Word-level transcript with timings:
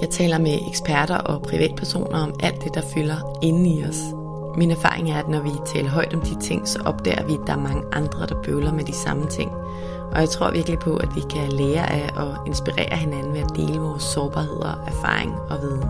Jeg 0.00 0.10
taler 0.10 0.38
med 0.38 0.58
eksperter 0.68 1.16
og 1.16 1.42
privatpersoner 1.42 2.18
om 2.18 2.34
alt 2.40 2.64
det, 2.64 2.74
der 2.74 2.82
fylder 2.94 3.38
inde 3.42 3.70
i 3.70 3.84
os. 3.84 4.00
Min 4.56 4.70
erfaring 4.70 5.10
er, 5.10 5.18
at 5.18 5.28
når 5.28 5.40
vi 5.40 5.50
taler 5.66 5.90
højt 5.90 6.14
om 6.14 6.20
de 6.20 6.40
ting, 6.40 6.68
så 6.68 6.78
opdager 6.84 7.26
vi, 7.26 7.32
at 7.32 7.40
der 7.46 7.52
er 7.52 7.60
mange 7.60 7.82
andre, 7.92 8.26
der 8.26 8.42
bøvler 8.42 8.72
med 8.72 8.84
de 8.84 8.92
samme 8.92 9.26
ting. 9.26 9.50
Og 10.12 10.20
jeg 10.20 10.28
tror 10.28 10.50
virkelig 10.50 10.78
på, 10.78 10.96
at 10.96 11.08
vi 11.14 11.20
kan 11.30 11.52
lære 11.52 11.92
af 11.92 12.10
og 12.16 12.46
inspirere 12.46 12.96
hinanden 12.96 13.32
ved 13.32 13.40
at 13.40 13.56
dele 13.56 13.80
vores 13.80 14.02
sårbarheder, 14.02 14.84
erfaring 14.86 15.34
og 15.50 15.60
viden. 15.62 15.84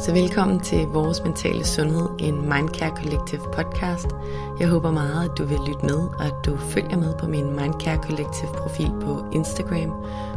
Så 0.00 0.12
velkommen 0.12 0.60
til 0.60 0.86
Vores 0.86 1.22
Mentale 1.24 1.64
Sundhed, 1.64 2.08
en 2.18 2.48
Mindcare 2.48 2.96
Collective 2.96 3.40
podcast. 3.52 4.06
Jeg 4.60 4.68
håber 4.68 4.90
meget, 4.90 5.30
at 5.30 5.38
du 5.38 5.44
vil 5.44 5.58
lytte 5.66 5.86
med, 5.86 5.98
og 6.18 6.24
at 6.24 6.34
du 6.46 6.56
følger 6.56 6.96
med 6.96 7.14
på 7.18 7.26
min 7.26 7.46
Mindcare 7.56 8.02
Collective 8.02 8.50
profil 8.54 8.92
på 9.00 9.24
Instagram, 9.32 9.92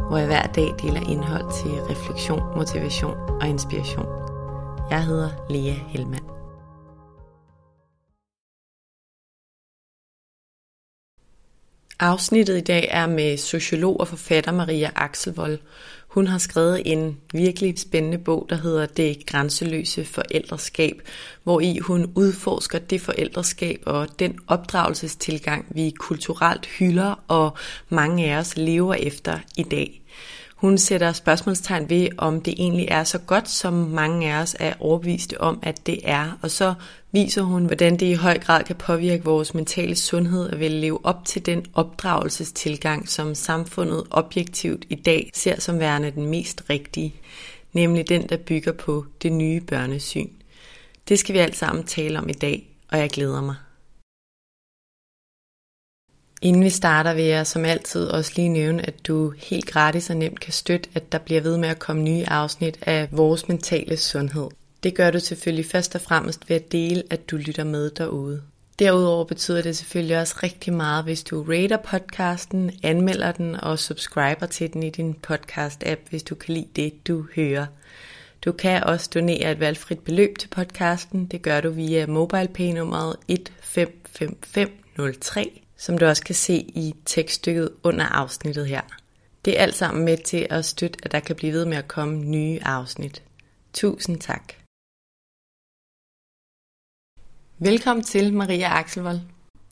hvor 0.08 0.16
jeg 0.18 0.26
hver 0.26 0.46
dag 0.46 0.74
deler 0.82 1.10
indhold 1.10 1.62
til 1.62 1.70
refleksion, 1.70 2.56
motivation 2.56 3.16
og 3.40 3.48
inspiration. 3.48 4.06
Jeg 4.90 5.04
hedder 5.04 5.30
Lea 5.50 5.72
Helmand. 5.72 6.24
Afsnittet 12.00 12.56
i 12.56 12.60
dag 12.60 12.88
er 12.90 13.06
med 13.06 13.36
sociolog 13.36 14.00
og 14.00 14.08
forfatter 14.08 14.52
Maria 14.52 14.90
Axelvold. 14.96 15.58
Hun 16.08 16.26
har 16.26 16.38
skrevet 16.38 16.82
en 16.92 17.20
virkelig 17.32 17.78
spændende 17.78 18.18
bog, 18.18 18.46
der 18.50 18.56
hedder 18.56 18.86
Det 18.86 19.26
grænseløse 19.26 20.04
forældreskab, 20.04 21.02
hvor 21.42 21.60
i 21.60 21.78
hun 21.78 22.12
udforsker 22.14 22.78
det 22.78 23.00
forældreskab 23.00 23.82
og 23.86 24.08
den 24.18 24.38
opdragelsestilgang, 24.46 25.66
vi 25.70 25.90
kulturelt 25.90 26.66
hylder 26.66 27.24
og 27.28 27.56
mange 27.88 28.32
af 28.32 28.38
os 28.38 28.56
lever 28.56 28.94
efter 28.94 29.38
i 29.56 29.62
dag. 29.62 30.03
Hun 30.64 30.78
sætter 30.78 31.12
spørgsmålstegn 31.12 31.90
ved, 31.90 32.08
om 32.18 32.40
det 32.40 32.54
egentlig 32.58 32.88
er 32.90 33.04
så 33.04 33.18
godt, 33.18 33.48
som 33.48 33.72
mange 33.72 34.32
af 34.32 34.42
os 34.42 34.56
er 34.60 34.74
overbeviste 34.80 35.40
om, 35.40 35.58
at 35.62 35.86
det 35.86 36.00
er. 36.04 36.38
Og 36.42 36.50
så 36.50 36.74
viser 37.12 37.42
hun, 37.42 37.64
hvordan 37.64 37.96
det 37.96 38.06
i 38.06 38.12
høj 38.12 38.38
grad 38.38 38.64
kan 38.64 38.76
påvirke 38.76 39.24
vores 39.24 39.54
mentale 39.54 39.96
sundhed 39.96 40.50
at 40.50 40.60
vil 40.60 40.70
leve 40.70 41.06
op 41.06 41.24
til 41.24 41.46
den 41.46 41.66
opdragelsestilgang, 41.74 43.08
som 43.08 43.34
samfundet 43.34 44.02
objektivt 44.10 44.84
i 44.90 44.94
dag 44.94 45.30
ser 45.34 45.60
som 45.60 45.78
værende 45.78 46.10
den 46.10 46.26
mest 46.26 46.62
rigtige, 46.70 47.14
nemlig 47.72 48.08
den, 48.08 48.28
der 48.28 48.36
bygger 48.36 48.72
på 48.72 49.06
det 49.22 49.32
nye 49.32 49.60
børnesyn. 49.60 50.28
Det 51.08 51.18
skal 51.18 51.32
vi 51.32 51.38
alt 51.38 51.56
sammen 51.56 51.84
tale 51.84 52.18
om 52.18 52.28
i 52.28 52.32
dag, 52.32 52.68
og 52.92 52.98
jeg 52.98 53.10
glæder 53.10 53.42
mig. 53.42 53.54
Inden 56.44 56.64
vi 56.64 56.70
starter 56.70 57.14
vil 57.14 57.24
jeg 57.24 57.46
som 57.46 57.64
altid 57.64 58.06
også 58.06 58.32
lige 58.36 58.48
nævne, 58.48 58.86
at 58.86 59.06
du 59.06 59.32
helt 59.36 59.66
gratis 59.66 60.10
og 60.10 60.16
nemt 60.16 60.40
kan 60.40 60.52
støtte, 60.52 60.90
at 60.94 61.12
der 61.12 61.18
bliver 61.18 61.40
ved 61.40 61.56
med 61.56 61.68
at 61.68 61.78
komme 61.78 62.02
nye 62.02 62.24
afsnit 62.26 62.78
af 62.82 63.08
vores 63.10 63.48
mentale 63.48 63.96
sundhed. 63.96 64.48
Det 64.82 64.94
gør 64.94 65.10
du 65.10 65.20
selvfølgelig 65.20 65.66
først 65.66 65.94
og 65.94 66.00
fremmest 66.00 66.48
ved 66.48 66.56
at 66.56 66.72
dele, 66.72 67.02
at 67.10 67.30
du 67.30 67.36
lytter 67.36 67.64
med 67.64 67.90
derude. 67.90 68.42
Derudover 68.78 69.24
betyder 69.24 69.62
det 69.62 69.76
selvfølgelig 69.76 70.18
også 70.18 70.34
rigtig 70.42 70.72
meget, 70.72 71.04
hvis 71.04 71.24
du 71.24 71.42
rater 71.42 71.76
podcasten, 71.76 72.70
anmelder 72.82 73.32
den 73.32 73.54
og 73.54 73.78
subscriber 73.78 74.46
til 74.46 74.72
den 74.72 74.82
i 74.82 74.90
din 74.90 75.16
podcast-app, 75.26 76.00
hvis 76.10 76.22
du 76.22 76.34
kan 76.34 76.54
lide 76.54 76.68
det, 76.76 77.06
du 77.06 77.26
hører. 77.36 77.66
Du 78.44 78.52
kan 78.52 78.84
også 78.84 79.10
donere 79.14 79.52
et 79.52 79.60
valgfrit 79.60 79.98
beløb 79.98 80.38
til 80.38 80.48
podcasten. 80.48 81.26
Det 81.26 81.42
gør 81.42 81.60
du 81.60 81.70
via 81.70 82.06
MobilePay-nummeret 82.06 83.16
155503 83.28 85.63
som 85.76 85.98
du 85.98 86.06
også 86.06 86.24
kan 86.24 86.34
se 86.34 86.54
i 86.54 86.94
tekststykket 87.04 87.70
under 87.82 88.04
afsnittet 88.06 88.66
her. 88.66 88.82
Det 89.44 89.58
er 89.58 89.62
alt 89.62 89.74
sammen 89.74 90.04
med 90.04 90.16
til 90.16 90.46
at 90.50 90.64
støtte, 90.64 90.98
at 91.02 91.12
der 91.12 91.20
kan 91.20 91.36
blive 91.36 91.52
ved 91.52 91.64
med 91.64 91.76
at 91.76 91.88
komme 91.88 92.24
nye 92.24 92.58
afsnit. 92.62 93.22
Tusind 93.72 94.20
tak. 94.20 94.52
Velkommen 97.58 98.04
til 98.04 98.34
Maria 98.34 98.78
Axelvold. 98.78 99.20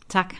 Tak. 0.08 0.34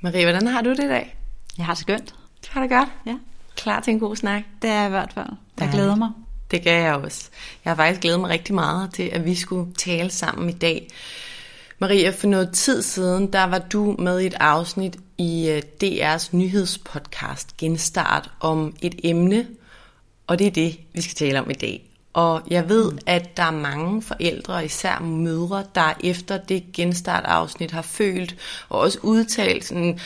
Maria, 0.00 0.24
hvordan 0.24 0.46
har 0.46 0.62
du 0.62 0.70
det 0.70 0.84
i 0.84 0.88
dag? 0.88 1.16
Jeg 1.58 1.66
har 1.66 1.74
det 1.74 1.80
skønt. 1.80 2.14
Du 2.44 2.48
har 2.50 2.60
det 2.60 2.70
godt? 2.70 2.88
Ja. 3.06 3.18
Klar 3.56 3.80
til 3.80 3.90
en 3.90 4.00
god 4.00 4.16
snak? 4.16 4.42
Det 4.62 4.70
er 4.70 4.74
jeg 4.74 4.86
i 4.86 4.90
hvert 4.90 5.12
fald. 5.12 5.28
Jeg 5.60 5.70
glæder 5.72 5.94
mig. 5.96 6.10
Det 6.50 6.64
gør 6.64 6.72
jeg 6.72 6.94
også. 6.94 7.30
Jeg 7.64 7.70
har 7.70 7.76
faktisk 7.76 8.00
glædet 8.00 8.20
mig 8.20 8.30
rigtig 8.30 8.54
meget 8.54 8.94
til, 8.94 9.02
at 9.02 9.24
vi 9.24 9.34
skulle 9.34 9.74
tale 9.74 10.10
sammen 10.10 10.48
i 10.48 10.52
dag. 10.52 10.88
Maria, 11.80 12.10
for 12.10 12.26
noget 12.26 12.50
tid 12.52 12.82
siden, 12.82 13.32
der 13.32 13.44
var 13.44 13.58
du 13.58 13.96
med 13.98 14.20
i 14.20 14.26
et 14.26 14.34
afsnit 14.40 14.96
i 15.18 15.48
øh, 15.48 15.62
DR's 15.84 16.36
nyhedspodcast 16.36 17.56
Genstart 17.56 18.30
om 18.40 18.76
et 18.82 19.00
emne, 19.04 19.46
og 20.26 20.38
det 20.38 20.46
er 20.46 20.50
det, 20.50 20.80
vi 20.94 21.00
skal 21.00 21.14
tale 21.14 21.40
om 21.40 21.50
i 21.50 21.54
dag. 21.54 21.87
Og 22.12 22.42
jeg 22.50 22.68
ved, 22.68 22.92
at 23.06 23.36
der 23.36 23.42
er 23.42 23.50
mange 23.50 24.02
forældre, 24.02 24.64
især 24.64 24.98
mødre, 25.00 25.64
der 25.74 25.92
efter 26.04 26.38
det 26.38 26.64
genstartafsnit 26.72 27.70
har 27.70 27.82
følt 27.82 28.36
og 28.68 28.80
også 28.80 28.98
udtalt 29.02 29.64
sådan, 29.64 29.98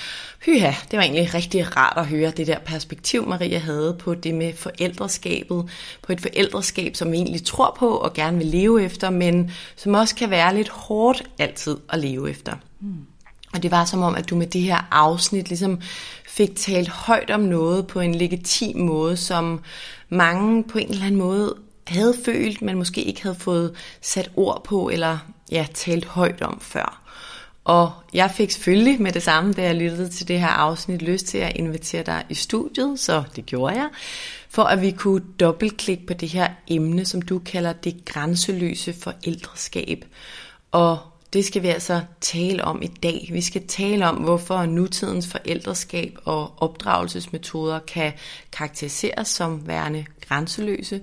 hyha, 0.47 0.73
det 0.91 0.97
var 0.97 1.03
egentlig 1.03 1.35
rigtig 1.35 1.77
rart 1.77 1.97
at 1.97 2.07
høre 2.07 2.31
det 2.31 2.47
der 2.47 2.59
perspektiv, 2.59 3.29
Maria 3.29 3.59
havde 3.59 3.97
på 3.99 4.15
det 4.15 4.35
med 4.35 4.53
forældreskabet, 4.57 5.71
på 6.03 6.13
et 6.13 6.21
forældreskab, 6.21 6.97
som 6.97 7.13
vi 7.13 7.17
egentlig 7.17 7.45
tror 7.45 7.77
på 7.79 7.97
og 7.97 8.15
gerne 8.15 8.39
vil 8.39 8.47
leve 8.47 8.83
efter, 8.83 9.11
men 9.11 9.51
som 9.77 9.95
også 9.95 10.15
kan 10.15 10.31
være 10.31 10.55
lidt 10.55 10.69
hårdt 10.69 11.23
altid 11.39 11.77
at 11.89 11.99
leve 11.99 12.31
efter. 12.31 12.53
Mm. 12.81 13.07
Og 13.55 13.63
det 13.63 13.71
var 13.71 13.85
som 13.85 14.03
om, 14.03 14.15
at 14.15 14.31
du 14.31 14.37
med 14.37 14.47
det 14.47 14.61
her 14.61 14.89
afsnit 14.91 15.49
ligesom 15.49 15.81
fik 16.29 16.57
talt 16.57 16.89
højt 16.89 17.31
om 17.31 17.41
noget 17.41 17.87
på 17.87 18.01
en 18.01 18.15
legitim 18.15 18.79
måde, 18.79 19.17
som 19.17 19.61
mange 20.09 20.65
på 20.65 20.79
en 20.79 20.91
eller 20.91 21.07
anden 21.07 21.21
måde 21.21 21.55
havde 21.87 22.15
følt, 22.25 22.63
men 22.63 22.77
måske 22.77 23.03
ikke 23.03 23.23
havde 23.23 23.37
fået 23.37 23.75
sat 24.01 24.31
ord 24.37 24.65
på, 24.65 24.89
eller 24.89 25.19
ja, 25.51 25.67
talt 25.75 26.05
højt 26.05 26.43
om 26.43 26.61
før. 26.61 27.03
Og 27.65 27.93
jeg 28.15 28.31
fik 28.31 28.51
selvfølgelig 28.51 29.03
med 29.03 29.13
det 29.13 29.23
samme, 29.23 29.53
da 29.53 29.63
jeg 29.63 29.75
lyttede 29.75 30.09
til 30.09 30.29
det 30.29 30.41
her 30.41 30.49
afsnit, 30.49 31.03
lyst 31.03 31.27
til 31.27 31.39
at 31.39 31.57
invitere 31.57 32.03
dig 32.03 32.25
i 32.29 32.35
studiet, 32.35 33.01
så 33.01 33.23
det 33.37 33.47
gjorde 33.47 33.75
jeg, 33.75 33.89
for 34.49 34.63
at 34.63 34.81
vi 34.81 34.91
kunne 34.91 35.23
dobbeltklikke 35.41 36.07
på 36.07 36.15
det 36.15 36.29
her 36.29 36.49
emne, 36.69 37.05
som 37.05 37.23
du 37.23 37.39
kalder 37.39 37.73
det 37.73 38.05
grænseløse 38.05 38.93
forældreskab. 38.93 40.05
Og 40.73 40.99
det 41.33 41.45
skal 41.45 41.63
vi 41.63 41.69
altså 41.69 42.01
tale 42.21 42.65
om 42.65 42.83
i 42.83 42.87
dag. 42.87 43.29
Vi 43.33 43.41
skal 43.41 43.67
tale 43.67 44.09
om, 44.09 44.17
hvorfor 44.17 44.67
nutidens 44.67 45.29
forældreskab 45.29 46.19
og 46.25 46.55
opdragelsesmetoder 46.57 47.79
kan 47.79 48.13
karakteriseres 48.53 49.29
som 49.29 49.67
værende 49.67 50.05
grænseløse. 50.29 51.01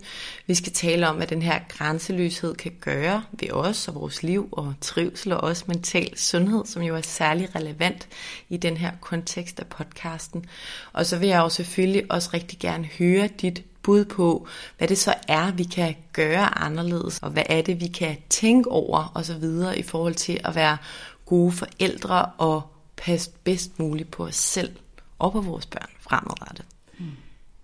Vi 0.47 0.55
skal 0.55 0.73
tale 0.73 1.07
om, 1.07 1.15
hvad 1.15 1.27
den 1.27 1.41
her 1.41 1.59
grænseløshed 1.69 2.55
kan 2.55 2.71
gøre 2.81 3.23
ved 3.31 3.51
os 3.51 3.87
og 3.87 3.95
vores 3.95 4.23
liv 4.23 4.49
og 4.51 4.73
trivsel 4.81 5.31
og 5.31 5.41
også 5.41 5.63
mental 5.67 6.17
sundhed, 6.17 6.65
som 6.65 6.81
jo 6.81 6.95
er 6.95 7.01
særlig 7.01 7.55
relevant 7.55 8.07
i 8.49 8.57
den 8.57 8.77
her 8.77 8.91
kontekst 9.01 9.59
af 9.59 9.67
podcasten. 9.67 10.45
Og 10.93 11.05
så 11.05 11.17
vil 11.17 11.29
jeg 11.29 11.39
jo 11.39 11.49
selvfølgelig 11.49 12.03
også 12.09 12.29
rigtig 12.33 12.59
gerne 12.59 12.89
høre 12.99 13.27
dit 13.27 13.63
bud 13.83 14.05
på, 14.05 14.47
hvad 14.77 14.87
det 14.87 14.97
så 14.97 15.13
er, 15.27 15.51
vi 15.51 15.63
kan 15.63 15.95
gøre 16.13 16.59
anderledes, 16.59 17.19
og 17.19 17.29
hvad 17.29 17.43
er 17.45 17.61
det, 17.61 17.81
vi 17.81 17.87
kan 17.87 18.17
tænke 18.29 18.71
over 18.71 19.11
osv. 19.15 19.43
i 19.77 19.83
forhold 19.83 20.15
til 20.15 20.39
at 20.43 20.55
være 20.55 20.77
gode 21.25 21.51
forældre 21.51 22.25
og 22.25 22.61
passe 22.97 23.31
bedst 23.43 23.79
muligt 23.79 24.11
på 24.11 24.25
os 24.25 24.35
selv 24.35 24.71
og 25.19 25.31
på 25.31 25.41
vores 25.41 25.65
børn 25.65 25.89
fremadrettet. 25.99 26.65
Mm. 26.99 27.05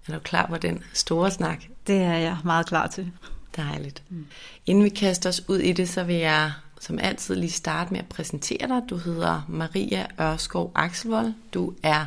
Er 0.07 0.13
du 0.13 0.19
klar 0.19 0.45
på 0.47 0.57
den 0.57 0.83
store 0.93 1.31
snak? 1.31 1.63
Det 1.87 2.01
er 2.01 2.17
jeg 2.17 2.37
meget 2.43 2.65
klar 2.65 2.87
til. 2.87 3.11
Dejligt. 3.55 4.03
Mm. 4.09 4.25
Inden 4.65 4.83
vi 4.83 4.89
kaster 4.89 5.29
os 5.29 5.41
ud 5.47 5.57
i 5.57 5.71
det, 5.71 5.89
så 5.89 6.03
vil 6.03 6.15
jeg 6.15 6.51
som 6.79 6.99
altid 6.99 7.35
lige 7.35 7.51
starte 7.51 7.91
med 7.91 7.99
at 7.99 8.09
præsentere 8.09 8.67
dig. 8.67 8.81
Du 8.89 8.97
hedder 8.97 9.41
Maria 9.49 10.07
Ørskov 10.21 10.71
Axelvold. 10.75 11.33
Du 11.53 11.73
er 11.83 12.05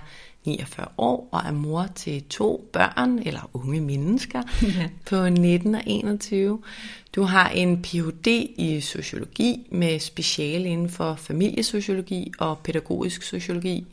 49 0.49 0.87
år 0.99 1.29
og 1.33 1.43
er 1.47 1.53
mor 1.53 1.87
til 1.95 2.25
to 2.25 2.69
børn, 2.73 3.19
eller 3.19 3.51
unge 3.53 3.81
mennesker, 3.81 4.43
ja. 4.63 4.89
på 5.07 5.29
19 5.29 5.75
og 5.75 5.83
21. 5.87 6.63
Du 7.15 7.23
har 7.23 7.49
en 7.49 7.83
Ph.D. 7.83 8.27
i 8.57 8.81
sociologi 8.81 9.69
med 9.71 9.99
speciale 10.01 10.69
inden 10.69 10.91
for 10.91 11.15
familiesociologi 11.15 12.33
og 12.39 12.59
pædagogisk 12.59 13.23
sociologi. 13.23 13.87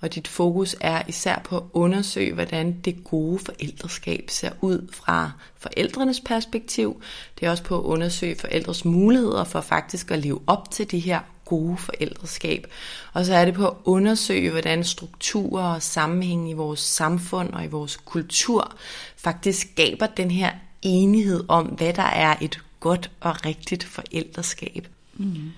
og 0.00 0.14
dit 0.14 0.28
fokus 0.28 0.76
er 0.80 1.02
især 1.08 1.42
på 1.44 1.56
at 1.56 1.62
undersøge, 1.72 2.34
hvordan 2.34 2.80
det 2.84 3.04
gode 3.04 3.38
forældreskab 3.38 4.24
ser 4.28 4.50
ud 4.60 4.88
fra 4.92 5.30
forældrenes 5.56 6.20
perspektiv. 6.20 7.02
Det 7.40 7.46
er 7.46 7.50
også 7.50 7.62
på 7.62 7.78
at 7.78 7.82
undersøge 7.84 8.36
forældres 8.36 8.84
muligheder 8.84 9.44
for 9.44 9.60
faktisk 9.60 10.10
at 10.10 10.18
leve 10.18 10.40
op 10.46 10.70
til 10.70 10.90
de 10.90 10.98
her 10.98 11.20
gode 11.46 11.76
forældreskab. 11.76 12.66
Og 13.12 13.24
så 13.24 13.34
er 13.34 13.44
det 13.44 13.54
på 13.54 13.66
at 13.66 13.76
undersøge, 13.84 14.50
hvordan 14.50 14.84
strukturer 14.84 15.74
og 15.74 15.82
sammenhæng 15.82 16.50
i 16.50 16.52
vores 16.52 16.80
samfund 16.80 17.52
og 17.52 17.64
i 17.64 17.68
vores 17.68 17.96
kultur 17.96 18.74
faktisk 19.16 19.68
skaber 19.72 20.06
den 20.06 20.30
her 20.30 20.50
enighed 20.82 21.44
om, 21.48 21.66
hvad 21.66 21.92
der 21.92 22.02
er 22.02 22.36
et 22.40 22.60
godt 22.80 23.10
og 23.20 23.46
rigtigt 23.46 23.84
forældreskab. 23.84 24.88
Mm. 25.14 25.52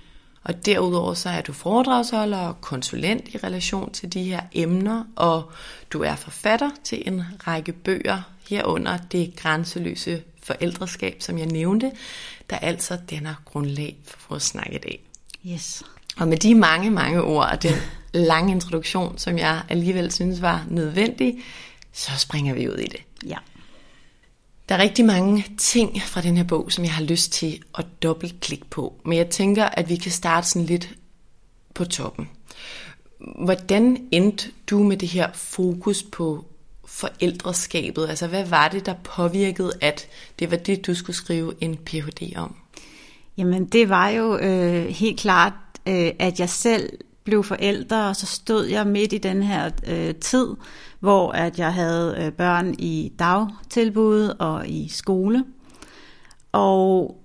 Og 0.44 0.66
derudover 0.66 1.14
så 1.14 1.28
er 1.28 1.40
du 1.40 1.52
foredragsholder 1.52 2.38
og 2.38 2.60
konsulent 2.60 3.28
i 3.34 3.36
relation 3.36 3.92
til 3.92 4.12
de 4.12 4.22
her 4.22 4.40
emner, 4.52 5.04
og 5.16 5.52
du 5.90 6.02
er 6.02 6.16
forfatter 6.16 6.70
til 6.84 7.02
en 7.06 7.22
række 7.46 7.72
bøger 7.72 8.22
herunder 8.48 8.96
det 8.96 9.36
grænseløse 9.36 10.22
forældreskab, 10.42 11.16
som 11.22 11.38
jeg 11.38 11.46
nævnte, 11.46 11.92
der 12.50 12.56
altså 12.56 12.98
danner 13.10 13.34
grundlag 13.44 13.96
for 14.04 14.18
vores 14.28 14.42
snak 14.42 14.72
i 14.72 14.78
dag. 14.78 15.07
Yes. 15.52 15.82
Og 16.16 16.28
med 16.28 16.36
de 16.36 16.54
mange, 16.54 16.90
mange 16.90 17.22
ord 17.22 17.50
og 17.50 17.62
den 17.62 17.74
lange 18.14 18.52
introduktion, 18.52 19.18
som 19.18 19.38
jeg 19.38 19.62
alligevel 19.68 20.12
synes 20.12 20.42
var 20.42 20.66
nødvendig, 20.70 21.38
så 21.92 22.10
springer 22.18 22.54
vi 22.54 22.68
ud 22.68 22.76
i 22.76 22.86
det. 22.86 23.00
Ja. 23.26 23.36
Der 24.68 24.74
er 24.74 24.78
rigtig 24.78 25.04
mange 25.04 25.46
ting 25.58 26.02
fra 26.02 26.20
den 26.20 26.36
her 26.36 26.44
bog, 26.44 26.72
som 26.72 26.84
jeg 26.84 26.92
har 26.92 27.02
lyst 27.02 27.32
til 27.32 27.62
at 27.78 27.86
dobbeltklikke 28.02 28.66
på. 28.66 29.00
Men 29.04 29.18
jeg 29.18 29.30
tænker, 29.30 29.64
at 29.64 29.88
vi 29.88 29.96
kan 29.96 30.12
starte 30.12 30.48
sådan 30.48 30.66
lidt 30.66 30.94
på 31.74 31.84
toppen. 31.84 32.28
Hvordan 33.44 34.08
endte 34.10 34.50
du 34.70 34.82
med 34.82 34.96
det 34.96 35.08
her 35.08 35.32
fokus 35.34 36.02
på 36.02 36.44
forældreskabet? 36.84 38.08
Altså, 38.08 38.26
hvad 38.26 38.44
var 38.44 38.68
det, 38.68 38.86
der 38.86 38.94
påvirkede, 39.04 39.72
at 39.80 40.08
det 40.38 40.50
var 40.50 40.56
det, 40.56 40.86
du 40.86 40.94
skulle 40.94 41.16
skrive 41.16 41.54
en 41.60 41.76
Ph.D. 41.76 42.36
om? 42.36 42.56
Jamen, 43.38 43.64
det 43.64 43.88
var 43.88 44.08
jo 44.08 44.38
øh, 44.38 44.84
helt 44.84 45.20
klart, 45.20 45.52
øh, 45.88 46.10
at 46.18 46.40
jeg 46.40 46.48
selv 46.48 46.90
blev 47.24 47.44
forældre, 47.44 48.08
og 48.08 48.16
så 48.16 48.26
stod 48.26 48.64
jeg 48.64 48.86
midt 48.86 49.12
i 49.12 49.18
den 49.18 49.42
her 49.42 49.70
øh, 49.86 50.14
tid, 50.14 50.46
hvor 51.00 51.32
at 51.32 51.58
jeg 51.58 51.74
havde 51.74 52.16
øh, 52.18 52.32
børn 52.32 52.74
i 52.78 53.12
dagtilbud 53.18 54.34
og 54.38 54.68
i 54.68 54.88
skole. 54.88 55.44
Og 56.52 57.16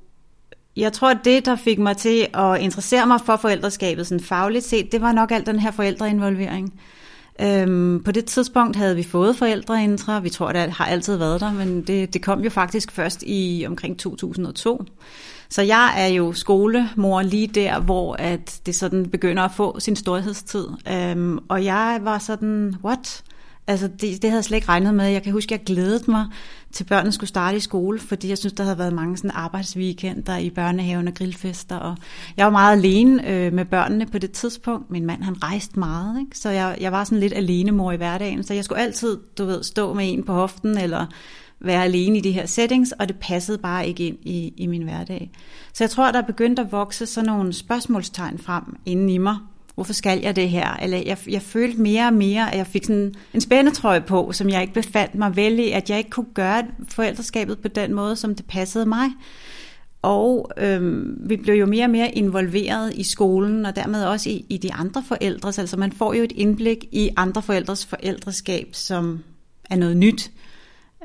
jeg 0.75 0.94
tror, 0.94 1.10
at 1.10 1.18
det, 1.25 1.45
der 1.45 1.56
fik 1.56 1.80
mig 1.80 1.98
til 1.98 2.27
at 2.33 2.62
interessere 2.62 3.07
mig 3.07 3.21
for 3.25 3.36
forældreskabet 3.36 4.07
sådan 4.07 4.24
fagligt 4.24 4.65
set, 4.65 4.92
det 4.92 5.01
var 5.01 5.12
nok 5.12 5.31
alt 5.31 5.45
den 5.45 5.60
her 5.60 5.71
forældreinvolvering. 5.71 6.74
Øhm, 7.42 8.04
på 8.04 8.12
det 8.12 8.25
tidspunkt 8.25 8.75
havde 8.75 8.95
vi 8.95 9.04
fået 9.04 9.36
forældreintra. 9.36 10.19
Vi 10.19 10.30
tror, 10.30 10.51
det 10.51 10.71
har 10.71 10.86
altid 10.86 11.15
været 11.18 11.42
der, 11.42 11.54
men 11.54 11.81
det, 11.81 12.13
det 12.13 12.21
kom 12.21 12.42
jo 12.42 12.50
faktisk 12.50 12.92
først 12.92 13.24
i 13.27 13.65
omkring 13.68 14.00
2002. 14.00 14.86
Så 15.53 15.61
jeg 15.61 15.94
er 15.97 16.07
jo 16.07 16.33
skolemor 16.33 17.21
lige 17.21 17.47
der, 17.47 17.79
hvor 17.79 18.15
at 18.19 18.61
det 18.65 18.75
sådan 18.75 19.09
begynder 19.09 19.44
at 19.44 19.51
få 19.51 19.79
sin 19.79 19.95
storhedstid. 19.95 20.67
Øhm, 20.91 21.39
og 21.50 21.65
jeg 21.65 22.00
var 22.01 22.17
sådan, 22.17 22.75
what? 22.83 23.23
Altså, 23.67 23.88
det, 23.88 24.01
det 24.01 24.23
havde 24.23 24.35
jeg 24.35 24.44
slet 24.44 24.57
ikke 24.57 24.69
regnet 24.69 24.95
med. 24.95 25.05
Jeg 25.05 25.23
kan 25.23 25.31
huske, 25.31 25.55
at 25.55 25.59
jeg 25.59 25.65
glædede 25.65 26.11
mig 26.11 26.25
til 26.71 26.83
børnene 26.83 27.11
skulle 27.11 27.27
starte 27.27 27.57
i 27.57 27.59
skole, 27.59 28.00
fordi 28.00 28.29
jeg 28.29 28.38
synes, 28.38 28.53
der 28.53 28.63
havde 28.63 28.77
været 28.77 28.94
mange 28.94 29.17
sådan 29.17 29.31
arbejdsweekender 29.31 30.38
i 30.38 30.50
børnehaven 30.50 31.07
og 31.07 31.13
grillfester. 31.13 31.75
Og 31.75 31.97
jeg 32.38 32.45
var 32.45 32.51
meget 32.51 32.77
alene 32.77 33.29
øh, 33.29 33.53
med 33.53 33.65
børnene 33.65 34.05
på 34.05 34.17
det 34.17 34.31
tidspunkt. 34.31 34.91
Min 34.91 35.05
mand, 35.05 35.23
han 35.23 35.44
rejste 35.44 35.79
meget, 35.79 36.19
ikke? 36.19 36.39
så 36.39 36.50
jeg, 36.50 36.77
jeg 36.79 36.91
var 36.91 37.03
sådan 37.03 37.19
lidt 37.19 37.33
alene 37.33 37.71
mor 37.71 37.91
i 37.91 37.97
hverdagen. 37.97 38.44
Så 38.44 38.53
jeg 38.53 38.63
skulle 38.63 38.81
altid, 38.81 39.17
du 39.38 39.45
ved, 39.45 39.63
stå 39.63 39.94
med 39.94 40.13
en 40.13 40.23
på 40.23 40.33
hoften, 40.33 40.77
eller 40.77 41.05
være 41.63 41.83
alene 41.83 42.18
i 42.18 42.21
de 42.21 42.31
her 42.31 42.45
settings, 42.45 42.92
og 42.92 43.07
det 43.07 43.15
passede 43.21 43.57
bare 43.57 43.88
ikke 43.88 44.07
ind 44.07 44.18
i, 44.21 44.54
i 44.57 44.68
min 44.68 44.81
hverdag. 44.81 45.31
Så 45.74 45.83
jeg 45.83 45.92
tror, 45.92 46.12
der 46.12 46.21
er 46.21 46.25
begyndt 46.25 46.60
at 46.60 46.71
vokse 46.71 47.06
sådan 47.06 47.25
nogle 47.25 47.54
spørgsmålstegn 47.54 48.38
frem 48.38 48.63
inden 48.86 49.10
i 49.10 49.18
mig. 49.18 49.38
Hvorfor 49.75 49.94
skal 49.94 50.19
jeg 50.21 50.36
det 50.36 50.50
her? 50.50 50.74
Eller 50.74 50.98
jeg, 50.98 51.18
jeg 51.27 51.42
følte 51.42 51.81
mere 51.81 52.07
og 52.07 52.13
mere, 52.13 52.51
at 52.51 52.57
jeg 52.57 52.68
fik 52.68 52.86
sådan 52.86 53.13
en 53.33 53.42
spændetrøje 53.42 54.01
på, 54.01 54.31
som 54.31 54.50
jeg 54.50 54.62
ikke 54.62 54.74
befandt 54.74 55.15
mig 55.15 55.36
vel 55.36 55.60
i, 55.60 55.71
at 55.71 55.89
jeg 55.89 55.98
ikke 55.98 56.10
kunne 56.10 56.33
gøre 56.33 56.63
forældreskabet 56.89 57.60
på 57.60 57.68
den 57.68 57.94
måde, 57.94 58.15
som 58.15 58.36
det 58.36 58.45
passede 58.45 58.86
mig. 58.86 59.10
Og 60.01 60.51
øhm, 60.57 61.18
vi 61.30 61.38
blev 61.38 61.56
jo 61.56 61.65
mere 61.65 61.86
og 61.86 61.89
mere 61.89 62.12
involveret 62.12 62.94
i 62.95 63.04
skolen, 63.04 63.65
og 63.65 63.75
dermed 63.75 64.06
også 64.06 64.30
i, 64.30 64.45
i 64.50 64.57
de 64.57 64.74
andre 64.74 65.04
forældres. 65.07 65.60
Altså 65.60 65.77
man 65.77 65.92
får 65.92 66.13
jo 66.13 66.24
et 66.24 66.31
indblik 66.36 66.86
i 66.92 67.10
andre 67.15 67.42
forældres 67.42 67.86
forældreskab, 67.86 68.69
som 68.71 69.24
er 69.69 69.75
noget 69.75 69.98
nyt. 69.98 70.31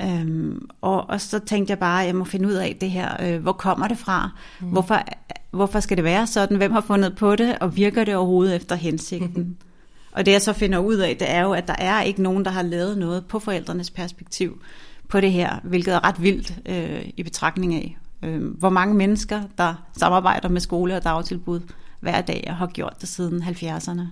Øhm, 0.02 0.68
og, 0.80 1.10
og 1.10 1.20
så 1.20 1.38
tænkte 1.38 1.70
jeg 1.70 1.78
bare, 1.78 2.00
at 2.00 2.06
jeg 2.06 2.16
må 2.16 2.24
finde 2.24 2.48
ud 2.48 2.52
af 2.52 2.76
det 2.80 2.90
her. 2.90 3.16
Øh, 3.20 3.42
hvor 3.42 3.52
kommer 3.52 3.88
det 3.88 3.98
fra? 3.98 4.30
Mm. 4.60 4.68
Hvorfor, 4.68 5.02
hvorfor 5.50 5.80
skal 5.80 5.96
det 5.96 6.04
være 6.04 6.26
sådan? 6.26 6.56
Hvem 6.56 6.72
har 6.72 6.80
fundet 6.80 7.16
på 7.16 7.36
det? 7.36 7.58
Og 7.58 7.76
virker 7.76 8.04
det 8.04 8.16
overhovedet 8.16 8.56
efter 8.56 8.76
hensigten? 8.76 9.42
Mm. 9.42 9.56
Og 10.12 10.26
det 10.26 10.32
jeg 10.32 10.42
så 10.42 10.52
finder 10.52 10.78
ud 10.78 10.96
af, 10.96 11.16
det 11.16 11.30
er 11.30 11.42
jo, 11.42 11.52
at 11.52 11.68
der 11.68 11.74
er 11.78 12.02
ikke 12.02 12.22
nogen, 12.22 12.44
der 12.44 12.50
har 12.50 12.62
lavet 12.62 12.98
noget 12.98 13.26
på 13.26 13.38
forældrenes 13.38 13.90
perspektiv 13.90 14.60
på 15.08 15.20
det 15.20 15.32
her, 15.32 15.60
hvilket 15.62 15.94
er 15.94 16.04
ret 16.04 16.22
vildt 16.22 16.58
øh, 16.66 17.10
i 17.16 17.22
betragtning 17.22 17.74
af, 17.74 17.98
øh, 18.22 18.44
hvor 18.44 18.70
mange 18.70 18.94
mennesker, 18.94 19.42
der 19.58 19.74
samarbejder 19.96 20.48
med 20.48 20.60
skole 20.60 20.96
og 20.96 21.04
dagtilbud 21.04 21.60
hver 22.00 22.20
dag 22.20 22.44
og 22.48 22.56
har 22.56 22.66
gjort 22.66 22.94
det 23.00 23.08
siden 23.08 23.42
70'erne. 23.42 24.02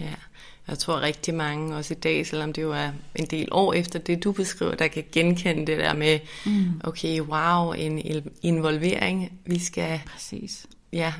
Ja, 0.00 0.14
jeg 0.68 0.78
tror 0.78 1.00
rigtig 1.00 1.34
mange 1.34 1.76
også 1.76 1.94
i 1.94 1.96
dag, 1.96 2.26
selvom 2.26 2.52
det 2.52 2.62
jo 2.62 2.72
er 2.72 2.90
en 3.14 3.26
del 3.26 3.48
år 3.52 3.72
efter 3.72 3.98
det, 3.98 4.24
du 4.24 4.32
beskriver, 4.32 4.74
der 4.74 4.88
kan 4.88 5.04
genkende 5.12 5.66
det 5.66 5.78
der 5.78 5.94
med, 5.94 6.18
mm. 6.46 6.80
okay, 6.84 7.20
wow, 7.20 7.72
en 7.72 8.22
involvering. 8.42 9.38
Vi 9.46 9.58
skal, 9.58 10.00
Præcis. 10.06 10.66
Ja, 10.92 11.12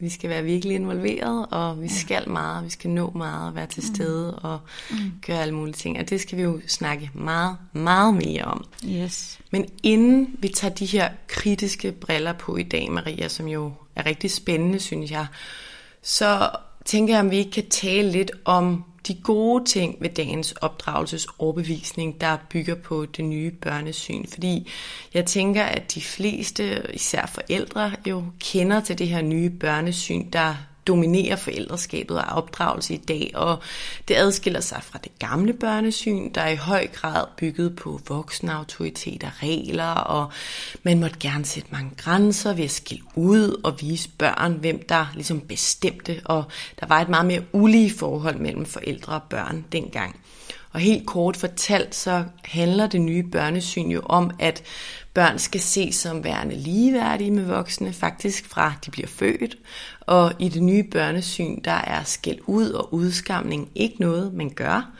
vi 0.00 0.08
skal 0.08 0.30
være 0.30 0.42
virkelig 0.42 0.74
involveret, 0.74 1.46
og 1.50 1.82
vi 1.82 1.86
ja. 1.86 1.92
skal 1.92 2.28
meget, 2.28 2.64
vi 2.64 2.70
skal 2.70 2.90
nå 2.90 3.10
meget, 3.10 3.48
og 3.48 3.54
være 3.54 3.66
til 3.66 3.82
mm. 3.88 3.94
stede 3.94 4.38
og 4.38 4.60
mm. 4.90 4.96
gøre 5.26 5.42
alle 5.42 5.54
mulige 5.54 5.74
ting. 5.74 5.98
Og 5.98 6.10
det 6.10 6.20
skal 6.20 6.38
vi 6.38 6.42
jo 6.42 6.60
snakke 6.66 7.10
meget, 7.14 7.56
meget 7.72 8.14
mere 8.14 8.44
om. 8.44 8.64
Yes. 8.86 9.38
Men 9.50 9.66
inden 9.82 10.36
vi 10.38 10.48
tager 10.48 10.74
de 10.74 10.86
her 10.86 11.10
kritiske 11.26 11.92
briller 11.92 12.32
på 12.32 12.56
i 12.56 12.62
dag, 12.62 12.92
Maria, 12.92 13.28
som 13.28 13.48
jo 13.48 13.72
er 13.96 14.06
rigtig 14.06 14.30
spændende, 14.30 14.80
synes 14.80 15.10
jeg, 15.10 15.26
så 16.02 16.50
tænker 16.84 17.14
jeg, 17.14 17.20
om 17.20 17.30
vi 17.30 17.36
ikke 17.36 17.50
kan 17.50 17.68
tale 17.68 18.10
lidt 18.10 18.30
om 18.44 18.84
de 19.10 19.20
gode 19.22 19.64
ting 19.64 19.96
ved 20.00 20.10
dagens 20.10 20.52
opdragelsesoverbevisning, 20.52 22.20
der 22.20 22.36
bygger 22.50 22.74
på 22.74 23.06
det 23.06 23.24
nye 23.24 23.50
børnesyn. 23.50 24.26
Fordi 24.26 24.68
jeg 25.14 25.26
tænker, 25.26 25.64
at 25.64 25.94
de 25.94 26.00
fleste, 26.00 26.82
især 26.94 27.26
forældre, 27.26 27.92
jo 28.06 28.24
kender 28.40 28.80
til 28.80 28.98
det 28.98 29.08
her 29.08 29.22
nye 29.22 29.50
børnesyn, 29.50 30.30
der 30.32 30.54
dominerer 30.90 31.36
forældreskabet 31.36 32.18
og 32.18 32.24
opdragelse 32.24 32.94
i 32.94 32.96
dag, 32.96 33.30
og 33.34 33.58
det 34.08 34.14
adskiller 34.14 34.60
sig 34.60 34.82
fra 34.82 34.98
det 35.04 35.18
gamle 35.18 35.52
børnesyn, 35.52 36.30
der 36.34 36.40
er 36.40 36.48
i 36.48 36.56
høj 36.56 36.86
grad 36.86 37.24
bygget 37.36 37.76
på 37.76 38.00
voksne 38.08 38.52
autoriteter, 38.52 39.42
regler, 39.42 39.94
og 39.94 40.32
man 40.82 41.00
måtte 41.00 41.18
gerne 41.20 41.44
sætte 41.44 41.68
mange 41.72 41.90
grænser 41.96 42.52
ved 42.52 42.64
at 42.64 42.70
skille 42.70 43.04
ud 43.14 43.60
og 43.64 43.80
vise 43.80 44.08
børn, 44.18 44.52
hvem 44.52 44.82
der 44.88 45.06
ligesom 45.14 45.40
bestemte, 45.40 46.20
og 46.24 46.44
der 46.80 46.86
var 46.86 47.00
et 47.00 47.08
meget 47.08 47.26
mere 47.26 47.42
ulige 47.52 47.90
forhold 47.90 48.36
mellem 48.36 48.66
forældre 48.66 49.14
og 49.14 49.22
børn 49.22 49.64
dengang. 49.72 50.20
Og 50.72 50.80
helt 50.80 51.06
kort 51.06 51.36
fortalt, 51.36 51.94
så 51.94 52.24
handler 52.44 52.86
det 52.86 53.00
nye 53.00 53.22
børnesyn 53.22 53.90
jo 53.90 54.02
om, 54.04 54.30
at 54.38 54.62
børn 55.20 55.38
skal 55.38 55.60
ses 55.60 55.94
som 55.94 56.24
værende 56.24 56.56
ligeværdige 56.56 57.30
med 57.30 57.44
voksne, 57.44 57.92
faktisk 57.92 58.48
fra 58.48 58.72
de 58.86 58.90
bliver 58.90 59.08
født. 59.08 59.56
Og 60.00 60.32
i 60.38 60.48
det 60.48 60.62
nye 60.62 60.82
børnesyn, 60.82 61.60
der 61.64 61.72
er 61.72 62.04
skæld 62.04 62.38
ud 62.46 62.70
og 62.70 62.94
udskamning 62.94 63.70
ikke 63.74 63.96
noget, 64.00 64.34
man 64.34 64.50
gør, 64.50 64.90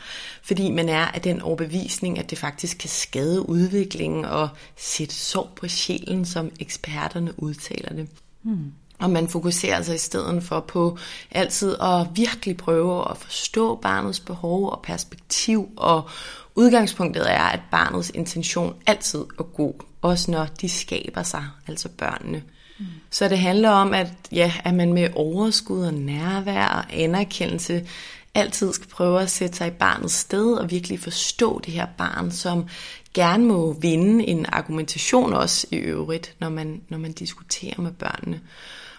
fordi 0.43 0.71
man 0.71 0.89
er 0.89 1.07
af 1.07 1.21
den 1.21 1.41
overbevisning, 1.41 2.19
at 2.19 2.31
det 2.31 2.39
faktisk 2.39 2.79
kan 2.79 2.89
skade 2.89 3.49
udviklingen 3.49 4.25
og 4.25 4.49
sætte 4.77 5.15
sår 5.15 5.53
på 5.57 5.69
sjælen, 5.69 6.25
som 6.25 6.51
eksperterne 6.61 7.43
udtaler 7.43 7.95
det. 7.95 8.09
Hmm. 8.43 8.73
Og 8.99 9.11
man 9.11 9.29
fokuserer 9.29 9.77
altså 9.77 9.93
i 9.93 9.99
stedet 9.99 10.43
for 10.43 10.61
på 10.61 10.99
altid 11.31 11.77
at 11.83 12.07
virkelig 12.15 12.57
prøve 12.57 13.11
at 13.11 13.17
forstå 13.17 13.77
barnets 13.77 14.21
behov 14.21 14.71
og 14.71 14.81
perspektiv. 14.83 15.69
Og 15.77 16.09
udgangspunktet 16.55 17.31
er, 17.31 17.43
at 17.43 17.61
barnets 17.71 18.11
intention 18.15 18.75
altid 18.87 19.21
er 19.39 19.43
god, 19.43 19.75
også 20.03 20.31
når 20.31 20.47
de 20.61 20.69
skaber 20.69 21.23
sig, 21.23 21.45
altså 21.69 21.89
børnene. 21.89 22.43
Mm. 22.79 22.87
Så 23.11 23.29
det 23.29 23.39
handler 23.39 23.71
om, 23.71 23.95
at, 23.95 24.09
ja, 24.33 24.53
at 24.65 24.75
man 24.75 24.93
med 24.93 25.09
overskud 25.15 25.87
og 25.87 25.95
nærvær 25.95 26.67
og 26.67 26.85
anerkendelse 26.93 27.87
altid 28.35 28.73
skal 28.73 28.89
prøve 28.89 29.23
at 29.23 29.31
sætte 29.31 29.57
sig 29.57 29.67
i 29.67 29.71
barnets 29.71 30.15
sted 30.15 30.53
og 30.53 30.71
virkelig 30.71 31.01
forstå 31.01 31.61
det 31.65 31.75
her 31.75 31.87
barn, 31.99 32.31
som 32.31 32.69
gerne 33.15 33.45
må 33.45 33.73
vinde 33.73 34.25
en 34.25 34.47
argumentation 34.49 35.33
også 35.33 35.67
i 35.71 35.77
øvrigt, 35.77 36.35
når 36.39 36.49
man, 36.49 36.83
når 36.89 36.99
man 36.99 37.13
diskuterer 37.13 37.81
med 37.81 37.93
børnene. 37.93 38.41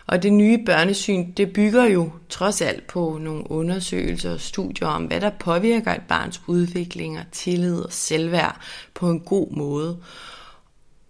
Og 0.08 0.24
det 0.24 0.34
nye 0.34 0.58
børnesyn, 0.66 1.32
det 1.32 1.54
bygger 1.54 1.86
jo 1.86 2.12
trods 2.30 2.62
alt 2.62 2.88
på 2.88 3.18
nogle 3.22 3.52
undersøgelser 3.52 4.34
og 4.34 4.40
studier 4.40 4.88
om, 4.88 5.04
hvad 5.04 5.22
der 5.22 5.30
påvirker 5.40 5.94
et 5.94 6.02
barns 6.10 6.42
udvikling 6.48 7.20
og 7.20 7.26
tillid 7.32 7.80
og 7.80 7.94
selvværd 7.94 8.62
på 8.94 9.10
en 9.10 9.20
god 9.20 9.52
måde. 9.52 9.98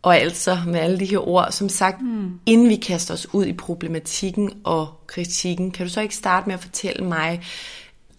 Og 0.02 0.18
altså 0.18 0.58
med 0.68 0.80
alle 0.80 1.00
de 1.00 1.06
her 1.06 1.28
ord, 1.28 1.52
som 1.52 1.70
sagt, 1.70 2.02
mm. 2.02 2.40
inden 2.46 2.70
vi 2.70 2.76
kaster 2.76 3.14
os 3.14 3.34
ud 3.34 3.46
i 3.46 3.54
problematikken 3.54 4.52
og 4.64 4.88
kritikken, 5.08 5.72
kan 5.72 5.86
du 5.86 5.92
så 5.92 6.02
ikke 6.02 6.16
starte 6.16 6.48
med 6.48 6.54
at 6.54 6.62
fortælle 6.62 7.06
mig, 7.06 7.42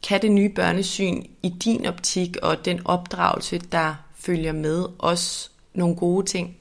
kan 0.08 0.22
det 0.22 0.32
nye 0.32 0.48
børnesyn 0.48 1.22
i 1.42 1.48
din 1.48 1.86
optik 1.86 2.36
og 2.42 2.64
den 2.64 2.80
opdragelse, 2.84 3.58
der 3.72 3.94
følger 4.14 4.52
med, 4.52 4.86
også 4.98 5.50
nogle 5.74 5.96
gode 5.96 6.26
ting? 6.26 6.56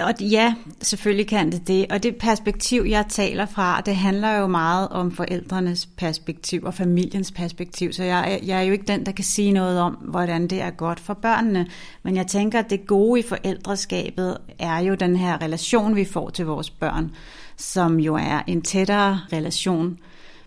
Og 0.00 0.14
ja, 0.20 0.54
selvfølgelig 0.82 1.28
kan 1.28 1.52
det 1.52 1.68
det. 1.68 1.86
Og 1.90 2.02
det 2.02 2.16
perspektiv, 2.16 2.84
jeg 2.88 3.04
taler 3.08 3.46
fra, 3.46 3.80
det 3.80 3.96
handler 3.96 4.36
jo 4.36 4.46
meget 4.46 4.88
om 4.88 5.12
forældrenes 5.12 5.86
perspektiv 5.86 6.64
og 6.64 6.74
familiens 6.74 7.32
perspektiv. 7.32 7.92
Så 7.92 8.04
jeg, 8.04 8.40
jeg 8.46 8.58
er 8.58 8.62
jo 8.62 8.72
ikke 8.72 8.84
den, 8.88 9.06
der 9.06 9.12
kan 9.12 9.24
sige 9.24 9.52
noget 9.52 9.80
om, 9.80 9.92
hvordan 9.92 10.46
det 10.46 10.62
er 10.62 10.70
godt 10.70 11.00
for 11.00 11.14
børnene. 11.14 11.66
Men 12.02 12.16
jeg 12.16 12.26
tænker, 12.26 12.58
at 12.58 12.70
det 12.70 12.86
gode 12.86 13.20
i 13.20 13.22
forældreskabet 13.22 14.38
er 14.58 14.78
jo 14.78 14.94
den 14.94 15.16
her 15.16 15.42
relation, 15.42 15.96
vi 15.96 16.04
får 16.04 16.30
til 16.30 16.46
vores 16.46 16.70
børn, 16.70 17.10
som 17.56 18.00
jo 18.00 18.14
er 18.14 18.42
en 18.46 18.62
tættere 18.62 19.20
relation. 19.32 19.98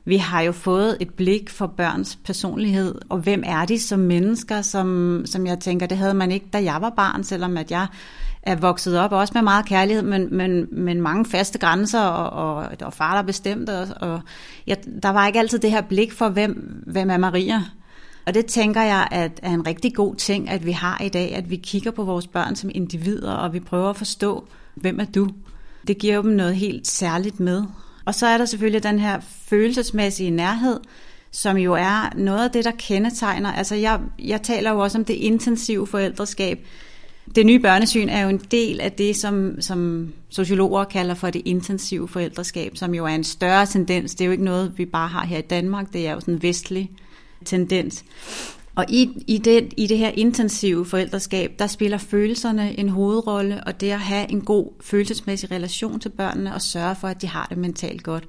Vi 0.06 0.18
har 0.18 0.42
jo 0.42 0.52
fået 0.52 0.98
et 1.00 1.14
blik 1.14 1.50
for 1.50 1.68
børns 1.68 2.20
personlighed, 2.26 2.96
og 3.10 3.18
hvem 3.18 3.44
er 3.46 3.66
de 3.66 3.80
som 3.80 4.00
mennesker, 4.00 4.62
som, 4.62 5.22
som 5.26 5.48
jeg 5.48 5.60
tænker, 5.60 5.86
det 5.86 5.98
havde 5.98 6.14
man 6.14 6.32
ikke, 6.32 6.46
da 6.54 6.64
jeg 6.64 6.78
var 6.82 6.90
barn, 6.90 7.24
selvom 7.24 7.58
at 7.58 7.72
jeg 7.72 7.88
er 8.44 8.56
vokset 8.56 9.00
op 9.00 9.12
også 9.12 9.32
med 9.36 9.42
meget 9.42 9.66
kærlighed, 9.66 10.04
men, 10.04 10.28
men, 10.32 10.68
men 10.72 11.02
mange 11.02 11.26
faste 11.26 11.60
grænser, 11.60 12.02
og, 12.02 12.56
og, 12.56 12.70
og 12.82 12.94
far, 12.94 13.16
der 13.16 13.22
bestemte, 13.22 13.80
og, 13.80 13.88
og 14.02 14.22
ja, 14.68 14.76
der 15.04 15.10
var 15.10 15.28
ikke 15.28 15.40
altid 15.40 15.60
det 15.60 15.72
her 15.72 15.82
blik 15.82 16.12
for, 16.12 16.30
hvem, 16.30 16.84
hvem 16.88 17.10
er 17.10 17.18
Maria. 17.18 17.64
Og 18.26 18.34
det 18.34 18.46
tænker 18.46 18.82
jeg 18.82 19.08
at 19.12 19.40
er 19.44 19.50
en 19.50 19.68
rigtig 19.68 19.96
god 19.96 20.16
ting, 20.16 20.50
at 20.50 20.66
vi 20.66 20.72
har 20.72 21.02
i 21.04 21.10
dag, 21.10 21.36
at 21.36 21.50
vi 21.50 21.56
kigger 21.56 21.92
på 21.92 22.04
vores 22.04 22.28
børn 22.28 22.56
som 22.56 22.72
individer, 22.74 23.34
og 23.34 23.54
vi 23.54 23.60
prøver 23.60 23.90
at 23.90 23.96
forstå, 23.96 24.48
hvem 24.76 25.00
er 25.00 25.06
du? 25.06 25.30
Det 25.88 25.98
giver 25.98 26.22
dem 26.22 26.32
noget 26.32 26.56
helt 26.56 26.88
særligt 26.88 27.40
med. 27.40 27.64
Og 28.06 28.16
så 28.16 28.28
er 28.28 28.38
der 28.38 28.46
selvfølgelig 28.46 28.84
den 28.84 29.00
her 29.00 29.20
følelsesmæssige 29.48 30.32
nærhed, 30.32 30.80
som 31.32 31.58
jo 31.58 31.74
er 31.74 32.14
noget 32.16 32.44
af 32.44 32.52
det, 32.52 32.66
der 32.66 32.72
kendetegner. 32.78 33.52
Altså 33.52 33.76
jeg, 33.76 34.00
jeg 34.20 34.42
taler 34.42 34.72
jo 34.72 34.80
også 34.80 34.98
om 34.98 35.06
det 35.06 35.14
intensive 35.14 35.88
forældreskab. 35.88 36.68
Det 37.36 37.46
nye 37.46 37.60
børnesyn 37.60 38.10
er 38.10 38.24
jo 38.24 38.30
en 38.30 38.42
del 38.52 38.82
af 38.82 38.92
det, 38.92 39.16
som, 39.16 39.62
som 39.62 40.12
sociologer 40.30 40.84
kalder 40.84 41.14
for 41.14 41.30
det 41.30 41.42
intensive 41.46 42.08
forældreskab, 42.08 42.78
som 42.78 42.94
jo 42.96 43.06
er 43.06 43.16
en 43.16 43.24
større 43.24 43.66
tendens. 43.66 44.16
Det 44.16 44.22
er 44.22 44.26
jo 44.26 44.32
ikke 44.32 44.44
noget, 44.44 44.74
vi 44.78 44.86
bare 44.86 45.08
har 45.08 45.26
her 45.26 45.38
i 45.38 45.42
Danmark, 45.42 45.94
det 45.94 46.08
er 46.08 46.14
jo 46.14 46.20
sådan 46.20 46.34
en 46.34 46.42
vestlig 46.42 46.92
tendens. 47.46 48.06
Og 48.76 48.86
i, 48.90 49.24
i, 49.28 49.38
det, 49.38 49.74
i 49.78 49.88
det 49.88 49.98
her 49.98 50.10
intensive 50.10 50.86
forældreskab, 50.86 51.52
der 51.60 51.68
spiller 51.68 51.98
følelserne 51.98 52.80
en 52.80 52.90
hovedrolle, 52.90 53.64
og 53.64 53.82
det 53.82 53.92
at 53.92 54.00
have 54.00 54.32
en 54.32 54.42
god 54.42 54.72
følelsesmæssig 54.82 55.52
relation 55.52 56.00
til 56.00 56.10
børnene 56.10 56.54
og 56.54 56.62
sørge 56.62 56.96
for, 56.96 57.08
at 57.08 57.22
de 57.22 57.28
har 57.28 57.46
det 57.50 57.58
mentalt 57.58 58.04
godt. 58.04 58.28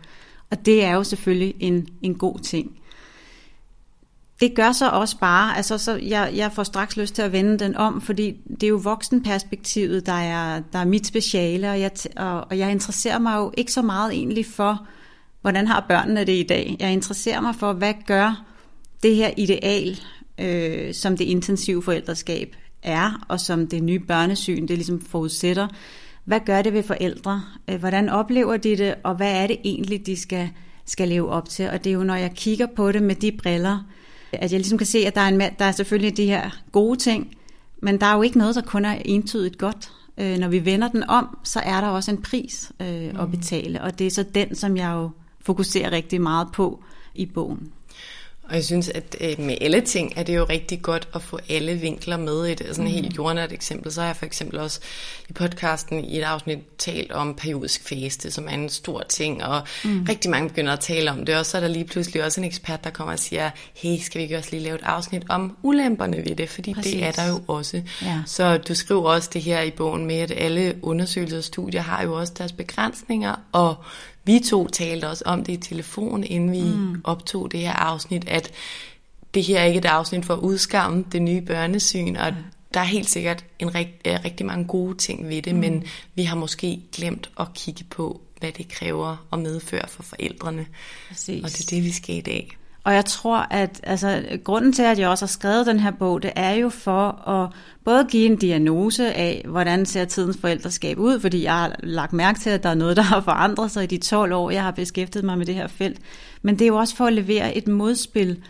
Og 0.50 0.66
det 0.66 0.84
er 0.84 0.94
jo 0.94 1.04
selvfølgelig 1.04 1.54
en, 1.60 1.88
en 2.02 2.14
god 2.14 2.38
ting 2.38 2.78
det 4.40 4.54
gør 4.54 4.72
så 4.72 4.88
også 4.88 5.18
bare, 5.18 5.56
altså 5.56 5.78
så 5.78 5.96
jeg, 5.96 6.32
jeg 6.34 6.52
får 6.52 6.62
straks 6.62 6.96
lyst 6.96 7.14
til 7.14 7.22
at 7.22 7.32
vende 7.32 7.58
den 7.58 7.76
om, 7.76 8.00
fordi 8.00 8.36
det 8.50 8.62
er 8.62 8.68
jo 8.68 8.80
voksenperspektivet, 8.82 10.06
der 10.06 10.12
er, 10.12 10.62
der 10.72 10.78
er 10.78 10.84
mit 10.84 11.06
speciale, 11.06 11.70
og 11.70 11.80
jeg, 11.80 11.90
og, 12.16 12.40
og 12.50 12.58
jeg 12.58 12.70
interesserer 12.70 13.18
mig 13.18 13.36
jo 13.36 13.52
ikke 13.56 13.72
så 13.72 13.82
meget 13.82 14.12
egentlig 14.12 14.46
for, 14.46 14.86
hvordan 15.40 15.66
har 15.66 15.84
børnene 15.88 16.20
det 16.20 16.32
i 16.32 16.42
dag. 16.42 16.76
Jeg 16.80 16.92
interesserer 16.92 17.40
mig 17.40 17.54
for, 17.54 17.72
hvad 17.72 17.94
gør 18.06 18.44
det 19.02 19.16
her 19.16 19.30
ideal, 19.36 20.00
øh, 20.38 20.94
som 20.94 21.16
det 21.16 21.24
intensive 21.24 21.82
forældreskab 21.82 22.56
er, 22.82 23.24
og 23.28 23.40
som 23.40 23.66
det 23.66 23.82
nye 23.82 23.98
børnesyn, 23.98 24.68
det 24.68 24.76
ligesom 24.76 25.00
forudsætter. 25.00 25.68
Hvad 26.24 26.40
gør 26.46 26.62
det 26.62 26.72
ved 26.72 26.82
forældre? 26.82 27.42
Øh, 27.70 27.80
hvordan 27.80 28.08
oplever 28.08 28.56
de 28.56 28.76
det, 28.76 28.94
og 29.02 29.14
hvad 29.14 29.42
er 29.42 29.46
det 29.46 29.58
egentlig, 29.64 30.06
de 30.06 30.16
skal, 30.16 30.50
skal 30.86 31.08
leve 31.08 31.30
op 31.30 31.48
til? 31.48 31.68
Og 31.70 31.84
det 31.84 31.90
er 31.90 31.94
jo, 31.94 32.04
når 32.04 32.14
jeg 32.14 32.32
kigger 32.34 32.66
på 32.76 32.92
det 32.92 33.02
med 33.02 33.14
de 33.14 33.32
briller, 33.32 33.78
at 34.40 34.52
jeg 34.52 34.60
ligesom 34.60 34.78
kan 34.78 34.86
se, 34.86 34.98
at 34.98 35.14
der 35.14 35.20
er, 35.20 35.28
en, 35.28 35.40
der 35.40 35.64
er 35.64 35.72
selvfølgelig 35.72 36.16
de 36.16 36.26
her 36.26 36.50
gode 36.72 36.98
ting, 36.98 37.36
men 37.82 38.00
der 38.00 38.06
er 38.06 38.16
jo 38.16 38.22
ikke 38.22 38.38
noget, 38.38 38.54
der 38.54 38.62
kun 38.62 38.84
er 38.84 38.92
entydigt 39.04 39.58
godt. 39.58 39.92
Øh, 40.18 40.38
når 40.38 40.48
vi 40.48 40.64
vender 40.64 40.88
den 40.88 41.04
om, 41.08 41.38
så 41.44 41.60
er 41.60 41.80
der 41.80 41.88
også 41.88 42.10
en 42.10 42.22
pris 42.22 42.72
øh, 42.80 42.86
at 42.86 43.14
mm. 43.14 43.30
betale, 43.30 43.82
og 43.82 43.98
det 43.98 44.06
er 44.06 44.10
så 44.10 44.22
den, 44.34 44.54
som 44.54 44.76
jeg 44.76 44.92
jo 44.92 45.10
fokuserer 45.40 45.92
rigtig 45.92 46.20
meget 46.20 46.48
på 46.52 46.82
i 47.14 47.26
bogen. 47.26 47.72
Og 48.48 48.54
jeg 48.54 48.64
synes, 48.64 48.88
at 48.88 49.16
øh, 49.20 49.40
med 49.40 49.56
alle 49.60 49.80
ting 49.80 50.12
er 50.16 50.22
det 50.22 50.36
jo 50.36 50.44
rigtig 50.44 50.82
godt 50.82 51.08
at 51.14 51.22
få 51.22 51.38
alle 51.48 51.74
vinkler 51.74 52.16
med. 52.16 52.48
Et 52.48 52.62
sådan 52.68 52.84
mm. 52.84 52.90
helt 52.90 53.16
jordnært 53.16 53.52
eksempel, 53.52 53.92
så 53.92 54.00
har 54.00 54.08
jeg 54.08 54.16
for 54.16 54.26
eksempel 54.26 54.58
også 54.58 54.80
i 55.28 55.32
podcasten 55.32 56.04
i 56.04 56.18
et 56.18 56.22
afsnit 56.22 56.58
talt 56.78 57.12
om 57.12 57.34
periodisk 57.34 57.88
faste, 57.88 58.30
som 58.30 58.48
er 58.48 58.52
en 58.52 58.68
stor 58.68 59.02
ting, 59.08 59.44
og 59.44 59.62
mm. 59.84 60.06
rigtig 60.08 60.30
mange 60.30 60.48
begynder 60.48 60.72
at 60.72 60.80
tale 60.80 61.10
om 61.10 61.26
det. 61.26 61.36
Og 61.36 61.46
så 61.46 61.56
er 61.56 61.60
der 61.60 61.68
lige 61.68 61.84
pludselig 61.84 62.24
også 62.24 62.40
en 62.40 62.46
ekspert, 62.46 62.84
der 62.84 62.90
kommer 62.90 63.12
og 63.12 63.18
siger, 63.18 63.50
hey, 63.74 63.98
skal 63.98 64.18
vi 64.18 64.22
ikke 64.22 64.36
også 64.36 64.48
lige 64.50 64.62
lave 64.62 64.74
et 64.74 64.84
afsnit 64.84 65.22
om 65.28 65.56
ulemperne 65.62 66.16
ved 66.16 66.36
det? 66.36 66.50
Fordi 66.50 66.74
Præcis. 66.74 66.92
det 66.92 67.04
er 67.04 67.12
der 67.12 67.28
jo 67.28 67.40
også. 67.48 67.82
Ja. 68.02 68.22
Så 68.26 68.58
du 68.58 68.74
skriver 68.74 69.10
også 69.10 69.30
det 69.32 69.42
her 69.42 69.62
i 69.62 69.70
bogen 69.70 70.06
med, 70.06 70.16
at 70.16 70.32
alle 70.36 70.74
undersøgelser 70.82 71.38
og 71.38 71.44
studier 71.44 71.80
har 71.80 72.02
jo 72.02 72.14
også 72.14 72.32
deres 72.38 72.52
begrænsninger, 72.52 73.34
og 73.52 73.76
vi 74.24 74.40
to 74.40 74.68
talte 74.68 75.08
også 75.08 75.24
om 75.26 75.44
det 75.44 75.52
i 75.52 75.56
telefon, 75.56 76.24
inden 76.24 76.52
vi 76.52 76.60
mm. 76.60 77.00
optog 77.04 77.52
det 77.52 77.60
her 77.60 77.72
afsnit, 77.72 78.28
at 78.28 78.52
det 79.34 79.42
her 79.42 79.60
er 79.60 79.64
ikke 79.64 79.78
et 79.78 79.84
afsnit 79.84 80.24
for 80.24 80.34
at 80.34 80.40
udskamme 80.40 81.04
det 81.12 81.22
nye 81.22 81.40
børnesyn, 81.40 82.16
og 82.16 82.34
der 82.74 82.80
er 82.80 82.84
helt 82.84 83.10
sikkert 83.10 83.44
en 83.58 83.74
rigt, 83.74 83.90
rigtig 84.06 84.46
mange 84.46 84.64
gode 84.64 84.96
ting 84.96 85.28
ved 85.28 85.42
det, 85.42 85.54
mm. 85.54 85.60
men 85.60 85.84
vi 86.14 86.22
har 86.22 86.36
måske 86.36 86.80
glemt 86.92 87.30
at 87.40 87.54
kigge 87.54 87.84
på, 87.84 88.20
hvad 88.40 88.52
det 88.52 88.68
kræver 88.68 89.26
og 89.30 89.38
medføre 89.38 89.88
for 89.88 90.02
forældrene. 90.02 90.66
Præcis. 91.08 91.44
Og 91.44 91.50
det 91.50 91.60
er 91.60 91.66
det, 91.70 91.84
vi 91.84 91.92
skal 91.92 92.16
i 92.16 92.20
dag. 92.20 92.56
Og 92.84 92.94
jeg 92.94 93.04
tror, 93.04 93.46
at 93.50 93.80
altså, 93.82 94.22
grunden 94.44 94.72
til, 94.72 94.82
at 94.82 94.98
jeg 94.98 95.08
også 95.08 95.24
har 95.24 95.28
skrevet 95.28 95.66
den 95.66 95.80
her 95.80 95.90
bog, 95.90 96.22
det 96.22 96.32
er 96.36 96.52
jo 96.52 96.68
for 96.68 97.28
at 97.28 97.50
både 97.84 98.06
give 98.10 98.26
en 98.26 98.36
diagnose 98.36 99.12
af, 99.12 99.44
hvordan 99.48 99.86
ser 99.86 100.04
tidens 100.04 100.36
forældreskab 100.40 100.98
ud, 100.98 101.20
fordi 101.20 101.42
jeg 101.42 101.54
har 101.54 101.76
lagt 101.82 102.12
mærke 102.12 102.40
til, 102.40 102.50
at 102.50 102.62
der 102.62 102.68
er 102.68 102.74
noget, 102.74 102.96
der 102.96 103.02
har 103.02 103.20
forandret 103.20 103.70
sig 103.70 103.84
i 103.84 103.86
de 103.86 103.98
12 103.98 104.32
år, 104.32 104.50
jeg 104.50 104.62
har 104.62 104.70
beskæftiget 104.70 105.24
mig 105.24 105.38
med 105.38 105.46
det 105.46 105.54
her 105.54 105.66
felt. 105.66 105.98
Men 106.42 106.58
det 106.58 106.64
er 106.64 106.68
jo 106.68 106.76
også 106.76 106.96
for 106.96 107.06
at 107.06 107.12
levere 107.12 107.56
et 107.56 107.68
modspil 107.68 108.42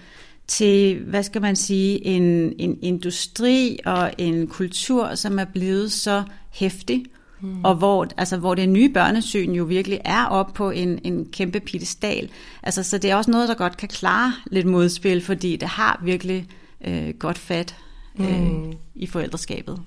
til, 0.47 0.99
hvad 0.99 1.23
skal 1.23 1.43
man 1.43 1.57
sige, 1.57 2.07
en, 2.07 2.53
en 2.59 2.79
industri 2.83 3.79
og 3.87 4.13
en 4.19 4.47
kultur, 4.47 5.15
som 5.15 5.39
er 5.39 5.45
blevet 5.45 5.93
så 5.93 6.23
hæftig, 6.51 7.05
Mm. 7.45 7.65
Og 7.65 7.75
hvor, 7.75 8.07
altså, 8.17 8.37
hvor 8.37 8.55
det 8.55 8.69
nye 8.69 8.89
børnesyn 8.89 9.53
jo 9.53 9.65
virkelig 9.65 10.01
er 10.05 10.25
op 10.25 10.55
på 10.55 10.71
en, 10.71 10.99
en 11.05 11.27
kæmpe 11.33 11.61
pedestal. 11.61 12.31
Altså, 12.63 12.83
så 12.83 12.99
det 12.99 13.11
er 13.11 13.17
også 13.17 13.31
noget, 13.31 13.49
der 13.49 13.55
godt 13.55 13.77
kan 13.77 13.89
klare 13.89 14.33
lidt 14.47 14.67
modspil, 14.67 15.25
fordi 15.25 15.57
det 15.57 15.69
har 15.69 16.01
virkelig 16.05 16.47
øh, 16.87 17.15
godt 17.19 17.39
fat 17.39 17.77
øh, 18.21 18.41
mm. 18.41 18.73
i 18.95 19.07
forældreskabet. 19.07 19.81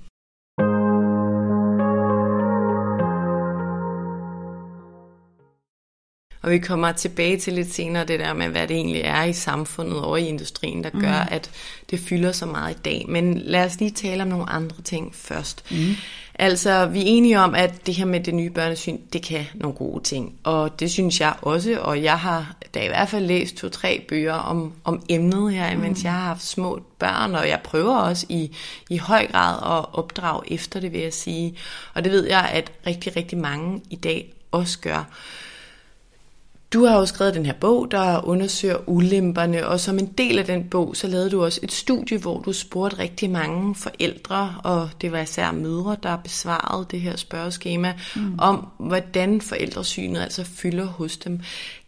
Og 6.42 6.54
vi 6.54 6.58
kommer 6.60 6.92
tilbage 6.92 7.38
til 7.38 7.54
lidt 7.54 7.74
senere 7.74 8.06
det 8.06 8.20
der 8.20 8.34
med, 8.34 8.48
hvad 8.48 8.68
det 8.68 8.76
egentlig 8.76 9.02
er 9.02 9.24
i 9.24 9.34
samfundet 9.34 10.02
og 10.02 10.22
i 10.22 10.28
industrien, 10.28 10.84
der 10.84 10.90
gør, 10.90 11.24
mm. 11.24 11.28
at 11.32 11.52
det 11.90 12.00
fylder 12.00 12.32
så 12.32 12.46
meget 12.46 12.76
i 12.76 12.80
dag. 12.86 13.06
Men 13.10 13.38
lad 13.38 13.66
os 13.66 13.80
lige 13.80 13.92
tale 13.92 14.24
om 14.24 14.30
nogle 14.30 14.50
andre 14.50 14.82
ting 14.82 15.16
først. 15.16 15.72
Mm. 15.72 15.78
Altså, 16.40 16.86
vi 16.86 17.00
er 17.00 17.04
enige 17.06 17.40
om, 17.40 17.56
at 17.56 17.86
det 17.86 17.96
her 17.96 18.06
med 18.06 18.20
det 18.20 18.34
nye 18.34 18.50
børnesyn, 18.50 18.98
det 19.14 19.24
kan 19.24 19.46
nogle 19.56 19.78
gode 19.78 20.04
ting. 20.04 20.40
Og 20.44 20.80
det 20.80 20.92
synes 20.92 21.22
jeg 21.22 21.34
også, 21.42 21.80
og 21.82 22.04
jeg 22.04 22.20
har 22.20 22.56
da 22.74 22.84
i 22.84 22.88
hvert 22.88 23.10
fald 23.10 23.26
læst 23.26 23.56
to-tre 23.56 24.06
bøger 24.10 24.34
om, 24.34 24.74
om 24.84 25.02
emnet 25.10 25.54
her, 25.54 25.78
mens 25.78 26.00
mm. 26.00 26.06
jeg 26.06 26.14
har 26.14 26.20
haft 26.20 26.44
små 26.44 26.82
børn, 27.00 27.36
og 27.36 27.48
jeg 27.48 27.60
prøver 27.64 27.98
også 27.98 28.26
i, 28.30 28.56
i 28.90 28.98
høj 28.98 29.28
grad 29.28 29.78
at 29.78 29.86
opdrage 29.94 30.54
efter 30.54 30.80
det, 30.80 30.94
vil 30.94 31.02
jeg 31.02 31.14
sige. 31.14 31.58
Og 31.94 32.04
det 32.04 32.12
ved 32.12 32.28
jeg, 32.28 32.50
at 32.54 32.72
rigtig, 32.88 33.16
rigtig 33.16 33.38
mange 33.38 33.82
i 33.90 33.96
dag 33.96 34.34
også 34.52 34.80
gør. 34.80 35.04
Du 36.74 36.86
har 36.86 37.00
jo 37.00 37.06
skrevet 37.06 37.34
den 37.34 37.46
her 37.46 37.54
bog, 37.54 37.92
der 37.92 38.26
undersøger 38.26 38.90
ulemperne, 38.90 39.68
og 39.68 39.80
som 39.80 40.00
en 40.00 40.06
del 40.06 40.40
af 40.40 40.46
den 40.46 40.64
bog, 40.64 40.96
så 40.96 41.08
lavede 41.08 41.30
du 41.30 41.44
også 41.44 41.60
et 41.64 41.72
studie, 41.72 42.18
hvor 42.18 42.40
du 42.40 42.54
spurgte 42.54 43.00
rigtig 43.00 43.30
mange 43.30 43.76
forældre, 43.76 44.56
og 44.64 44.90
det 45.02 45.12
var 45.12 45.20
især 45.20 45.52
mødre, 45.52 45.98
der 46.04 46.18
besvarede 46.18 46.86
det 46.92 47.02
her 47.02 47.16
spørgeskema, 47.16 47.94
mm. 48.16 48.36
om 48.40 48.68
hvordan 48.78 49.42
forældresynet 49.42 50.22
altså 50.22 50.44
fylder 50.44 50.86
hos 50.86 51.18
dem. 51.18 51.40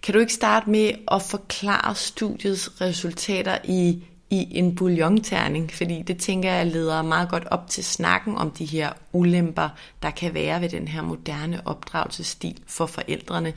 Kan 0.03 0.13
du 0.13 0.19
ikke 0.19 0.33
starte 0.33 0.69
med 0.69 0.91
at 1.11 1.21
forklare 1.21 1.95
studiets 1.95 2.81
resultater 2.81 3.57
i, 3.63 4.03
i 4.29 4.57
en 4.57 4.75
bouillonterning, 4.75 5.71
fordi 5.71 6.01
det 6.01 6.17
tænker 6.17 6.51
jeg 6.51 6.67
leder 6.67 7.01
meget 7.01 7.29
godt 7.29 7.47
op 7.51 7.67
til 7.69 7.83
snakken 7.83 8.35
om 8.35 8.51
de 8.51 8.65
her 8.65 8.89
ulemper, 9.13 9.69
der 10.01 10.09
kan 10.09 10.33
være 10.33 10.61
ved 10.61 10.69
den 10.69 10.87
her 10.87 11.01
moderne 11.01 11.61
opdragelsesstil 11.65 12.57
for 12.67 12.85
forældrene. 12.85 13.53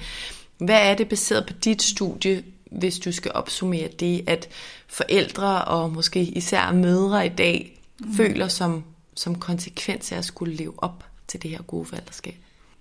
Hvad 0.65 0.91
er 0.91 0.95
det 0.95 1.09
baseret 1.09 1.47
på 1.47 1.53
dit 1.53 1.83
studie, 1.83 2.43
hvis 2.71 2.99
du 2.99 3.13
skal 3.13 3.31
opsummere 3.35 3.89
det, 4.01 4.25
at 4.27 4.49
forældre 4.89 5.65
og 5.65 5.93
måske 5.93 6.23
især 6.23 6.73
mødre 6.73 7.27
i 7.27 7.29
dag 7.29 7.81
mm. 8.01 8.15
føler 8.15 8.49
som, 8.49 8.85
som 9.15 9.35
konsekvens 9.35 10.13
af 10.13 10.17
at 10.17 10.25
skulle 10.25 10.55
leve 10.55 10.73
op 10.77 11.05
til 11.29 11.43
det 11.43 11.51
her 11.51 11.63
gode 11.63 11.85
forældreskab? 11.85 12.35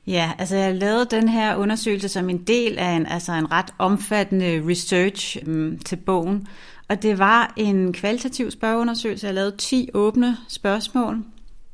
Ja, 0.07 0.31
altså 0.39 0.55
jeg 0.55 0.75
lavede 0.75 1.07
den 1.11 1.29
her 1.29 1.55
undersøgelse 1.55 2.09
som 2.09 2.29
en 2.29 2.37
del 2.37 2.77
af 2.77 2.91
en, 2.91 3.05
altså 3.05 3.31
en 3.31 3.51
ret 3.51 3.73
omfattende 3.77 4.63
research 4.69 5.37
um, 5.47 5.79
til 5.79 5.95
bogen, 5.95 6.47
og 6.87 7.01
det 7.01 7.19
var 7.19 7.53
en 7.57 7.93
kvalitativ 7.93 8.51
spørgeundersøgelse. 8.51 9.27
Jeg 9.27 9.35
lavede 9.35 9.57
10 9.57 9.89
åbne 9.93 10.37
spørgsmål 10.47 11.23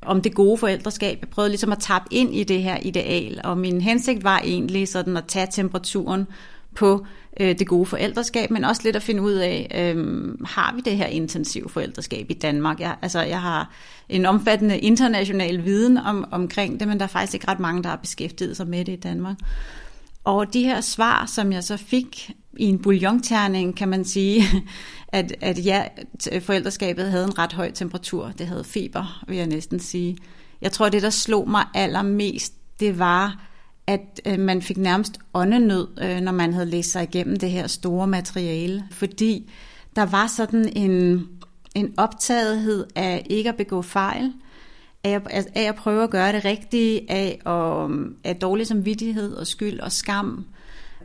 om 0.08 0.22
det 0.22 0.34
gode 0.34 0.58
forældreskab. 0.58 1.18
Jeg 1.22 1.30
prøvede 1.30 1.50
ligesom 1.50 1.72
at 1.72 1.80
tappe 1.80 2.08
ind 2.12 2.36
i 2.36 2.44
det 2.44 2.64
her 2.64 2.78
ideal, 2.82 3.42
og 3.44 3.58
min 3.58 3.82
hensigt 3.82 4.24
var 4.24 4.40
egentlig 4.40 4.88
sådan 4.88 5.18
at 5.18 5.26
tage 5.28 5.48
temperaturen 5.52 6.28
på 6.76 7.06
øh, 7.40 7.60
det 7.60 7.68
gode 7.68 7.86
forældreskab, 7.86 8.52
men 8.52 8.64
også 8.64 8.82
lidt 8.84 8.96
at 8.96 9.04
finde 9.04 9.22
ud 9.22 9.34
af, 9.34 9.68
øh, 9.76 10.28
har 10.46 10.74
vi 10.76 10.82
det 10.82 10.98
her 10.98 11.06
intensive 11.06 11.70
forældreskab 11.70 12.26
i 12.30 12.34
Danmark? 12.34 12.80
Jeg, 12.80 12.96
altså, 13.02 13.22
jeg 13.22 13.42
har 13.42 13.72
en 14.10 14.26
omfattende 14.26 14.80
international 14.80 15.66
viden 15.66 15.98
om, 15.98 16.26
omkring 16.32 16.80
det, 16.80 16.88
men 16.88 16.98
der 16.98 17.04
er 17.04 17.10
faktisk 17.10 17.34
ikke 17.34 17.48
ret 17.48 17.60
mange, 17.60 17.84
der 17.84 17.90
har 17.90 17.96
beskæftiget 17.96 18.58
sig 18.58 18.68
med 18.68 18.86
det 18.86 18.94
i 18.94 19.00
Danmark. 19.00 19.38
Og 20.28 20.54
de 20.54 20.64
her 20.64 20.82
svar, 20.82 21.26
som 21.26 21.52
jeg 21.52 21.64
så 21.64 21.78
fik 21.78 22.32
i 22.58 22.66
en 22.66 22.80
bouillonterning, 22.80 23.76
kan 23.76 23.88
man 23.88 24.06
sige, 24.06 24.44
at, 25.08 25.36
at 25.42 25.66
ja, 25.66 25.84
forældreskabet 26.40 27.12
havde 27.12 27.24
en 27.24 27.40
ret 27.40 27.54
høj 27.54 27.72
temperatur. 27.72 28.32
Det 28.38 28.48
havde 28.48 28.64
feber, 28.64 29.24
vil 29.28 29.38
jeg 29.38 29.48
næsten 29.48 29.80
sige. 29.80 30.18
Jeg 30.62 30.72
tror, 30.72 30.90
det, 30.90 31.02
der 31.02 31.10
slog 31.10 31.50
mig 31.50 31.66
allermest, 31.74 32.54
det 32.80 33.00
var, 33.00 33.48
at 33.88 34.22
øh, 34.26 34.40
man 34.40 34.62
fik 34.62 34.78
nærmest 34.78 35.20
åndenød, 35.34 35.88
øh, 36.02 36.20
når 36.20 36.32
man 36.32 36.54
havde 36.54 36.70
læst 36.70 36.92
sig 36.92 37.04
igennem 37.04 37.40
det 37.40 37.52
her 37.52 37.68
store 37.68 38.08
materiale. 38.08 38.84
Fordi 38.92 39.52
der 39.96 40.06
var 40.06 40.28
sådan 40.28 40.78
en, 40.78 41.28
en 41.76 41.94
optagethed 41.98 42.86
af 42.96 43.26
ikke 43.30 43.50
at 43.50 43.56
begå 43.56 43.82
fejl, 43.82 44.34
af 45.04 45.22
at, 45.30 45.48
af 45.56 45.64
at 45.64 45.76
prøve 45.76 46.04
at 46.04 46.10
gøre 46.10 46.32
det 46.34 46.46
rigtige, 46.46 47.12
af, 47.12 47.42
og, 47.46 47.92
af 48.24 48.36
dårlig 48.36 48.68
samvittighed 48.68 49.34
og 49.34 49.48
skyld 49.48 49.80
og 49.80 49.92
skam, 49.92 50.46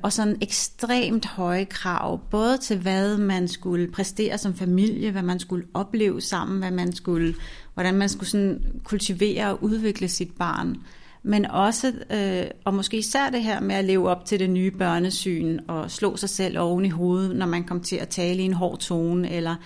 og 0.03 0.13
sådan 0.13 0.37
ekstremt 0.41 1.27
høje 1.27 1.65
krav, 1.65 2.21
både 2.31 2.59
til 2.59 2.79
hvad 2.79 3.19
man 3.19 3.49
skulle 3.49 3.91
præstere 3.91 4.39
som 4.39 4.55
familie, 4.55 5.11
hvad 5.11 5.23
man 5.23 5.39
skulle 5.39 5.67
opleve 5.75 6.21
sammen, 6.21 6.59
hvad 6.59 6.71
man 6.71 6.93
skulle, 6.93 7.35
hvordan 7.75 7.95
man 7.95 8.09
skulle 8.09 8.29
sådan 8.29 8.65
kultivere 8.85 9.51
og 9.51 9.63
udvikle 9.65 10.09
sit 10.09 10.33
barn, 10.39 10.77
men 11.23 11.47
også, 11.47 11.93
øh, 12.11 12.51
og 12.65 12.75
måske 12.75 12.97
især 12.97 13.31
det 13.31 13.43
her 13.43 13.61
med 13.61 13.75
at 13.75 13.85
leve 13.85 14.09
op 14.09 14.25
til 14.25 14.39
det 14.41 14.51
nye 14.51 14.71
børnesyn 14.71 15.59
og 15.69 15.91
slå 15.91 16.17
sig 16.17 16.29
selv 16.29 16.59
oven 16.59 16.85
i 16.85 16.89
hovedet, 16.89 17.37
når 17.37 17.47
man 17.47 17.65
kom 17.65 17.81
til 17.81 17.97
at 17.97 18.09
tale 18.09 18.43
i 18.43 18.45
en 18.45 18.53
hård 18.53 18.79
tone, 18.79 19.31
eller 19.31 19.57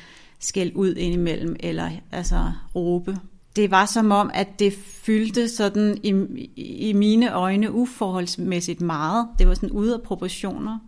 skæld 0.41 0.73
ud 0.75 0.95
indimellem, 0.95 1.57
eller 1.61 1.91
altså 2.13 2.51
råbe 2.75 3.19
det 3.57 3.71
var 3.71 3.87
som 3.87 4.11
om, 4.11 4.31
at 4.35 4.59
det 4.59 4.75
fyldte 5.03 5.49
sådan 5.49 5.99
i, 6.03 6.11
i 6.57 6.93
mine 6.93 7.33
øjne 7.33 7.73
uforholdsmæssigt 7.73 8.81
meget. 8.81 9.29
Det 9.39 9.49
var 9.49 9.55
sådan 9.55 9.71
ude 9.71 9.95
af 9.95 10.03
proportioner. 10.03 10.79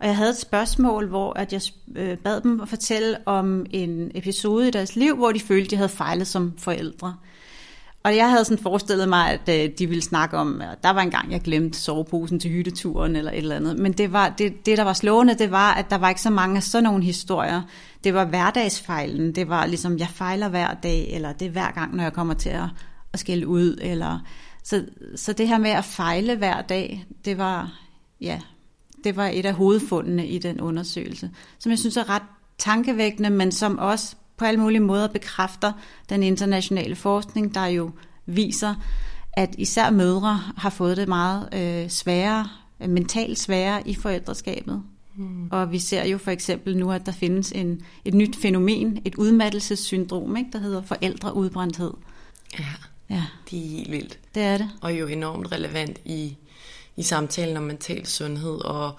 Og 0.00 0.06
jeg 0.06 0.16
havde 0.16 0.30
et 0.30 0.38
spørgsmål, 0.38 1.08
hvor 1.08 1.38
at 1.38 1.52
jeg 1.52 1.60
øh, 1.96 2.18
bad 2.18 2.40
dem 2.40 2.60
at 2.60 2.68
fortælle 2.68 3.16
om 3.26 3.66
en 3.70 4.10
episode 4.14 4.68
i 4.68 4.70
deres 4.70 4.96
liv, 4.96 5.16
hvor 5.16 5.32
de 5.32 5.40
følte, 5.40 5.64
at 5.64 5.70
de 5.70 5.76
havde 5.76 5.88
fejlet 5.88 6.26
som 6.26 6.52
forældre. 6.58 7.14
Og 8.02 8.16
jeg 8.16 8.30
havde 8.30 8.44
sådan 8.44 8.62
forestillet 8.62 9.08
mig, 9.08 9.30
at 9.30 9.64
øh, 9.64 9.70
de 9.78 9.86
ville 9.86 10.02
snakke 10.02 10.36
om, 10.36 10.60
at 10.60 10.82
der 10.82 10.90
var 10.90 11.00
en 11.00 11.10
gang, 11.10 11.32
jeg 11.32 11.40
glemte 11.40 11.78
soveposen 11.78 12.40
til 12.40 12.50
hytteturen 12.50 13.16
eller 13.16 13.30
et 13.30 13.38
eller 13.38 13.56
andet. 13.56 13.78
Men 13.78 13.92
det, 13.92 14.12
var, 14.12 14.28
det, 14.28 14.66
det, 14.66 14.78
der 14.78 14.84
var 14.84 14.92
slående, 14.92 15.34
det 15.34 15.50
var, 15.50 15.72
at 15.74 15.90
der 15.90 15.98
var 15.98 16.08
ikke 16.08 16.20
så 16.20 16.30
mange 16.30 16.56
af 16.56 16.62
sådan 16.62 16.84
nogle 16.84 17.04
historier. 17.04 17.62
Det 18.04 18.14
var 18.14 18.24
hverdagsfejlen. 18.24 19.34
Det 19.34 19.48
var 19.48 19.66
ligesom, 19.66 19.98
jeg 19.98 20.08
fejler 20.08 20.48
hver 20.48 20.74
dag, 20.74 21.10
eller 21.10 21.32
det 21.32 21.46
er 21.46 21.50
hver 21.50 21.70
gang, 21.70 21.96
når 21.96 22.02
jeg 22.02 22.12
kommer 22.12 22.34
til 22.34 22.48
at, 22.48 22.68
at 23.12 23.20
skælde 23.20 23.46
ud. 23.46 23.78
Eller, 23.82 24.18
så, 24.64 24.84
så 25.16 25.32
det 25.32 25.48
her 25.48 25.58
med 25.58 25.70
at 25.70 25.84
fejle 25.84 26.36
hver 26.36 26.62
dag, 26.62 27.06
det 27.24 27.38
var, 27.38 27.80
ja, 28.20 28.40
det 29.04 29.16
var 29.16 29.26
et 29.26 29.46
af 29.46 29.54
hovedfundene 29.54 30.26
i 30.26 30.38
den 30.38 30.60
undersøgelse, 30.60 31.30
som 31.58 31.70
jeg 31.70 31.78
synes 31.78 31.96
er 31.96 32.10
ret 32.10 32.22
tankevækkende, 32.58 33.30
men 33.30 33.52
som 33.52 33.78
også 33.78 34.16
på 34.36 34.44
alle 34.44 34.60
mulige 34.60 34.80
måder 34.80 35.08
bekræfter 35.08 35.72
den 36.08 36.22
internationale 36.22 36.96
forskning, 36.96 37.54
der 37.54 37.66
jo 37.66 37.90
viser, 38.26 38.74
at 39.32 39.54
især 39.58 39.90
mødre 39.90 40.40
har 40.56 40.70
fået 40.70 40.96
det 40.96 41.08
meget 41.08 41.48
øh, 41.54 41.90
sværere, 41.90 42.48
mentalt 42.88 43.38
sværere 43.38 43.88
i 43.88 43.94
forældreskabet. 43.94 44.82
Mm. 45.16 45.48
Og 45.50 45.72
vi 45.72 45.78
ser 45.78 46.04
jo 46.04 46.18
for 46.18 46.30
eksempel 46.30 46.76
nu, 46.76 46.92
at 46.92 47.06
der 47.06 47.12
findes 47.12 47.52
en, 47.52 47.82
et 48.04 48.14
nyt 48.14 48.36
fænomen, 48.36 49.02
et 49.04 49.14
udmattelsessyndrom, 49.14 50.36
ikke, 50.36 50.50
der 50.52 50.58
hedder 50.58 50.82
forældreudbrændthed. 50.82 51.92
Ja, 52.58 52.66
ja, 53.10 53.24
det 53.50 53.64
er 53.64 53.68
helt 53.68 53.90
vildt. 53.90 54.18
Det 54.34 54.42
er 54.42 54.58
det. 54.58 54.70
Og 54.80 54.98
jo 54.98 55.06
enormt 55.06 55.52
relevant 55.52 55.98
i, 56.04 56.36
i 56.96 57.02
samtalen 57.02 57.56
om 57.56 57.62
mental 57.62 58.06
sundhed 58.06 58.64
og 58.64 58.98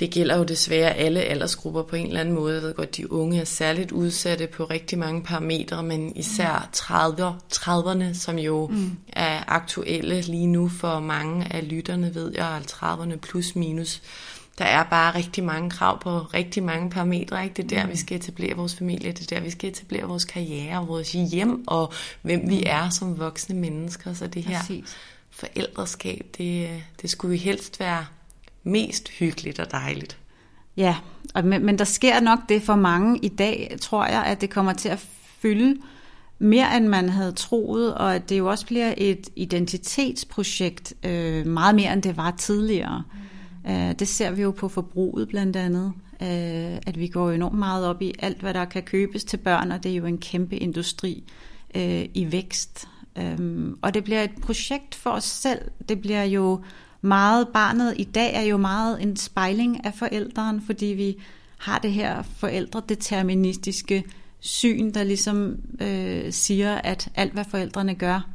det 0.00 0.10
gælder 0.10 0.36
jo 0.36 0.44
desværre 0.44 0.94
alle 0.94 1.20
aldersgrupper 1.20 1.82
på 1.82 1.96
en 1.96 2.06
eller 2.06 2.20
anden 2.20 2.34
måde. 2.34 2.54
Jeg 2.54 2.62
ved 2.62 2.74
godt, 2.74 2.96
de 2.96 3.12
unge 3.12 3.40
er 3.40 3.44
særligt 3.44 3.92
udsatte 3.92 4.46
på 4.46 4.64
rigtig 4.64 4.98
mange 4.98 5.22
parametre, 5.22 5.82
men 5.82 6.16
især 6.16 6.68
30, 6.72 7.34
30'erne, 7.54 8.14
som 8.14 8.38
jo 8.38 8.66
mm. 8.66 8.96
er 9.12 9.44
aktuelle 9.46 10.20
lige 10.20 10.46
nu 10.46 10.68
for 10.68 11.00
mange 11.00 11.52
af 11.52 11.68
lytterne, 11.68 12.14
ved 12.14 12.32
jeg, 12.34 12.62
30'erne 12.70 13.16
plus 13.16 13.56
minus. 13.56 14.02
Der 14.58 14.64
er 14.64 14.84
bare 14.84 15.14
rigtig 15.14 15.44
mange 15.44 15.70
krav 15.70 16.00
på 16.00 16.18
rigtig 16.18 16.62
mange 16.62 16.90
parametre. 16.90 17.44
Ikke? 17.44 17.54
Det 17.54 17.64
er 17.64 17.76
der, 17.76 17.86
mm. 17.86 17.92
vi 17.92 17.96
skal 17.96 18.16
etablere 18.16 18.56
vores 18.56 18.74
familie, 18.74 19.12
det 19.12 19.32
er 19.32 19.36
der, 19.36 19.44
vi 19.44 19.50
skal 19.50 19.70
etablere 19.70 20.02
vores 20.02 20.24
karriere, 20.24 20.86
vores 20.86 21.12
hjem 21.12 21.68
og 21.68 21.92
hvem 22.22 22.40
vi 22.48 22.56
mm. 22.56 22.62
er 22.66 22.88
som 22.88 23.18
voksne 23.18 23.54
mennesker. 23.60 24.14
Så 24.14 24.26
det 24.26 24.44
her 24.44 24.58
Præcis. 24.58 24.96
forældreskab, 25.30 26.26
det, 26.38 26.82
det 27.02 27.10
skulle 27.10 27.32
vi 27.32 27.38
helst 27.38 27.80
være 27.80 28.06
mest 28.62 29.08
hyggeligt 29.08 29.58
og 29.58 29.70
dejligt. 29.70 30.18
Ja, 30.76 30.96
og, 31.34 31.44
men, 31.44 31.66
men 31.66 31.78
der 31.78 31.84
sker 31.84 32.20
nok 32.20 32.38
det 32.48 32.62
for 32.62 32.74
mange 32.74 33.18
i 33.18 33.28
dag, 33.28 33.76
tror 33.80 34.06
jeg, 34.06 34.24
at 34.24 34.40
det 34.40 34.50
kommer 34.50 34.72
til 34.72 34.88
at 34.88 35.06
fylde 35.38 35.76
mere 36.38 36.76
end 36.76 36.86
man 36.86 37.08
havde 37.08 37.32
troet, 37.32 37.94
og 37.94 38.14
at 38.14 38.28
det 38.28 38.38
jo 38.38 38.50
også 38.50 38.66
bliver 38.66 38.94
et 38.96 39.28
identitetsprojekt 39.36 40.94
øh, 41.02 41.46
meget 41.46 41.74
mere 41.74 41.92
end 41.92 42.02
det 42.02 42.16
var 42.16 42.30
tidligere. 42.30 43.02
Mm. 43.12 43.25
Øh, 43.68 43.92
det 43.98 44.08
ser 44.08 44.30
vi 44.30 44.42
jo 44.42 44.50
på 44.50 44.68
forbruget 44.68 45.28
blandt 45.28 45.56
andet, 45.56 45.92
øh, 46.22 46.78
at 46.86 46.98
vi 46.98 47.08
går 47.08 47.30
enormt 47.30 47.58
meget 47.58 47.86
op 47.86 48.02
i 48.02 48.12
alt, 48.18 48.40
hvad 48.40 48.54
der 48.54 48.64
kan 48.64 48.82
købes 48.82 49.24
til 49.24 49.36
børn, 49.36 49.72
og 49.72 49.82
det 49.82 49.92
er 49.92 49.96
jo 49.96 50.04
en 50.04 50.18
kæmpe 50.18 50.56
industri 50.56 51.24
øh, 51.74 52.04
i 52.14 52.32
vækst. 52.32 52.88
Øh, 53.18 53.68
og 53.82 53.94
det 53.94 54.04
bliver 54.04 54.22
et 54.22 54.34
projekt 54.42 54.94
for 54.94 55.10
os 55.10 55.24
selv. 55.24 55.60
Det 55.88 56.00
bliver 56.00 56.24
jo 56.24 56.60
meget, 57.00 57.48
barnet 57.48 57.94
i 57.96 58.04
dag 58.04 58.34
er 58.34 58.42
jo 58.42 58.56
meget 58.56 59.02
en 59.02 59.16
spejling 59.16 59.84
af 59.84 59.94
forældren, 59.94 60.62
fordi 60.62 60.86
vi 60.86 61.16
har 61.58 61.78
det 61.78 61.92
her 61.92 62.22
forældredeterministiske 62.22 64.04
syn, 64.40 64.92
der 64.94 65.04
ligesom 65.04 65.56
øh, 65.80 66.32
siger, 66.32 66.74
at 66.74 67.08
alt 67.14 67.32
hvad 67.32 67.44
forældrene 67.44 67.94
gør, 67.94 68.28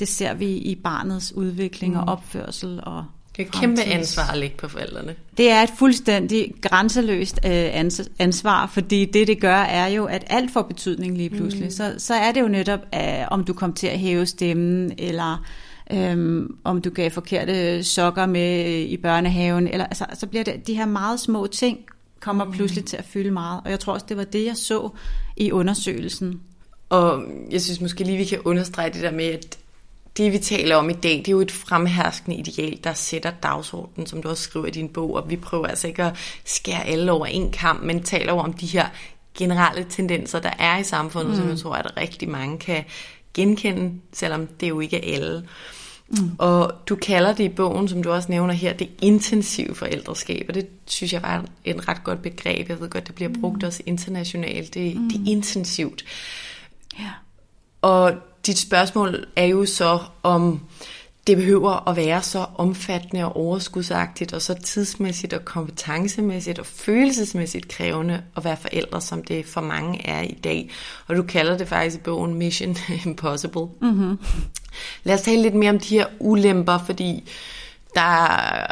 det 0.00 0.08
ser 0.08 0.34
vi 0.34 0.56
i 0.56 0.74
barnets 0.74 1.32
udvikling 1.32 1.94
mm. 1.94 2.00
og 2.00 2.04
opførsel 2.08 2.80
og 2.82 3.04
det 3.36 3.42
er 3.42 3.46
et 3.46 3.52
kæmpe 3.52 3.82
ansvar 3.82 4.30
at 4.32 4.38
lægge 4.38 4.56
på 4.56 4.68
forældrene. 4.68 5.14
Det 5.36 5.50
er 5.50 5.62
et 5.62 5.70
fuldstændig 5.78 6.54
grænseløst 6.62 7.40
øh, 7.44 7.70
ansvar, 8.18 8.66
fordi 8.66 9.04
det 9.04 9.26
det 9.26 9.40
gør 9.40 9.56
er 9.56 9.86
jo, 9.86 10.04
at 10.04 10.24
alt 10.26 10.52
får 10.52 10.62
betydning 10.62 11.16
lige 11.16 11.30
pludselig. 11.30 11.64
Mm. 11.64 11.70
Så, 11.70 11.94
så 11.98 12.14
er 12.14 12.32
det 12.32 12.40
jo 12.40 12.48
netop, 12.48 12.80
at, 12.92 13.28
om 13.30 13.44
du 13.44 13.52
kom 13.52 13.72
til 13.72 13.86
at 13.86 13.98
hæve 13.98 14.26
stemmen, 14.26 14.92
eller 14.98 15.44
øhm, 15.92 16.56
om 16.64 16.82
du 16.82 16.90
gav 16.90 17.10
forkerte 17.10 17.84
sokker 17.84 18.26
med 18.26 18.80
i 18.80 18.96
børnehaven, 18.96 19.68
eller 19.68 19.84
altså, 19.84 20.04
så 20.14 20.26
bliver 20.26 20.44
det 20.44 20.66
de 20.66 20.74
her 20.74 20.86
meget 20.86 21.20
små 21.20 21.46
ting 21.46 21.78
kommer 22.20 22.44
mm. 22.44 22.52
pludselig 22.52 22.84
til 22.84 22.96
at 22.96 23.04
fylde 23.04 23.30
meget. 23.30 23.60
Og 23.64 23.70
jeg 23.70 23.80
tror 23.80 23.92
også, 23.92 24.06
det 24.08 24.16
var 24.16 24.24
det, 24.24 24.44
jeg 24.44 24.56
så 24.56 24.90
i 25.36 25.52
undersøgelsen. 25.52 26.40
Og 26.88 27.22
jeg 27.50 27.62
synes 27.62 27.80
måske 27.80 28.04
lige, 28.04 28.18
vi 28.18 28.24
kan 28.24 28.38
understrege 28.44 28.92
det 28.92 29.02
der 29.02 29.10
med, 29.10 29.24
at 29.24 29.58
det 30.16 30.32
vi 30.32 30.38
taler 30.38 30.76
om 30.76 30.90
i 30.90 30.92
dag, 30.92 31.18
det 31.18 31.28
er 31.28 31.32
jo 31.32 31.40
et 31.40 31.50
fremherskende 31.50 32.36
ideal, 32.36 32.78
der 32.84 32.92
sætter 32.92 33.30
dagsordenen, 33.30 34.06
som 34.06 34.22
du 34.22 34.28
også 34.28 34.42
skriver 34.42 34.66
i 34.66 34.70
din 34.70 34.88
bog, 34.88 35.14
og 35.14 35.30
vi 35.30 35.36
prøver 35.36 35.66
altså 35.66 35.86
ikke 35.86 36.02
at 36.02 36.16
skære 36.44 36.86
alle 36.86 37.12
over 37.12 37.26
en 37.26 37.52
kamp, 37.52 37.82
men 37.82 38.02
taler 38.02 38.32
jo 38.32 38.38
om 38.38 38.52
de 38.52 38.66
her 38.66 38.86
generelle 39.38 39.86
tendenser, 39.90 40.40
der 40.40 40.52
er 40.58 40.78
i 40.78 40.84
samfundet, 40.84 41.30
mm. 41.30 41.36
som 41.36 41.48
jeg 41.48 41.58
tror, 41.58 41.74
at 41.74 41.96
rigtig 41.96 42.28
mange 42.28 42.58
kan 42.58 42.84
genkende, 43.34 44.00
selvom 44.12 44.46
det 44.46 44.68
jo 44.68 44.80
ikke 44.80 44.96
er 44.96 45.14
alle. 45.14 45.48
Mm. 46.08 46.30
Og 46.38 46.72
du 46.88 46.96
kalder 46.96 47.34
det 47.34 47.44
i 47.44 47.48
bogen, 47.48 47.88
som 47.88 48.02
du 48.02 48.10
også 48.10 48.30
nævner 48.30 48.54
her, 48.54 48.72
det 48.72 48.88
intensive 49.02 49.74
forældreskab, 49.74 50.44
og 50.48 50.54
det 50.54 50.66
synes 50.86 51.12
jeg 51.12 51.22
var 51.22 51.44
et 51.64 51.88
ret 51.88 52.04
godt 52.04 52.22
begreb. 52.22 52.68
Jeg 52.68 52.80
ved 52.80 52.90
godt, 52.90 53.06
det 53.06 53.14
bliver 53.14 53.30
brugt 53.40 53.62
mm. 53.62 53.66
også 53.66 53.82
internationalt. 53.86 54.74
Det, 54.74 54.96
mm. 54.96 55.10
det 55.10 55.20
er 55.20 55.30
intensivt. 55.30 56.04
Ja. 56.98 57.10
Og 57.82 58.14
dit 58.46 58.58
spørgsmål 58.58 59.26
er 59.36 59.44
jo 59.44 59.66
så, 59.66 59.98
om 60.22 60.60
det 61.26 61.36
behøver 61.36 61.88
at 61.88 61.96
være 61.96 62.22
så 62.22 62.46
omfattende 62.54 63.24
og 63.24 63.36
overskudsagtigt, 63.36 64.32
og 64.32 64.42
så 64.42 64.54
tidsmæssigt 64.54 65.32
og 65.32 65.44
kompetencemæssigt 65.44 66.58
og 66.58 66.66
følelsesmæssigt 66.66 67.68
krævende 67.68 68.22
at 68.36 68.44
være 68.44 68.56
forældre, 68.56 69.00
som 69.00 69.24
det 69.24 69.46
for 69.46 69.60
mange 69.60 70.06
er 70.06 70.22
i 70.22 70.38
dag. 70.44 70.70
Og 71.06 71.16
du 71.16 71.22
kalder 71.22 71.58
det 71.58 71.68
faktisk 71.68 71.96
i 71.96 72.00
bogen 72.00 72.34
Mission 72.34 72.76
Impossible. 73.06 73.66
Mm-hmm. 73.80 74.18
Lad 75.04 75.14
os 75.14 75.22
tale 75.22 75.42
lidt 75.42 75.54
mere 75.54 75.70
om 75.70 75.78
de 75.78 75.94
her 75.94 76.06
ulemper, 76.20 76.78
fordi 76.86 77.30
der 77.94 78.66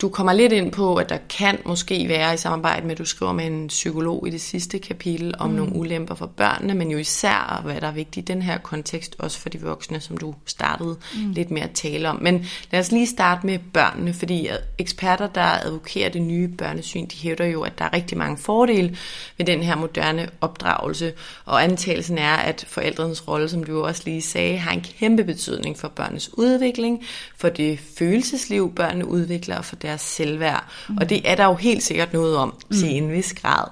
du 0.00 0.08
kommer 0.08 0.32
lidt 0.32 0.52
ind 0.52 0.72
på, 0.72 0.96
at 0.96 1.08
der 1.08 1.18
kan 1.38 1.58
måske 1.66 2.08
være 2.08 2.34
i 2.34 2.36
samarbejde 2.36 2.86
med, 2.86 2.92
at 2.92 2.98
du 2.98 3.04
skriver 3.04 3.32
med 3.32 3.46
en 3.46 3.66
psykolog 3.66 4.28
i 4.28 4.30
det 4.30 4.40
sidste 4.40 4.78
kapitel 4.78 5.34
om 5.38 5.50
mm. 5.50 5.56
nogle 5.56 5.76
ulemper 5.76 6.14
for 6.14 6.26
børnene, 6.26 6.74
men 6.74 6.90
jo 6.90 6.98
især, 6.98 7.60
hvad 7.64 7.80
der 7.80 7.86
er 7.86 7.92
vigtigt 7.92 8.30
i 8.30 8.32
den 8.32 8.42
her 8.42 8.58
kontekst, 8.58 9.16
også 9.18 9.38
for 9.38 9.48
de 9.48 9.60
voksne, 9.60 10.00
som 10.00 10.16
du 10.16 10.34
startede 10.46 10.96
mm. 11.14 11.30
lidt 11.30 11.50
mere 11.50 11.64
at 11.64 11.70
tale 11.70 12.08
om. 12.08 12.18
Men 12.22 12.46
lad 12.70 12.80
os 12.80 12.92
lige 12.92 13.06
starte 13.06 13.46
med 13.46 13.58
børnene, 13.72 14.14
fordi 14.14 14.48
eksperter, 14.78 15.26
der 15.26 15.66
advokerer 15.66 16.08
det 16.08 16.22
nye 16.22 16.48
børnesyn, 16.48 17.06
de 17.06 17.16
hævder 17.16 17.46
jo, 17.46 17.62
at 17.62 17.78
der 17.78 17.84
er 17.84 17.92
rigtig 17.92 18.18
mange 18.18 18.36
fordele 18.36 18.96
ved 19.38 19.46
den 19.46 19.62
her 19.62 19.76
moderne 19.76 20.28
opdragelse, 20.40 21.12
og 21.44 21.64
antagelsen 21.64 22.18
er, 22.18 22.36
at 22.36 22.64
forældrenes 22.68 23.28
rolle, 23.28 23.48
som 23.48 23.64
du 23.64 23.84
også 23.84 24.02
lige 24.04 24.22
sagde, 24.22 24.58
har 24.58 24.72
en 24.72 24.80
kæmpe 24.80 25.24
betydning 25.24 25.78
for 25.78 25.88
børnenes 25.88 26.38
udvikling, 26.38 27.04
for 27.36 27.48
det 27.48 27.78
følelsesliv, 27.98 28.74
børnene 28.74 29.06
udvikler, 29.06 29.56
og 29.56 29.64
for 29.64 29.76
deres 29.88 30.00
selvværd. 30.00 30.64
Mm. 30.88 30.96
Og 30.96 31.08
det 31.08 31.30
er 31.30 31.34
der 31.34 31.44
jo 31.44 31.54
helt 31.54 31.82
sikkert 31.82 32.12
noget 32.12 32.36
om 32.36 32.54
mm. 32.70 32.76
til 32.76 32.88
en 32.88 33.12
vis 33.12 33.34
grad. 33.34 33.64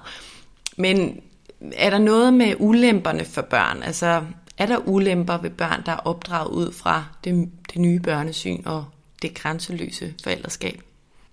Men 0.76 1.20
er 1.72 1.90
der 1.90 1.98
noget 1.98 2.35
med 2.35 2.55
ulemperne 2.59 3.24
for 3.24 3.42
børn? 3.42 3.83
Altså, 3.83 4.22
er 4.59 4.66
der 4.66 4.79
ulemper 4.88 5.38
ved 5.38 5.50
børn, 5.50 5.83
der 5.87 5.92
er 5.92 5.96
opdraget 5.96 6.48
ud 6.48 6.72
fra 6.72 7.05
det, 7.24 7.48
det 7.72 7.81
nye 7.81 8.00
børnesyn 8.00 8.62
og 8.66 8.85
det 9.22 9.35
grænseløse 9.35 10.14
forældreskab? 10.24 10.83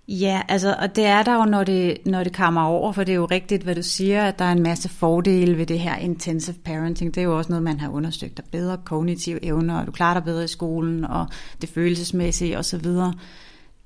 Ja, 0.08 0.42
altså, 0.48 0.76
og 0.78 0.96
det 0.96 1.04
er 1.04 1.22
der 1.22 1.34
jo, 1.34 1.44
når 1.44 1.64
det, 1.64 1.98
når 2.06 2.24
det 2.24 2.36
kommer 2.36 2.62
over, 2.62 2.92
for 2.92 3.04
det 3.04 3.12
er 3.12 3.16
jo 3.16 3.24
rigtigt, 3.24 3.62
hvad 3.62 3.74
du 3.74 3.82
siger, 3.82 4.24
at 4.24 4.38
der 4.38 4.44
er 4.44 4.52
en 4.52 4.62
masse 4.62 4.88
fordele 4.88 5.58
ved 5.58 5.66
det 5.66 5.78
her 5.78 5.96
intensive 5.96 6.56
parenting. 6.64 7.14
Det 7.14 7.20
er 7.20 7.24
jo 7.24 7.38
også 7.38 7.50
noget, 7.50 7.62
man 7.62 7.80
har 7.80 7.88
undersøgt, 7.88 8.36
der 8.36 8.42
bedre 8.52 8.78
kognitive 8.84 9.44
evner, 9.44 9.80
og 9.80 9.86
du 9.86 9.92
klarer 9.92 10.14
dig 10.14 10.24
bedre 10.24 10.44
i 10.44 10.48
skolen, 10.48 11.04
og 11.04 11.26
det 11.60 11.68
følelsesmæssige 11.68 12.58
osv 12.58 12.86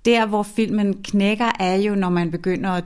der, 0.04 0.26
hvor 0.26 0.42
filmen 0.42 1.02
knækker, 1.02 1.50
er 1.60 1.74
jo, 1.74 1.94
når 1.94 2.08
man 2.08 2.30
begynder 2.30 2.70
at 2.70 2.84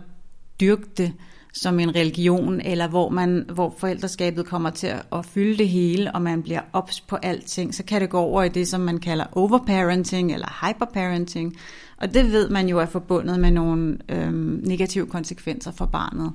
dyrke 0.61 0.85
det 0.97 1.13
som 1.53 1.81
en 1.81 1.95
religion, 1.95 2.61
eller 2.61 2.89
hvor, 2.89 3.09
man, 3.09 3.47
hvor 3.55 3.75
forældreskabet 3.79 4.47
kommer 4.47 4.71
til 4.71 4.87
at 5.13 5.27
fylde 5.27 5.59
det 5.59 5.69
hele, 5.69 6.13
og 6.13 6.23
man 6.23 6.43
bliver 6.43 6.61
ops 6.73 7.01
på 7.01 7.17
alting, 7.17 7.75
så 7.75 7.85
kan 7.85 8.01
det 8.01 8.11
gå 8.11 8.19
over 8.19 8.43
i 8.43 8.49
det, 8.49 8.69
som 8.69 8.81
man 8.81 8.99
kalder 8.99 9.25
overparenting 9.33 10.33
eller 10.33 10.67
hyperparenting. 10.67 11.57
Og 11.97 12.15
det 12.15 12.33
ved 12.33 12.49
man 12.49 12.69
jo 12.69 12.79
er 12.79 12.87
forbundet 12.87 13.41
med 13.41 13.51
nogle 13.51 13.99
øhm, 14.09 14.61
negative 14.65 15.07
konsekvenser 15.07 15.73
for 15.73 15.87
barnet. 15.87 16.33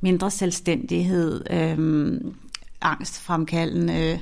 Mindre 0.00 0.30
selvstændighed, 0.30 1.44
øhm, 1.50 2.34
angstfremkaldende, 2.80 4.20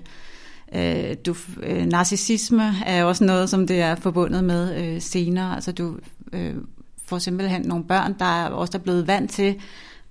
Øh, 0.75 1.17
du, 1.27 1.35
øh, 1.63 1.87
narcissisme 1.87 2.73
er 2.87 3.05
også 3.05 3.25
noget, 3.25 3.51
som 3.51 3.67
det 3.67 3.81
er 3.81 3.95
forbundet 3.95 4.45
med 4.45 4.85
øh, 4.85 5.03
senere. 5.03 5.55
Altså 5.55 5.73
du 5.73 5.97
øh, 6.33 6.55
får 7.07 7.19
simpelthen 7.19 7.63
nogle 7.63 7.85
børn, 7.85 8.15
der 8.19 8.25
er 8.25 8.49
også 8.49 8.79
er 8.79 8.83
blevet 8.83 9.07
vant 9.07 9.31
til 9.31 9.61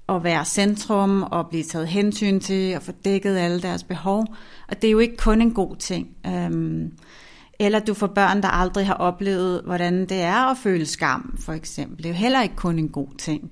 at 0.09 0.23
være 0.23 0.45
centrum 0.45 1.23
og 1.23 1.47
blive 1.47 1.63
taget 1.63 1.87
hensyn 1.87 2.39
til 2.39 2.75
og 2.75 2.83
få 2.83 2.91
dækket 3.05 3.37
alle 3.37 3.61
deres 3.61 3.83
behov. 3.83 4.25
Og 4.67 4.81
det 4.81 4.87
er 4.87 4.91
jo 4.91 4.99
ikke 4.99 5.17
kun 5.17 5.41
en 5.41 5.53
god 5.53 5.75
ting. 5.75 6.07
Øhm, 6.27 6.91
eller 7.59 7.79
du 7.79 7.93
får 7.93 8.07
børn, 8.07 8.41
der 8.41 8.47
aldrig 8.47 8.87
har 8.87 8.93
oplevet, 8.93 9.61
hvordan 9.65 10.01
det 10.01 10.21
er 10.21 10.51
at 10.51 10.57
føle 10.57 10.85
skam, 10.85 11.37
for 11.39 11.53
eksempel. 11.53 11.97
Det 11.97 12.05
er 12.05 12.09
jo 12.09 12.15
heller 12.15 12.41
ikke 12.41 12.55
kun 12.55 12.79
en 12.79 12.89
god 12.89 13.07
ting. 13.17 13.51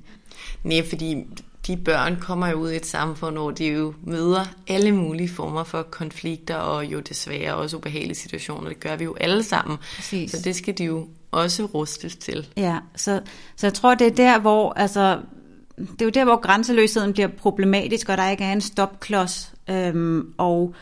Nej, 0.63 0.89
fordi 0.89 1.25
de 1.67 1.77
børn 1.77 2.17
kommer 2.21 2.47
jo 2.47 2.55
ud 2.55 2.71
i 2.71 2.75
et 2.75 2.85
samfund, 2.85 3.35
hvor 3.35 3.51
de 3.51 3.65
jo 3.65 3.93
møder 4.03 4.45
alle 4.67 4.91
mulige 4.91 5.29
former 5.29 5.63
for 5.63 5.81
konflikter, 5.81 6.55
og 6.55 6.85
jo 6.85 6.99
desværre 6.99 7.55
også 7.55 7.77
ubehagelige 7.77 8.15
situationer. 8.15 8.69
Det 8.69 8.79
gør 8.79 8.95
vi 8.95 9.03
jo 9.03 9.15
alle 9.21 9.43
sammen. 9.43 9.77
Præcis. 9.95 10.31
Så 10.31 10.37
det 10.43 10.55
skal 10.55 10.77
de 10.77 10.83
jo 10.83 11.07
også 11.31 11.65
rustes 11.65 12.15
til. 12.15 12.47
Ja, 12.57 12.77
så, 12.95 13.21
så 13.55 13.67
jeg 13.67 13.73
tror, 13.73 13.95
det 13.95 14.07
er 14.07 14.11
der, 14.11 14.39
hvor, 14.39 14.73
altså, 14.73 15.19
det 15.77 16.01
er 16.01 16.05
jo 16.05 16.11
der, 16.11 16.23
hvor 16.23 16.41
grænseløsheden 16.41 17.13
bliver 17.13 17.27
problematisk, 17.27 18.09
og 18.09 18.17
der 18.17 18.29
ikke 18.29 18.43
er 18.43 18.53
en 18.53 18.61
stopklods. 18.61 19.53
Øhm, 19.69 20.33
og, 20.37 20.75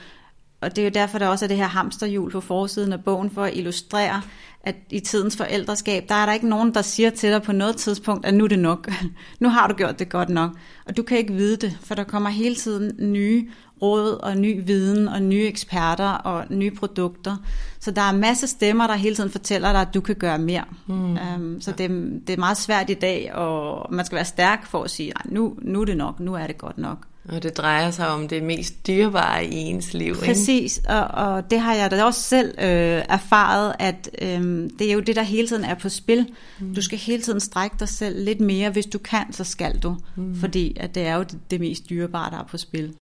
og 0.62 0.76
det 0.76 0.82
er 0.82 0.84
jo 0.84 0.91
derfor, 0.94 1.17
der 1.17 1.28
også 1.28 1.46
er 1.46 1.48
det 1.48 1.58
her 1.58 1.67
hamsterhjul 1.67 2.32
på 2.32 2.41
forsiden 2.41 2.94
af 2.94 3.04
bogen, 3.04 3.32
for 3.32 3.44
at 3.44 3.54
illustrere, 3.58 4.22
at 4.63 4.76
i 4.89 5.00
tidens 5.00 5.38
forældreskab, 5.38 6.10
der 6.10 6.15
er 6.15 6.26
der 6.26 6.34
ikke 6.34 6.50
nogen, 6.50 6.74
der 6.74 6.82
siger 6.82 7.10
til 7.10 7.32
dig 7.32 7.41
på 7.41 7.52
noget 7.52 7.76
tidspunkt, 7.76 8.26
at 8.26 8.34
nu 8.34 8.43
er 8.43 8.47
det 8.47 8.60
nok. 8.60 8.91
nu 9.39 9.50
har 9.50 9.67
du 9.67 9.74
gjort 9.74 10.00
det 10.00 10.10
godt 10.10 10.30
nok. 10.30 10.52
Og 10.86 10.97
du 10.97 11.04
kan 11.04 11.17
ikke 11.17 11.34
vide 11.34 11.56
det, 11.58 11.78
for 11.82 11.95
der 11.95 12.04
kommer 12.04 12.30
hele 12.30 12.56
tiden 12.56 13.12
nye 13.12 13.47
råd 13.82 14.24
og 14.24 14.38
ny 14.38 14.62
viden 14.65 15.08
og 15.08 15.21
nye 15.21 15.47
eksperter 15.47 16.10
og 16.10 16.45
nye 16.50 16.71
produkter. 16.71 17.38
Så 17.80 17.91
der 17.91 18.02
er 18.02 18.12
masser 18.12 18.47
stemmer, 18.47 18.88
der 18.88 18.93
hele 18.93 19.15
tiden 19.15 19.30
fortæller 19.30 19.71
dig, 19.71 19.82
at 19.82 19.93
du 19.93 20.02
kan 20.02 20.15
gøre 20.15 20.38
mere. 20.38 20.63
Mm. 20.88 21.17
Um, 21.36 21.62
så 21.62 21.71
det, 21.71 21.89
det 22.28 22.34
er 22.34 22.38
meget 22.38 22.58
svært 22.58 22.89
i 22.89 22.93
dag, 22.93 23.34
og 23.34 23.93
man 23.93 24.06
skal 24.06 24.15
være 24.15 24.26
stærk 24.26 24.65
for 24.65 24.84
at 24.84 24.91
sige, 24.91 25.13
nu, 25.26 25.58
nu 25.62 25.82
er 25.82 25.86
det 25.86 25.97
nok, 25.97 26.19
nu 26.19 26.34
er 26.34 26.47
det 26.47 26.58
godt 26.58 26.78
nok. 26.78 26.97
Og 27.32 27.44
det 27.44 27.58
drejer 27.58 27.91
sig 27.91 28.08
om 28.08 28.28
det 28.28 28.44
mest 28.44 28.88
dyrebare 28.88 29.46
i 29.46 29.56
ens 29.56 29.94
liv. 29.94 30.15
Præcis, 30.15 30.78
ikke? 30.78 30.89
Og, 30.89 31.34
og 31.34 31.52
det 31.52 31.60
har 31.60 31.74
jeg 31.74 31.91
da 31.91 32.04
også 32.04 32.22
selv 32.22 32.54
øh, 32.60 33.04
erfaret, 33.10 33.76
at 33.80 34.10
øh, 34.22 34.70
det 34.80 34.89
er 34.89 34.94
jo 34.94 35.00
det, 35.00 35.15
der 35.15 35.22
hele 35.22 35.48
tiden 35.48 35.63
er 35.63 35.76
på 35.76 35.89
spil. 35.89 36.28
Mm. 36.60 36.76
Du 36.76 36.82
skal 36.82 36.98
hele 36.98 37.22
tiden 37.22 37.39
strække 37.39 37.76
dig 37.80 37.89
selv 37.89 38.26
lidt 38.26 38.39
mere. 38.41 38.70
Hvis 38.70 38.86
du 38.86 38.98
kan, 38.98 39.34
så 39.34 39.44
skal 39.44 39.80
du. 39.80 39.96
Mm. 40.15 40.36
Fordi 40.36 40.78
at 40.80 40.96
det 40.96 41.04
er 41.04 41.15
jo 41.15 41.24
det, 41.24 41.39
det 41.52 41.60
mest 41.60 41.89
dyrebare, 41.89 42.32
der 42.32 42.38
er 42.38 42.48
på 42.52 42.58
spil. 42.58 42.94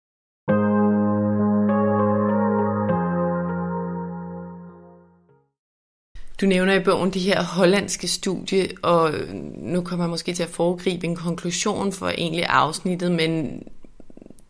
Du 6.41 6.47
nævner 6.47 6.75
i 6.75 6.85
bogen 6.85 7.11
de 7.11 7.21
her 7.21 7.43
hollandske 7.43 8.09
studie, 8.09 8.69
og 8.83 9.13
nu 9.57 9.81
kommer 9.81 10.05
jeg 10.05 10.11
måske 10.11 10.33
til 10.33 10.43
at 10.43 10.49
foregribe 10.49 11.07
en 11.07 11.17
konklusion 11.17 11.93
for 11.93 12.09
egentlig 12.09 12.45
afsnittet, 12.45 13.13
men 13.13 13.63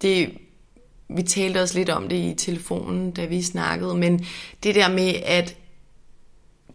det, 0.03 0.31
vi 1.09 1.23
talte 1.23 1.63
også 1.63 1.79
lidt 1.79 1.91
om 1.91 2.09
det 2.09 2.17
i 2.17 2.35
telefonen, 2.35 3.11
da 3.11 3.25
vi 3.25 3.43
snakkede, 3.43 3.95
men 3.95 4.27
det 4.63 4.75
der 4.75 4.89
med, 4.89 5.15
at 5.25 5.57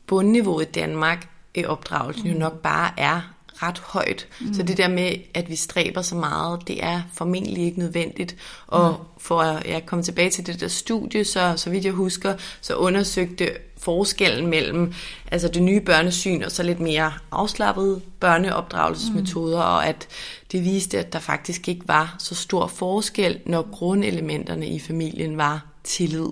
bundniveauet 0.07 0.67
i 0.67 0.71
Danmark 0.71 1.27
i 1.55 1.65
opdragelsen 1.65 2.27
mm. 2.27 2.33
jo 2.33 2.39
nok 2.39 2.61
bare 2.61 2.91
er 2.97 3.33
ret 3.53 3.79
højt. 3.79 4.27
Mm. 4.41 4.53
Så 4.53 4.63
det 4.63 4.77
der 4.77 4.87
med, 4.87 5.15
at 5.33 5.49
vi 5.49 5.55
stræber 5.55 6.01
så 6.01 6.15
meget, 6.15 6.67
det 6.67 6.83
er 6.83 7.01
formentlig 7.13 7.63
ikke 7.63 7.79
nødvendigt. 7.79 8.35
Og 8.67 8.91
mm. 8.91 9.05
for 9.17 9.41
at 9.41 9.67
jeg 9.67 9.85
komme 9.85 10.03
tilbage 10.03 10.29
til 10.29 10.47
det 10.47 10.59
der 10.59 10.67
studie, 10.67 11.25
så, 11.25 11.53
så 11.57 11.69
vidt 11.69 11.85
jeg 11.85 11.93
husker, 11.93 12.35
så 12.61 12.75
undersøgte 12.75 13.49
forskellen 13.83 14.47
mellem 14.47 14.93
altså 15.31 15.47
det 15.47 15.63
nye 15.63 15.81
børnesyn 15.81 16.43
og 16.43 16.51
så 16.51 16.63
lidt 16.63 16.79
mere 16.79 17.13
afslappede 17.31 18.01
børneopdragelsesmetoder, 18.19 19.57
mm. 19.57 19.73
og 19.73 19.87
at 19.87 20.07
det 20.51 20.63
viste, 20.63 20.99
at 20.99 21.13
der 21.13 21.19
faktisk 21.19 21.67
ikke 21.67 21.87
var 21.87 22.15
så 22.19 22.35
stor 22.35 22.67
forskel, 22.67 23.39
når 23.45 23.69
grundelementerne 23.71 24.67
i 24.67 24.79
familien 24.79 25.37
var 25.37 25.65
tillid. 25.83 26.27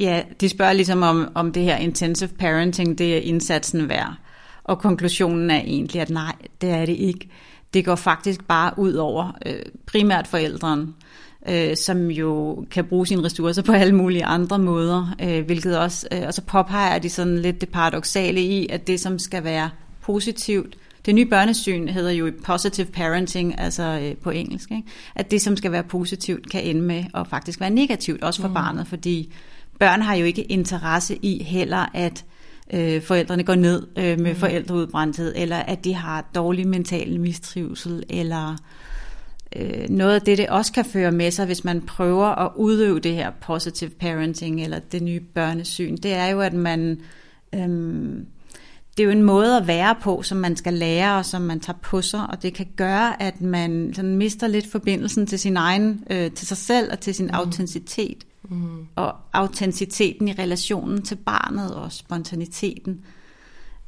Ja, 0.00 0.22
de 0.40 0.48
spørger 0.48 0.72
ligesom 0.72 1.02
om, 1.02 1.32
om 1.34 1.52
det 1.52 1.62
her 1.62 1.76
intensive 1.76 2.30
parenting, 2.38 2.98
det 2.98 3.16
er 3.16 3.20
indsatsen 3.20 3.88
værd. 3.88 4.14
Og 4.64 4.78
konklusionen 4.78 5.50
er 5.50 5.60
egentlig, 5.60 6.00
at 6.00 6.10
nej, 6.10 6.34
det 6.60 6.70
er 6.70 6.86
det 6.86 6.96
ikke. 6.96 7.28
Det 7.74 7.84
går 7.84 7.94
faktisk 7.94 8.44
bare 8.44 8.72
ud 8.76 8.92
over 8.92 9.32
øh, 9.46 9.62
primært 9.86 10.26
forældrene, 10.26 10.86
øh, 11.48 11.76
som 11.76 12.10
jo 12.10 12.64
kan 12.70 12.84
bruge 12.84 13.06
sine 13.06 13.24
ressourcer 13.24 13.62
på 13.62 13.72
alle 13.72 13.94
mulige 13.94 14.24
andre 14.24 14.58
måder, 14.58 15.14
øh, 15.22 15.44
hvilket 15.44 15.78
også, 15.78 16.06
øh, 16.12 16.22
og 16.26 16.34
så 16.34 16.42
påpeger 16.42 16.98
de 16.98 17.10
sådan 17.10 17.38
lidt 17.38 17.60
det 17.60 17.68
paradoxale 17.68 18.40
i, 18.40 18.66
at 18.70 18.86
det 18.86 19.00
som 19.00 19.18
skal 19.18 19.44
være 19.44 19.70
positivt, 20.00 20.76
det 21.06 21.14
nye 21.14 21.26
børnesyn 21.26 21.88
hedder 21.88 22.10
jo 22.10 22.32
positive 22.44 22.86
parenting, 22.86 23.60
altså 23.60 23.82
øh, 23.82 24.16
på 24.16 24.30
engelsk, 24.30 24.70
ikke? 24.70 24.82
at 25.14 25.30
det 25.30 25.42
som 25.42 25.56
skal 25.56 25.72
være 25.72 25.82
positivt 25.82 26.50
kan 26.50 26.62
ende 26.62 26.82
med 26.82 27.04
at 27.14 27.26
faktisk 27.26 27.60
være 27.60 27.70
negativt, 27.70 28.22
også 28.22 28.40
for 28.40 28.48
mm. 28.48 28.54
barnet, 28.54 28.86
fordi 28.86 29.32
børn 29.78 30.02
har 30.02 30.14
jo 30.14 30.24
ikke 30.24 30.42
interesse 30.42 31.18
i 31.22 31.42
heller, 31.42 31.90
at 31.94 32.24
øh, 32.74 33.02
forældrene 33.02 33.42
går 33.42 33.54
ned 33.54 33.86
øh, 33.96 34.20
med 34.20 34.32
mm. 34.32 34.38
forældreudbrændthed, 34.38 35.32
eller 35.36 35.56
at 35.56 35.84
de 35.84 35.94
har 35.94 36.24
dårlig 36.34 36.68
mental 36.68 37.20
mistrivsel, 37.20 38.02
eller 38.08 38.56
øh, 39.56 39.88
noget 39.88 40.14
af 40.14 40.22
det, 40.22 40.38
det 40.38 40.48
også 40.48 40.72
kan 40.72 40.84
føre 40.84 41.12
med 41.12 41.30
sig, 41.30 41.46
hvis 41.46 41.64
man 41.64 41.80
prøver 41.80 42.26
at 42.26 42.52
udøve 42.56 43.00
det 43.00 43.14
her 43.14 43.30
positive 43.30 43.90
parenting, 43.90 44.62
eller 44.62 44.78
det 44.78 45.02
nye 45.02 45.20
børnesyn, 45.20 45.96
det 45.96 46.12
er 46.12 46.26
jo, 46.26 46.40
at 46.40 46.52
man... 46.52 47.00
Øh, 47.54 47.68
det 48.96 49.02
er 49.02 49.04
jo 49.04 49.10
en 49.10 49.22
måde 49.22 49.56
at 49.56 49.66
være 49.66 49.94
på, 50.02 50.22
som 50.22 50.38
man 50.38 50.56
skal 50.56 50.74
lære, 50.74 51.18
og 51.18 51.24
som 51.24 51.42
man 51.42 51.60
tager 51.60 51.78
på 51.82 52.02
sig, 52.02 52.26
og 52.30 52.42
det 52.42 52.54
kan 52.54 52.66
gøre, 52.76 53.22
at 53.22 53.40
man 53.40 53.92
sådan 53.94 54.16
mister 54.16 54.46
lidt 54.46 54.70
forbindelsen 54.70 55.26
til 55.26 55.38
sin 55.38 55.56
egen, 55.56 56.04
øh, 56.10 56.30
til 56.30 56.46
sig 56.46 56.56
selv 56.56 56.92
og 56.92 57.00
til 57.00 57.14
sin 57.14 57.26
mm. 57.26 57.34
autenticitet. 57.34 58.26
Mm. 58.42 58.86
Og 58.96 59.14
autenticiteten 59.32 60.28
i 60.28 60.32
relationen 60.32 61.02
til 61.02 61.14
barnet 61.14 61.74
og 61.74 61.92
spontaniteten. 61.92 63.04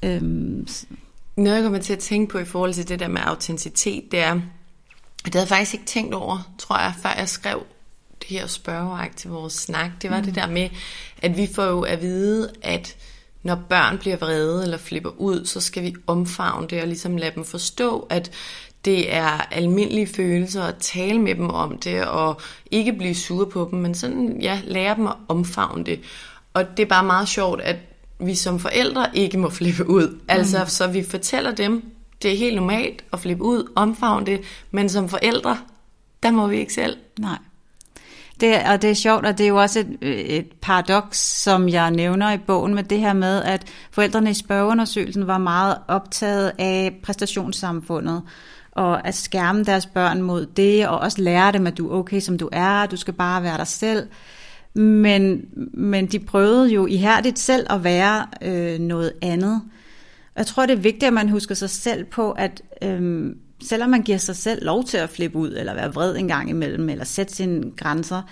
Øhm, 0.02 0.66
Noget, 1.36 1.56
jeg 1.56 1.62
kommer 1.62 1.78
til 1.78 1.92
at 1.92 1.98
tænke 1.98 2.32
på 2.32 2.38
i 2.38 2.44
forhold 2.44 2.72
til 2.72 2.88
det 2.88 3.00
der 3.00 3.08
med 3.08 3.20
autenticitet, 3.24 4.12
det 4.12 4.20
er, 4.20 4.40
det 5.32 5.34
havde 5.34 5.44
jeg 5.44 5.48
faktisk 5.48 5.74
ikke 5.74 5.86
tænkt 5.86 6.14
over, 6.14 6.52
tror 6.58 6.78
jeg, 6.78 6.92
før 7.02 7.14
jeg 7.18 7.28
skrev 7.28 7.62
det 8.20 8.28
her 8.28 8.46
spørgeværk 8.46 9.16
til 9.16 9.30
vores 9.30 9.52
snak. 9.52 9.90
Det 10.02 10.10
var 10.10 10.18
mm. 10.18 10.24
det 10.24 10.34
der 10.34 10.46
med, 10.46 10.68
at 11.22 11.36
vi 11.36 11.48
får 11.54 11.64
jo 11.64 11.80
at 11.80 12.02
vide, 12.02 12.52
at 12.62 12.96
når 13.42 13.58
børn 13.68 13.98
bliver 13.98 14.16
vrede 14.16 14.62
eller 14.62 14.78
flipper 14.78 15.10
ud, 15.10 15.44
så 15.44 15.60
skal 15.60 15.82
vi 15.82 15.94
omfavne 16.06 16.66
det 16.68 16.80
og 16.80 16.86
ligesom 16.86 17.16
lade 17.16 17.34
dem 17.34 17.44
forstå, 17.44 18.06
at 18.10 18.30
det 18.84 19.14
er 19.14 19.28
almindelige 19.50 20.06
følelser 20.06 20.62
at 20.62 20.76
tale 20.80 21.18
med 21.18 21.34
dem 21.34 21.50
om 21.50 21.78
det, 21.78 22.04
og 22.04 22.40
ikke 22.70 22.92
blive 22.92 23.14
sure 23.14 23.46
på 23.46 23.68
dem, 23.70 23.78
men 23.78 23.94
sådan, 23.94 24.40
ja, 24.40 24.60
lære 24.64 24.94
dem 24.94 25.06
at 25.06 25.14
omfavne 25.28 25.84
det. 25.84 26.00
Og 26.54 26.76
det 26.76 26.82
er 26.82 26.86
bare 26.86 27.04
meget 27.04 27.28
sjovt, 27.28 27.60
at 27.60 27.76
vi 28.18 28.34
som 28.34 28.58
forældre 28.58 29.06
ikke 29.14 29.38
må 29.38 29.50
flippe 29.50 29.88
ud. 29.88 30.20
Altså, 30.28 30.58
mm. 30.58 30.68
så 30.68 30.86
vi 30.86 31.04
fortæller 31.04 31.54
dem, 31.54 31.95
det 32.26 32.34
er 32.34 32.38
helt 32.38 32.56
normalt 32.56 33.04
at 33.12 33.20
flippe 33.20 33.44
ud, 33.44 33.72
omfavne 33.76 34.26
det, 34.26 34.40
men 34.70 34.88
som 34.88 35.08
forældre, 35.08 35.58
der 36.22 36.30
må 36.30 36.46
vi 36.46 36.56
ikke 36.56 36.72
selv. 36.72 36.96
Nej. 37.18 37.38
Det, 38.40 38.54
og 38.66 38.82
det 38.82 38.90
er 38.90 38.94
sjovt, 38.94 39.26
og 39.26 39.38
det 39.38 39.44
er 39.44 39.48
jo 39.48 39.56
også 39.56 39.80
et, 39.80 40.36
et 40.38 40.46
paradoks, 40.60 41.18
som 41.18 41.68
jeg 41.68 41.90
nævner 41.90 42.32
i 42.32 42.38
bogen, 42.38 42.74
med 42.74 42.82
det 42.82 42.98
her 42.98 43.12
med, 43.12 43.42
at 43.42 43.64
forældrene 43.90 44.30
i 44.30 44.34
spørgeundersøgelsen 44.34 45.26
var 45.26 45.38
meget 45.38 45.78
optaget 45.88 46.52
af 46.58 47.00
præstationssamfundet, 47.02 48.22
og 48.72 49.06
at 49.06 49.14
skærme 49.14 49.64
deres 49.64 49.86
børn 49.86 50.22
mod 50.22 50.46
det, 50.46 50.88
og 50.88 50.98
også 50.98 51.22
lære 51.22 51.52
dem, 51.52 51.66
at 51.66 51.78
du 51.78 51.90
er 51.90 51.98
okay, 51.98 52.20
som 52.20 52.38
du 52.38 52.48
er, 52.52 52.86
du 52.86 52.96
skal 52.96 53.14
bare 53.14 53.42
være 53.42 53.58
dig 53.58 53.66
selv. 53.66 54.08
Men, 54.74 55.44
men 55.74 56.06
de 56.06 56.18
prøvede 56.18 56.68
jo 56.68 56.86
ihærdigt 56.86 57.38
selv 57.38 57.66
at 57.70 57.84
være 57.84 58.26
øh, 58.42 58.78
noget 58.78 59.12
andet. 59.22 59.62
Jeg 60.36 60.46
tror, 60.46 60.66
det 60.66 60.72
er 60.72 60.80
vigtigt, 60.80 61.04
at 61.04 61.12
man 61.12 61.28
husker 61.28 61.54
sig 61.54 61.70
selv 61.70 62.04
på, 62.04 62.32
at 62.32 62.62
øhm, 62.82 63.38
selvom 63.62 63.90
man 63.90 64.02
giver 64.02 64.18
sig 64.18 64.36
selv 64.36 64.64
lov 64.64 64.84
til 64.84 64.96
at 64.96 65.10
flippe 65.10 65.38
ud, 65.38 65.50
eller 65.50 65.74
være 65.74 65.94
vred 65.94 66.16
en 66.16 66.28
gang 66.28 66.50
imellem, 66.50 66.88
eller 66.88 67.04
sætte 67.04 67.34
sine 67.34 67.70
grænser, 67.76 68.22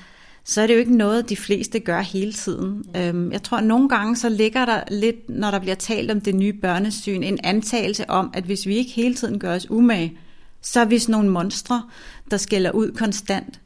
så 0.44 0.62
er 0.62 0.66
det 0.66 0.74
jo 0.74 0.78
ikke 0.78 0.96
noget, 0.96 1.28
de 1.28 1.36
fleste 1.36 1.80
gør 1.80 2.00
hele 2.00 2.32
tiden. 2.32 2.84
Øhm, 2.96 3.32
jeg 3.32 3.42
tror, 3.42 3.56
at 3.56 3.64
nogle 3.64 3.88
gange 3.88 4.16
så 4.16 4.28
ligger 4.28 4.64
der 4.64 4.80
lidt, 4.90 5.30
når 5.30 5.50
der 5.50 5.58
bliver 5.58 5.74
talt 5.74 6.10
om 6.10 6.20
det 6.20 6.34
nye 6.34 6.52
børnesyn, 6.52 7.22
en 7.22 7.38
antagelse 7.44 8.10
om, 8.10 8.30
at 8.34 8.44
hvis 8.44 8.66
vi 8.66 8.76
ikke 8.76 8.90
hele 8.90 9.14
tiden 9.14 9.38
gør 9.38 9.54
os 9.54 9.70
umage, 9.70 10.18
så 10.62 10.80
er 10.80 10.84
vi 10.84 10.98
sådan 10.98 11.12
nogle 11.12 11.30
monstre, 11.30 11.82
der 12.30 12.36
skælder 12.36 12.70
ud 12.70 12.92
konstant. 12.92 13.60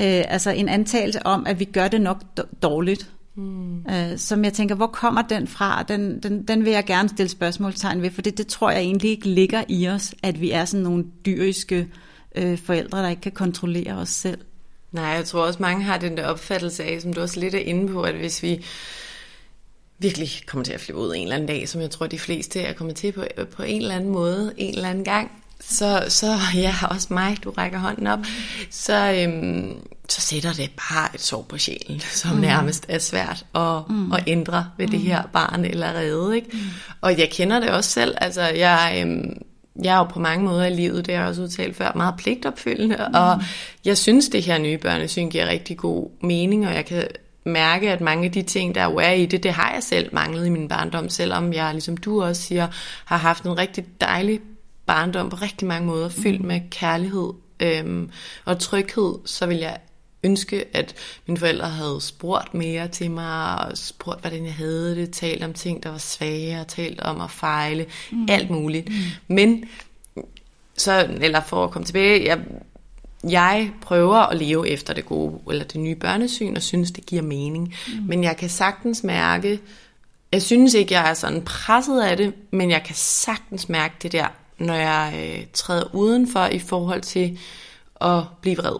Øh, 0.00 0.24
altså 0.28 0.50
en 0.50 0.68
antagelse 0.68 1.26
om, 1.26 1.46
at 1.46 1.60
vi 1.60 1.64
gør 1.64 1.88
det 1.88 2.00
nok 2.00 2.22
dårligt. 2.62 3.10
Mm. 3.36 3.86
Øh, 3.90 4.18
som 4.18 4.44
jeg 4.44 4.52
tænker, 4.52 4.74
hvor 4.74 4.86
kommer 4.86 5.22
den 5.22 5.46
fra? 5.46 5.82
Den, 5.82 6.20
den, 6.22 6.42
den 6.48 6.64
vil 6.64 6.72
jeg 6.72 6.84
gerne 6.84 7.08
stille 7.08 7.30
spørgsmålstegn 7.30 8.02
ved, 8.02 8.10
for 8.10 8.22
det, 8.22 8.38
det 8.38 8.46
tror 8.46 8.70
jeg 8.70 8.80
egentlig 8.80 9.10
ikke 9.10 9.28
ligger 9.28 9.64
i 9.68 9.88
os, 9.88 10.14
at 10.22 10.40
vi 10.40 10.50
er 10.50 10.64
sådan 10.64 10.84
nogle 10.84 11.04
dyriske 11.26 11.88
øh, 12.34 12.58
forældre, 12.58 13.02
der 13.02 13.08
ikke 13.08 13.22
kan 13.22 13.32
kontrollere 13.32 13.94
os 13.94 14.08
selv. 14.08 14.38
Nej, 14.92 15.04
jeg 15.04 15.24
tror 15.24 15.46
også, 15.46 15.62
mange 15.62 15.84
har 15.84 15.98
den 15.98 16.16
der 16.16 16.26
opfattelse 16.26 16.84
af, 16.84 17.02
som 17.02 17.12
du 17.12 17.20
også 17.20 17.40
lidt 17.40 17.54
er 17.54 17.58
inde 17.58 17.92
på, 17.92 18.02
at 18.02 18.14
hvis 18.14 18.42
vi 18.42 18.64
virkelig 19.98 20.28
kommer 20.46 20.64
til 20.64 20.72
at 20.72 20.80
flippe 20.80 21.02
ud 21.02 21.14
en 21.14 21.22
eller 21.22 21.34
anden 21.34 21.48
dag, 21.48 21.68
som 21.68 21.80
jeg 21.80 21.90
tror, 21.90 22.06
de 22.06 22.18
fleste 22.18 22.60
er 22.60 22.72
kommet 22.72 22.96
til 22.96 23.12
på, 23.12 23.24
på 23.56 23.62
en 23.62 23.82
eller 23.82 23.94
anden 23.94 24.10
måde, 24.10 24.52
en 24.56 24.74
eller 24.74 24.88
anden 24.88 25.04
gang, 25.04 25.43
så, 25.68 26.04
så 26.08 26.36
ja, 26.54 26.74
også 26.90 27.06
mig, 27.10 27.36
du 27.44 27.50
rækker 27.50 27.78
hånden 27.78 28.06
op, 28.06 28.18
så, 28.70 29.12
øhm, 29.12 29.72
så 30.08 30.20
sætter 30.20 30.52
det 30.52 30.70
bare 30.70 31.08
et 31.14 31.20
sår 31.20 31.42
på 31.42 31.58
sjælen, 31.58 32.00
som 32.00 32.34
mm. 32.34 32.40
nærmest 32.40 32.86
er 32.88 32.98
svært 32.98 33.46
at, 33.54 33.82
mm. 33.88 34.12
at 34.12 34.24
ændre 34.26 34.66
ved 34.78 34.86
mm. 34.86 34.90
det 34.90 35.00
her 35.00 35.22
barn 35.32 35.64
eller 35.64 35.94
redde. 35.94 36.36
Ikke? 36.36 36.48
Mm. 36.52 36.58
Og 37.00 37.18
jeg 37.18 37.30
kender 37.30 37.60
det 37.60 37.70
også 37.70 37.90
selv, 37.90 38.14
altså 38.20 38.42
jeg... 38.42 39.04
Øhm, 39.06 39.42
jeg 39.82 39.94
er 39.94 39.98
jo 39.98 40.04
på 40.04 40.18
mange 40.18 40.44
måder 40.44 40.64
i 40.64 40.74
livet, 40.74 41.06
det 41.06 41.14
har 41.14 41.22
jeg 41.22 41.28
også 41.28 41.42
udtalt 41.42 41.76
før, 41.76 41.92
meget 41.94 42.14
pligtopfyldende, 42.18 42.96
mm. 43.08 43.14
og 43.14 43.42
jeg 43.84 43.98
synes, 43.98 44.28
det 44.28 44.42
her 44.42 44.58
nye 44.58 44.78
børnesyn 44.78 45.30
giver 45.30 45.46
rigtig 45.46 45.76
god 45.76 46.10
mening, 46.22 46.66
og 46.66 46.74
jeg 46.74 46.84
kan 46.84 47.06
mærke, 47.46 47.90
at 47.90 48.00
mange 48.00 48.24
af 48.24 48.32
de 48.32 48.42
ting, 48.42 48.74
der 48.74 48.80
er 48.80 49.12
i 49.12 49.26
det, 49.26 49.42
det 49.42 49.52
har 49.52 49.72
jeg 49.74 49.82
selv 49.82 50.08
manglet 50.12 50.46
i 50.46 50.48
min 50.48 50.68
barndom, 50.68 51.08
selvom 51.08 51.52
jeg, 51.52 51.72
ligesom 51.72 51.96
du 51.96 52.22
også 52.22 52.42
siger, 52.42 52.68
har 53.04 53.16
haft 53.16 53.44
en 53.44 53.58
rigtig 53.58 53.84
dejlig 54.00 54.40
barndom 54.86 55.30
på 55.30 55.36
rigtig 55.36 55.68
mange 55.68 55.86
måder, 55.86 56.08
fyldt 56.08 56.44
med 56.44 56.60
kærlighed 56.70 57.32
øhm, 57.60 58.10
og 58.44 58.58
tryghed, 58.58 59.14
så 59.24 59.46
vil 59.46 59.56
jeg 59.56 59.78
ønske, 60.24 60.64
at 60.76 60.94
mine 61.26 61.38
forældre 61.38 61.68
havde 61.68 62.00
spurgt 62.00 62.54
mere 62.54 62.88
til 62.88 63.10
mig, 63.10 63.58
og 63.58 63.78
spurgt, 63.78 64.20
hvordan 64.20 64.44
jeg 64.44 64.54
havde 64.54 64.96
det, 64.96 65.10
talt 65.10 65.44
om 65.44 65.52
ting, 65.52 65.82
der 65.82 65.90
var 65.90 65.98
svære, 65.98 66.64
talt 66.64 67.00
om 67.00 67.20
at 67.20 67.30
fejle, 67.30 67.86
mm. 68.12 68.26
alt 68.30 68.50
muligt. 68.50 68.88
Mm. 68.88 68.94
Men, 69.28 69.64
så, 70.76 71.08
eller 71.20 71.40
for 71.40 71.64
at 71.64 71.70
komme 71.70 71.86
tilbage, 71.86 72.24
jeg, 72.24 72.38
jeg 73.28 73.70
prøver 73.82 74.16
at 74.16 74.36
leve 74.36 74.68
efter 74.68 74.94
det 74.94 75.06
gode, 75.06 75.40
eller 75.50 75.64
det 75.64 75.80
nye 75.80 75.94
børnesyn, 75.94 76.56
og 76.56 76.62
synes, 76.62 76.90
det 76.90 77.06
giver 77.06 77.22
mening. 77.22 77.74
Mm. 77.88 78.02
Men 78.06 78.24
jeg 78.24 78.36
kan 78.36 78.48
sagtens 78.48 79.04
mærke, 79.04 79.60
jeg 80.32 80.42
synes 80.42 80.74
ikke, 80.74 80.94
jeg 80.94 81.10
er 81.10 81.14
sådan 81.14 81.42
presset 81.42 82.02
af 82.02 82.16
det, 82.16 82.34
men 82.50 82.70
jeg 82.70 82.82
kan 82.82 82.94
sagtens 82.94 83.68
mærke 83.68 83.94
det 84.02 84.12
der 84.12 84.26
når 84.58 84.74
jeg 84.74 85.14
øh, 85.16 85.46
træder 85.52 85.94
udenfor 85.94 86.46
i 86.46 86.58
forhold 86.58 87.02
til 87.02 87.38
at 88.00 88.22
blive 88.40 88.56
vred, 88.56 88.76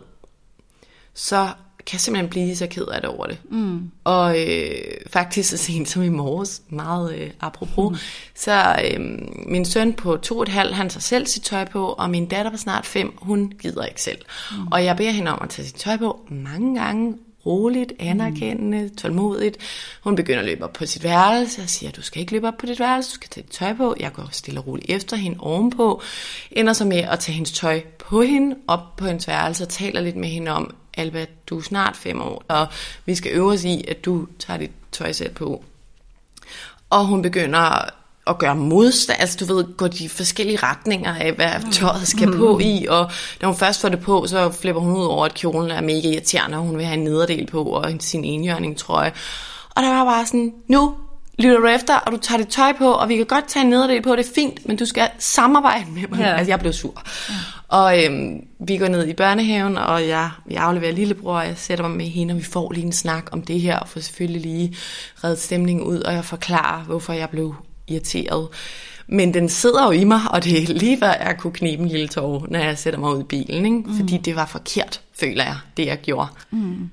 så 1.15 1.49
kan 1.87 1.95
jeg 1.95 2.01
simpelthen 2.01 2.31
blive 2.31 2.57
så 2.57 2.67
ked 2.67 2.87
af 2.87 3.01
det 3.01 3.11
over 3.11 3.27
det. 3.27 3.39
Mm. 3.51 3.91
Og 4.05 4.41
øh, 4.41 4.75
faktisk 5.07 5.51
så 5.51 5.57
sent 5.57 5.89
som 5.89 6.03
i 6.03 6.09
morges, 6.09 6.63
meget 6.69 7.15
øh, 7.15 7.31
apropos, 7.41 7.91
mm. 7.91 7.99
så 8.35 8.77
øh, 8.85 9.01
min 9.47 9.65
søn 9.65 9.93
på 9.93 10.17
to 10.17 10.37
og 10.37 10.43
et 10.43 10.49
halvt, 10.49 10.75
han 10.75 10.89
tager 10.89 11.01
selv 11.01 11.27
sit 11.27 11.43
tøj 11.43 11.65
på, 11.65 11.87
og 11.87 12.11
min 12.11 12.27
datter 12.27 12.51
på 12.51 12.57
snart 12.57 12.87
fem, 12.87 13.13
hun 13.17 13.53
gider 13.59 13.85
ikke 13.85 14.03
selv. 14.03 14.19
Mm. 14.53 14.67
Og 14.67 14.85
jeg 14.85 14.97
beder 14.97 15.11
hende 15.11 15.31
om 15.31 15.39
at 15.43 15.49
tage 15.49 15.67
sit 15.67 15.75
tøj 15.75 15.97
på 15.97 16.21
mange 16.29 16.81
gange, 16.81 17.15
roligt, 17.47 17.93
anerkendende, 17.99 18.83
mm. 18.83 18.97
tålmodigt. 18.97 19.57
Hun 20.03 20.17
begynder 20.17 20.41
at 20.41 20.47
løbe 20.47 20.65
op 20.65 20.73
på 20.73 20.87
sit 20.87 21.05
værelse 21.05 21.63
og 21.63 21.69
siger, 21.69 21.93
du 21.93 22.03
skal 22.03 22.21
ikke 22.21 22.33
løbe 22.33 22.49
op 22.49 22.57
på 22.59 22.67
dit 22.67 22.81
værelse, 22.81 23.11
du 23.11 23.15
skal 23.15 23.31
tage 23.31 23.43
dit 23.43 23.53
tøj 23.53 23.75
på. 23.75 23.95
Jeg 24.01 24.13
går 24.13 24.29
stille 24.33 24.61
og 24.61 24.67
roligt 24.67 24.91
efter 24.91 25.17
hende 25.17 25.37
ovenpå. 25.41 26.03
Ender 26.51 26.73
så 26.73 26.85
med 26.85 26.99
at 26.99 27.19
tage 27.19 27.35
hendes 27.35 27.53
tøj 27.53 27.83
på 27.99 28.23
hende, 28.23 28.57
op 28.69 28.97
på 28.97 29.07
hendes 29.07 29.29
værelse 29.29 29.65
og 29.65 29.69
taler 29.69 30.01
lidt 30.01 30.17
med 30.17 30.29
hende 30.29 30.51
om, 30.51 30.75
Alba, 30.97 31.27
du 31.47 31.59
er 31.59 31.63
snart 31.63 31.97
fem 31.97 32.21
år, 32.21 32.45
og 32.49 32.67
vi 33.07 33.15
skal 33.15 33.33
øve 33.33 33.53
os 33.53 33.65
i, 33.65 33.85
at 33.89 34.05
du 34.05 34.27
tager 34.39 34.59
dit 34.59 34.71
tøj 34.93 35.13
selv 35.13 35.35
på. 35.35 35.65
Og 36.91 37.07
hun 37.07 37.23
begynder 37.23 37.91
at 38.27 38.39
gøre 38.39 38.55
modstand, 38.55 39.21
altså 39.21 39.37
du 39.41 39.55
ved, 39.55 39.77
gå 39.77 39.87
de 39.87 40.09
forskellige 40.09 40.59
retninger 40.63 41.15
af, 41.15 41.33
hvad 41.33 41.49
mm. 41.65 41.71
tøjet 41.71 42.09
skal 42.09 42.29
mm. 42.29 42.37
på 42.37 42.59
i, 42.59 42.87
og 42.89 43.11
når 43.43 43.49
hun 43.49 43.57
først 43.57 43.81
får 43.81 43.89
det 43.89 44.01
på, 44.01 44.27
så 44.27 44.51
flipper 44.51 44.83
hun 44.83 44.97
ud 44.97 45.05
over, 45.05 45.25
at 45.25 45.35
kjolen 45.35 45.71
er 45.71 45.81
mega 45.81 46.09
irriterende, 46.09 46.57
og 46.57 46.65
hun 46.65 46.77
vil 46.77 46.87
have 46.87 46.99
en 46.99 47.05
nederdel 47.05 47.47
på, 47.47 47.63
og 47.63 47.93
sin 48.01 48.25
enhjørning 48.25 48.77
trøje. 48.77 49.13
Og 49.71 49.83
der 49.83 49.89
var 49.89 50.05
bare 50.05 50.27
sådan, 50.27 50.53
nu 50.69 50.95
lytter 51.39 51.61
du 51.61 51.67
efter, 51.67 51.97
og 51.97 52.13
du 52.13 52.17
tager 52.17 52.39
dit 52.39 52.49
tøj 52.49 52.73
på, 52.79 52.93
og 52.93 53.09
vi 53.09 53.17
kan 53.17 53.27
godt 53.27 53.49
tage 53.49 53.65
en 53.65 53.71
nederdel 53.71 54.03
på, 54.03 54.17
det 54.17 54.27
er 54.27 54.33
fint, 54.35 54.69
men 54.69 54.77
du 54.77 54.87
skal 54.87 55.09
samarbejde 55.19 55.85
med 55.91 56.03
mig. 56.11 56.19
Ja. 56.19 56.37
Altså, 56.37 56.53
jeg 56.53 56.61
blev 56.61 56.73
sur. 56.73 57.03
Ja. 57.29 57.35
Og 57.69 58.05
øhm, 58.05 58.41
vi 58.61 58.77
går 58.77 58.89
ned 58.89 59.09
i 59.09 59.13
børnehaven, 59.13 59.77
og 59.77 60.09
jeg, 60.09 60.31
jeg 60.51 60.63
afleverer 60.63 60.93
lillebror, 60.93 61.39
og 61.39 61.47
jeg 61.47 61.55
sætter 61.57 61.89
mig 61.89 61.97
med 61.97 62.07
hende, 62.07 62.33
og 62.33 62.39
vi 62.39 62.45
får 62.45 62.73
lige 62.73 62.87
en 62.87 62.93
snak 62.93 63.29
om 63.33 63.43
det 63.43 63.61
her, 63.61 63.79
og 63.79 63.89
får 63.89 64.01
selvfølgelig 64.01 64.43
lige 64.43 64.77
reddet 65.25 65.41
stemningen 65.41 65.87
ud, 65.87 66.01
og 66.01 66.15
jeg 66.15 66.25
forklarer, 66.25 66.81
hvorfor 66.81 67.13
jeg 67.13 67.31
blev 67.31 67.55
irriteret. 67.88 68.49
Men 69.07 69.35
den 69.35 69.49
sidder 69.49 69.85
jo 69.85 69.90
i 69.90 70.05
mig, 70.05 70.20
og 70.31 70.44
det 70.44 70.62
er 70.62 70.75
lige 70.75 70.99
hvad 70.99 71.14
jeg 71.20 71.37
kunne 71.38 71.53
knibe 71.53 71.83
en 71.83 71.88
lille 71.88 72.09
tår, 72.09 72.47
når 72.51 72.59
jeg 72.59 72.79
sætter 72.79 73.01
mig 73.01 73.14
ud 73.14 73.20
i 73.20 73.25
bilen. 73.25 73.64
Ikke? 73.64 73.90
Mm. 73.90 73.97
Fordi 73.97 74.18
det 74.18 74.37
var 74.37 74.47
forkert, 74.47 75.01
føler 75.20 75.44
jeg, 75.44 75.57
det 75.77 75.87
jeg 75.87 75.99
gjorde. 75.99 76.29
Mm. 76.51 76.90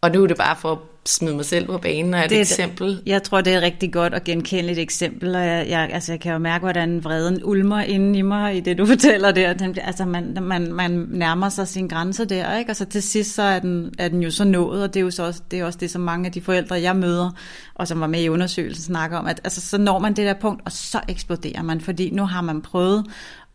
Og 0.00 0.10
nu 0.10 0.22
er 0.22 0.26
det 0.26 0.36
bare 0.36 0.56
for 0.56 0.72
at 0.72 0.78
smide 1.06 1.36
mig 1.36 1.44
selv 1.44 1.66
på 1.66 1.78
banen 1.78 2.14
og 2.14 2.20
et, 2.20 2.30
det 2.30 2.36
er 2.36 2.40
et 2.40 2.50
eksempel. 2.50 3.02
Jeg 3.06 3.22
tror, 3.22 3.40
det 3.40 3.52
er 3.52 3.56
et 3.56 3.62
rigtig 3.62 3.92
godt 3.92 4.14
og 4.14 4.24
genkendeligt 4.24 4.78
eksempel, 4.78 5.36
og 5.36 5.46
jeg, 5.46 5.66
jeg, 5.68 5.88
altså, 5.92 6.12
jeg 6.12 6.20
kan 6.20 6.32
jo 6.32 6.38
mærke, 6.38 6.62
hvordan 6.62 7.04
vreden 7.04 7.40
ulmer 7.44 7.80
inden 7.80 8.14
i 8.14 8.22
mig 8.22 8.56
i 8.56 8.60
det, 8.60 8.78
du 8.78 8.86
fortæller 8.94 9.32
der. 9.32 9.54
Altså, 9.82 10.04
man, 10.04 10.38
man, 10.42 10.72
man 10.72 11.06
nærmer 11.10 11.48
sig 11.48 11.68
sin 11.68 11.88
grænse 11.88 12.24
der, 12.24 12.58
ikke? 12.58 12.70
Og 12.70 12.76
så 12.76 12.84
til 12.84 13.02
sidst, 13.02 13.34
så 13.34 13.42
er 13.42 13.58
den, 13.58 13.94
er 13.98 14.08
den 14.08 14.22
jo 14.22 14.30
så 14.30 14.44
nået, 14.44 14.82
og 14.82 14.94
det 14.94 15.00
er 15.00 15.04
jo 15.04 15.10
så 15.10 15.22
også 15.22 15.40
det, 15.50 15.60
er 15.60 15.64
også 15.64 15.78
det, 15.78 15.90
som 15.90 16.02
mange 16.02 16.26
af 16.26 16.32
de 16.32 16.40
forældre, 16.40 16.82
jeg 16.82 16.96
møder, 16.96 17.30
og 17.74 17.88
som 17.88 18.00
var 18.00 18.06
med 18.06 18.20
i 18.20 18.28
undersøgelsen, 18.28 18.84
snakker 18.84 19.18
om, 19.18 19.26
at 19.26 19.40
altså, 19.44 19.60
så 19.60 19.78
når 19.78 19.98
man 19.98 20.16
det 20.16 20.26
der 20.26 20.34
punkt, 20.34 20.62
og 20.64 20.72
så 20.72 21.00
eksploderer 21.08 21.62
man, 21.62 21.80
fordi 21.80 22.10
nu 22.10 22.26
har 22.26 22.40
man 22.40 22.62
prøvet 22.62 23.04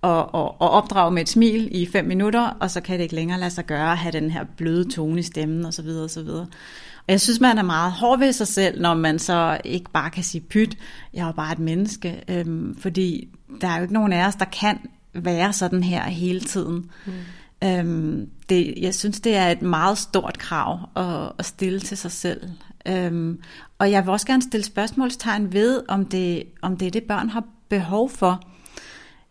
og, 0.01 0.35
og, 0.35 0.61
og 0.61 0.69
opdrage 0.69 1.11
med 1.11 1.21
et 1.21 1.29
smil 1.29 1.67
i 1.71 1.85
fem 1.85 2.05
minutter, 2.05 2.57
og 2.59 2.71
så 2.71 2.81
kan 2.81 2.97
det 2.97 3.03
ikke 3.03 3.15
længere 3.15 3.39
lade 3.39 3.51
sig 3.51 3.65
gøre 3.65 3.91
at 3.91 3.97
have 3.97 4.11
den 4.11 4.31
her 4.31 4.43
bløde 4.57 4.91
tone 4.91 5.19
i 5.19 5.23
stemmen 5.23 5.65
osv. 5.65 5.87
osv. 5.87 6.27
Og 6.27 6.47
jeg 7.07 7.21
synes, 7.21 7.39
man 7.39 7.57
er 7.57 7.63
meget 7.63 7.91
hård 7.91 8.19
ved 8.19 8.31
sig 8.31 8.47
selv, 8.47 8.81
når 8.81 8.93
man 8.93 9.19
så 9.19 9.61
ikke 9.65 9.91
bare 9.91 10.09
kan 10.09 10.23
sige 10.23 10.41
pyt, 10.41 10.77
jeg 11.13 11.27
er 11.27 11.31
bare 11.31 11.51
et 11.51 11.59
menneske. 11.59 12.23
Øhm, 12.27 12.77
fordi 12.79 13.27
der 13.61 13.67
er 13.67 13.75
jo 13.75 13.81
ikke 13.81 13.93
nogen 13.93 14.13
af 14.13 14.27
os, 14.27 14.35
der 14.35 14.45
kan 14.45 14.77
være 15.13 15.53
sådan 15.53 15.83
her 15.83 16.03
hele 16.03 16.39
tiden. 16.39 16.89
Mm. 17.05 17.13
Øhm, 17.63 18.29
det, 18.49 18.73
jeg 18.77 18.95
synes, 18.95 19.19
det 19.19 19.35
er 19.35 19.47
et 19.47 19.61
meget 19.61 19.97
stort 19.97 20.37
krav 20.37 20.89
at, 20.95 21.31
at 21.37 21.45
stille 21.45 21.79
til 21.79 21.97
sig 21.97 22.11
selv. 22.11 22.49
Øhm, 22.87 23.41
og 23.79 23.91
jeg 23.91 24.03
vil 24.03 24.11
også 24.11 24.27
gerne 24.27 24.41
stille 24.41 24.65
spørgsmålstegn 24.65 25.53
ved, 25.53 25.81
om 25.87 26.05
det, 26.05 26.43
om 26.61 26.77
det 26.77 26.85
er 26.85 26.91
det, 26.91 27.03
børn 27.03 27.29
har 27.29 27.43
behov 27.69 28.09
for. 28.09 28.48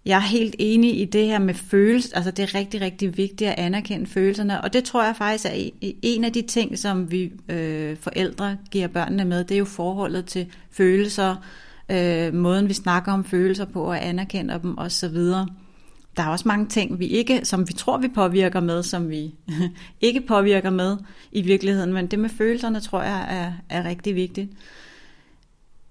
Jeg 0.09 0.17
er 0.17 0.21
helt 0.21 0.57
enig 0.59 1.01
i 1.01 1.05
det 1.05 1.27
her 1.27 1.39
med 1.39 1.55
følelser. 1.55 2.17
Altså 2.17 2.31
det 2.31 2.43
er 2.43 2.55
rigtig, 2.55 2.81
rigtig 2.81 3.17
vigtigt 3.17 3.51
at 3.51 3.59
anerkende 3.59 4.07
følelserne. 4.07 4.61
Og 4.61 4.73
det 4.73 4.85
tror 4.85 5.05
jeg 5.05 5.17
faktisk 5.17 5.45
er 5.45 5.71
en 6.03 6.25
af 6.25 6.33
de 6.33 6.43
ting, 6.43 6.79
som 6.79 7.11
vi 7.11 7.33
øh, 7.49 7.97
forældre 7.97 8.57
giver 8.71 8.89
børnene 8.89 9.25
med. 9.25 9.45
Det 9.45 9.55
er 9.55 9.59
jo 9.59 9.65
forholdet 9.65 10.25
til 10.27 10.47
følelser, 10.71 11.37
øh, 11.89 12.35
måden 12.35 12.69
vi 12.69 12.75
snakker 12.75 13.13
om 13.13 13.25
følelser 13.25 13.65
på 13.65 13.83
og 13.83 14.07
anerkender 14.07 14.59
dem 14.59 14.79
osv. 14.79 15.17
Der 16.17 16.23
er 16.23 16.29
også 16.29 16.49
mange 16.49 16.67
ting, 16.67 16.99
vi 16.99 17.07
ikke, 17.07 17.41
som 17.45 17.69
vi 17.69 17.73
tror, 17.73 17.99
vi 17.99 18.09
påvirker 18.09 18.61
med, 18.61 18.83
som 18.83 19.11
vi 19.11 19.35
ikke 20.01 20.21
påvirker 20.21 20.71
med 20.71 20.97
i 21.33 21.43
virkeligheden. 21.43 21.93
Men 21.93 22.07
det 22.07 22.19
med 22.19 22.31
følelserne, 22.31 22.81
tror 22.81 23.03
jeg, 23.03 23.27
er, 23.31 23.53
er 23.77 23.85
rigtig 23.85 24.15
vigtigt. 24.15 24.51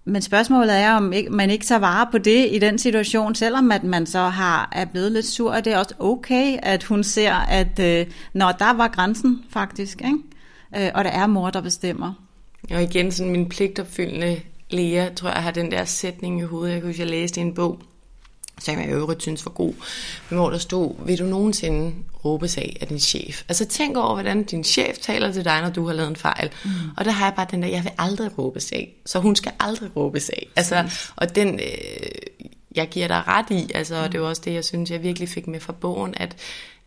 Men 0.07 0.21
spørgsmålet 0.21 0.75
er, 0.75 0.93
om 0.93 1.13
ikke, 1.13 1.29
man 1.29 1.49
ikke 1.49 1.65
tager 1.65 1.79
vare 1.79 2.07
på 2.11 2.17
det 2.17 2.47
i 2.51 2.59
den 2.59 2.77
situation, 2.77 3.35
selvom 3.35 3.71
at 3.71 3.83
man 3.83 4.05
så 4.05 4.19
har, 4.19 4.69
er 4.71 4.85
blevet 4.85 5.11
lidt 5.11 5.25
sur. 5.25 5.53
Er 5.53 5.61
det 5.61 5.73
er 5.73 5.77
også 5.77 5.95
okay, 5.99 6.57
at 6.63 6.83
hun 6.83 7.03
ser, 7.03 7.33
at 7.33 7.79
øh, 7.79 8.05
når 8.33 8.51
der 8.51 8.73
var 8.73 8.87
grænsen 8.87 9.43
faktisk, 9.49 10.01
ikke? 10.01 10.85
Øh, 10.85 10.91
og 10.95 11.03
der 11.03 11.09
er 11.09 11.27
mor, 11.27 11.49
der 11.49 11.61
bestemmer. 11.61 12.13
Og 12.71 12.83
igen, 12.83 13.11
sådan 13.11 13.31
min 13.31 13.49
pligtopfyldende 13.49 14.41
Lea, 14.69 15.09
tror 15.09 15.29
jeg, 15.29 15.43
har 15.43 15.51
den 15.51 15.71
der 15.71 15.85
sætning 15.85 16.39
i 16.39 16.43
hovedet. 16.43 16.73
Jeg 16.73 16.81
kunne 16.81 16.89
huske, 16.89 17.01
jeg 17.01 17.09
læste 17.09 17.39
i 17.39 17.43
en 17.43 17.53
bog, 17.53 17.79
som 18.59 18.79
jeg 18.79 18.87
i 18.87 18.91
øvrigt 18.91 19.21
synes 19.21 19.45
var 19.45 19.51
god, 19.51 19.73
men 20.29 20.39
hvor 20.39 20.49
der 20.49 20.57
stod, 20.57 21.05
vil 21.05 21.19
du 21.19 21.23
nogensinde 21.23 21.95
råbes 22.25 22.57
af 22.57 22.77
af 22.81 22.87
din 22.87 22.99
chef? 22.99 23.43
Altså 23.49 23.65
tænk 23.65 23.97
over, 23.97 24.13
hvordan 24.13 24.43
din 24.43 24.63
chef 24.63 24.97
taler 24.97 25.31
til 25.31 25.45
dig, 25.45 25.61
når 25.61 25.69
du 25.69 25.87
har 25.87 25.93
lavet 25.93 26.09
en 26.09 26.15
fejl. 26.15 26.49
Mm. 26.65 26.71
Og 26.97 27.05
der 27.05 27.11
har 27.11 27.25
jeg 27.25 27.33
bare 27.35 27.47
den 27.51 27.63
der, 27.63 27.69
jeg 27.69 27.83
vil 27.83 27.91
aldrig 27.97 28.37
råbes 28.37 28.71
af, 28.71 28.93
så 29.05 29.19
hun 29.19 29.35
skal 29.35 29.51
aldrig 29.59 29.95
råbes 29.95 30.29
af. 30.29 30.47
Altså, 30.55 30.89
og 31.15 31.35
den, 31.35 31.59
øh, 31.59 32.47
jeg 32.75 32.89
giver 32.89 33.07
dig 33.07 33.23
ret 33.27 33.45
i, 33.49 33.71
altså, 33.75 33.95
og 33.95 34.11
det 34.11 34.21
var 34.21 34.27
også 34.27 34.41
det, 34.45 34.53
jeg 34.53 34.65
synes, 34.65 34.91
jeg 34.91 35.03
virkelig 35.03 35.29
fik 35.29 35.47
med 35.47 35.59
fra 35.59 35.73
bogen, 35.73 36.13
at 36.17 36.35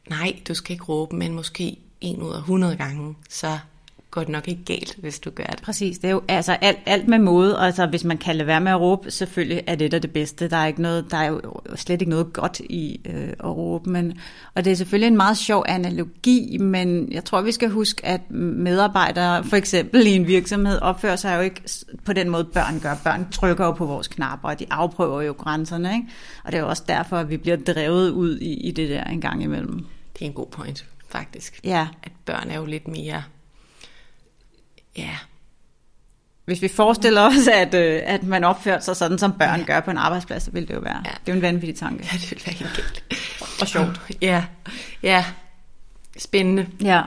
nej, 0.09 0.37
du 0.49 0.55
skal 0.55 0.73
ikke 0.73 0.85
råbe, 0.85 1.17
men 1.17 1.35
måske 1.35 1.77
en 2.01 2.23
ud 2.23 2.33
af 2.33 2.39
100 2.39 2.77
gange, 2.77 3.15
så 3.29 3.59
går 4.11 4.21
det 4.21 4.29
nok 4.29 4.49
ikke 4.49 4.65
galt, 4.65 4.97
hvis 4.99 5.19
du 5.19 5.31
gør 5.31 5.45
det. 5.45 5.63
Præcis, 5.63 5.99
det 5.99 6.09
er 6.09 6.13
jo 6.13 6.23
altså 6.29 6.53
alt, 6.53 6.79
alt 6.87 7.09
med 7.09 7.19
måde, 7.19 7.59
altså 7.59 7.87
hvis 7.87 8.05
man 8.05 8.19
kan 8.19 8.37
lade 8.37 8.47
være 8.47 8.61
med 8.61 8.73
at 8.73 8.81
råbe, 8.81 9.11
selvfølgelig 9.11 9.63
er 9.67 9.75
det 9.75 9.93
der 9.93 9.99
det 9.99 10.11
bedste. 10.13 10.51
Der 10.51 10.57
er, 10.57 10.67
ikke 10.67 10.83
noget, 10.83 11.11
der 11.11 11.17
er 11.17 11.27
jo 11.27 11.41
slet 11.75 12.01
ikke 12.01 12.11
noget 12.11 12.33
godt 12.33 12.61
i 12.61 13.01
øh, 13.05 13.29
at 13.29 13.57
råbe, 13.57 13.91
men, 13.91 14.19
og 14.55 14.65
det 14.65 14.71
er 14.71 14.75
selvfølgelig 14.75 15.07
en 15.07 15.17
meget 15.17 15.37
sjov 15.37 15.65
analogi, 15.69 16.59
men 16.59 17.13
jeg 17.13 17.25
tror, 17.25 17.41
vi 17.41 17.53
skal 17.53 17.69
huske, 17.69 18.07
at 18.07 18.31
medarbejdere 18.31 19.45
for 19.45 19.57
eksempel 19.57 20.07
i 20.07 20.11
en 20.11 20.27
virksomhed 20.27 20.79
opfører 20.79 21.17
sig 21.17 21.37
jo 21.37 21.41
ikke 21.41 21.63
på 22.05 22.13
den 22.13 22.31
måde, 22.31 22.45
børn 22.45 22.81
gør. 22.81 22.95
Børn 23.05 23.27
trykker 23.31 23.65
jo 23.65 23.73
på 23.73 23.87
vores 23.87 24.09
knapper, 24.09 24.49
og 24.49 24.59
de 24.59 24.67
afprøver 24.71 25.23
jo 25.23 25.33
grænserne, 25.33 25.95
ikke? 25.95 26.07
og 26.45 26.53
det 26.53 26.59
er 26.59 26.63
jo 26.63 26.69
også 26.69 26.85
derfor, 26.89 27.17
at 27.17 27.31
vi 27.31 27.37
bliver 27.37 27.57
drevet 27.57 28.11
ud 28.11 28.39
i, 28.39 28.55
i 28.55 28.71
det 28.71 28.89
der 28.89 29.05
en 29.05 29.21
gang 29.21 29.43
imellem. 29.43 29.87
Det 30.13 30.23
er 30.23 30.27
en 30.27 30.33
god 30.33 30.47
point, 30.47 30.87
faktisk. 31.09 31.61
Ja. 31.65 31.87
At 32.03 32.13
børn 32.25 32.51
er 32.51 32.57
jo 32.57 32.65
lidt 32.65 32.89
mere 32.89 33.23
Ja. 34.97 35.17
Hvis 36.45 36.63
vi 36.63 36.69
forestiller 36.69 37.23
os, 37.27 37.49
at, 37.49 37.75
øh, 37.75 38.03
at 38.05 38.23
man 38.23 38.45
opfører 38.45 38.81
sig 38.81 38.97
sådan, 38.97 39.19
som 39.19 39.33
børn 39.33 39.61
ja. 39.61 39.67
gør 39.67 39.81
på 39.81 39.91
en 39.91 39.97
arbejdsplads, 39.97 40.43
så 40.43 40.51
vil 40.51 40.69
det 40.69 40.75
jo 40.75 40.81
være. 40.81 41.03
Ja. 41.05 41.11
Det 41.11 41.29
er 41.29 41.33
jo 41.33 41.35
en 41.35 41.43
vanvittig 41.43 41.77
tanke. 41.77 42.09
Ja, 42.13 42.19
det 42.19 42.31
vil 42.31 42.43
være 42.47 42.55
helt 42.55 42.77
galt. 42.77 43.05
Og 43.61 43.69
sjovt. 43.69 44.01
Ja, 44.23 44.45
ja. 45.03 45.25
Spændende. 46.19 46.67
Ja. 46.83 47.03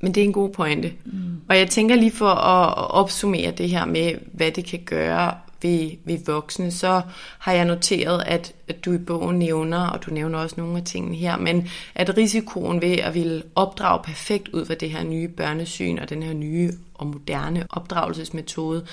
Men 0.00 0.14
det 0.14 0.20
er 0.20 0.24
en 0.24 0.32
god 0.32 0.50
pointe. 0.50 0.92
Mm. 1.04 1.40
Og 1.48 1.58
jeg 1.58 1.70
tænker 1.70 1.96
lige 1.96 2.10
for 2.10 2.30
at 2.30 2.90
opsummere 2.90 3.50
det 3.50 3.70
her 3.70 3.84
med, 3.84 4.14
hvad 4.32 4.50
det 4.50 4.64
kan 4.64 4.82
gøre 4.84 5.34
ved, 5.62 5.90
ved 6.04 6.18
voksne, 6.26 6.70
så 6.70 7.02
har 7.38 7.52
jeg 7.52 7.64
noteret, 7.64 8.22
at, 8.26 8.52
at 8.68 8.84
du 8.84 8.92
i 8.92 8.98
bogen 8.98 9.38
nævner, 9.38 9.86
og 9.86 10.06
du 10.06 10.10
nævner 10.10 10.38
også 10.38 10.54
nogle 10.58 10.76
af 10.76 10.84
tingene 10.84 11.16
her, 11.16 11.36
men 11.36 11.68
at 11.94 12.16
risikoen 12.16 12.82
ved 12.82 12.92
at 12.92 13.14
ville 13.14 13.42
opdrage 13.54 14.02
perfekt 14.04 14.48
ud 14.48 14.66
fra 14.66 14.74
det 14.74 14.90
her 14.90 15.04
nye 15.04 15.28
børnesyn 15.28 15.98
og 15.98 16.08
den 16.08 16.22
her 16.22 16.32
nye 16.32 16.72
og 16.94 17.06
moderne 17.06 17.66
opdragelsesmetode, 17.70 18.86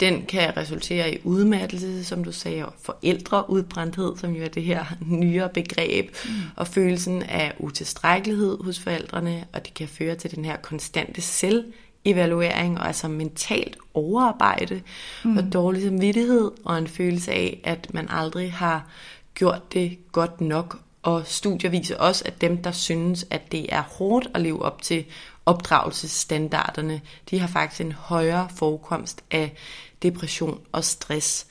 den 0.00 0.26
kan 0.26 0.56
resultere 0.56 1.14
i 1.14 1.18
udmattelse, 1.24 2.04
som 2.04 2.24
du 2.24 2.32
sagde, 2.32 2.66
og 2.66 2.72
forældreudbrændthed, 2.82 4.16
som 4.16 4.32
jo 4.32 4.44
er 4.44 4.48
det 4.48 4.62
her 4.62 4.84
nyere 5.20 5.48
begreb, 5.48 6.10
mm. 6.24 6.30
og 6.56 6.66
følelsen 6.66 7.22
af 7.22 7.54
utilstrækkelighed 7.58 8.58
hos 8.64 8.80
forældrene, 8.80 9.44
og 9.52 9.64
det 9.66 9.74
kan 9.74 9.88
føre 9.88 10.14
til 10.14 10.36
den 10.36 10.44
her 10.44 10.56
konstante 10.56 11.20
selv 11.20 11.64
evaluering 12.04 12.78
og 12.78 12.86
altså 12.86 13.08
mentalt 13.08 13.76
overarbejde 13.94 14.82
mm. 15.24 15.36
og 15.36 15.52
dårlig 15.52 15.82
samvittighed 15.82 16.50
og 16.64 16.78
en 16.78 16.88
følelse 16.88 17.32
af, 17.32 17.60
at 17.64 17.94
man 17.94 18.08
aldrig 18.10 18.52
har 18.52 18.86
gjort 19.34 19.72
det 19.72 19.98
godt 20.12 20.40
nok. 20.40 20.78
Og 21.02 21.26
studier 21.26 21.70
viser 21.70 21.96
også, 21.96 22.22
at 22.26 22.40
dem, 22.40 22.62
der 22.62 22.72
synes, 22.72 23.26
at 23.30 23.52
det 23.52 23.74
er 23.74 23.82
hårdt 23.82 24.28
at 24.34 24.40
leve 24.40 24.62
op 24.62 24.82
til 24.82 25.04
opdragelsesstandarderne, 25.46 27.00
de 27.30 27.38
har 27.38 27.46
faktisk 27.46 27.80
en 27.80 27.92
højere 27.92 28.48
forekomst 28.56 29.24
af 29.30 29.54
depression 30.02 30.60
og 30.72 30.84
stress. 30.84 31.46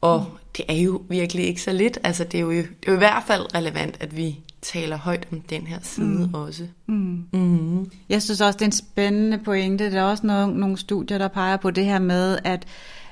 Og 0.00 0.20
mm. 0.20 0.38
Det 0.56 0.64
er 0.68 0.74
jo 0.74 1.02
virkelig 1.08 1.46
ikke 1.46 1.62
så 1.62 1.72
lidt. 1.72 1.98
Altså, 2.04 2.24
det 2.24 2.38
er 2.38 2.42
jo, 2.42 2.50
det 2.50 2.66
er 2.86 2.92
jo 2.92 2.94
i 2.94 2.98
hvert 2.98 3.22
fald 3.26 3.54
relevant, 3.54 3.96
at 4.00 4.16
vi 4.16 4.38
taler 4.62 4.96
højt 4.96 5.28
om 5.32 5.40
den 5.40 5.66
her 5.66 5.78
side 5.82 6.26
mm. 6.26 6.34
også. 6.34 6.66
Mm. 6.86 7.24
Mm. 7.32 7.90
Jeg 8.08 8.22
synes 8.22 8.40
også, 8.40 8.56
det 8.56 8.62
er 8.62 8.66
en 8.66 8.72
spændende 8.72 9.38
pointe. 9.38 9.90
Der 9.92 10.00
er 10.00 10.04
også 10.04 10.26
nogle, 10.26 10.58
nogle 10.60 10.76
studier, 10.76 11.18
der 11.18 11.28
peger 11.28 11.56
på 11.56 11.70
det 11.70 11.84
her 11.84 11.98
med, 11.98 12.38
at 12.44 12.66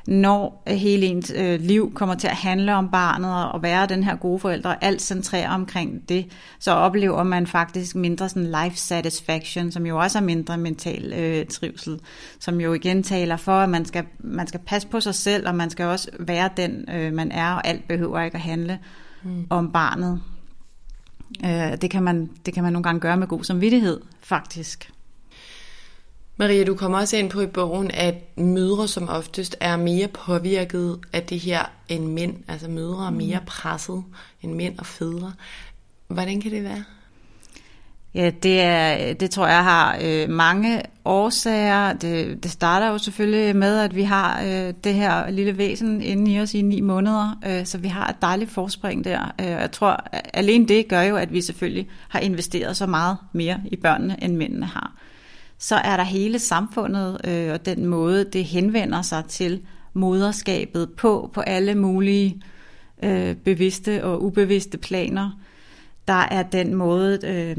når 0.07 0.63
hele 0.67 1.07
ens 1.07 1.33
øh, 1.37 1.61
liv 1.61 1.95
kommer 1.95 2.15
til 2.15 2.29
at 2.29 2.37
handle 2.37 2.75
om 2.75 2.91
barnet 2.91 3.53
og 3.53 3.63
være 3.63 3.87
den 3.87 4.05
her 4.05 4.17
gode 4.17 4.39
forældre, 4.39 4.71
og 4.71 4.77
alt 4.81 5.03
centrerer 5.03 5.51
omkring 5.51 6.09
det, 6.09 6.27
så 6.59 6.71
oplever 6.71 7.23
man 7.23 7.47
faktisk 7.47 7.97
mindre 7.97 8.29
sådan 8.29 8.55
life 8.65 8.77
satisfaction, 8.77 9.73
som 9.73 9.87
jo 9.87 9.99
også 9.99 10.19
er 10.19 10.23
mindre 10.23 10.59
mental 10.59 11.13
øh, 11.13 11.47
trivsel, 11.47 12.01
som 12.39 12.61
jo 12.61 12.73
igen 12.73 13.03
taler 13.03 13.37
for, 13.37 13.53
at 13.53 13.69
man 13.69 13.85
skal, 13.85 14.05
man 14.19 14.47
skal 14.47 14.61
passe 14.67 14.89
på 14.89 15.01
sig 15.01 15.15
selv, 15.15 15.49
og 15.49 15.55
man 15.55 15.71
skal 15.71 15.87
også 15.87 16.11
være 16.21 16.51
den, 16.57 16.85
øh, 16.95 17.13
man 17.13 17.33
er, 17.33 17.53
og 17.53 17.67
alt 17.67 17.89
behøver 17.89 18.21
ikke 18.21 18.35
at 18.35 18.41
handle 18.41 18.79
mm. 19.23 19.47
om 19.51 19.73
barnet. 19.73 20.21
Øh, 21.45 21.77
det, 21.81 21.91
kan 21.91 22.03
man, 22.03 22.31
det 22.47 22.55
kan 22.55 22.63
man 22.63 22.73
nogle 22.73 22.85
gange 22.85 23.01
gøre 23.01 23.17
med 23.17 23.27
god 23.27 23.45
samvittighed, 23.45 24.01
faktisk. 24.21 24.94
Maria, 26.37 26.65
du 26.65 26.75
kommer 26.75 26.99
også 26.99 27.17
ind 27.17 27.31
på 27.31 27.41
i 27.41 27.47
bogen, 27.47 27.91
at 27.91 28.15
mødre 28.39 28.89
som 28.89 29.09
oftest 29.09 29.57
er 29.61 29.77
mere 29.77 30.09
påvirket 30.09 30.99
af 31.13 31.23
det 31.23 31.41
her 31.41 31.71
end 31.89 32.07
mænd. 32.07 32.35
Altså 32.49 32.71
mødre 32.71 33.07
er 33.07 33.11
mere 33.11 33.39
mm. 33.39 33.47
presset 33.47 34.05
end 34.43 34.55
mænd 34.55 34.79
og 34.79 34.87
fædre. 34.87 35.33
Hvordan 36.09 36.41
kan 36.41 36.51
det 36.51 36.65
være? 36.65 36.85
Ja, 38.15 38.31
det, 38.43 38.61
er, 38.61 39.13
det 39.13 39.31
tror 39.31 39.47
jeg 39.47 39.65
har 39.65 39.99
øh, 40.03 40.31
mange 40.31 40.83
årsager. 41.05 41.93
Det, 41.93 42.43
det 42.43 42.51
starter 42.51 42.89
jo 42.91 42.99
selvfølgelig 42.99 43.57
med, 43.57 43.79
at 43.79 43.95
vi 43.95 44.03
har 44.03 44.43
øh, 44.43 44.75
det 44.85 44.95
her 44.95 45.31
lille 45.31 45.59
væsen 45.59 46.03
inde 46.03 46.33
i 46.33 46.41
os 46.41 46.55
i 46.55 46.63
ni 46.63 46.81
måneder, 46.81 47.39
øh, 47.47 47.67
så 47.67 47.79
vi 47.79 47.89
har 47.89 48.09
et 48.09 48.17
dejligt 48.23 48.51
forspring 48.51 49.05
der. 49.05 49.35
Øh, 49.41 49.47
jeg 49.47 49.71
tror, 49.73 50.05
alene 50.35 50.69
det 50.69 50.89
gør 50.89 51.03
jo, 51.03 51.17
at 51.17 51.33
vi 51.33 51.41
selvfølgelig 51.41 51.89
har 52.09 52.21
investeret 52.21 52.77
så 52.77 52.87
meget 52.87 53.17
mere 53.33 53.61
i 53.65 53.77
børnene, 53.77 54.25
end 54.25 54.37
mændene 54.37 54.67
har. 54.67 54.93
Så 55.59 55.77
er 55.77 55.97
der 55.97 56.05
hele 56.05 56.39
samfundet 56.39 57.21
øh, 57.25 57.53
og 57.53 57.67
den 57.67 57.87
måde, 57.87 58.25
det 58.25 58.45
henvender 58.45 59.03
sig 59.03 59.25
til 59.25 59.61
moderskabet 59.93 60.91
på, 60.91 61.31
på 61.35 61.41
alle 61.41 61.75
mulige 61.75 62.43
øh, 63.03 63.37
bevidste 63.37 64.05
og 64.05 64.25
ubevidste 64.25 64.79
planer 64.79 65.31
der 66.09 66.15
er 66.31 66.43
den 66.43 66.75
måde, 66.75 67.19
øh, 67.25 67.57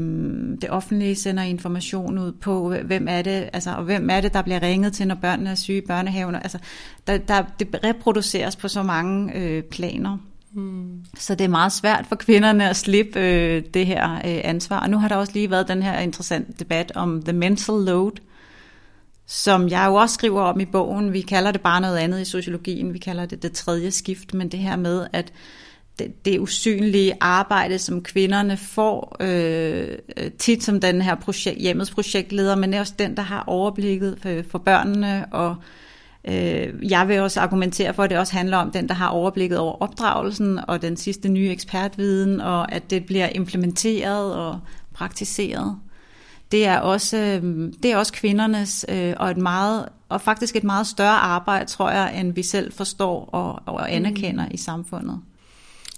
det 0.60 0.70
offentlige 0.70 1.14
sender 1.14 1.42
information 1.42 2.18
ud 2.18 2.32
på, 2.32 2.74
hvem 2.84 3.06
er 3.08 3.22
det, 3.22 3.50
altså, 3.52 3.70
og 3.70 3.84
hvem 3.84 4.10
er 4.10 4.20
det, 4.20 4.32
der 4.32 4.42
bliver 4.42 4.62
ringet 4.62 4.92
til, 4.92 5.06
når 5.06 5.14
børnene 5.14 5.50
er 5.50 5.54
syge 5.54 5.78
i 5.78 5.86
børnehaven. 5.86 6.34
Altså, 6.34 6.58
der, 7.06 7.18
der, 7.18 7.44
det 7.58 7.80
reproduceres 7.84 8.56
på 8.56 8.68
så 8.68 8.82
mange 8.82 9.34
øh, 9.34 9.62
planer. 9.62 10.18
Mm. 10.56 11.04
Så 11.18 11.34
det 11.34 11.44
er 11.44 11.48
meget 11.48 11.72
svært 11.72 12.06
for 12.08 12.16
kvinderne 12.16 12.70
at 12.70 12.76
slippe 12.76 13.20
øh, 13.20 13.62
det 13.74 13.86
her 13.86 14.14
øh, 14.14 14.20
ansvar. 14.24 14.80
Og 14.80 14.90
nu 14.90 14.98
har 14.98 15.08
der 15.08 15.16
også 15.16 15.32
lige 15.32 15.50
været 15.50 15.68
den 15.68 15.82
her 15.82 15.98
interessante 15.98 16.52
debat 16.58 16.92
om 16.94 17.22
the 17.22 17.32
mental 17.32 17.74
load, 17.74 18.12
som 19.26 19.68
jeg 19.68 19.86
jo 19.88 19.94
også 19.94 20.14
skriver 20.14 20.42
om 20.42 20.60
i 20.60 20.64
bogen. 20.64 21.12
Vi 21.12 21.20
kalder 21.20 21.52
det 21.52 21.60
bare 21.60 21.80
noget 21.80 21.96
andet 21.96 22.20
i 22.20 22.24
sociologien. 22.24 22.92
Vi 22.92 22.98
kalder 22.98 23.26
det 23.26 23.42
det 23.42 23.52
tredje 23.52 23.90
skift, 23.90 24.34
men 24.34 24.48
det 24.48 24.60
her 24.60 24.76
med, 24.76 25.06
at 25.12 25.32
det, 25.98 26.24
det 26.24 26.38
usynlige 26.38 27.16
arbejde, 27.20 27.78
som 27.78 28.02
kvinderne 28.02 28.56
får, 28.56 29.16
øh, 29.20 29.98
tit 30.38 30.64
som 30.64 30.80
den 30.80 31.02
her 31.02 31.14
projekt, 31.14 31.60
hjemmets 31.60 31.90
projektleder, 31.90 32.54
men 32.54 32.74
er 32.74 32.80
også 32.80 32.94
den, 32.98 33.16
der 33.16 33.22
har 33.22 33.44
overblikket 33.46 34.18
for, 34.22 34.42
for 34.50 34.58
børnene, 34.58 35.26
og 35.30 35.50
øh, 35.50 35.56
jeg 36.82 37.08
vil 37.08 37.20
også 37.20 37.40
argumentere 37.40 37.94
for, 37.94 38.02
at 38.02 38.10
det 38.10 38.18
også 38.18 38.32
handler 38.32 38.56
om 38.56 38.70
den, 38.70 38.88
der 38.88 38.94
har 38.94 39.08
overblikket 39.08 39.58
over 39.58 39.82
opdragelsen, 39.82 40.60
og 40.68 40.82
den 40.82 40.96
sidste 40.96 41.28
nye 41.28 41.50
ekspertviden, 41.50 42.40
og 42.40 42.72
at 42.72 42.90
det 42.90 43.06
bliver 43.06 43.28
implementeret 43.28 44.34
og 44.34 44.60
praktiseret. 44.94 45.78
det 46.52 46.66
er 46.66 46.78
også, 46.78 47.16
øh, 47.16 47.72
det 47.82 47.92
er 47.92 47.96
også 47.96 48.12
kvindernes, 48.12 48.84
øh, 48.88 49.14
og, 49.16 49.30
et 49.30 49.36
meget, 49.36 49.88
og 50.08 50.20
faktisk 50.20 50.56
et 50.56 50.64
meget 50.64 50.86
større 50.86 51.18
arbejde, 51.18 51.70
tror 51.70 51.90
jeg, 51.90 52.20
end 52.20 52.34
vi 52.34 52.42
selv 52.42 52.72
forstår 52.72 53.24
og, 53.24 53.62
og 53.66 53.92
anerkender 53.92 54.44
mm. 54.44 54.50
i 54.54 54.56
samfundet. 54.56 55.20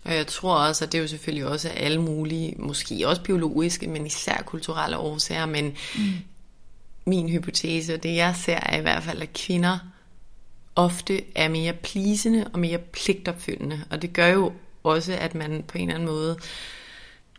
Og 0.05 0.14
jeg 0.14 0.26
tror 0.26 0.55
også, 0.55 0.85
at 0.85 0.93
det 0.93 0.99
er 0.99 1.03
jo 1.03 1.09
selvfølgelig 1.09 1.47
også 1.47 1.68
alle 1.68 2.03
mulige, 2.03 2.55
måske 2.59 3.09
også 3.09 3.22
biologiske, 3.22 3.87
men 3.87 4.07
især 4.07 4.43
kulturelle 4.47 4.97
årsager, 4.97 5.47
men 5.47 5.64
mm. 5.97 6.03
min 7.07 7.29
hypotese, 7.29 7.95
og 7.95 8.03
det 8.03 8.14
jeg 8.14 8.37
ser, 8.37 8.59
er 8.62 8.79
i 8.79 8.83
hvert 8.83 9.03
fald, 9.03 9.22
at 9.22 9.33
kvinder 9.33 9.79
ofte 10.79 11.20
er 11.35 11.49
mere 11.49 11.72
plisende 11.72 12.51
og 12.53 12.59
mere 12.59 12.79
pligtopfyldende, 12.79 13.81
og 13.91 14.03
det 14.03 14.12
gør 14.12 14.26
jo 14.26 14.53
også, 14.83 15.12
at 15.20 15.35
man 15.35 15.64
på 15.68 15.79
en 15.79 15.89
eller 15.89 15.95
anden 15.95 16.09
måde 16.09 16.37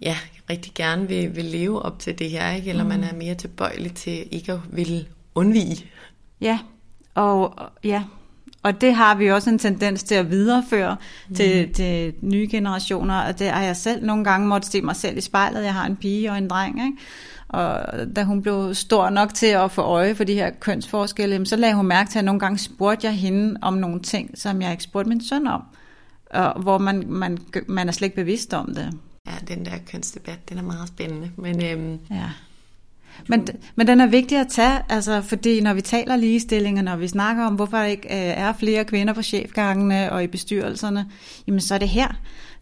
ja, 0.02 0.18
rigtig 0.50 0.74
gerne 0.76 1.08
vil, 1.08 1.36
vil 1.36 1.46
leve 1.46 1.82
op 1.82 2.00
til 2.00 2.20
det 2.20 2.30
her, 2.30 2.52
ikke? 2.52 2.70
eller 2.70 2.84
mm. 2.84 2.90
man 2.90 3.04
er 3.04 3.14
mere 3.14 3.36
tilbøjelig 3.36 3.94
til 3.94 4.28
ikke 4.32 4.52
at 4.52 4.60
ville 4.72 5.06
undvige. 5.36 5.86
Ja, 6.42 6.60
og 7.16 7.60
ja, 7.84 8.04
og 8.64 8.82
det 8.82 8.94
har 8.94 9.16
vi 9.16 9.32
også 9.32 9.50
en 9.50 9.60
tendens 9.60 10.04
til 10.04 10.16
at 10.16 10.32
videreføre 10.32 10.98
mm. 11.30 11.36
til, 11.36 11.74
til 11.74 12.14
nye 12.22 12.48
generationer, 12.52 13.22
og 13.22 13.40
det 13.40 13.50
har 13.50 13.64
jeg 13.64 13.76
selv 13.76 14.06
nogle 14.06 14.24
gange 14.24 14.48
måtte 14.48 14.68
se 14.68 14.82
mig 14.82 14.96
selv 14.96 15.18
i 15.18 15.22
spejlet. 15.22 15.64
Jeg 15.64 15.74
har 15.74 15.86
en 15.86 15.96
pige 15.96 16.32
og 16.32 16.38
en 16.38 16.48
dreng, 16.48 16.86
ikke? 16.86 16.98
Og 17.50 17.86
da 18.16 18.24
hun 18.24 18.42
blev 18.42 18.74
stor 18.74 19.10
nok 19.10 19.34
til 19.34 19.48
at 19.48 19.72
få 19.72 19.82
øje 19.82 20.16
for 20.16 20.24
de 20.24 20.34
her 20.34 20.50
kønsforskelle, 20.50 21.46
så 21.46 21.56
lagde 21.56 21.76
hun 21.76 21.86
mærke 21.86 22.10
til, 22.10 22.20
at 22.20 22.26
nogle 22.26 22.40
gange 22.40 22.58
spurgte 22.58 23.08
jeg 23.08 23.14
hende 23.14 23.60
om 23.62 23.74
nogle 23.74 24.02
ting, 24.02 24.38
som 24.38 24.62
jeg 24.62 24.72
ikke 24.72 24.84
spurgte 24.84 25.10
min 25.10 25.24
søn 25.24 25.48
om. 25.48 25.64
Og 26.32 26.62
hvor 26.62 26.78
man, 26.78 27.04
man, 27.08 27.38
man 27.68 27.88
er 27.88 27.92
slet 27.92 28.06
ikke 28.06 28.16
bevidst 28.16 28.54
om 28.54 28.76
det. 28.76 28.94
Ja, 29.28 29.56
den 29.56 29.66
der 29.66 29.72
kønsdebat, 29.92 30.50
den 30.50 30.58
er 30.58 30.62
meget 30.62 30.88
spændende. 30.88 31.32
Men, 31.36 31.66
øhm, 31.66 32.00
ja. 32.12 32.30
Men, 33.28 33.48
men 33.76 33.88
den 33.88 34.02
er 34.02 34.08
vigtig 34.08 34.38
at 34.38 34.48
tage, 34.48 34.80
altså, 34.90 35.22
fordi 35.22 35.62
når 35.62 35.74
vi 35.74 35.82
taler 35.82 36.16
ligestilling, 36.16 36.78
og 36.78 36.84
når 36.84 36.96
vi 36.96 37.08
snakker 37.08 37.44
om, 37.44 37.56
hvorfor 37.56 37.78
der 37.78 37.86
ikke 37.86 38.08
øh, 38.08 38.16
er 38.16 38.54
flere 38.54 38.86
kvinder 38.86 39.14
på 39.14 39.22
chefgangene 39.22 40.12
og 40.12 40.24
i 40.24 40.28
bestyrelserne, 40.28 41.06
jamen 41.48 41.62
så 41.62 41.74
er 41.74 41.80
det 41.80 41.90
her. 41.90 42.08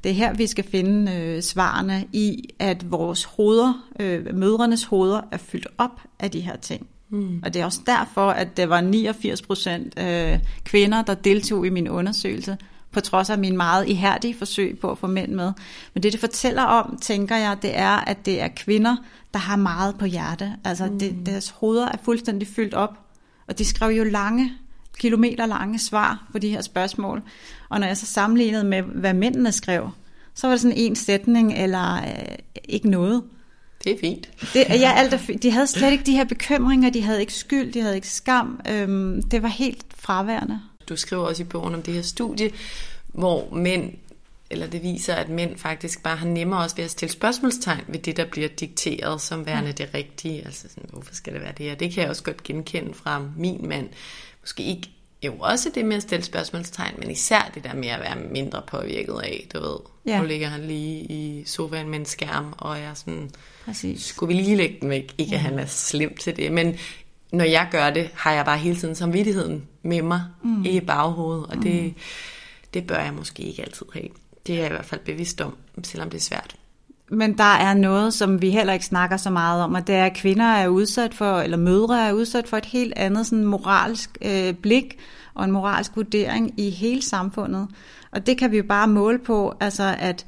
Det 0.03 0.11
er 0.11 0.15
her, 0.15 0.33
vi 0.33 0.47
skal 0.47 0.63
finde 0.71 1.11
øh, 1.11 1.41
svarene 1.41 2.07
i, 2.13 2.49
at 2.59 2.91
vores 2.91 3.23
hoveder, 3.23 3.85
øh, 3.99 4.35
mødrenes 4.35 4.83
hoveder, 4.83 5.21
er 5.31 5.37
fyldt 5.37 5.67
op 5.77 6.01
af 6.19 6.31
de 6.31 6.39
her 6.39 6.55
ting. 6.55 6.87
Mm. 7.09 7.41
Og 7.45 7.53
det 7.53 7.61
er 7.61 7.65
også 7.65 7.81
derfor, 7.85 8.29
at 8.29 8.57
det 8.57 8.69
var 8.69 8.81
89 8.81 9.41
procent 9.41 9.99
øh, 9.99 10.39
kvinder, 10.63 11.01
der 11.01 11.13
deltog 11.13 11.65
i 11.65 11.69
min 11.69 11.89
undersøgelse, 11.89 12.57
på 12.91 13.01
trods 13.01 13.29
af 13.29 13.37
min 13.37 13.57
meget 13.57 13.87
ihærdige 13.87 14.35
forsøg 14.37 14.79
på 14.79 14.91
at 14.91 14.97
få 14.97 15.07
mænd 15.07 15.31
med. 15.31 15.51
Men 15.93 16.03
det, 16.03 16.11
det 16.11 16.19
fortæller 16.19 16.63
om, 16.63 16.97
tænker 17.01 17.35
jeg, 17.35 17.57
det 17.61 17.77
er, 17.77 17.89
at 17.89 18.25
det 18.25 18.41
er 18.41 18.47
kvinder, 18.47 18.95
der 19.33 19.39
har 19.39 19.55
meget 19.55 19.95
på 19.97 20.05
hjerte. 20.05 20.53
Altså, 20.63 20.85
mm. 20.85 20.99
det, 20.99 21.25
deres 21.25 21.49
hoveder 21.49 21.87
er 21.87 21.97
fuldstændig 22.03 22.47
fyldt 22.47 22.73
op, 22.73 22.99
og 23.47 23.57
de 23.57 23.65
skrev 23.65 23.89
jo 23.89 24.03
lange, 24.03 24.51
kilometer 24.99 25.45
lange 25.45 25.79
svar 25.79 26.27
på 26.31 26.39
de 26.39 26.49
her 26.49 26.61
spørgsmål. 26.61 27.21
Og 27.69 27.79
når 27.79 27.87
jeg 27.87 27.97
så 27.97 28.05
sammenlignede 28.05 28.63
med, 28.63 28.81
hvad 28.81 29.13
mændene 29.13 29.51
skrev, 29.51 29.89
så 30.35 30.47
var 30.47 30.53
det 30.53 30.61
sådan 30.61 30.77
en 30.77 30.95
sætning, 30.95 31.53
eller 31.53 31.95
øh, 31.95 32.35
ikke 32.63 32.89
noget. 32.89 33.23
Det 33.83 33.91
er 33.91 33.99
fint. 33.99 34.29
Det, 34.53 34.65
ja, 34.69 34.93
alt 34.95 35.13
er 35.13 35.17
fint. 35.17 35.43
De 35.43 35.51
havde 35.51 35.67
slet 35.67 35.91
ikke 35.91 36.03
de 36.03 36.11
her 36.11 36.25
bekymringer, 36.25 36.89
de 36.89 37.01
havde 37.01 37.19
ikke 37.19 37.33
skyld, 37.33 37.73
de 37.73 37.81
havde 37.81 37.95
ikke 37.95 38.07
skam. 38.07 38.61
Øhm, 38.69 39.21
det 39.23 39.43
var 39.43 39.47
helt 39.47 39.85
fraværende. 39.95 40.59
Du 40.89 40.95
skriver 40.95 41.23
også 41.23 41.43
i 41.43 41.45
bogen 41.45 41.73
om 41.75 41.81
det 41.81 41.93
her 41.93 42.01
studie, 42.01 42.51
hvor 43.07 43.53
mænd, 43.55 43.93
eller 44.49 44.67
det 44.67 44.83
viser, 44.83 45.13
at 45.13 45.29
mænd 45.29 45.57
faktisk 45.57 46.03
bare 46.03 46.15
har 46.15 46.27
nemmere 46.27 46.59
også 46.59 46.75
ved 46.75 46.83
at 46.83 46.91
stille 46.91 47.11
spørgsmålstegn 47.11 47.83
ved 47.87 47.99
det, 47.99 48.17
der 48.17 48.25
bliver 48.25 48.47
dikteret 48.47 49.21
som 49.21 49.45
værende 49.45 49.71
det 49.71 49.89
rigtige. 49.93 50.45
Altså 50.45 50.67
sådan, 50.69 50.89
hvorfor 50.93 51.15
skal 51.15 51.33
det 51.33 51.41
være 51.41 51.53
det 51.57 51.65
her? 51.65 51.75
Det 51.75 51.93
kan 51.93 52.01
jeg 52.01 52.09
også 52.09 52.23
godt 52.23 52.43
genkende 52.43 52.93
fra 52.93 53.21
min 53.37 53.67
mand. 53.67 53.89
Måske 54.47 54.63
ikke 54.63 54.89
jo 55.23 55.35
også 55.39 55.69
det 55.75 55.85
med 55.85 55.95
at 55.95 56.01
stille 56.01 56.25
spørgsmålstegn, 56.25 56.95
men 56.97 57.11
især 57.11 57.51
det 57.53 57.63
der 57.63 57.73
med 57.73 57.87
at 57.87 57.99
være 57.99 58.15
mindre 58.15 58.61
påvirket 58.67 59.19
af, 59.23 59.47
du 59.53 59.59
ved. 59.59 59.77
Ja. 60.05 60.19
Nu 60.21 60.27
ligger 60.27 60.47
han 60.47 60.67
lige 60.67 60.99
i 60.99 61.43
sofaen 61.45 61.89
med 61.89 61.99
en 61.99 62.05
skærm, 62.05 62.53
og 62.57 62.77
jeg 62.77 62.85
er 62.85 62.93
sådan, 62.93 63.31
Præcis. 63.65 64.03
skulle 64.03 64.35
vi 64.35 64.41
lige 64.41 64.55
lægge 64.55 64.77
den 64.81 64.89
væk? 64.89 65.15
Ikke 65.17 65.31
ja. 65.31 65.37
at 65.37 65.41
han 65.41 65.59
er 65.59 65.65
slem 65.65 66.17
til 66.17 66.35
det, 66.35 66.51
men 66.51 66.77
når 67.31 67.45
jeg 67.45 67.67
gør 67.71 67.89
det, 67.89 68.09
har 68.13 68.33
jeg 68.33 68.45
bare 68.45 68.57
hele 68.57 68.75
tiden 68.75 68.95
samvittigheden 68.95 69.67
med 69.81 70.01
mig 70.01 70.23
mm. 70.43 70.65
i 70.65 70.79
baghovedet, 70.79 71.45
og 71.45 71.57
det, 71.63 71.83
mm. 71.83 71.95
det 72.73 72.87
bør 72.87 72.99
jeg 72.99 73.13
måske 73.13 73.43
ikke 73.43 73.61
altid 73.61 73.85
have. 73.93 74.07
Det 74.47 74.55
er 74.55 74.59
jeg 74.59 74.67
i 74.67 74.73
hvert 74.73 74.85
fald 74.85 75.01
bevidst 75.01 75.41
om, 75.41 75.57
selvom 75.83 76.09
det 76.09 76.17
er 76.17 76.21
svært. 76.21 76.55
Men 77.11 77.37
der 77.37 77.43
er 77.43 77.73
noget, 77.73 78.13
som 78.13 78.41
vi 78.41 78.49
heller 78.49 78.73
ikke 78.73 78.85
snakker 78.85 79.17
så 79.17 79.29
meget 79.29 79.63
om, 79.63 79.73
og 79.73 79.87
det 79.87 79.95
er, 79.95 80.05
at 80.05 80.13
kvinder 80.13 80.45
er 80.45 80.67
udsat 80.67 81.13
for, 81.13 81.39
eller 81.39 81.57
mødre 81.57 82.07
er 82.07 82.13
udsat 82.13 82.47
for 82.47 82.57
et 82.57 82.65
helt 82.65 82.93
andet 82.95 83.27
sådan 83.27 83.45
moralsk 83.45 84.17
øh, 84.21 84.53
blik 84.53 84.97
og 85.33 85.45
en 85.45 85.51
moralsk 85.51 85.91
vurdering 85.95 86.59
i 86.59 86.69
hele 86.69 87.01
samfundet. 87.01 87.67
Og 88.11 88.27
det 88.27 88.37
kan 88.37 88.51
vi 88.51 88.57
jo 88.57 88.63
bare 88.69 88.87
måle 88.87 89.19
på, 89.19 89.53
altså 89.59 89.95
at 89.99 90.25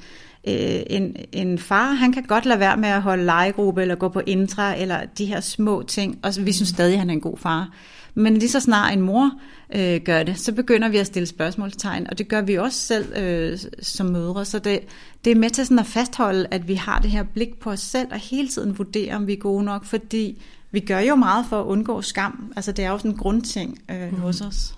øh, 0.48 0.82
en, 0.86 1.16
en 1.32 1.58
far, 1.58 1.92
han 1.92 2.12
kan 2.12 2.22
godt 2.22 2.46
lade 2.46 2.60
være 2.60 2.76
med 2.76 2.88
at 2.88 3.02
holde 3.02 3.24
legegruppe, 3.24 3.82
eller 3.82 3.94
gå 3.94 4.08
på 4.08 4.22
intra, 4.26 4.80
eller 4.80 5.00
de 5.18 5.26
her 5.26 5.40
små 5.40 5.82
ting, 5.82 6.18
og 6.22 6.32
vi 6.38 6.52
synes 6.52 6.68
stadig, 6.68 6.92
at 6.92 6.98
han 6.98 7.10
er 7.10 7.14
en 7.14 7.20
god 7.20 7.38
far. 7.38 7.70
Men 8.14 8.36
lige 8.36 8.50
så 8.50 8.60
snart 8.60 8.92
en 8.92 9.00
mor 9.00 9.30
øh, 9.74 10.00
gør 10.00 10.22
det, 10.22 10.38
så 10.38 10.52
begynder 10.52 10.88
vi 10.88 10.96
at 10.96 11.06
stille 11.06 11.26
spørgsmålstegn, 11.26 12.06
og 12.10 12.18
det 12.18 12.28
gør 12.28 12.40
vi 12.40 12.58
også 12.58 12.78
selv 12.78 13.16
øh, 13.16 13.58
som 13.82 14.06
mødre. 14.06 14.44
Så 14.44 14.58
det, 14.58 14.80
det 15.24 15.30
er 15.30 15.36
med 15.36 15.50
til 15.50 15.66
sådan 15.66 15.78
at 15.78 15.86
fastholde, 15.86 16.46
at 16.50 16.68
vi 16.68 16.74
har 16.74 16.98
det 16.98 17.10
her 17.10 17.22
blik 17.22 17.58
på 17.60 17.70
os 17.70 17.80
selv, 17.80 18.08
og 18.12 18.18
hele 18.18 18.48
tiden 18.48 18.78
vurdere, 18.78 19.14
om 19.14 19.26
vi 19.26 19.32
er 19.32 19.36
gode 19.36 19.64
nok, 19.64 19.84
fordi 19.84 20.42
vi 20.70 20.80
gør 20.80 20.98
jo 20.98 21.14
meget 21.14 21.46
for 21.48 21.60
at 21.60 21.64
undgå 21.64 22.02
skam. 22.02 22.52
Altså 22.56 22.72
det 22.72 22.84
er 22.84 22.90
jo 22.90 22.98
sådan 22.98 23.10
en 23.10 23.16
grundting 23.16 23.78
øh, 23.90 24.10
mm. 24.10 24.20
hos 24.20 24.40
os. 24.40 24.74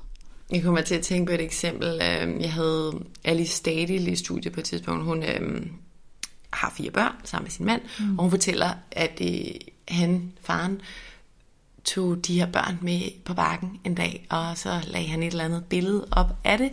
Jeg 0.52 0.62
kommer 0.62 0.80
til 0.80 0.94
at 0.94 1.02
tænke 1.02 1.26
på 1.26 1.34
et 1.34 1.40
eksempel. 1.40 1.88
Øhm, 1.88 2.40
jeg 2.40 2.52
havde 2.52 2.92
Alice 3.24 3.56
Stadil 3.56 4.08
i 4.08 4.16
studiet 4.16 4.52
på 4.52 4.60
et 4.60 4.66
tidspunkt. 4.66 5.04
Hun 5.04 5.22
øhm, 5.22 5.70
har 6.52 6.74
fire 6.76 6.90
børn 6.90 7.12
sammen 7.24 7.44
med 7.44 7.50
sin 7.50 7.66
mand, 7.66 7.80
mm. 8.00 8.18
og 8.18 8.22
hun 8.22 8.30
fortæller, 8.30 8.70
at 8.90 9.20
øh, 9.22 9.50
han, 9.88 10.32
faren, 10.42 10.80
tog 11.84 12.26
de 12.26 12.38
her 12.38 12.46
børn 12.46 12.78
med 12.80 13.00
på 13.24 13.34
bakken 13.34 13.80
en 13.84 13.94
dag, 13.94 14.26
og 14.30 14.58
så 14.58 14.80
lagde 14.86 15.08
han 15.08 15.22
et 15.22 15.26
eller 15.26 15.44
andet 15.44 15.64
billede 15.64 16.06
op 16.10 16.26
af 16.44 16.58
det, 16.58 16.70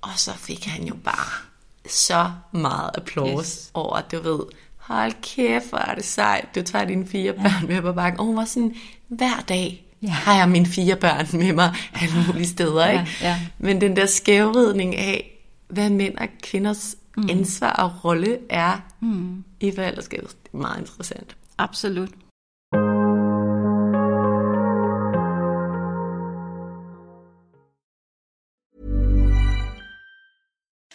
og 0.00 0.10
så 0.16 0.32
fik 0.32 0.64
han 0.64 0.84
jo 0.84 0.94
bare 1.04 1.46
så 1.88 2.30
meget 2.52 2.90
applaus 2.94 3.46
yes. 3.46 3.70
over, 3.74 3.96
at 3.96 4.12
du 4.12 4.20
ved, 4.22 4.40
hold 4.76 5.12
kæft, 5.22 5.68
hvor 5.68 5.78
er 5.78 5.94
det 5.94 6.04
sejt, 6.04 6.54
du 6.54 6.62
tager 6.62 6.84
dine 6.84 7.06
fire 7.06 7.32
børn 7.32 7.68
med 7.68 7.82
på 7.82 7.92
bakken. 7.92 8.20
Og 8.20 8.26
hun 8.26 8.36
var 8.36 8.44
sådan, 8.44 8.74
hver 9.08 9.44
dag 9.48 9.86
ja. 10.02 10.08
har 10.08 10.36
jeg 10.36 10.48
mine 10.48 10.66
fire 10.66 10.96
børn 10.96 11.26
med 11.32 11.52
mig 11.52 11.74
alle 11.94 12.14
mulige 12.26 12.46
steder. 12.46 12.86
Ikke? 12.86 13.06
Ja, 13.20 13.28
ja. 13.28 13.40
Men 13.58 13.80
den 13.80 13.96
der 13.96 14.06
skævridning 14.06 14.96
af, 14.96 15.40
hvad 15.68 15.90
mænd 15.90 16.18
og 16.18 16.28
kvinders 16.42 16.96
mm. 17.16 17.28
ansvar 17.30 17.72
og 17.72 18.04
rolle 18.04 18.38
er 18.50 18.80
mm. 19.00 19.44
i 19.60 19.72
forældreskabet, 19.74 20.30
det 20.42 20.52
er 20.52 20.58
meget 20.58 20.78
interessant. 20.78 21.36
Absolut. 21.58 22.10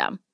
System. 0.00 0.29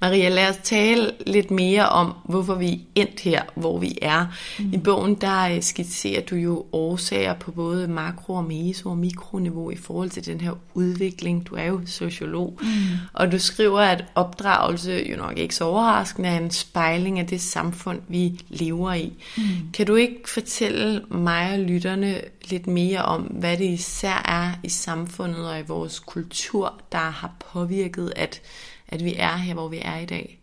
Maria, 0.00 0.28
lad 0.28 0.48
os 0.48 0.56
tale 0.62 1.12
lidt 1.26 1.50
mere 1.50 1.88
om, 1.88 2.14
hvorfor 2.24 2.54
vi 2.54 2.72
er 2.72 2.78
endt 2.94 3.20
her, 3.20 3.42
hvor 3.54 3.78
vi 3.78 3.98
er. 4.02 4.26
Mm. 4.58 4.72
I 4.72 4.78
bogen 4.78 5.14
der 5.14 5.48
øh, 5.48 5.62
skitserer 5.62 6.22
du 6.22 6.36
jo 6.36 6.66
årsager 6.72 7.34
på 7.34 7.50
både 7.50 7.88
makro- 7.88 8.34
og 8.34 8.44
meso- 8.44 8.90
og 8.90 8.98
mikroniveau 8.98 9.70
i 9.70 9.76
forhold 9.76 10.10
til 10.10 10.26
den 10.26 10.40
her 10.40 10.52
udvikling. 10.74 11.46
Du 11.46 11.54
er 11.54 11.64
jo 11.64 11.80
sociolog, 11.86 12.58
mm. 12.62 12.68
og 13.12 13.32
du 13.32 13.38
skriver, 13.38 13.80
at 13.80 14.04
opdragelse 14.14 15.04
jo 15.10 15.16
nok 15.16 15.38
ikke 15.38 15.54
så 15.54 15.64
overraskende 15.64 16.28
er 16.28 16.38
en 16.38 16.50
spejling 16.50 17.18
af 17.18 17.26
det 17.26 17.40
samfund, 17.40 18.00
vi 18.08 18.40
lever 18.48 18.92
i. 18.92 19.12
Mm. 19.36 19.44
Kan 19.74 19.86
du 19.86 19.94
ikke 19.94 20.30
fortælle 20.30 21.04
mig 21.10 21.52
og 21.52 21.58
lytterne 21.58 22.20
lidt 22.44 22.66
mere 22.66 23.02
om, 23.02 23.22
hvad 23.22 23.56
det 23.56 23.70
især 23.70 24.22
er 24.24 24.52
i 24.62 24.68
samfundet 24.68 25.50
og 25.50 25.58
i 25.60 25.64
vores 25.66 25.98
kultur, 25.98 26.80
der 26.92 26.98
har 26.98 27.30
påvirket, 27.52 28.12
at 28.16 28.40
at 28.88 29.04
vi 29.04 29.14
er 29.16 29.36
her, 29.36 29.54
hvor 29.54 29.68
vi 29.68 29.78
er 29.82 29.98
i 29.98 30.04
dag? 30.04 30.40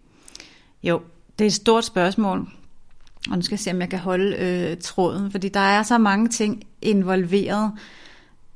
Jo, 0.83 1.01
det 1.39 1.45
er 1.45 1.49
et 1.49 1.53
stort 1.53 1.85
spørgsmål, 1.85 2.47
og 3.29 3.35
nu 3.35 3.41
skal 3.41 3.53
jeg 3.55 3.59
se, 3.59 3.71
om 3.71 3.81
jeg 3.81 3.89
kan 3.89 3.99
holde 3.99 4.35
øh, 4.37 4.77
tråden, 4.77 5.31
fordi 5.31 5.49
der 5.49 5.59
er 5.59 5.83
så 5.83 5.97
mange 5.97 6.29
ting 6.29 6.63
involveret. 6.81 7.71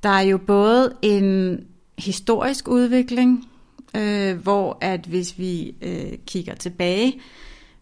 Der 0.03 0.09
er 0.09 0.21
jo 0.21 0.37
både 0.37 0.93
en 1.01 1.59
historisk 1.97 2.67
udvikling, 2.67 3.49
øh, 3.95 4.37
hvor 4.37 4.77
at 4.81 5.05
hvis 5.05 5.39
vi 5.39 5.75
øh, 5.81 6.17
kigger 6.25 6.55
tilbage, 6.55 7.19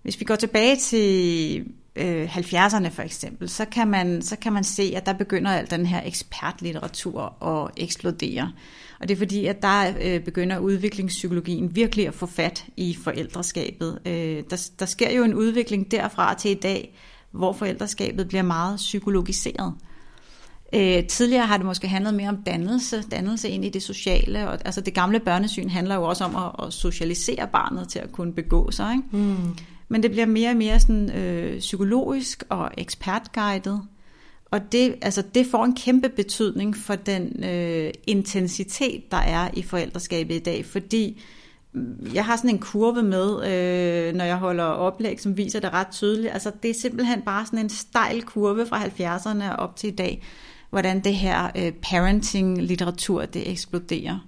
hvis 0.02 0.20
vi 0.20 0.26
går 0.26 0.36
tilbage 0.36 0.76
til 0.76 1.66
øh, 1.96 2.38
70'erne 2.38 2.88
for 2.88 3.02
eksempel, 3.02 3.50
så 3.50 3.66
kan, 3.66 3.88
man, 3.88 4.22
så 4.22 4.36
kan 4.36 4.54
man 4.54 4.64
se, 4.64 4.94
at 4.96 5.06
der 5.06 5.14
begynder 5.14 5.52
al 5.52 5.70
den 5.70 5.86
her 5.86 6.02
ekspertlitteratur 6.06 7.44
at 7.44 7.72
eksplodere. 7.78 8.52
Og 9.06 9.10
det 9.10 9.16
er 9.16 9.20
fordi, 9.20 9.46
at 9.46 9.62
der 9.62 9.94
øh, 10.02 10.20
begynder 10.20 10.60
udviklingspsykologien 10.60 11.76
virkelig 11.76 12.08
at 12.08 12.14
få 12.14 12.26
fat 12.26 12.66
i 12.78 12.98
forældreskabet. 13.04 14.00
Øh, 14.06 14.44
der, 14.50 14.70
der 14.80 14.86
sker 14.86 15.12
jo 15.12 15.24
en 15.24 15.34
udvikling 15.34 15.92
derfra 15.92 16.34
til 16.34 16.52
i 16.52 16.54
dag, 16.54 16.98
hvor 17.32 17.54
forældreskabet 17.54 18.28
bliver 18.28 18.42
meget 18.42 18.78
psykologiseret. 18.78 19.74
Øh, 20.74 21.08
tidligere 21.08 21.46
har 21.46 21.58
det 21.58 21.66
måske 21.66 21.88
handlet 21.88 22.14
mere 22.14 22.30
om 22.30 22.38
dannelse, 22.46 23.04
dannelse 23.12 23.50
ind 23.50 23.66
i 23.66 23.70
det 23.70 23.84
sociale. 23.84 24.50
Og, 24.50 24.60
altså 24.66 24.82
det 24.82 24.94
gamle 24.94 25.20
børnesyn 25.20 25.70
handler 25.70 25.96
jo 25.96 26.04
også 26.04 26.24
om 26.24 26.36
at, 26.36 26.68
at 26.68 26.74
socialisere 26.74 27.48
barnet 27.48 27.90
til 27.90 28.00
at 28.00 28.12
kunne 28.12 28.34
begå 28.34 28.72
sig. 28.72 28.92
Ikke? 28.92 29.18
Mm. 29.18 29.58
Men 29.88 30.04
det 30.04 30.12
bliver 30.12 30.26
mere 30.26 30.50
og 30.50 30.58
mere 30.58 30.80
sådan, 30.80 31.12
øh, 31.12 31.60
psykologisk 31.60 32.44
og 32.50 32.72
ekspertguidet. 32.78 33.82
Og 34.56 34.72
det, 34.72 34.96
altså, 35.02 35.24
det 35.36 35.48
får 35.52 35.66
en 35.66 35.76
kæmpe 35.76 36.10
betydning 36.10 36.78
for 36.78 36.96
den 36.96 37.44
øh, 37.44 37.92
intensitet, 38.08 39.12
der 39.12 39.18
er 39.18 39.50
i 39.54 39.62
forældreskabet 39.62 40.36
i 40.36 40.40
dag, 40.40 40.66
fordi 40.66 41.22
jeg 42.14 42.26
har 42.26 42.36
sådan 42.36 42.50
en 42.50 42.60
kurve 42.60 43.04
med, 43.04 43.28
øh, 43.28 44.16
når 44.16 44.26
jeg 44.26 44.38
holder 44.38 44.64
oplæg, 44.64 45.22
som 45.22 45.38
viser 45.38 45.60
det 45.60 45.74
ret 45.74 45.88
tydeligt. 45.92 46.34
Altså, 46.34 46.52
det 46.64 46.70
er 46.70 46.74
simpelthen 46.74 47.22
bare 47.22 47.46
sådan 47.46 47.60
en 47.60 47.70
stejl 47.70 48.22
kurve 48.22 48.66
fra 48.66 48.84
70'erne 48.84 49.56
op 49.56 49.76
til 49.76 49.88
i 49.88 49.96
dag, 49.96 50.24
hvordan 50.70 51.00
det 51.04 51.16
her 51.16 51.52
øh, 51.58 51.72
parenting-litteratur, 51.72 53.26
det 53.26 53.52
eksploderer. 53.52 54.28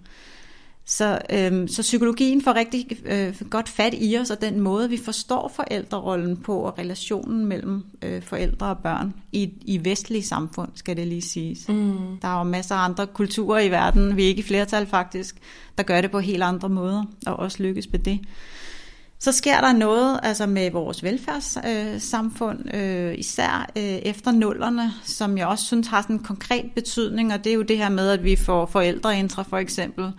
Så, 0.89 1.19
øhm, 1.29 1.67
så 1.67 1.81
psykologien 1.81 2.41
får 2.41 2.53
rigtig 2.53 2.97
øh, 3.05 3.41
godt 3.49 3.69
fat 3.69 3.93
i 3.97 4.17
os, 4.17 4.29
og 4.29 4.41
den 4.41 4.59
måde, 4.59 4.89
vi 4.89 4.97
forstår 4.97 5.51
forældrerollen 5.55 6.37
på, 6.37 6.59
og 6.59 6.77
relationen 6.79 7.45
mellem 7.45 7.83
øh, 8.01 8.21
forældre 8.21 8.67
og 8.67 8.77
børn 8.77 9.13
i, 9.31 9.53
i 9.61 9.85
vestlige 9.85 10.23
samfund, 10.23 10.69
skal 10.75 10.97
det 10.97 11.07
lige 11.07 11.21
siges. 11.21 11.69
Mm. 11.69 12.17
Der 12.21 12.27
er 12.27 12.37
jo 12.37 12.43
masser 12.43 12.75
af 12.75 12.85
andre 12.85 13.07
kulturer 13.07 13.59
i 13.59 13.71
verden, 13.71 14.17
vi 14.17 14.23
er 14.23 14.27
ikke 14.27 14.39
i 14.39 14.43
flertal 14.43 14.85
faktisk, 14.85 15.35
der 15.77 15.83
gør 15.83 16.01
det 16.01 16.11
på 16.11 16.19
helt 16.19 16.43
andre 16.43 16.69
måder, 16.69 17.03
og 17.25 17.35
også 17.35 17.63
lykkes 17.63 17.91
med 17.91 17.99
det. 17.99 18.19
Så 19.19 19.31
sker 19.31 19.61
der 19.61 19.73
noget 19.73 20.19
altså 20.23 20.45
med 20.45 20.71
vores 20.71 21.03
velfærdssamfund, 21.03 22.59
øh, 22.75 23.07
øh, 23.07 23.17
især 23.17 23.71
øh, 23.75 23.83
efter 23.83 24.31
nullerne, 24.31 24.93
som 25.03 25.37
jeg 25.37 25.47
også 25.47 25.65
synes 25.65 25.87
har 25.87 26.01
sådan 26.01 26.15
en 26.15 26.23
konkret 26.23 26.71
betydning, 26.75 27.33
og 27.33 27.43
det 27.43 27.49
er 27.49 27.55
jo 27.55 27.61
det 27.61 27.77
her 27.77 27.89
med, 27.89 28.09
at 28.09 28.23
vi 28.23 28.35
får 28.35 28.65
forældreintra 28.65 29.43
for 29.43 29.57
eksempel, 29.57 30.11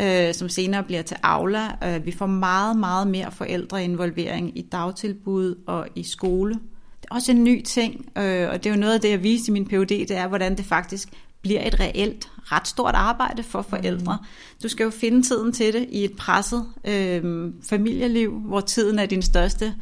øh, 0.00 0.34
som 0.34 0.48
senere 0.48 0.82
bliver 0.82 1.02
til 1.02 1.16
Aula. 1.22 1.68
Øh, 1.84 2.06
vi 2.06 2.12
får 2.12 2.26
meget, 2.26 2.76
meget 2.76 3.08
mere 3.08 3.32
forældreinvolvering 3.32 4.58
i 4.58 4.62
dagtilbud 4.62 5.54
og 5.66 5.88
i 5.94 6.02
skole. 6.02 6.54
Det 7.02 7.08
er 7.10 7.14
også 7.14 7.32
en 7.32 7.44
ny 7.44 7.62
ting, 7.62 8.06
øh, 8.18 8.48
og 8.48 8.64
det 8.64 8.66
er 8.66 8.74
jo 8.74 8.80
noget 8.80 8.94
af 8.94 9.00
det, 9.00 9.10
jeg 9.10 9.22
viste 9.22 9.50
i 9.50 9.52
min 9.52 9.68
PhD, 9.68 9.88
det 9.88 10.10
er, 10.10 10.28
hvordan 10.28 10.56
det 10.56 10.64
faktisk 10.64 11.08
bliver 11.42 11.66
et 11.66 11.80
reelt, 11.80 12.28
ret 12.52 12.68
stort 12.68 12.94
arbejde 12.94 13.42
for 13.42 13.62
forældre. 13.62 14.18
Mm. 14.20 14.26
Du 14.62 14.68
skal 14.68 14.84
jo 14.84 14.90
finde 14.90 15.22
tiden 15.22 15.52
til 15.52 15.72
det 15.72 15.86
i 15.90 16.04
et 16.04 16.16
presset 16.16 16.66
øh, 16.84 17.52
familieliv, 17.68 18.40
hvor 18.40 18.60
tiden 18.60 18.98
er 18.98 19.06
din 19.06 19.22
største 19.22 19.74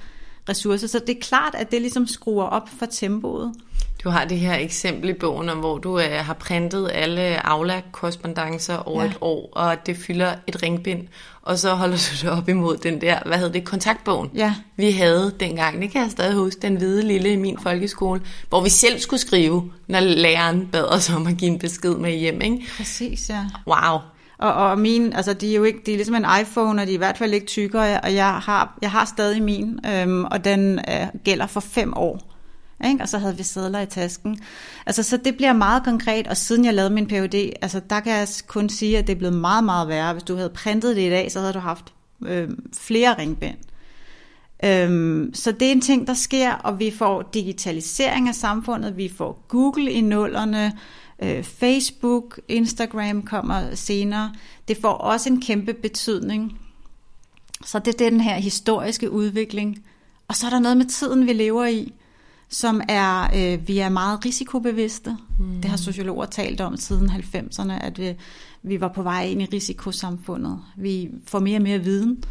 ressource. 0.49 0.89
Så 0.89 0.99
det 0.99 1.17
er 1.17 1.21
klart, 1.21 1.55
at 1.55 1.71
det 1.71 1.81
ligesom 1.81 2.07
skruer 2.07 2.45
op 2.45 2.69
for 2.69 2.87
tempoet. 2.87 3.55
Du 4.07 4.11
har 4.11 4.25
det 4.25 4.39
her 4.39 4.55
eksempel 4.55 5.11
i 5.11 5.13
bogen, 5.13 5.49
om 5.49 5.59
hvor 5.59 5.79
du 5.79 5.99
øh, 5.99 6.11
har 6.11 6.35
printet 6.35 6.91
alle 6.95 7.47
Aula-korrespondencer 7.47 8.77
over 8.77 9.03
ja. 9.03 9.11
et 9.11 9.17
år, 9.21 9.49
og 9.53 9.87
det 9.87 9.97
fylder 9.97 10.35
et 10.47 10.63
ringbind, 10.63 11.09
og 11.43 11.59
så 11.59 11.75
holder 11.75 11.97
du 11.97 12.27
det 12.27 12.39
op 12.39 12.49
imod 12.49 12.77
den 12.77 13.01
der, 13.01 13.19
hvad 13.27 13.39
hedder 13.39 13.53
det, 13.53 13.65
kontaktbogen, 13.65 14.31
ja. 14.35 14.55
vi 14.77 14.91
havde 14.91 15.35
dengang. 15.41 15.83
Det 15.83 15.91
kan 15.91 16.03
jeg 16.03 16.11
stadig 16.11 16.35
huske, 16.35 16.61
den 16.63 16.77
hvide 16.77 17.03
lille 17.03 17.33
i 17.33 17.37
min 17.37 17.59
folkeskole, 17.63 18.21
hvor 18.49 18.61
vi 18.61 18.69
selv 18.69 18.99
skulle 18.99 19.21
skrive, 19.21 19.71
når 19.87 20.01
læreren 20.01 20.67
bad 20.73 20.85
os 20.85 21.11
om 21.11 21.27
at 21.27 21.37
give 21.37 21.51
en 21.51 21.59
besked 21.59 21.95
med 21.95 22.13
hjem. 22.13 22.41
Ikke? 22.41 22.59
Præcis, 22.77 23.31
ja. 23.31 23.45
Wow. 23.67 24.01
Og, 24.39 24.53
og 24.53 24.79
min, 24.79 25.13
altså 25.13 25.33
de 25.33 25.51
er 25.51 25.57
jo 25.57 25.65
ikke, 25.65 25.79
de 25.87 25.93
er 25.93 25.97
ligesom 25.97 26.15
en 26.15 26.27
iPhone, 26.41 26.83
og 26.83 26.87
de 26.87 26.93
er 26.93 26.95
i 26.95 26.99
hvert 26.99 27.19
fald 27.19 27.35
ikke 27.35 27.47
tykkere, 27.47 28.01
og 28.01 28.15
jeg 28.15 28.35
har, 28.35 28.79
jeg 28.83 28.91
har 28.91 29.05
stadig 29.05 29.43
min, 29.43 29.79
øhm, 29.87 30.25
og 30.25 30.45
den 30.45 30.79
øh, 30.79 31.07
gælder 31.25 31.47
for 31.47 31.61
fem 31.61 31.93
år. 31.97 32.36
Ikke? 32.85 33.03
Og 33.03 33.09
så 33.09 33.19
havde 33.19 33.37
vi 33.37 33.43
sædler 33.43 33.81
i 33.81 33.87
tasken. 33.87 34.39
Altså, 34.87 35.03
så 35.03 35.17
det 35.17 35.37
bliver 35.37 35.53
meget 35.53 35.85
konkret, 35.85 36.27
og 36.27 36.37
siden 36.37 36.65
jeg 36.65 36.75
lavede 36.75 36.95
min 36.95 37.07
PhD, 37.07 37.53
altså, 37.63 37.81
der 37.91 38.01
kan 38.01 38.13
jeg 38.13 38.29
kun 38.47 38.69
sige, 38.69 38.99
at 38.99 39.07
det 39.07 39.13
er 39.13 39.19
blevet 39.19 39.37
meget, 39.37 39.65
meget 39.65 39.89
værre. 39.89 40.13
Hvis 40.13 40.23
du 40.23 40.37
havde 40.37 40.51
printet 40.51 40.97
det 40.97 41.03
i 41.03 41.11
dag, 41.11 41.33
så 41.33 41.41
havde 41.41 41.53
du 41.53 41.59
haft 41.59 41.95
øh, 42.27 42.49
flere 42.73 43.19
ringbind. 43.19 43.57
Øhm, 44.65 45.31
så 45.35 45.53
det 45.53 45.69
er 45.69 45.73
en 45.73 45.81
ting, 45.81 46.07
der 46.07 46.15
sker, 46.15 46.53
og 46.53 46.79
vi 46.79 46.91
får 46.91 47.23
digitalisering 47.23 48.29
af 48.29 48.35
samfundet, 48.35 48.97
vi 48.97 49.13
får 49.17 49.45
Google 49.49 49.93
i 49.93 50.01
nullerne, 50.01 50.73
øh, 51.23 51.43
Facebook, 51.43 52.41
Instagram 52.49 53.23
kommer 53.23 53.75
senere. 53.75 54.33
Det 54.69 54.79
får 54.81 54.93
også 54.93 55.29
en 55.29 55.41
kæmpe 55.41 55.75
betydning. 55.75 56.59
Så 57.65 57.79
det 57.79 58.01
er 58.01 58.11
den 58.11 58.21
her 58.21 58.35
historiske 58.35 59.11
udvikling. 59.11 59.85
Og 60.29 60.37
så 60.37 60.47
er 60.47 60.51
der 60.51 60.59
noget 60.59 60.77
med 60.77 60.87
tiden, 60.87 61.27
vi 61.27 61.33
lever 61.33 61.67
i 61.67 61.93
som 62.49 62.81
er, 62.89 63.23
øh, 63.37 63.69
vi 63.69 63.79
er 63.79 63.89
meget 63.89 64.25
risikobevidste. 64.25 65.17
Mm. 65.39 65.61
Det 65.61 65.65
har 65.65 65.77
sociologer 65.77 66.27
talt 66.27 66.61
om 66.61 66.77
siden 66.77 67.11
90'erne, 67.11 67.85
at 67.85 67.99
vi, 67.99 68.15
vi 68.63 68.81
var 68.81 68.89
på 68.89 69.03
vej 69.03 69.25
ind 69.25 69.43
i 69.43 69.45
risikosamfundet. 69.45 70.63
Vi 70.77 71.11
får 71.27 71.39
mere 71.39 71.59
og 71.59 71.63
mere 71.63 71.79
viden. 71.79 72.25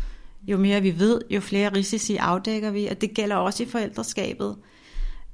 Jo 0.47 0.57
mere 0.57 0.81
vi 0.81 0.99
ved, 0.99 1.21
jo 1.29 1.41
flere 1.41 1.69
risici 1.75 2.15
afdækker 2.15 2.71
vi, 2.71 2.87
og 2.87 3.01
det 3.01 3.13
gælder 3.13 3.35
også 3.35 3.63
i 3.63 3.65
forældreskabet. 3.65 4.55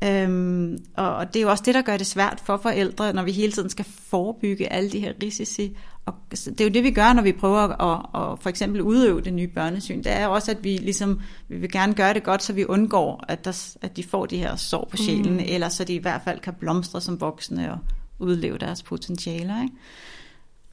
Øhm, 0.04 0.78
og, 0.96 1.16
og 1.16 1.34
det 1.34 1.40
er 1.40 1.44
jo 1.44 1.50
også 1.50 1.64
det, 1.66 1.76
der 1.76 1.82
gør 1.82 1.98
det 1.98 2.08
svært 2.08 2.42
for 2.46 2.58
forældre, 2.58 3.14
når 3.14 3.24
vi 3.24 3.32
hele 3.32 3.52
tiden 3.52 3.70
skal 3.70 3.86
forebygge 3.86 4.74
alle 4.74 4.90
de 4.90 5.00
her 5.00 5.14
risici. 5.24 5.78
Og 6.06 6.14
det 6.30 6.62
er 6.62 6.66
jo 6.66 6.72
det, 6.72 6.84
vi 6.84 6.92
gør, 6.92 7.14
når 7.14 7.22
vi 7.22 7.32
prøver 7.32 7.58
at, 7.58 7.70
at, 8.16 8.22
at 8.22 8.40
for 8.40 8.50
eksempel 8.50 8.82
udøve 8.82 9.22
det 9.22 9.34
nye 9.34 9.48
børnesyn. 9.48 9.98
Det 9.98 10.12
er 10.12 10.28
også, 10.28 10.52
at 10.52 10.64
vi 10.64 10.78
ligesom, 10.78 11.22
vi 11.48 11.58
vil 11.58 11.72
gerne 11.72 11.94
gøre 11.94 12.14
det 12.14 12.24
godt, 12.24 12.44
så 12.44 12.54
vi 12.54 12.66
undgår, 12.66 13.26
at, 13.28 13.46
der, 13.46 13.76
at 13.82 13.98
de 13.98 14.04
får 14.04 14.26
de 14.26 14.38
her 14.38 14.56
sår 14.56 14.88
på 14.92 14.98
sjælen, 14.98 15.34
mm. 15.34 15.44
eller 15.46 15.70
så 15.70 15.84
de 15.84 15.94
i 15.94 15.98
hvert 15.98 16.22
fald 16.24 16.40
kan 16.40 16.54
blomstre 16.54 17.02
som 17.02 17.22
voksne 17.22 17.72
og 17.72 17.78
udleve 18.20 18.58
deres 18.58 18.84
potentialer. 18.84 19.62
Ikke? 19.62 19.76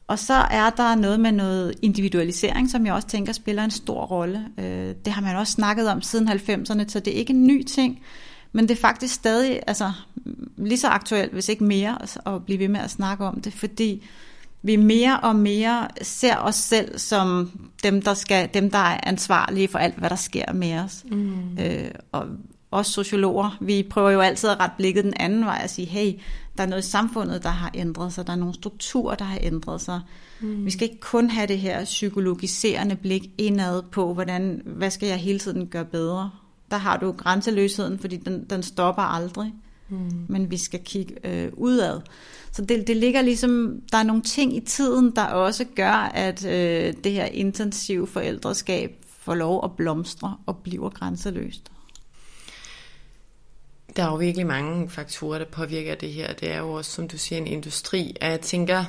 Og 0.06 0.18
så 0.18 0.34
er 0.34 0.70
der 0.70 0.94
noget 0.94 1.20
med 1.20 1.32
noget 1.32 1.74
individualisering, 1.82 2.70
som 2.70 2.86
jeg 2.86 2.94
også 2.94 3.08
tænker 3.08 3.32
spiller 3.32 3.64
en 3.64 3.70
stor 3.70 4.06
rolle. 4.06 4.44
Øh, 4.58 4.94
det 5.04 5.12
har 5.12 5.22
man 5.22 5.36
også 5.36 5.52
snakket 5.52 5.88
om 5.88 6.02
siden 6.02 6.28
90'erne, 6.28 6.88
så 6.88 7.00
det 7.00 7.08
er 7.08 7.18
ikke 7.18 7.32
en 7.32 7.46
ny 7.46 7.62
ting. 7.62 8.00
Men 8.52 8.68
det 8.68 8.76
er 8.76 8.80
faktisk 8.80 9.14
stadig 9.14 9.60
altså, 9.66 9.92
lige 10.56 10.78
så 10.78 10.88
aktuelt, 10.88 11.32
hvis 11.32 11.48
ikke 11.48 11.64
mere, 11.64 11.98
at 12.26 12.44
blive 12.44 12.58
ved 12.58 12.68
med 12.68 12.80
at 12.80 12.90
snakke 12.90 13.24
om 13.24 13.40
det, 13.40 13.52
fordi 13.52 14.02
vi 14.62 14.76
mere 14.76 15.20
og 15.20 15.36
mere 15.36 15.88
ser 16.02 16.36
os 16.36 16.54
selv 16.54 16.98
som 16.98 17.50
dem, 17.82 18.02
der, 18.02 18.14
skal, 18.14 18.48
dem, 18.54 18.70
der 18.70 18.78
er 18.78 19.00
ansvarlige 19.02 19.68
for 19.68 19.78
alt, 19.78 19.98
hvad 19.98 20.10
der 20.10 20.16
sker 20.16 20.52
med 20.52 20.74
os. 20.78 21.04
Mm. 21.10 21.58
Øh, 21.58 21.90
og 22.12 22.26
også 22.70 22.92
sociologer, 22.92 23.56
vi 23.60 23.86
prøver 23.90 24.10
jo 24.10 24.20
altid 24.20 24.50
at 24.50 24.60
rette 24.60 24.74
blikket 24.76 25.04
den 25.04 25.14
anden 25.16 25.44
vej 25.44 25.60
og 25.64 25.70
sige, 25.70 25.86
hey, 25.86 26.12
der 26.56 26.62
er 26.62 26.68
noget 26.68 26.84
i 26.84 26.90
samfundet, 26.90 27.42
der 27.42 27.48
har 27.48 27.70
ændret 27.74 28.12
sig, 28.12 28.26
der 28.26 28.32
er 28.32 28.36
nogle 28.36 28.54
strukturer, 28.54 29.14
der 29.14 29.24
har 29.24 29.38
ændret 29.42 29.80
sig. 29.80 30.00
Mm. 30.40 30.64
Vi 30.64 30.70
skal 30.70 30.88
ikke 30.88 31.00
kun 31.00 31.30
have 31.30 31.46
det 31.46 31.58
her 31.58 31.84
psykologiserende 31.84 32.96
blik 32.96 33.30
indad 33.38 33.82
på, 33.82 34.14
hvordan, 34.14 34.62
hvad 34.64 34.90
skal 34.90 35.08
jeg 35.08 35.16
hele 35.16 35.38
tiden 35.38 35.66
gøre 35.66 35.84
bedre, 35.84 36.30
der 36.70 36.76
har 36.76 36.96
du 36.96 37.12
grænseløsheden, 37.12 37.98
fordi 37.98 38.16
den, 38.16 38.44
den 38.50 38.62
stopper 38.62 39.02
aldrig. 39.02 39.52
Mm. 39.88 40.26
Men 40.28 40.50
vi 40.50 40.56
skal 40.56 40.80
kigge 40.84 41.14
øh, 41.24 41.52
udad. 41.52 42.00
Så 42.52 42.64
det, 42.64 42.86
det 42.86 42.96
ligger 42.96 43.22
ligesom, 43.22 43.80
der 43.92 43.98
er 43.98 44.02
nogle 44.02 44.22
ting 44.22 44.56
i 44.56 44.60
tiden, 44.60 45.16
der 45.16 45.24
også 45.24 45.64
gør, 45.76 45.92
at 46.14 46.44
øh, 46.44 46.94
det 47.04 47.12
her 47.12 47.24
intensive 47.24 48.06
forældreskab 48.06 48.90
får 49.18 49.34
lov 49.34 49.64
at 49.64 49.76
blomstre 49.76 50.36
og 50.46 50.56
bliver 50.56 50.88
grænseløst. 50.88 51.62
Der 53.96 54.04
er 54.04 54.10
jo 54.10 54.16
virkelig 54.16 54.46
mange 54.46 54.90
faktorer, 54.90 55.38
der 55.38 55.44
påvirker 55.44 55.94
det 55.94 56.12
her. 56.12 56.32
Det 56.32 56.52
er 56.52 56.58
jo 56.58 56.72
også, 56.72 56.90
som 56.90 57.08
du 57.08 57.18
siger, 57.18 57.38
en 57.38 57.46
industri. 57.46 58.16
Og 58.20 58.28
jeg 58.28 58.40
tænker, 58.40 58.84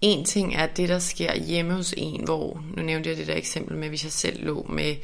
en 0.00 0.24
ting 0.24 0.54
er 0.54 0.66
det, 0.66 0.88
der 0.88 0.98
sker 0.98 1.36
hjemme 1.36 1.74
hos 1.74 1.94
en, 1.96 2.24
hvor, 2.24 2.62
nu 2.76 2.82
nævnte 2.82 3.08
jeg 3.08 3.16
det 3.16 3.26
der 3.26 3.36
eksempel 3.36 3.76
med, 3.76 3.88
hvis 3.88 4.04
jeg 4.04 4.12
selv 4.12 4.44
lå 4.44 4.66
med 4.68 4.96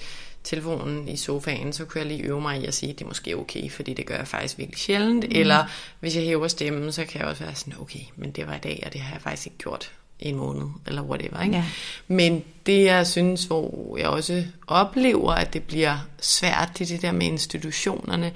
telefonen 0.44 1.08
i 1.08 1.16
sofaen, 1.16 1.72
så 1.72 1.84
kunne 1.84 1.98
jeg 1.98 2.08
lige 2.08 2.22
øve 2.22 2.40
mig 2.40 2.62
i 2.62 2.66
at 2.66 2.74
sige, 2.74 2.92
at 2.92 2.98
det 2.98 3.04
er 3.04 3.08
måske 3.08 3.36
okay, 3.36 3.70
fordi 3.70 3.94
det 3.94 4.06
gør 4.06 4.16
jeg 4.16 4.28
faktisk 4.28 4.58
virkelig 4.58 4.78
sjældent. 4.78 5.24
Mm. 5.24 5.40
Eller 5.40 5.64
hvis 6.00 6.16
jeg 6.16 6.24
hæver 6.24 6.48
stemmen, 6.48 6.92
så 6.92 7.04
kan 7.04 7.20
jeg 7.20 7.28
også 7.28 7.44
være 7.44 7.54
sådan, 7.54 7.74
okay, 7.80 8.00
men 8.16 8.30
det 8.30 8.46
var 8.46 8.54
i 8.54 8.58
dag, 8.58 8.82
og 8.86 8.92
det 8.92 9.00
har 9.00 9.14
jeg 9.14 9.22
faktisk 9.22 9.46
ikke 9.46 9.58
gjort 9.58 9.92
i 10.20 10.28
en 10.28 10.36
måned, 10.36 10.66
eller 10.86 11.02
whatever. 11.02 11.42
Ikke? 11.42 11.56
Ja. 11.56 11.64
Men 12.08 12.44
det 12.66 12.84
jeg 12.84 13.06
synes, 13.06 13.44
hvor 13.44 13.96
jeg 13.98 14.08
også 14.08 14.44
oplever, 14.66 15.32
at 15.32 15.52
det 15.52 15.62
bliver 15.62 15.98
svært, 16.20 16.70
det 16.78 16.88
det 16.88 17.02
der 17.02 17.12
med 17.12 17.26
institutionerne. 17.26 18.32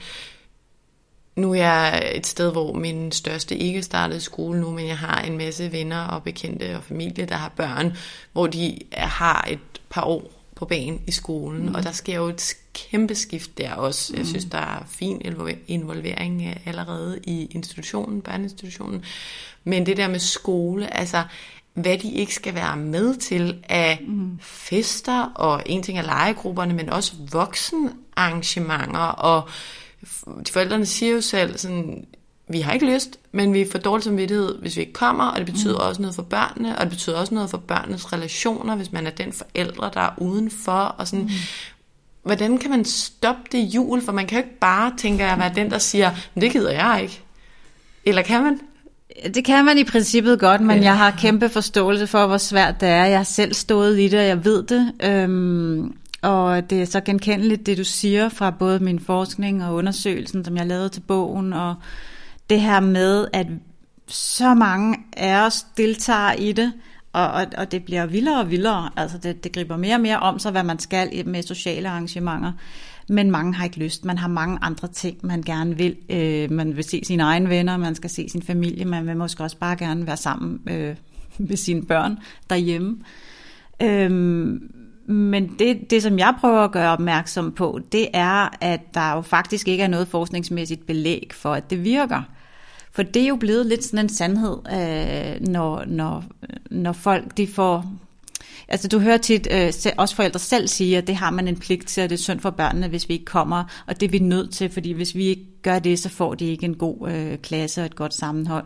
Nu 1.37 1.53
er 1.53 1.57
jeg 1.57 2.13
et 2.15 2.27
sted, 2.27 2.53
hvor 2.53 2.73
min 2.73 3.13
største 3.13 3.57
ikke 3.57 3.83
startede 3.83 4.21
skole 4.21 4.61
nu, 4.61 4.71
men 4.71 4.87
jeg 4.87 4.99
har 4.99 5.21
en 5.21 5.39
masse 5.39 5.73
venner 5.73 6.05
og 6.05 6.23
bekendte 6.23 6.77
og 6.77 6.85
familie, 6.85 7.27
der 7.27 7.35
har 7.35 7.49
børn, 7.49 7.97
hvor 8.33 8.47
de 8.47 8.79
har 8.93 9.49
et 9.51 9.59
par 9.91 10.03
år 10.03 10.38
på 10.59 10.65
banen 10.65 11.01
i 11.07 11.11
skolen, 11.11 11.67
mm. 11.67 11.75
og 11.75 11.83
der 11.83 11.93
sker 11.93 12.17
jo 12.17 12.27
et 12.27 12.57
kæmpe 12.73 13.15
skift 13.15 13.59
der 13.59 13.75
også. 13.75 14.17
Jeg 14.17 14.27
synes, 14.27 14.45
der 14.45 14.59
er 14.59 14.85
fin 14.89 15.23
involvering 15.67 16.59
allerede 16.67 17.21
i 17.25 17.47
institutionen, 17.51 18.23
børneinstitutionen. 18.23 19.05
Men 19.65 19.87
det 19.87 19.97
der 19.97 20.09
med 20.09 20.19
skole, 20.19 20.97
altså 20.97 21.25
hvad 21.75 21.99
de 21.99 22.13
ikke 22.13 22.35
skal 22.35 22.55
være 22.55 22.77
med 22.77 23.17
til 23.17 23.65
af 23.69 24.01
mm. 24.07 24.39
fester, 24.41 25.23
og 25.23 25.63
en 25.67 25.83
ting 25.83 25.99
er 25.99 26.03
legegrupperne, 26.03 26.75
men 26.75 26.89
også 26.89 27.13
voksenarrangementer, 27.33 28.99
og 28.99 29.49
de 30.47 30.53
forældrene 30.53 30.87
siger 30.87 31.13
jo 31.13 31.21
selv 31.21 31.59
sådan, 31.59 32.07
vi 32.49 32.61
har 32.61 32.73
ikke 32.73 32.95
lyst, 32.95 33.19
men 33.33 33.55
vi 33.55 33.67
får 33.73 33.79
dårlig 33.79 34.05
samvittighed, 34.05 34.59
hvis 34.59 34.77
vi 34.77 34.81
ikke 34.81 34.93
kommer, 34.93 35.25
og 35.25 35.39
det 35.39 35.47
betyder 35.47 35.75
mm. 35.75 35.89
også 35.89 36.03
noget 36.03 36.15
for 36.15 36.23
børnene, 36.23 36.79
og 36.79 36.81
det 36.81 36.91
betyder 36.91 37.17
også 37.17 37.35
noget 37.35 37.51
for 37.51 37.59
børnenes 37.59 38.13
relationer, 38.13 38.77
hvis 38.77 38.93
man 38.93 39.07
er 39.07 39.11
den 39.11 39.33
forældre, 39.33 39.91
der 39.95 40.01
er 40.01 40.11
udenfor, 40.17 40.73
og 40.73 41.09
sådan, 41.09 41.25
mm. 41.25 41.31
hvordan 42.23 42.59
kan 42.59 42.71
man 42.71 42.85
stoppe 42.85 43.43
det 43.53 43.59
jul, 43.59 44.03
for 44.05 44.13
man 44.13 44.27
kan 44.27 44.39
jo 44.39 44.45
ikke 44.45 44.59
bare, 44.59 44.93
tænke 44.99 45.25
at 45.25 45.39
være 45.39 45.53
den, 45.55 45.71
der 45.71 45.79
siger, 45.79 46.11
men 46.35 46.43
det 46.43 46.53
gider 46.53 46.71
jeg 46.71 46.99
ikke. 47.03 47.23
Eller 48.05 48.23
kan 48.23 48.43
man? 48.43 48.61
Det 49.35 49.45
kan 49.45 49.65
man 49.65 49.79
i 49.79 49.85
princippet 49.85 50.41
godt, 50.41 50.61
men 50.61 50.83
jeg 50.83 50.97
har 50.97 51.11
kæmpe 51.11 51.49
forståelse 51.49 52.07
for, 52.07 52.27
hvor 52.27 52.37
svært 52.37 52.81
det 52.81 52.89
er. 52.89 53.05
Jeg 53.05 53.19
har 53.19 53.25
selv 53.25 53.55
stået 53.55 53.99
i 53.99 54.09
det, 54.09 54.21
og 54.21 54.27
jeg 54.27 54.45
ved 54.45 54.63
det. 54.63 54.93
Øhm, 55.03 55.95
og 56.23 56.71
det 56.71 56.83
er 56.83 56.85
så 56.85 57.01
genkendeligt, 57.01 57.67
det 57.67 57.79
du 57.79 57.85
siger 57.85 58.29
fra 58.29 58.51
både 58.51 58.79
min 58.79 59.01
forskning 59.01 59.65
og 59.65 59.75
undersøgelsen, 59.75 60.45
som 60.45 60.57
jeg 60.57 60.67
lavede 60.67 60.89
til 60.89 61.01
bogen, 61.01 61.53
og 61.53 61.75
det 62.51 62.61
her 62.61 62.81
med, 62.81 63.29
at 63.33 63.47
så 64.07 64.55
mange 64.55 64.99
af 65.17 65.47
os 65.47 65.67
deltager 65.77 66.33
i 66.33 66.53
det, 66.53 66.73
og, 67.13 67.29
og, 67.29 67.47
og 67.59 67.73
det 67.73 67.85
bliver 67.85 68.07
vildere 68.07 68.41
og 68.41 68.51
vildere. 68.51 68.91
Altså 68.97 69.19
det, 69.19 69.45
det 69.45 69.53
griber 69.53 69.77
mere 69.77 69.95
og 69.95 70.01
mere 70.01 70.19
om 70.19 70.39
sig, 70.39 70.53
hvad 70.53 70.63
man 70.63 70.79
skal 70.79 71.29
med 71.29 71.43
sociale 71.43 71.89
arrangementer. 71.89 72.53
Men 73.09 73.31
mange 73.31 73.55
har 73.55 73.65
ikke 73.65 73.79
lyst. 73.79 74.05
Man 74.05 74.19
har 74.19 74.29
mange 74.29 74.59
andre 74.63 74.89
ting, 74.89 75.19
man 75.23 75.43
gerne 75.43 75.77
vil. 75.77 75.97
Øh, 76.11 76.51
man 76.51 76.77
vil 76.77 76.85
se 76.85 77.01
sine 77.05 77.23
egne 77.23 77.49
venner, 77.49 77.77
man 77.77 77.95
skal 77.95 78.11
se 78.11 78.29
sin 78.29 78.43
familie, 78.43 78.85
man 78.85 79.07
vil 79.07 79.17
måske 79.17 79.43
også 79.43 79.57
bare 79.57 79.77
gerne 79.77 80.07
være 80.07 80.17
sammen 80.17 80.61
øh, 80.71 80.97
med 81.49 81.57
sine 81.57 81.87
børn 81.87 82.19
derhjemme. 82.51 82.99
Øh, 83.83 84.11
men 85.11 85.55
det, 85.59 85.91
det, 85.91 86.03
som 86.03 86.19
jeg 86.19 86.35
prøver 86.41 86.61
at 86.61 86.73
gøre 86.73 86.93
opmærksom 86.93 87.53
på, 87.53 87.81
det 87.93 88.09
er, 88.15 88.57
at 88.61 88.95
der 88.95 89.13
jo 89.13 89.21
faktisk 89.21 89.69
ikke 89.69 89.83
er 89.83 89.89
noget 89.89 90.09
forskningsmæssigt 90.09 90.87
belæg 90.87 91.31
for, 91.33 91.55
at 91.55 91.71
det 91.71 91.85
virker. 91.85 92.23
For 92.93 93.03
det 93.03 93.23
er 93.23 93.29
jo 93.29 93.37
blevet 93.37 93.67
lidt 93.67 93.85
sådan 93.85 93.99
en 93.99 94.09
sandhed, 94.09 94.57
øh, 94.73 95.47
når, 95.49 95.85
når, 95.87 96.25
når 96.71 96.93
folk 96.93 97.37
de 97.37 97.47
får... 97.47 97.93
Altså 98.69 98.89
du 98.89 98.99
hører 98.99 99.17
tit 99.17 99.49
øh, 99.51 99.73
også 99.99 100.17
forældre 100.17 100.39
selv 100.39 100.69
sige, 100.69 100.99
at 100.99 101.07
det 101.07 101.17
har 101.17 101.31
man 101.31 101.49
en 101.49 101.57
pligt 101.57 101.89
til, 101.89 102.01
at 102.01 102.11
det 102.11 102.17
er 102.17 102.23
synd 102.23 102.41
for 102.41 102.51
børnene, 102.51 102.89
hvis 102.89 103.09
vi 103.09 103.15
ikke 103.15 103.25
kommer, 103.25 103.65
og 103.87 104.01
det 104.01 104.07
er 104.07 104.11
vi 104.11 104.19
nødt 104.19 104.51
til, 104.51 104.71
fordi 104.71 104.93
hvis 104.93 105.15
vi 105.15 105.25
ikke 105.25 105.47
gør 105.63 105.79
det, 105.79 105.99
så 105.99 106.09
får 106.09 106.35
de 106.35 106.47
ikke 106.47 106.65
en 106.65 106.75
god 106.75 107.11
øh, 107.11 107.39
klasse 107.39 107.81
og 107.81 107.87
et 107.87 107.97
godt 107.97 108.15
sammenhold 108.15 108.65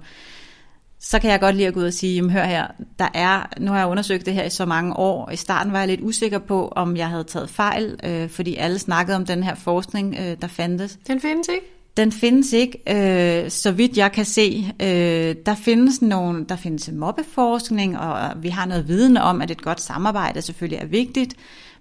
så 1.02 1.18
kan 1.18 1.30
jeg 1.30 1.40
godt 1.40 1.56
lide 1.56 1.68
at 1.68 1.74
gå 1.74 1.80
ud 1.80 1.84
og 1.84 1.92
sige, 1.92 2.14
jamen 2.14 2.30
hør 2.30 2.44
her, 2.44 2.66
der 2.98 3.08
er, 3.14 3.46
nu 3.60 3.70
har 3.70 3.78
jeg 3.78 3.88
undersøgt 3.88 4.26
det 4.26 4.34
her 4.34 4.44
i 4.44 4.50
så 4.50 4.64
mange 4.64 4.96
år, 4.96 5.30
i 5.30 5.36
starten 5.36 5.72
var 5.72 5.78
jeg 5.78 5.88
lidt 5.88 6.00
usikker 6.00 6.38
på, 6.38 6.68
om 6.68 6.96
jeg 6.96 7.08
havde 7.08 7.24
taget 7.24 7.50
fejl, 7.50 8.00
øh, 8.04 8.28
fordi 8.28 8.56
alle 8.56 8.78
snakkede 8.78 9.16
om 9.16 9.26
den 9.26 9.42
her 9.42 9.54
forskning, 9.54 10.16
øh, 10.20 10.36
der 10.40 10.46
fandtes. 10.46 10.98
Den 11.06 11.20
findes 11.20 11.48
ikke? 11.48 11.66
Den 11.96 12.12
findes 12.12 12.52
ikke, 12.52 12.78
øh, 13.44 13.50
så 13.50 13.72
vidt 13.72 13.96
jeg 13.96 14.12
kan 14.12 14.24
se. 14.24 14.72
Øh, 14.82 15.36
der 15.46 15.54
findes 15.54 16.02
nogle, 16.02 16.44
der 16.48 16.56
findes 16.56 16.90
mobbeforskning, 16.92 17.98
og 17.98 18.42
vi 18.42 18.48
har 18.48 18.66
noget 18.66 18.88
viden 18.88 19.16
om, 19.16 19.42
at 19.42 19.50
et 19.50 19.62
godt 19.62 19.80
samarbejde 19.80 20.42
selvfølgelig 20.42 20.78
er 20.78 20.86
vigtigt 20.86 21.34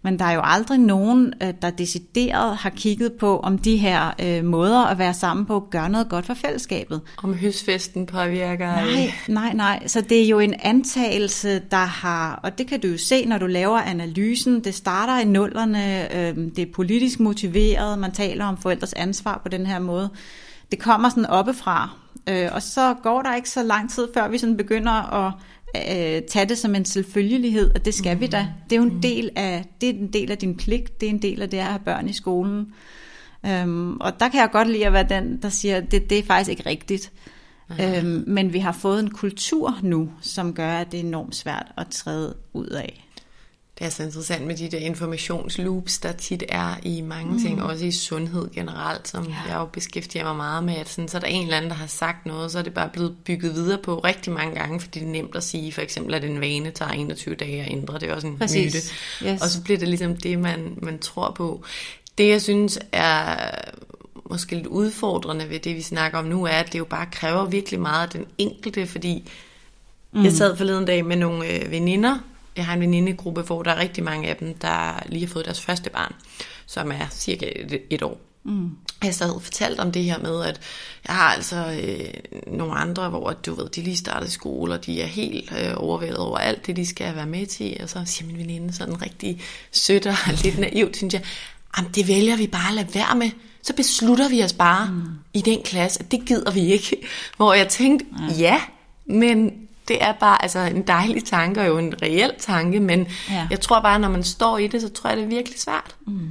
men 0.03 0.19
der 0.19 0.25
er 0.25 0.31
jo 0.31 0.41
aldrig 0.43 0.77
nogen, 0.77 1.33
øh, 1.43 1.53
der 1.61 1.69
decideret 1.69 2.57
har 2.57 2.69
kigget 2.69 3.13
på, 3.13 3.39
om 3.39 3.57
de 3.57 3.77
her 3.77 4.11
øh, 4.21 4.45
måder 4.45 4.85
at 4.85 4.97
være 4.97 5.13
sammen 5.13 5.45
på 5.45 5.67
gør 5.71 5.87
noget 5.87 6.09
godt 6.09 6.25
for 6.25 6.33
fællesskabet. 6.33 7.01
Om 7.23 7.33
hysfesten 7.33 8.05
påvirker? 8.05 8.75
Nej, 8.75 9.11
nej, 9.27 9.53
nej. 9.53 9.87
Så 9.87 10.01
det 10.01 10.23
er 10.23 10.27
jo 10.27 10.39
en 10.39 10.53
antagelse, 10.59 11.59
der 11.71 11.85
har, 11.85 12.39
og 12.43 12.57
det 12.57 12.67
kan 12.67 12.79
du 12.79 12.87
jo 12.87 12.97
se, 12.97 13.25
når 13.25 13.37
du 13.37 13.47
laver 13.47 13.77
analysen. 13.79 14.63
Det 14.63 14.75
starter 14.75 15.19
i 15.19 15.25
nullerne, 15.25 16.15
øh, 16.15 16.35
det 16.35 16.59
er 16.59 16.71
politisk 16.73 17.19
motiveret, 17.19 17.99
man 17.99 18.11
taler 18.11 18.45
om 18.45 18.57
forældres 18.57 18.93
ansvar 18.93 19.39
på 19.43 19.49
den 19.49 19.65
her 19.65 19.79
måde. 19.79 20.09
Det 20.71 20.79
kommer 20.79 21.09
sådan 21.09 21.25
oppefra, 21.25 21.89
øh, 22.29 22.49
og 22.51 22.61
så 22.61 22.93
går 23.03 23.21
der 23.21 23.35
ikke 23.35 23.49
så 23.49 23.63
lang 23.63 23.91
tid, 23.91 24.07
før 24.13 24.27
vi 24.27 24.37
sådan 24.37 24.57
begynder 24.57 25.25
at 25.25 25.33
øh, 25.75 26.21
tage 26.21 26.45
det 26.49 26.57
som 26.57 26.75
en 26.75 26.85
selvfølgelighed, 26.85 27.71
og 27.75 27.85
det 27.85 27.93
skal 27.93 28.15
mm. 28.15 28.21
vi 28.21 28.27
da. 28.27 28.47
Det 28.69 28.75
er 28.75 28.79
jo 28.79 28.87
en 28.87 28.93
mm. 28.95 29.01
del 29.01 29.29
af, 29.35 29.65
det 29.81 29.89
er 29.89 29.93
en 29.93 30.13
del 30.13 30.31
af 30.31 30.37
din 30.37 30.57
pligt, 30.57 31.01
det 31.01 31.05
er 31.05 31.09
en 31.09 31.21
del 31.21 31.41
af 31.41 31.49
det 31.49 31.57
at 31.57 31.65
have 31.65 31.79
børn 31.85 32.09
i 32.09 32.13
skolen. 32.13 32.73
Øhm, 33.45 33.97
og 33.97 34.19
der 34.19 34.29
kan 34.29 34.39
jeg 34.39 34.49
godt 34.51 34.69
lide 34.69 34.85
at 34.85 34.93
være 34.93 35.07
den, 35.09 35.41
der 35.41 35.49
siger, 35.49 35.77
at 35.77 35.91
det, 35.91 36.09
det 36.09 36.19
er 36.19 36.23
faktisk 36.23 36.49
ikke 36.49 36.69
rigtigt. 36.69 37.11
Øhm, 37.81 38.23
men 38.27 38.53
vi 38.53 38.59
har 38.59 38.71
fået 38.71 38.99
en 38.99 39.09
kultur 39.09 39.79
nu, 39.81 40.11
som 40.21 40.53
gør, 40.53 40.69
at 40.69 40.91
det 40.91 40.99
er 40.99 41.03
enormt 41.03 41.35
svært 41.35 41.71
at 41.77 41.87
træde 41.87 42.35
ud 42.53 42.67
af. 42.67 43.07
Det 43.81 43.87
er 43.87 43.91
så 43.91 44.03
interessant 44.03 44.47
med 44.47 44.55
de 44.55 44.69
der 44.69 44.77
informationsloops, 44.77 45.99
der 45.99 46.11
tit 46.11 46.43
er 46.49 46.75
i 46.83 47.01
mange 47.01 47.31
mm. 47.31 47.41
ting, 47.41 47.63
også 47.63 47.85
i 47.85 47.91
sundhed 47.91 48.51
generelt, 48.51 49.07
som 49.07 49.23
ja. 49.23 49.35
jeg 49.47 49.59
jo 49.59 49.65
beskæftiger 49.65 50.23
mig 50.23 50.35
meget 50.35 50.63
med, 50.63 50.75
at 50.75 50.89
sådan, 50.89 51.07
så 51.07 51.17
er 51.17 51.21
der 51.21 51.27
en 51.27 51.43
eller 51.43 51.57
anden, 51.57 51.71
der 51.71 51.75
har 51.75 51.87
sagt 51.87 52.25
noget, 52.25 52.51
så 52.51 52.59
er 52.59 52.63
det 52.63 52.73
bare 52.73 52.89
blevet 52.93 53.15
bygget 53.25 53.55
videre 53.55 53.77
på 53.77 53.99
rigtig 53.99 54.33
mange 54.33 54.55
gange, 54.55 54.79
fordi 54.79 54.99
det 54.99 55.07
er 55.07 55.11
nemt 55.11 55.35
at 55.35 55.43
sige, 55.43 55.71
for 55.71 55.81
eksempel, 55.81 56.13
at 56.13 56.23
en 56.23 56.41
vane 56.41 56.71
tager 56.71 56.91
21 56.91 57.35
dage 57.35 57.61
at 57.61 57.71
ændre, 57.71 57.99
det 57.99 58.09
er 58.09 58.15
også 58.15 58.27
en 58.27 58.37
Præcis. 58.37 58.93
myte. 59.21 59.31
Yes. 59.33 59.41
Og 59.41 59.49
så 59.49 59.61
bliver 59.61 59.79
det 59.79 59.87
ligesom 59.87 60.17
det, 60.17 60.39
man, 60.39 60.77
man 60.81 60.99
tror 60.99 61.31
på. 61.31 61.63
Det, 62.17 62.29
jeg 62.29 62.41
synes 62.41 62.79
er 62.91 63.51
måske 64.29 64.55
lidt 64.55 64.67
udfordrende 64.67 65.49
ved 65.49 65.59
det, 65.59 65.75
vi 65.75 65.81
snakker 65.81 66.17
om 66.17 66.25
nu, 66.25 66.43
er, 66.43 66.49
at 66.49 66.73
det 66.73 66.79
jo 66.79 66.85
bare 66.85 67.05
kræver 67.11 67.45
virkelig 67.45 67.79
meget 67.79 68.03
af 68.03 68.09
den 68.09 68.25
enkelte, 68.37 68.87
fordi 68.87 69.29
mm. 70.11 70.23
jeg 70.23 70.31
sad 70.31 70.57
forleden 70.57 70.85
dag 70.85 71.05
med 71.05 71.15
nogle 71.15 71.47
øh, 71.47 71.71
veninder, 71.71 72.17
jeg 72.55 72.65
har 72.65 72.73
en 72.73 72.81
venindegruppe, 72.81 73.41
hvor 73.41 73.63
der 73.63 73.71
er 73.71 73.79
rigtig 73.79 74.03
mange 74.03 74.29
af 74.29 74.35
dem, 74.35 74.53
der 74.53 75.03
lige 75.05 75.25
har 75.25 75.33
fået 75.33 75.45
deres 75.45 75.61
første 75.61 75.89
barn, 75.89 76.13
som 76.65 76.91
er 76.91 77.07
cirka 77.11 77.51
et, 77.55 77.81
et 77.89 78.03
år. 78.03 78.21
Mm. 78.43 78.69
Jeg 79.03 79.15
så 79.15 79.25
havde 79.25 79.39
fortalt 79.39 79.79
om 79.79 79.91
det 79.91 80.03
her 80.03 80.19
med, 80.19 80.43
at 80.45 80.61
jeg 81.07 81.15
har 81.15 81.33
altså 81.33 81.79
øh, 81.83 82.13
nogle 82.53 82.73
andre, 82.73 83.09
hvor 83.09 83.31
du 83.31 83.53
ved, 83.53 83.69
de 83.69 83.81
lige 83.81 83.97
startede 83.97 84.31
skole, 84.31 84.73
og 84.73 84.85
de 84.85 85.01
er 85.01 85.05
helt 85.05 85.51
øh, 85.51 85.73
overvældet 85.75 86.17
over 86.17 86.37
alt 86.37 86.67
det, 86.67 86.75
de 86.75 86.85
skal 86.85 87.15
være 87.15 87.25
med 87.25 87.45
til. 87.45 87.77
Og 87.83 87.89
så 87.89 88.01
siger 88.05 88.27
min 88.27 88.37
veninde 88.37 88.73
sådan 88.73 89.01
rigtig 89.01 89.41
sødt 89.71 90.07
og 90.07 90.15
lidt 90.43 90.59
naivt, 90.59 90.97
synes 90.97 91.13
jeg, 91.13 91.23
Jamen, 91.77 91.91
det 91.91 92.07
vælger 92.07 92.37
vi 92.37 92.47
bare 92.47 92.67
at 92.67 92.73
lade 92.73 92.95
være 92.95 93.15
med. 93.15 93.29
Så 93.63 93.73
beslutter 93.73 94.29
vi 94.29 94.43
os 94.43 94.53
bare 94.53 94.91
mm. 94.91 95.01
i 95.33 95.41
den 95.41 95.63
klasse, 95.63 95.99
at 95.99 96.11
det 96.11 96.25
gider 96.25 96.51
vi 96.51 96.59
ikke. 96.59 96.97
Hvor 97.37 97.53
jeg 97.53 97.67
tænkte, 97.67 98.05
ja, 98.29 98.33
ja 98.37 98.61
men 99.05 99.51
det 99.91 100.03
er 100.03 100.13
bare 100.19 100.41
altså 100.41 100.59
en 100.59 100.81
dejlig 100.81 101.23
tanke, 101.23 101.61
og 101.61 101.67
jo 101.67 101.77
en 101.77 101.93
reel 102.01 102.31
tanke, 102.39 102.79
men 102.79 103.07
ja. 103.29 103.47
jeg 103.49 103.59
tror 103.59 103.81
bare, 103.81 103.99
når 103.99 104.09
man 104.09 104.23
står 104.23 104.57
i 104.57 104.67
det, 104.67 104.81
så 104.81 104.89
tror 104.89 105.09
jeg, 105.09 105.17
det 105.17 105.23
er 105.23 105.29
virkelig 105.29 105.59
svært. 105.59 105.95
Mm. 106.07 106.29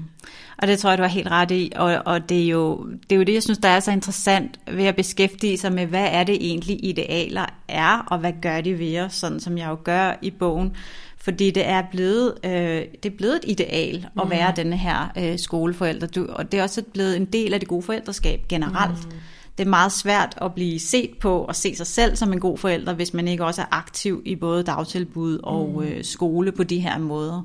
Og 0.58 0.68
det 0.68 0.78
tror 0.78 0.90
jeg, 0.90 0.98
du 0.98 1.02
har 1.02 1.11
helt 1.11 1.28
ret 1.28 1.50
i, 1.50 1.72
og, 1.76 2.02
og 2.06 2.28
det, 2.28 2.44
er 2.44 2.48
jo, 2.48 2.86
det 2.86 3.12
er 3.12 3.16
jo 3.16 3.22
det, 3.22 3.34
jeg 3.34 3.42
synes, 3.42 3.58
der 3.58 3.68
er 3.68 3.80
så 3.80 3.90
interessant 3.90 4.61
ved 4.72 4.84
at 4.84 4.96
beskæftige 4.96 5.58
sig 5.58 5.72
med, 5.72 5.86
hvad 5.86 6.08
er 6.11 6.24
det 6.24 6.38
egentlig 6.40 6.84
idealer 6.84 7.46
er, 7.68 8.04
og 8.06 8.18
hvad 8.18 8.32
gør 8.42 8.61
de 8.61 8.78
ved 8.78 8.98
os, 8.98 9.12
sådan 9.12 9.40
som 9.40 9.58
jeg 9.58 9.68
jo 9.68 9.78
gør 9.84 10.12
i 10.22 10.30
bogen. 10.30 10.76
Fordi 11.18 11.50
det 11.50 11.68
er 11.68 11.82
blevet, 11.90 12.34
øh, 12.44 12.50
det 13.02 13.12
er 13.12 13.16
blevet 13.16 13.34
et 13.34 13.44
ideal 13.44 14.06
at 14.20 14.24
mm. 14.24 14.30
være 14.30 14.52
denne 14.56 14.76
her 14.76 15.12
øh, 15.18 15.38
skoleforælder, 15.38 16.06
du, 16.06 16.26
og 16.32 16.52
det 16.52 16.58
er 16.58 16.62
også 16.62 16.82
blevet 16.82 17.16
en 17.16 17.24
del 17.24 17.54
af 17.54 17.61
det 17.61 17.68
gode 17.68 17.82
forældreskab 17.82 18.48
generelt. 18.48 19.04
Mm 19.04 19.16
det 19.61 19.66
er 19.66 19.70
meget 19.70 19.92
svært 19.92 20.38
at 20.42 20.54
blive 20.54 20.78
set 20.78 21.11
på 21.20 21.38
og 21.38 21.56
se 21.56 21.76
sig 21.76 21.86
selv 21.86 22.16
som 22.16 22.32
en 22.32 22.40
god 22.40 22.58
forælder, 22.58 22.92
hvis 22.92 23.14
man 23.14 23.28
ikke 23.28 23.44
også 23.44 23.62
er 23.62 23.66
aktiv 23.70 24.22
i 24.24 24.36
både 24.36 24.62
dagtilbud 24.62 25.38
og 25.42 25.68
mm. 25.68 25.82
øh, 25.82 26.04
skole 26.04 26.52
på 26.52 26.64
de 26.64 26.78
her 26.78 26.98
måder. 26.98 27.42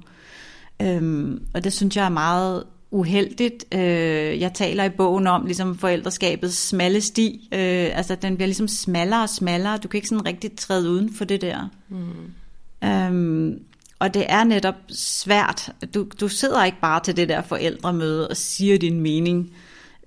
Øhm, 0.82 1.42
og 1.54 1.64
det 1.64 1.74
synes 1.74 1.96
jeg 1.96 2.06
er 2.06 2.10
meget 2.10 2.64
uheldigt. 2.92 3.66
Øh, 3.72 4.40
jeg 4.40 4.54
taler 4.54 4.84
i 4.84 4.90
bogen 4.90 5.28
om 5.28 5.46
ligesom 5.46 5.78
forældreskabets 5.78 6.68
smalle 6.68 7.02
sti. 7.02 7.50
Øh, 7.52 7.98
altså 7.98 8.16
den 8.16 8.36
bliver 8.36 8.48
ligesom 8.48 8.68
smallere 8.68 9.24
og 9.24 9.30
smallere. 9.30 9.78
Du 9.78 9.88
kan 9.88 9.98
ikke 9.98 10.08
sådan 10.08 10.26
rigtig 10.26 10.56
træde 10.58 10.92
uden 10.92 11.14
for 11.14 11.26
det 11.26 11.42
der. 11.42 11.70
Mm. 11.90 12.88
Øhm, 12.88 13.60
og 14.00 14.14
det 14.14 14.26
er 14.30 14.44
netop 14.44 14.76
svært. 14.90 15.70
Du, 15.94 16.08
du 16.20 16.28
sidder 16.28 16.64
ikke 16.64 16.82
bare 16.82 17.00
til 17.00 17.18
det 17.18 17.30
der 17.30 17.42
forældremøde 17.42 18.28
og 18.28 18.38
siger 18.38 18.78
din 18.78 19.02
mening. 19.02 19.52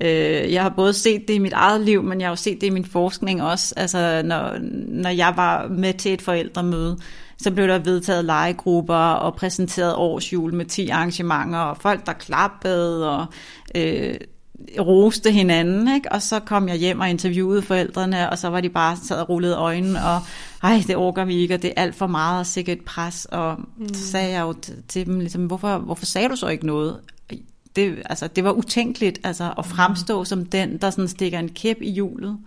Øh, 0.01 0.53
jeg 0.53 0.62
har 0.62 0.68
både 0.76 0.92
set 0.92 1.28
det 1.28 1.34
i 1.34 1.38
mit 1.38 1.53
eget 1.53 1.80
liv, 1.80 2.03
men 2.03 2.20
jeg 2.20 2.26
har 2.26 2.30
også 2.30 2.44
set 2.44 2.61
det 2.61 2.66
i 2.66 2.70
min 2.70 2.84
forskning 2.84 3.42
også. 3.42 3.74
Altså 3.76 4.22
når, 4.24 4.59
når 4.88 5.11
jeg 5.11 5.32
var 5.36 5.68
med 5.68 5.94
til 5.94 6.12
et 6.12 6.22
forældremøde, 6.22 6.99
så 7.38 7.51
blev 7.51 7.68
der 7.68 7.78
vedtaget 7.78 8.24
legegrupper 8.24 8.94
og 8.94 9.34
præsenteret 9.34 9.94
årsjul 9.94 10.55
med 10.55 10.64
10 10.64 10.88
arrangementer, 10.88 11.59
og 11.59 11.76
folk 11.76 12.07
der 12.07 12.12
klappede 12.12 13.11
og 13.11 13.26
øh, 13.74 14.14
roste 14.80 15.30
hinanden. 15.30 15.94
Ikke? 15.94 16.12
Og 16.12 16.22
så 16.22 16.40
kom 16.40 16.68
jeg 16.68 16.76
hjem 16.76 17.01
og 17.01 17.11
interviewede 17.11 17.62
forældrene, 17.62 18.30
og 18.30 18.38
så 18.38 18.49
var 18.49 18.61
de 18.61 18.68
bare 18.68 18.96
sad 18.96 19.20
og 19.20 19.28
rullede 19.28 19.57
øjnene, 19.57 20.05
og 20.05 20.20
ej, 20.62 20.82
det 20.86 20.96
orker 20.96 21.24
vi 21.24 21.36
ikke, 21.36 21.55
og 21.55 21.62
det 21.62 21.72
er 21.76 21.82
alt 21.82 21.94
for 21.94 22.07
meget, 22.07 22.40
og 22.40 22.46
sikkert 22.46 22.78
pres. 22.86 23.24
Og 23.24 23.57
mm. 23.76 23.94
så 23.94 24.07
sagde 24.07 24.30
jeg 24.30 24.40
jo 24.40 24.55
til 24.88 25.07
dem, 25.07 25.18
ligesom, 25.18 25.46
hvorfor, 25.46 25.78
hvorfor 25.78 26.07
sagde 26.07 26.28
du 26.28 26.36
så 26.36 26.49
ikke 26.49 26.66
noget? 26.66 26.96
Det, 27.77 28.03
altså, 28.05 28.27
det 28.27 28.45
var 28.45 28.53
utænkeligt 28.53 29.19
altså, 29.25 29.55
at 29.59 29.66
fremstå 29.66 30.19
mm. 30.19 30.25
som 30.25 30.47
den, 30.47 30.77
der 30.77 30.91
sådan 30.91 31.09
stikker 31.09 31.39
en 31.39 31.49
kæp 31.49 31.77
i 31.81 31.91
hjulet. 31.91 32.39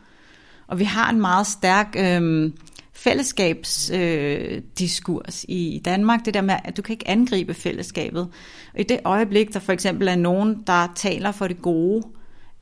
Og 0.68 0.80
vi 0.80 0.84
har 0.84 1.10
en 1.10 1.22
meget 1.22 1.48
stærk... 1.48 1.96
Øh, 1.98 2.52
fællesskabsdiskurs 2.94 5.46
øh, 5.50 5.56
i 5.56 5.82
Danmark, 5.86 6.26
det 6.26 6.34
der 6.34 6.42
med, 6.42 6.56
at 6.64 6.78
du 6.78 6.82
kan 6.82 6.94
ikke 6.94 7.08
angribe 7.08 7.54
fællesskabet. 7.54 8.28
Og 8.74 8.80
i 8.80 8.84
det 8.84 9.00
øjeblik, 9.04 9.54
der 9.54 9.60
for 9.60 9.72
eksempel 9.72 10.08
er 10.08 10.16
nogen, 10.16 10.64
der 10.68 10.88
taler 10.96 11.32
for 11.32 11.48
det 11.48 11.62
gode, 11.62 12.08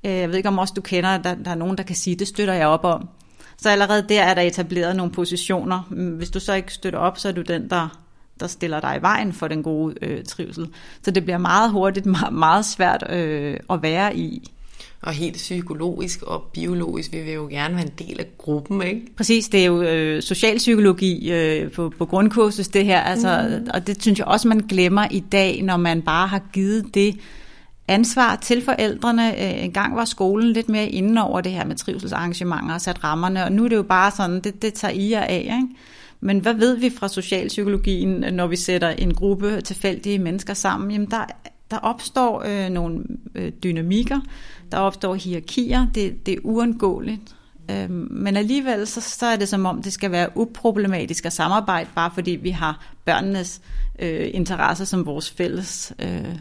øh, 0.05 0.11
jeg 0.11 0.29
ved 0.29 0.35
ikke 0.35 0.49
om 0.49 0.57
også 0.57 0.73
du 0.73 0.81
kender, 0.81 1.17
der, 1.17 1.35
der 1.35 1.51
er 1.51 1.55
nogen, 1.55 1.77
der 1.77 1.83
kan 1.83 1.95
sige, 1.95 2.15
det 2.15 2.27
støtter 2.27 2.53
jeg 2.53 2.67
op 2.67 2.85
om. 2.85 3.09
Så 3.57 3.69
allerede 3.69 4.05
der 4.09 4.23
er 4.23 4.33
der 4.33 4.41
etableret 4.41 4.95
nogle 4.95 5.11
positioner. 5.11 5.79
Hvis 6.17 6.29
du 6.29 6.39
så 6.39 6.53
ikke 6.53 6.73
støtter 6.73 6.99
op, 6.99 7.17
så 7.17 7.27
er 7.27 7.31
du 7.31 7.41
den, 7.41 7.69
der, 7.69 8.01
der 8.39 8.47
stiller 8.47 8.79
dig 8.79 8.97
i 8.99 9.01
vejen 9.01 9.33
for 9.33 9.47
den 9.47 9.63
gode 9.63 9.95
øh, 10.01 10.23
trivsel. 10.23 10.67
Så 11.01 11.11
det 11.11 11.23
bliver 11.23 11.37
meget 11.37 11.71
hurtigt 11.71 12.05
meget, 12.19 12.33
meget 12.33 12.65
svært 12.65 13.03
øh, 13.09 13.57
at 13.69 13.81
være 13.81 14.17
i 14.17 14.51
og 15.01 15.13
helt 15.13 15.35
psykologisk 15.35 16.21
og 16.21 16.43
biologisk, 16.53 17.13
vi 17.13 17.21
vil 17.21 17.33
jo 17.33 17.47
gerne 17.47 17.75
være 17.75 17.85
en 17.85 18.07
del 18.07 18.19
af 18.19 18.25
gruppen, 18.37 18.81
ikke? 18.81 19.15
Præcis, 19.17 19.49
det 19.49 19.61
er 19.61 19.65
jo 19.65 19.81
øh, 19.81 20.21
socialpsykologi 20.21 21.31
øh, 21.31 21.71
på, 21.71 21.93
på 21.97 22.05
grundkursus 22.05 22.67
det 22.67 22.85
her, 22.85 22.99
altså, 22.99 23.59
mm. 23.59 23.69
og 23.73 23.87
det 23.87 24.01
synes 24.01 24.19
jeg 24.19 24.27
også, 24.27 24.47
man 24.47 24.59
glemmer 24.59 25.07
i 25.11 25.19
dag, 25.19 25.61
når 25.63 25.77
man 25.77 26.01
bare 26.01 26.27
har 26.27 26.41
givet 26.53 26.95
det 26.95 27.19
ansvar 27.87 28.35
til 28.35 28.61
forældrene. 28.61 29.43
Øh, 29.43 29.63
en 29.63 29.71
gang 29.71 29.95
var 29.95 30.05
skolen 30.05 30.53
lidt 30.53 30.69
mere 30.69 30.89
inde 30.89 31.23
over 31.23 31.41
det 31.41 31.51
her 31.51 31.65
med 31.65 31.75
trivselsarrangementer 31.75 32.73
og 32.73 32.81
sat 32.81 33.03
rammerne, 33.03 33.43
og 33.43 33.51
nu 33.51 33.65
er 33.65 33.69
det 33.69 33.75
jo 33.75 33.83
bare 33.83 34.11
sådan, 34.11 34.39
det, 34.39 34.61
det 34.61 34.73
tager 34.73 34.93
I 34.93 35.13
af, 35.13 35.41
ikke? 35.43 35.67
Men 36.21 36.39
hvad 36.39 36.53
ved 36.53 36.75
vi 36.75 36.89
fra 36.89 37.07
socialpsykologien, 37.07 38.09
når 38.33 38.47
vi 38.47 38.55
sætter 38.55 38.89
en 38.89 39.13
gruppe 39.13 39.61
tilfældige 39.61 40.19
mennesker 40.19 40.53
sammen? 40.53 40.91
Jamen, 40.91 41.11
der, 41.11 41.25
der 41.71 41.77
opstår 41.77 42.43
øh, 42.47 42.69
nogle 42.69 43.03
øh, 43.35 43.51
dynamikker, 43.63 44.19
der 44.71 44.77
opstår 44.77 45.15
hierarkier, 45.15 45.87
det, 45.95 46.25
det 46.25 46.33
er 46.33 46.39
uundgåeligt. 46.43 47.35
Øh, 47.71 47.89
men 47.89 48.37
alligevel 48.37 48.87
så, 48.87 49.01
så 49.01 49.25
er 49.25 49.35
det 49.35 49.49
som 49.49 49.65
om, 49.65 49.81
det 49.81 49.93
skal 49.93 50.11
være 50.11 50.29
uproblematisk 50.37 51.25
at 51.25 51.33
samarbejde, 51.33 51.89
bare 51.95 52.11
fordi 52.13 52.31
vi 52.31 52.49
har 52.49 52.93
børnenes 53.05 53.61
øh, 53.99 54.29
interesser 54.33 54.85
som 54.85 55.05
vores 55.05 55.31
fælles 55.31 55.93
øh, 55.99 56.35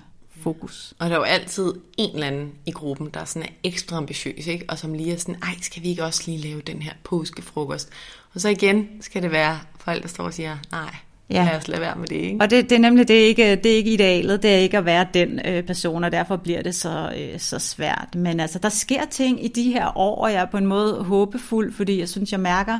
fokus. 0.48 0.94
Og 0.98 1.10
der 1.10 1.14
er 1.14 1.18
jo 1.18 1.24
altid 1.24 1.72
en 1.98 2.14
eller 2.14 2.26
anden 2.26 2.52
i 2.66 2.70
gruppen, 2.70 3.10
der 3.14 3.24
sådan 3.24 3.48
er 3.48 3.52
ekstra 3.64 3.96
ambitiøs, 3.96 4.46
ikke? 4.46 4.64
og 4.68 4.78
som 4.78 4.94
lige 4.94 5.12
er 5.12 5.16
sådan, 5.16 5.36
ej, 5.42 5.54
skal 5.62 5.82
vi 5.82 5.88
ikke 5.88 6.04
også 6.04 6.22
lige 6.26 6.38
lave 6.38 6.60
den 6.60 6.82
her 6.82 6.92
påskefrokost? 7.04 7.90
Og 8.34 8.40
så 8.40 8.48
igen 8.48 8.88
skal 9.00 9.22
det 9.22 9.30
være 9.32 9.58
folk, 9.80 10.02
der 10.02 10.08
står 10.08 10.24
og 10.24 10.34
siger, 10.34 10.56
nej, 10.72 10.94
Ja. 11.30 11.44
Lad 11.44 11.56
os 11.56 11.68
lade 11.68 11.80
være 11.80 11.96
med 11.96 12.06
det, 12.08 12.16
ikke? 12.16 12.36
Og 12.40 12.50
det, 12.50 12.70
det 12.70 12.76
er 12.76 12.80
nemlig 12.80 13.08
det 13.08 13.22
er 13.22 13.26
ikke, 13.26 13.56
det 13.56 13.72
er 13.72 13.76
ikke 13.76 13.92
idealet, 13.92 14.42
det 14.42 14.50
er 14.50 14.56
ikke 14.56 14.78
at 14.78 14.84
være 14.84 15.06
den 15.14 15.40
øh, 15.44 15.62
person, 15.62 16.04
og 16.04 16.12
derfor 16.12 16.36
bliver 16.36 16.62
det 16.62 16.74
så, 16.74 17.12
øh, 17.18 17.40
så 17.40 17.58
svært. 17.58 18.08
Men 18.14 18.40
altså, 18.40 18.58
der 18.58 18.68
sker 18.68 19.04
ting 19.10 19.44
i 19.44 19.48
de 19.48 19.72
her 19.72 19.98
år, 19.98 20.24
og 20.24 20.32
jeg 20.32 20.40
er 20.40 20.50
på 20.50 20.56
en 20.56 20.66
måde 20.66 21.04
håbefuld, 21.04 21.72
fordi 21.72 22.00
jeg 22.00 22.08
synes, 22.08 22.32
jeg 22.32 22.40
mærker 22.40 22.78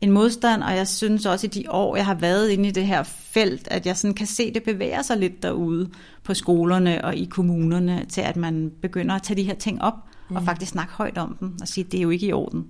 en 0.00 0.10
modstand, 0.10 0.62
og 0.62 0.76
jeg 0.76 0.88
synes 0.88 1.26
også 1.26 1.46
i 1.46 1.50
de 1.50 1.64
år, 1.70 1.96
jeg 1.96 2.06
har 2.06 2.14
været 2.14 2.50
inde 2.50 2.68
i 2.68 2.72
det 2.72 2.86
her 2.86 3.02
felt, 3.02 3.68
at 3.70 3.86
jeg 3.86 3.96
sådan 3.96 4.14
kan 4.14 4.26
se, 4.26 4.54
det 4.54 4.62
bevæger 4.62 5.02
sig 5.02 5.16
lidt 5.16 5.42
derude 5.42 5.90
på 6.24 6.34
skolerne 6.34 7.04
og 7.04 7.16
i 7.16 7.24
kommunerne, 7.24 8.06
til 8.08 8.20
at 8.20 8.36
man 8.36 8.72
begynder 8.82 9.14
at 9.14 9.22
tage 9.22 9.36
de 9.36 9.42
her 9.42 9.54
ting 9.54 9.82
op, 9.82 9.94
mm. 10.28 10.36
og 10.36 10.42
faktisk 10.42 10.72
snakke 10.72 10.92
højt 10.92 11.18
om 11.18 11.36
dem, 11.40 11.56
og 11.60 11.68
sige, 11.68 11.84
det 11.84 11.98
er 11.98 12.02
jo 12.02 12.10
ikke 12.10 12.26
i 12.26 12.32
orden. 12.32 12.66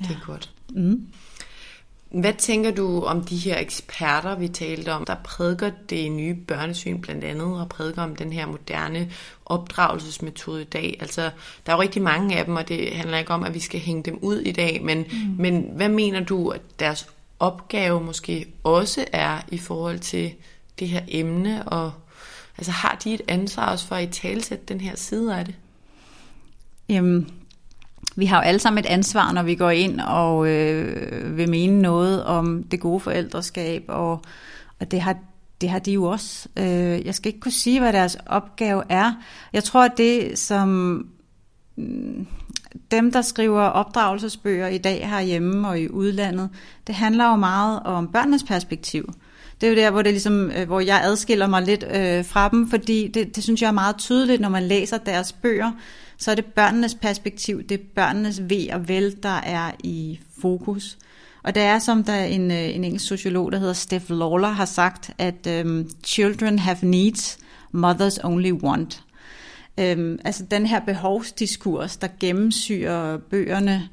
Ja. 0.00 0.04
Det 0.04 0.16
er 0.22 0.26
godt. 0.26 0.50
Mm. 0.70 1.06
Hvad 2.10 2.32
tænker 2.38 2.70
du 2.70 3.02
om 3.02 3.24
de 3.24 3.36
her 3.36 3.58
eksperter, 3.58 4.38
vi 4.38 4.48
talte 4.48 4.92
om, 4.92 5.04
der 5.04 5.14
prædiker 5.24 5.70
det 5.90 6.12
nye 6.12 6.34
børnesyn 6.34 7.00
blandt 7.00 7.24
andet, 7.24 7.60
og 7.60 7.68
prædiker 7.68 8.02
om 8.02 8.16
den 8.16 8.32
her 8.32 8.46
moderne 8.46 9.10
opdragelsesmetode 9.46 10.62
i 10.62 10.64
dag? 10.64 10.96
Altså, 11.00 11.30
der 11.66 11.72
er 11.72 11.76
jo 11.76 11.82
rigtig 11.82 12.02
mange 12.02 12.38
af 12.38 12.44
dem, 12.44 12.56
og 12.56 12.68
det 12.68 12.92
handler 12.92 13.18
ikke 13.18 13.32
om, 13.32 13.44
at 13.44 13.54
vi 13.54 13.60
skal 13.60 13.80
hænge 13.80 14.02
dem 14.02 14.18
ud 14.22 14.36
i 14.36 14.52
dag, 14.52 14.84
men, 14.84 14.98
mm. 14.98 15.34
men 15.38 15.70
hvad 15.74 15.88
mener 15.88 16.20
du, 16.20 16.48
at 16.48 16.60
deres 16.78 17.08
opgave 17.38 18.00
måske 18.00 18.46
også 18.64 19.04
er 19.12 19.40
i 19.48 19.58
forhold 19.58 19.98
til 19.98 20.32
det 20.78 20.88
her 20.88 21.02
emne, 21.08 21.68
og 21.68 21.92
altså 22.60 22.72
har 22.72 22.98
de 23.04 23.14
et 23.14 23.22
ansvar 23.28 23.70
også 23.70 23.86
for 23.86 23.94
at 23.94 24.02
i 24.02 24.20
talsætte 24.20 24.64
den 24.68 24.80
her 24.80 24.96
side 24.96 25.36
af 25.36 25.44
det? 25.44 25.54
Jamen, 26.88 27.30
vi 28.16 28.26
har 28.26 28.36
jo 28.36 28.42
alle 28.42 28.60
sammen 28.60 28.84
et 28.84 28.88
ansvar, 28.88 29.32
når 29.32 29.42
vi 29.42 29.54
går 29.54 29.70
ind 29.70 30.00
og 30.00 30.48
øh, 30.48 31.36
vil 31.36 31.50
mene 31.50 31.82
noget 31.82 32.24
om 32.24 32.62
det 32.62 32.80
gode 32.80 33.00
forældreskab, 33.00 33.84
og, 33.88 34.22
og 34.80 34.90
det 34.90 35.00
har 35.00 35.16
det 35.60 35.68
har 35.68 35.78
de 35.78 35.92
jo 35.92 36.04
også. 36.04 36.48
Øh, 36.56 37.06
jeg 37.06 37.14
skal 37.14 37.28
ikke 37.28 37.40
kunne 37.40 37.52
sige, 37.52 37.80
hvad 37.80 37.92
deres 37.92 38.16
opgave 38.26 38.82
er. 38.88 39.12
Jeg 39.52 39.64
tror, 39.64 39.84
at 39.84 39.92
det, 39.96 40.38
som 40.38 40.68
mm, 41.76 42.26
dem, 42.90 43.12
der 43.12 43.22
skriver 43.22 43.62
opdragelsesbøger 43.62 44.68
i 44.68 44.78
dag 44.78 45.08
herhjemme 45.08 45.68
og 45.68 45.80
i 45.80 45.88
udlandet, 45.88 46.50
det 46.86 46.94
handler 46.94 47.30
jo 47.30 47.36
meget 47.36 47.80
om 47.82 48.08
børnenes 48.08 48.44
perspektiv. 48.44 49.14
Det 49.60 49.66
er 49.66 49.70
jo 49.70 49.76
der, 49.76 49.90
hvor, 49.90 50.02
det 50.02 50.12
ligesom, 50.12 50.50
øh, 50.50 50.66
hvor 50.66 50.80
jeg 50.80 51.00
adskiller 51.04 51.46
mig 51.46 51.62
lidt 51.62 51.84
øh, 51.94 52.24
fra 52.24 52.48
dem, 52.48 52.70
fordi 52.70 53.08
det, 53.08 53.36
det 53.36 53.44
synes 53.44 53.62
jeg 53.62 53.68
er 53.68 53.72
meget 53.72 53.96
tydeligt, 53.98 54.40
når 54.40 54.48
man 54.48 54.62
læser 54.62 54.98
deres 54.98 55.32
bøger, 55.32 55.72
så 56.16 56.30
er 56.30 56.34
det 56.34 56.44
børnenes 56.44 56.94
perspektiv, 56.94 57.62
det 57.62 57.80
er 57.80 57.84
børnenes 57.94 58.40
ved 58.48 58.70
og 58.70 58.88
vel, 58.88 59.16
der 59.22 59.40
er 59.40 59.70
i 59.84 60.20
fokus. 60.40 60.98
Og 61.42 61.54
det 61.54 61.62
er 61.62 61.78
som 61.78 62.04
der 62.04 62.24
en, 62.24 62.50
øh, 62.50 62.74
en 62.74 62.84
engelsk 62.84 63.06
sociolog, 63.06 63.52
der 63.52 63.58
hedder 63.58 63.72
Steph 63.72 64.10
Lawler, 64.10 64.48
har 64.48 64.64
sagt, 64.64 65.10
at 65.18 65.46
øhm, 65.46 65.90
children 66.04 66.58
have 66.58 66.76
needs, 66.82 67.38
mothers 67.72 68.18
only 68.24 68.52
want. 68.52 69.02
Øhm, 69.78 70.18
altså 70.24 70.44
den 70.50 70.66
her 70.66 70.80
behovsdiskurs, 70.80 71.96
der 71.96 72.08
gennemsyrer 72.20 73.16
bøgerne, 73.16 73.88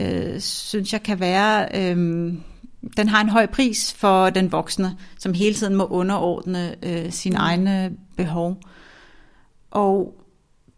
øh, 0.00 0.40
synes 0.40 0.92
jeg 0.92 1.02
kan 1.02 1.20
være, 1.20 1.92
um, 1.92 2.42
den 2.96 3.08
har 3.08 3.20
en 3.20 3.28
høj 3.28 3.46
pris 3.46 3.94
for 3.94 4.30
den 4.30 4.52
voksne, 4.52 4.96
som 5.18 5.34
hele 5.34 5.54
tiden 5.54 5.74
må 5.74 5.84
underordne 5.84 6.74
uh, 6.86 7.10
sine 7.12 7.34
mm. 7.34 7.40
egne 7.40 7.92
behov. 8.16 8.62
Og 9.70 10.14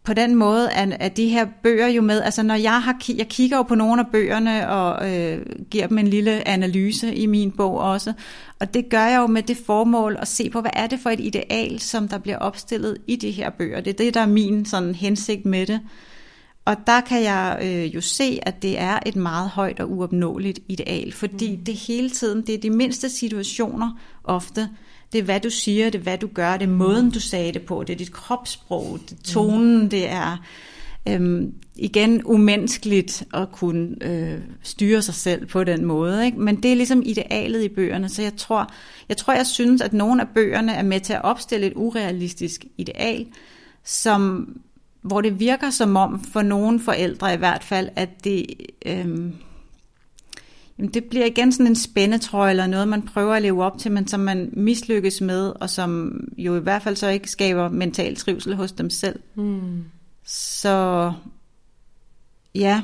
på 0.03 0.13
den 0.13 0.35
måde 0.35 0.69
er, 0.71 0.97
er 0.99 1.09
de 1.09 1.27
her 1.27 1.47
bøger 1.63 1.87
jo 1.87 2.01
med, 2.01 2.21
altså 2.21 2.43
når 2.43 2.55
jeg 2.55 2.81
har, 2.81 3.01
jeg 3.15 3.27
kigger 3.27 3.57
jo 3.57 3.63
på 3.63 3.75
nogle 3.75 4.01
af 4.01 4.07
bøgerne 4.11 4.69
og 4.69 5.11
øh, 5.11 5.45
giver 5.71 5.87
dem 5.87 5.97
en 5.97 6.07
lille 6.07 6.47
analyse 6.47 7.15
i 7.15 7.25
min 7.25 7.51
bog 7.51 7.77
også, 7.77 8.13
og 8.59 8.73
det 8.73 8.89
gør 8.89 9.05
jeg 9.05 9.19
jo 9.19 9.27
med 9.27 9.43
det 9.43 9.57
formål 9.65 10.17
at 10.19 10.27
se 10.27 10.49
på, 10.49 10.61
hvad 10.61 10.71
er 10.73 10.87
det 10.87 10.99
for 10.99 11.09
et 11.09 11.19
ideal, 11.19 11.79
som 11.79 12.07
der 12.07 12.17
bliver 12.17 12.37
opstillet 12.37 12.97
i 13.07 13.15
de 13.15 13.31
her 13.31 13.49
bøger. 13.49 13.81
Det 13.81 13.89
er 13.89 13.97
det, 13.97 14.13
der 14.13 14.21
er 14.21 14.25
min 14.25 14.65
sådan 14.65 14.95
hensigt 14.95 15.45
med 15.45 15.65
det. 15.65 15.79
Og 16.65 16.75
der 16.87 17.01
kan 17.01 17.23
jeg 17.23 17.59
øh, 17.61 17.95
jo 17.95 18.01
se, 18.01 18.39
at 18.41 18.61
det 18.61 18.79
er 18.79 18.99
et 19.05 19.15
meget 19.15 19.49
højt 19.49 19.79
og 19.79 19.91
uopnåeligt 19.91 20.59
ideal, 20.67 21.11
fordi 21.11 21.55
mm. 21.55 21.63
det 21.63 21.75
hele 21.75 22.09
tiden, 22.09 22.41
det 22.47 22.55
er 22.55 22.59
de 22.59 22.69
mindste 22.69 23.09
situationer 23.09 23.99
ofte, 24.23 24.69
det 25.11 25.19
er, 25.19 25.23
hvad 25.23 25.39
du 25.39 25.49
siger, 25.49 25.89
det 25.89 25.99
er, 25.99 26.03
hvad 26.03 26.17
du 26.17 26.27
gør, 26.33 26.57
det 26.57 26.65
er 26.65 26.71
måden, 26.71 27.09
du 27.09 27.19
sagde 27.19 27.53
det 27.53 27.61
på, 27.61 27.83
det 27.83 27.93
er 27.93 27.97
dit 27.97 28.11
kropssprog, 28.11 28.99
det 29.09 29.11
er 29.11 29.23
tonen, 29.23 29.91
det 29.91 30.09
er 30.09 30.37
øhm, 31.07 31.53
igen 31.75 32.23
umenneskeligt 32.23 33.23
at 33.33 33.51
kunne 33.51 33.95
øh, 34.01 34.39
styre 34.63 35.01
sig 35.01 35.13
selv 35.13 35.45
på 35.45 35.63
den 35.63 35.85
måde. 35.85 36.25
Ikke? 36.25 36.39
Men 36.39 36.63
det 36.63 36.71
er 36.71 36.75
ligesom 36.75 37.01
idealet 37.05 37.63
i 37.63 37.69
bøgerne, 37.69 38.09
så 38.09 38.21
jeg 38.21 38.35
tror, 38.37 38.71
jeg 39.09 39.17
tror, 39.17 39.33
jeg 39.33 39.47
synes, 39.47 39.81
at 39.81 39.93
nogle 39.93 40.21
af 40.21 40.27
bøgerne 40.29 40.73
er 40.73 40.83
med 40.83 40.99
til 40.99 41.13
at 41.13 41.23
opstille 41.23 41.67
et 41.67 41.73
urealistisk 41.75 42.65
ideal, 42.77 43.25
som, 43.83 44.49
hvor 45.01 45.21
det 45.21 45.39
virker 45.39 45.69
som 45.69 45.95
om, 45.95 46.23
for 46.23 46.41
nogle 46.41 46.79
forældre 46.79 47.33
i 47.33 47.37
hvert 47.37 47.63
fald, 47.63 47.89
at 47.95 48.23
det... 48.23 48.45
Øhm, 48.85 49.33
jamen 50.77 50.93
det 50.93 51.03
bliver 51.03 51.25
igen 51.25 51.51
sådan 51.51 51.67
en 51.67 51.75
spændetrøje 51.75 52.49
eller 52.49 52.67
noget, 52.67 52.87
man 52.87 53.01
prøver 53.01 53.35
at 53.35 53.41
leve 53.41 53.63
op 53.63 53.77
til, 53.77 53.91
men 53.91 54.07
som 54.07 54.19
man 54.19 54.49
mislykkes 54.53 55.21
med, 55.21 55.53
og 55.61 55.69
som 55.69 56.21
jo 56.37 56.55
i 56.55 56.59
hvert 56.59 56.81
fald 56.81 56.95
så 56.95 57.07
ikke 57.07 57.29
skaber 57.29 57.69
mental 57.69 58.15
trivsel 58.15 58.55
hos 58.55 58.71
dem 58.71 58.89
selv. 58.89 59.19
Mm. 59.35 59.83
Så 60.25 61.13
ja, 62.55 62.83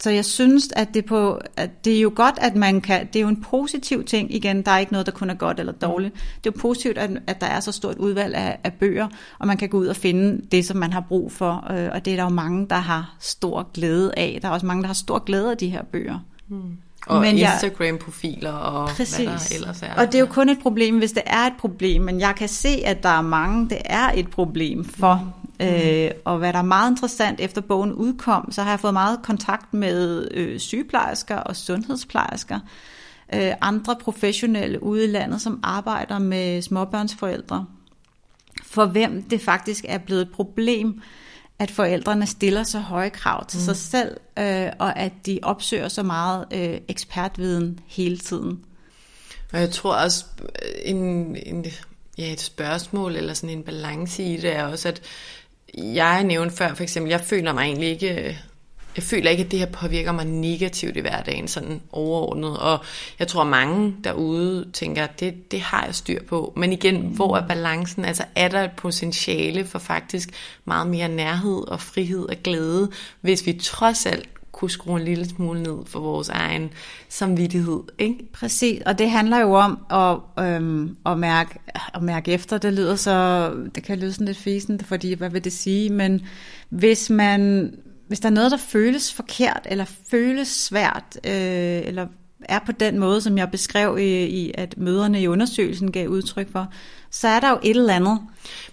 så 0.00 0.10
jeg 0.10 0.24
synes, 0.24 0.68
at 0.76 0.94
det, 0.94 1.04
på, 1.04 1.40
at 1.56 1.84
det 1.84 1.96
er 1.96 2.00
jo 2.00 2.12
godt, 2.14 2.38
at 2.40 2.56
man 2.56 2.80
kan, 2.80 3.06
det 3.06 3.16
er 3.16 3.20
jo 3.20 3.28
en 3.28 3.42
positiv 3.42 4.04
ting, 4.04 4.34
igen, 4.34 4.62
der 4.62 4.70
er 4.70 4.78
ikke 4.78 4.92
noget, 4.92 5.06
der 5.06 5.12
kun 5.12 5.30
er 5.30 5.34
godt 5.34 5.60
eller 5.60 5.72
dårligt. 5.72 6.14
Det 6.14 6.50
er 6.50 6.52
jo 6.56 6.60
positivt, 6.60 6.98
at, 6.98 7.10
at 7.26 7.40
der 7.40 7.46
er 7.46 7.60
så 7.60 7.72
stort 7.72 7.96
udvalg 7.98 8.34
af, 8.34 8.58
af 8.64 8.72
bøger, 8.72 9.08
og 9.38 9.46
man 9.46 9.56
kan 9.56 9.68
gå 9.68 9.78
ud 9.78 9.86
og 9.86 9.96
finde 9.96 10.42
det, 10.52 10.64
som 10.64 10.76
man 10.76 10.92
har 10.92 11.00
brug 11.00 11.32
for, 11.32 11.72
øh, 11.72 11.88
og 11.92 12.04
det 12.04 12.12
er 12.12 12.16
der 12.16 12.22
jo 12.22 12.28
mange, 12.28 12.66
der 12.70 12.76
har 12.76 13.16
stor 13.20 13.70
glæde 13.74 14.12
af. 14.16 14.38
Der 14.42 14.48
er 14.48 14.52
også 14.52 14.66
mange, 14.66 14.82
der 14.82 14.86
har 14.86 14.94
stor 14.94 15.18
glæde 15.18 15.50
af 15.50 15.56
de 15.56 15.68
her 15.68 15.82
bøger. 15.82 16.18
Mm. 16.48 16.76
Og 17.06 17.20
men 17.20 17.38
Instagram-profiler 17.38 18.52
og 18.52 18.88
præcis. 18.88 19.16
hvad 19.16 19.26
der 19.26 19.54
ellers 19.54 19.82
er. 19.82 19.94
Og 19.94 20.06
det 20.06 20.14
er 20.14 20.18
jo 20.18 20.26
kun 20.26 20.48
et 20.48 20.58
problem, 20.62 20.98
hvis 20.98 21.12
det 21.12 21.22
er 21.26 21.46
et 21.46 21.52
problem, 21.58 22.02
men 22.02 22.20
jeg 22.20 22.34
kan 22.36 22.48
se, 22.48 22.82
at 22.84 23.02
der 23.02 23.08
er 23.08 23.20
mange, 23.20 23.68
det 23.68 23.78
er 23.84 24.10
et 24.14 24.30
problem 24.30 24.84
for. 24.84 25.34
Mm. 25.60 25.66
Øh, 25.66 26.10
og 26.24 26.38
hvad 26.38 26.52
der 26.52 26.58
er 26.58 26.62
meget 26.62 26.90
interessant, 26.90 27.40
efter 27.40 27.60
bogen 27.60 27.92
udkom, 27.92 28.52
så 28.52 28.62
har 28.62 28.70
jeg 28.70 28.80
fået 28.80 28.92
meget 28.92 29.18
kontakt 29.22 29.74
med 29.74 30.28
øh, 30.30 30.58
sygeplejersker 30.58 31.36
og 31.36 31.56
sundhedsplejersker, 31.56 32.58
øh, 33.34 33.52
andre 33.60 33.96
professionelle 34.00 34.82
ude 34.82 35.04
i 35.04 35.06
landet, 35.06 35.40
som 35.40 35.60
arbejder 35.62 36.18
med 36.18 36.62
småbørnsforældre, 36.62 37.66
for 38.62 38.86
hvem 38.86 39.22
det 39.22 39.40
faktisk 39.40 39.84
er 39.88 39.98
blevet 39.98 40.22
et 40.22 40.30
problem, 40.30 41.00
at 41.60 41.70
forældrene 41.70 42.26
stiller 42.26 42.62
så 42.62 42.78
høje 42.78 43.10
krav 43.10 43.46
til 43.46 43.58
mm. 43.58 43.64
sig 43.64 43.76
selv, 43.76 44.16
øh, 44.38 44.68
og 44.78 44.98
at 44.98 45.12
de 45.26 45.38
opsøger 45.42 45.88
så 45.88 46.02
meget 46.02 46.44
øh, 46.52 46.80
ekspertviden 46.88 47.80
hele 47.86 48.18
tiden. 48.18 48.64
Og 49.52 49.60
jeg 49.60 49.70
tror 49.70 49.94
også, 49.94 50.24
en, 50.84 51.36
en, 51.36 51.66
ja, 52.18 52.32
et 52.32 52.40
spørgsmål 52.40 53.16
eller 53.16 53.34
sådan 53.34 53.58
en 53.58 53.64
balance 53.64 54.22
i 54.22 54.36
det 54.36 54.56
er 54.56 54.64
også, 54.64 54.88
at 54.88 55.02
jeg 55.76 56.24
nævnte 56.24 56.56
før 56.56 56.74
for 56.74 56.82
eksempel, 56.82 57.10
jeg 57.10 57.20
føler 57.20 57.52
mig 57.52 57.62
egentlig 57.62 57.88
ikke 57.88 58.38
jeg 58.96 59.04
føler 59.04 59.30
ikke, 59.30 59.44
at 59.44 59.50
det 59.50 59.58
her 59.58 59.66
påvirker 59.66 60.12
mig 60.12 60.24
negativt 60.24 60.96
i 60.96 61.00
hverdagen, 61.00 61.48
sådan 61.48 61.80
overordnet. 61.92 62.58
Og 62.58 62.78
jeg 63.18 63.28
tror, 63.28 63.44
mange 63.44 63.94
derude 64.04 64.70
tænker, 64.72 65.04
at 65.04 65.20
det, 65.20 65.52
det 65.52 65.60
har 65.60 65.84
jeg 65.84 65.94
styr 65.94 66.22
på. 66.22 66.52
Men 66.56 66.72
igen, 66.72 66.96
hvor 66.96 67.36
er 67.36 67.46
balancen? 67.46 68.04
Altså 68.04 68.24
er 68.34 68.48
der 68.48 68.64
et 68.64 68.72
potentiale 68.76 69.64
for 69.64 69.78
faktisk 69.78 70.30
meget 70.64 70.86
mere 70.86 71.08
nærhed 71.08 71.68
og 71.68 71.80
frihed 71.80 72.28
og 72.28 72.36
glæde, 72.44 72.90
hvis 73.20 73.46
vi 73.46 73.52
trods 73.52 74.06
alt 74.06 74.28
kunne 74.52 74.70
skrue 74.70 74.98
en 74.98 75.04
lille 75.04 75.28
smule 75.28 75.62
ned 75.62 75.78
for 75.86 76.00
vores 76.00 76.28
egen 76.28 76.70
samvittighed. 77.08 77.80
Ikke? 77.98 78.32
Præcis, 78.32 78.82
og 78.86 78.98
det 78.98 79.10
handler 79.10 79.38
jo 79.38 79.52
om 79.52 79.78
at, 79.90 80.44
øhm, 80.44 80.96
at, 81.06 81.18
mærke, 81.18 81.58
at 81.94 82.02
mærke 82.02 82.32
efter. 82.32 82.58
Det 82.58 82.72
lyder 82.72 82.96
så, 82.96 83.50
det 83.74 83.82
kan 83.82 83.98
lyde 83.98 84.12
sådan 84.12 84.26
lidt 84.26 84.38
fisen, 84.38 84.80
fordi 84.80 85.14
hvad 85.14 85.30
vil 85.30 85.44
det 85.44 85.52
sige? 85.52 85.90
Men 85.90 86.26
hvis 86.68 87.10
man 87.10 87.72
hvis 88.10 88.20
der 88.20 88.28
er 88.28 88.32
noget, 88.32 88.50
der 88.50 88.56
føles 88.56 89.12
forkert, 89.12 89.66
eller 89.70 89.84
føles 90.10 90.48
svært, 90.48 91.04
øh, 91.24 91.32
eller 91.84 92.06
er 92.44 92.58
på 92.66 92.72
den 92.72 92.98
måde, 92.98 93.20
som 93.20 93.38
jeg 93.38 93.50
beskrev 93.50 93.98
i, 93.98 94.24
i, 94.24 94.52
at 94.54 94.74
møderne 94.78 95.22
i 95.22 95.26
undersøgelsen 95.26 95.92
gav 95.92 96.08
udtryk 96.08 96.52
for, 96.52 96.72
så 97.10 97.28
er 97.28 97.40
der 97.40 97.50
jo 97.50 97.58
et 97.62 97.76
eller 97.76 97.94
andet, 97.94 98.20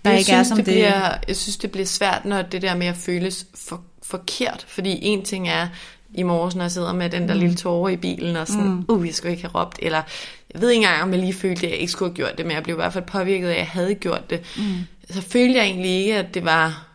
der 0.05 0.11
jeg 0.11 0.19
ikke 0.19 0.27
synes, 0.27 0.39
er 0.39 0.55
som 0.55 0.57
det. 0.57 0.65
Bliver, 0.65 1.09
det. 1.09 1.27
Jeg 1.27 1.35
synes, 1.35 1.57
det 1.57 1.71
bliver 1.71 1.85
svært, 1.85 2.25
når 2.25 2.41
det 2.41 2.61
der 2.61 2.75
med 2.75 2.87
at 2.87 2.95
føles 2.95 3.45
for, 3.55 3.81
forkert, 4.03 4.65
fordi 4.67 4.99
en 5.01 5.25
ting 5.25 5.49
er, 5.49 5.67
i 6.13 6.23
morges, 6.23 6.55
når 6.55 6.63
jeg 6.63 6.71
sidder 6.71 6.93
med 6.93 7.09
den 7.09 7.27
der 7.27 7.33
mm. 7.33 7.39
lille 7.39 7.55
tårer 7.55 7.89
i 7.89 7.97
bilen, 7.97 8.35
og 8.35 8.47
sådan, 8.47 8.65
mm. 8.65 8.85
uh, 8.89 9.07
jeg 9.07 9.15
skulle 9.15 9.31
ikke 9.31 9.43
have 9.43 9.63
råbt, 9.63 9.79
eller 9.81 10.01
jeg 10.53 10.61
ved 10.61 10.69
ikke 10.69 10.83
engang, 10.83 11.03
om 11.03 11.11
jeg 11.11 11.19
lige 11.19 11.33
følte, 11.33 11.65
at 11.65 11.71
jeg 11.71 11.79
ikke 11.79 11.91
skulle 11.91 12.09
have 12.09 12.15
gjort 12.15 12.37
det, 12.37 12.45
men 12.45 12.55
jeg 12.55 12.63
blev 12.63 12.75
i 12.75 12.81
hvert 12.81 12.93
fald 12.93 13.05
påvirket 13.05 13.47
af, 13.47 13.51
at 13.51 13.57
jeg 13.57 13.67
havde 13.67 13.95
gjort 13.95 14.29
det. 14.29 14.41
Mm. 14.57 14.63
Så 15.09 15.21
følte 15.21 15.55
jeg 15.57 15.65
egentlig 15.65 15.91
ikke, 15.91 16.15
at 16.15 16.33
det 16.33 16.45
var 16.45 16.87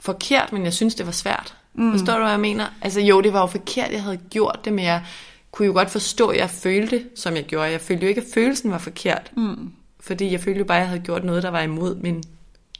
forkert, 0.00 0.52
men 0.52 0.64
jeg 0.64 0.72
synes, 0.72 0.94
det 0.94 1.06
var 1.06 1.12
svært. 1.12 1.54
Mm. 1.74 1.92
Forstår 1.92 2.12
du, 2.12 2.20
hvad 2.20 2.30
jeg 2.30 2.40
mener? 2.40 2.66
Altså 2.82 3.00
jo, 3.00 3.20
det 3.20 3.32
var 3.32 3.40
jo 3.40 3.46
forkert, 3.46 3.92
jeg 3.92 4.02
havde 4.02 4.20
gjort 4.30 4.60
det, 4.64 4.72
men 4.72 4.84
jeg 4.84 5.02
kunne 5.50 5.66
jo 5.66 5.72
godt 5.72 5.90
forstå, 5.90 6.28
at 6.28 6.38
jeg 6.38 6.50
følte, 6.50 7.04
som 7.16 7.36
jeg 7.36 7.44
gjorde. 7.44 7.70
Jeg 7.70 7.80
følte 7.80 8.02
jo 8.02 8.08
ikke, 8.08 8.20
at 8.20 8.26
følelsen 8.34 8.70
var 8.70 8.78
forkert. 8.78 9.32
Mm. 9.36 9.72
Fordi 10.00 10.32
jeg 10.32 10.40
følte 10.40 10.58
jo 10.58 10.64
bare, 10.64 10.78
at 10.78 10.80
jeg 10.80 10.88
havde 10.88 11.02
gjort 11.02 11.24
noget, 11.24 11.42
der 11.42 11.50
var 11.50 11.60
imod 11.60 11.94
min 11.94 12.22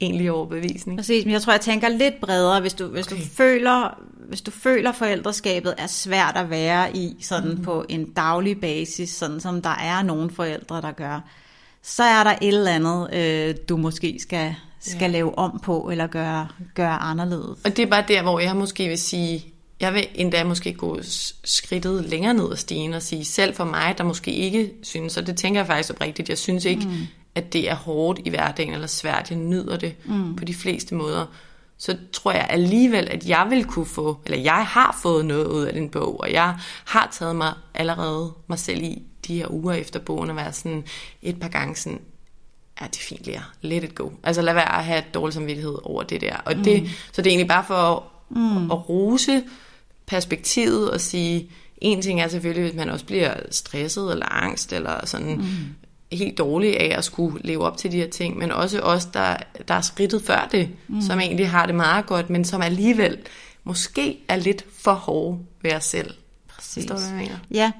egentlige 0.01 0.31
overbevisning. 0.31 0.97
Præcis, 0.97 1.25
men 1.25 1.33
jeg 1.33 1.41
tror, 1.41 1.53
jeg 1.53 1.61
tænker 1.61 1.87
lidt 1.87 2.21
bredere, 2.21 2.61
hvis 2.61 2.73
du, 2.73 2.87
hvis 2.87 3.07
okay. 3.07 3.15
du 3.15 3.21
føler, 3.21 4.01
hvis 4.27 4.41
du 4.41 4.51
føler, 4.51 4.89
at 4.89 4.95
forældreskabet 4.95 5.75
er 5.77 5.87
svært 5.87 6.37
at 6.37 6.49
være 6.49 6.97
i, 6.97 7.15
sådan 7.21 7.51
mm. 7.51 7.63
på 7.63 7.85
en 7.89 8.13
daglig 8.13 8.61
basis, 8.61 9.09
sådan 9.09 9.39
som 9.39 9.61
der 9.61 9.75
er 9.75 10.03
nogle 10.03 10.29
forældre, 10.29 10.81
der 10.81 10.91
gør, 10.91 11.19
så 11.81 12.03
er 12.03 12.23
der 12.23 12.35
et 12.41 12.47
eller 12.47 12.71
andet, 12.71 13.13
øh, 13.13 13.55
du 13.69 13.77
måske 13.77 14.17
skal, 14.19 14.55
skal 14.83 15.01
ja. 15.01 15.07
lave 15.07 15.37
om 15.37 15.59
på, 15.63 15.89
eller 15.91 16.07
gøre, 16.07 16.47
gøre 16.73 16.97
anderledes. 16.97 17.59
Og 17.65 17.77
det 17.77 17.79
er 17.79 17.85
bare 17.85 18.05
der, 18.07 18.21
hvor 18.21 18.39
jeg 18.39 18.55
måske 18.55 18.87
vil 18.87 18.97
sige, 18.97 19.45
jeg 19.79 19.93
vil 19.93 20.07
endda 20.15 20.43
måske 20.43 20.73
gå 20.73 20.99
skridtet 21.43 22.05
længere 22.05 22.33
ned 22.33 22.51
ad 22.51 22.55
stigen 22.55 22.93
og 22.93 23.01
sige, 23.01 23.25
selv 23.25 23.55
for 23.55 23.65
mig, 23.65 23.95
der 23.97 24.03
måske 24.03 24.31
ikke 24.31 24.71
synes, 24.83 25.17
og 25.17 25.27
det 25.27 25.37
tænker 25.37 25.59
jeg 25.59 25.67
faktisk 25.67 25.89
oprigtigt, 25.93 26.29
jeg 26.29 26.37
synes 26.37 26.65
ikke, 26.65 26.85
mm. 26.85 27.07
at 27.35 27.53
det 27.53 27.69
er 27.69 27.75
hårdt 27.75 28.19
i 28.25 28.29
hverdagen 28.29 28.73
eller 28.73 28.87
svært, 28.87 29.29
jeg 29.29 29.39
nyder 29.39 29.77
det 29.77 29.95
mm. 30.05 30.35
på 30.35 30.45
de 30.45 30.53
fleste 30.53 30.95
måder, 30.95 31.25
så 31.77 31.97
tror 32.13 32.31
jeg 32.31 32.47
alligevel, 32.49 33.07
at 33.11 33.27
jeg 33.29 33.47
vil 33.49 33.65
kunne 33.65 33.85
få, 33.85 34.17
eller 34.25 34.37
jeg 34.37 34.65
har 34.65 34.99
fået 35.01 35.25
noget 35.25 35.45
ud 35.45 35.63
af 35.63 35.73
den 35.73 35.89
bog, 35.89 36.19
og 36.19 36.31
jeg 36.31 36.55
har 36.85 37.09
taget 37.11 37.35
mig 37.35 37.53
allerede 37.73 38.33
mig 38.47 38.59
selv 38.59 38.83
i 38.83 39.03
de 39.27 39.37
her 39.37 39.51
uger 39.51 39.73
efter 39.73 39.99
bogen 39.99 40.29
at 40.29 40.35
være 40.35 40.53
sådan 40.53 40.83
et 41.21 41.39
par 41.39 41.47
gange 41.47 41.75
sådan, 41.75 41.99
ja, 42.81 42.85
det 42.85 42.97
er 42.97 43.03
fint, 43.03 43.25
Lea. 43.25 43.39
Let 43.61 43.83
it 43.83 43.95
go. 43.95 44.09
Altså 44.23 44.41
lad 44.41 44.53
være 44.53 44.77
at 44.77 44.85
have 44.85 45.03
dårlig 45.13 45.33
samvittighed 45.33 45.77
over 45.83 46.03
det 46.03 46.21
der. 46.21 46.35
Og 46.45 46.55
det, 46.55 46.83
mm. 46.83 46.89
Så 47.11 47.21
det 47.21 47.27
er 47.27 47.31
egentlig 47.31 47.47
bare 47.47 47.63
for 47.67 47.73
at, 47.75 48.03
mm. 48.29 48.71
at 48.71 48.89
rose 48.89 49.43
perspektivet 50.05 50.91
og 50.91 51.01
sige, 51.01 51.49
en 51.77 52.01
ting 52.01 52.21
er 52.21 52.27
selvfølgelig, 52.27 52.63
hvis 52.63 52.77
man 52.77 52.89
også 52.89 53.05
bliver 53.05 53.33
stresset 53.51 54.11
eller 54.11 54.25
angst 54.25 54.73
eller 54.73 55.05
sådan 55.05 55.35
mm. 55.35 56.17
helt 56.17 56.37
dårlig 56.37 56.79
af 56.79 56.97
at 56.97 57.03
skulle 57.03 57.39
leve 57.43 57.63
op 57.63 57.77
til 57.77 57.91
de 57.91 57.97
her 57.97 58.09
ting, 58.09 58.37
men 58.37 58.51
også 58.51 58.79
os, 58.79 59.05
der, 59.05 59.37
der 59.67 59.73
er 59.73 59.81
skridtet 59.81 60.23
før 60.23 60.47
det, 60.51 60.69
mm. 60.87 61.01
som 61.01 61.19
egentlig 61.19 61.49
har 61.49 61.65
det 61.65 61.75
meget 61.75 62.05
godt, 62.05 62.29
men 62.29 62.45
som 62.45 62.61
alligevel 62.61 63.17
måske 63.63 64.19
er 64.27 64.35
lidt 64.35 64.65
for 64.79 64.93
hårde 64.93 65.39
ved 65.61 65.73
os 65.73 65.85
selv. 65.85 66.13
Præcis. 66.47 66.87
Forstår 66.87 66.95
du, 66.95 67.01
hvad 67.01 67.11
jeg 67.11 67.17
mener? 67.17 67.39
Ja, 67.51 67.71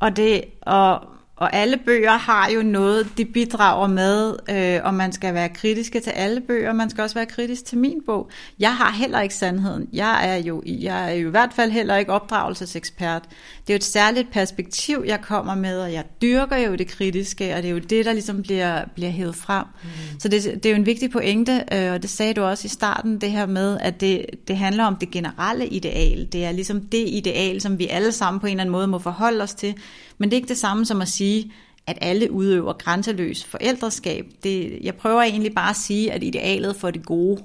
og, 0.00 0.16
det, 0.16 0.44
og 0.60 1.00
og 1.36 1.56
alle 1.56 1.76
bøger 1.76 2.16
har 2.16 2.50
jo 2.50 2.62
noget, 2.62 3.08
de 3.18 3.24
bidrager 3.24 3.86
med, 3.86 4.36
øh, 4.50 4.80
og 4.84 4.94
man 4.94 5.12
skal 5.12 5.34
være 5.34 5.48
kritiske 5.48 6.00
til 6.00 6.10
alle 6.10 6.40
bøger, 6.40 6.72
man 6.72 6.90
skal 6.90 7.02
også 7.02 7.14
være 7.14 7.26
kritisk 7.26 7.64
til 7.64 7.78
min 7.78 8.02
bog. 8.06 8.30
Jeg 8.58 8.76
har 8.76 8.92
heller 8.92 9.20
ikke 9.20 9.34
sandheden. 9.34 9.88
Jeg 9.92 10.28
er 10.28 10.36
jo, 10.36 10.62
jeg 10.66 11.10
er 11.10 11.14
jo 11.14 11.28
i 11.28 11.30
hvert 11.30 11.52
fald 11.52 11.70
heller 11.70 11.96
ikke 11.96 12.12
opdragelsesekspert. 12.12 13.22
Det 13.66 13.72
er 13.72 13.74
jo 13.74 13.76
et 13.76 13.84
særligt 13.84 14.32
perspektiv, 14.32 15.02
jeg 15.06 15.20
kommer 15.20 15.54
med, 15.54 15.80
og 15.80 15.92
jeg 15.92 16.04
dyrker 16.22 16.56
jo 16.56 16.74
det 16.74 16.88
kritiske, 16.88 17.54
og 17.54 17.62
det 17.62 17.68
er 17.68 17.72
jo 17.72 17.78
det, 17.78 18.04
der 18.04 18.12
ligesom 18.12 18.42
bliver, 18.42 18.84
bliver 18.94 19.10
hævet 19.10 19.36
frem. 19.36 19.64
Mm. 19.82 20.20
Så 20.20 20.28
det, 20.28 20.44
det 20.44 20.66
er 20.66 20.70
jo 20.70 20.76
en 20.76 20.86
vigtig 20.86 21.10
pointe, 21.10 21.64
øh, 21.72 21.92
og 21.92 22.02
det 22.02 22.10
sagde 22.10 22.34
du 22.34 22.42
også 22.42 22.66
i 22.66 22.68
starten, 22.68 23.20
det 23.20 23.30
her 23.30 23.46
med, 23.46 23.78
at 23.80 24.00
det, 24.00 24.26
det 24.48 24.56
handler 24.56 24.84
om 24.84 24.96
det 24.96 25.10
generelle 25.10 25.66
ideal. 25.66 26.28
Det 26.32 26.44
er 26.44 26.52
ligesom 26.52 26.80
det 26.80 27.04
ideal, 27.08 27.60
som 27.60 27.78
vi 27.78 27.88
alle 27.88 28.12
sammen 28.12 28.40
på 28.40 28.46
en 28.46 28.50
eller 28.50 28.62
anden 28.62 28.72
måde 28.72 28.86
må 28.86 28.98
forholde 28.98 29.42
os 29.42 29.54
til, 29.54 29.74
men 30.18 30.30
det 30.30 30.36
er 30.36 30.38
ikke 30.38 30.48
det 30.48 30.58
samme 30.58 30.86
som 30.86 31.02
at 31.02 31.08
sige, 31.08 31.52
at 31.86 31.98
alle 32.00 32.30
udøver 32.30 32.72
grænseløs 32.72 33.44
forældreskab. 33.44 34.26
Det, 34.42 34.78
jeg 34.82 34.94
prøver 34.94 35.22
egentlig 35.22 35.54
bare 35.54 35.70
at 35.70 35.76
sige, 35.76 36.12
at 36.12 36.22
idealet 36.22 36.76
for 36.76 36.90
det 36.90 37.06
gode 37.06 37.42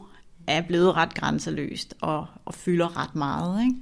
er 0.47 0.61
blevet 0.61 0.95
ret 0.95 1.13
grænseløst 1.13 1.93
og, 2.01 2.25
og 2.45 2.53
fylder 2.53 3.03
ret 3.03 3.15
meget. 3.15 3.61
Ikke? 3.61 3.75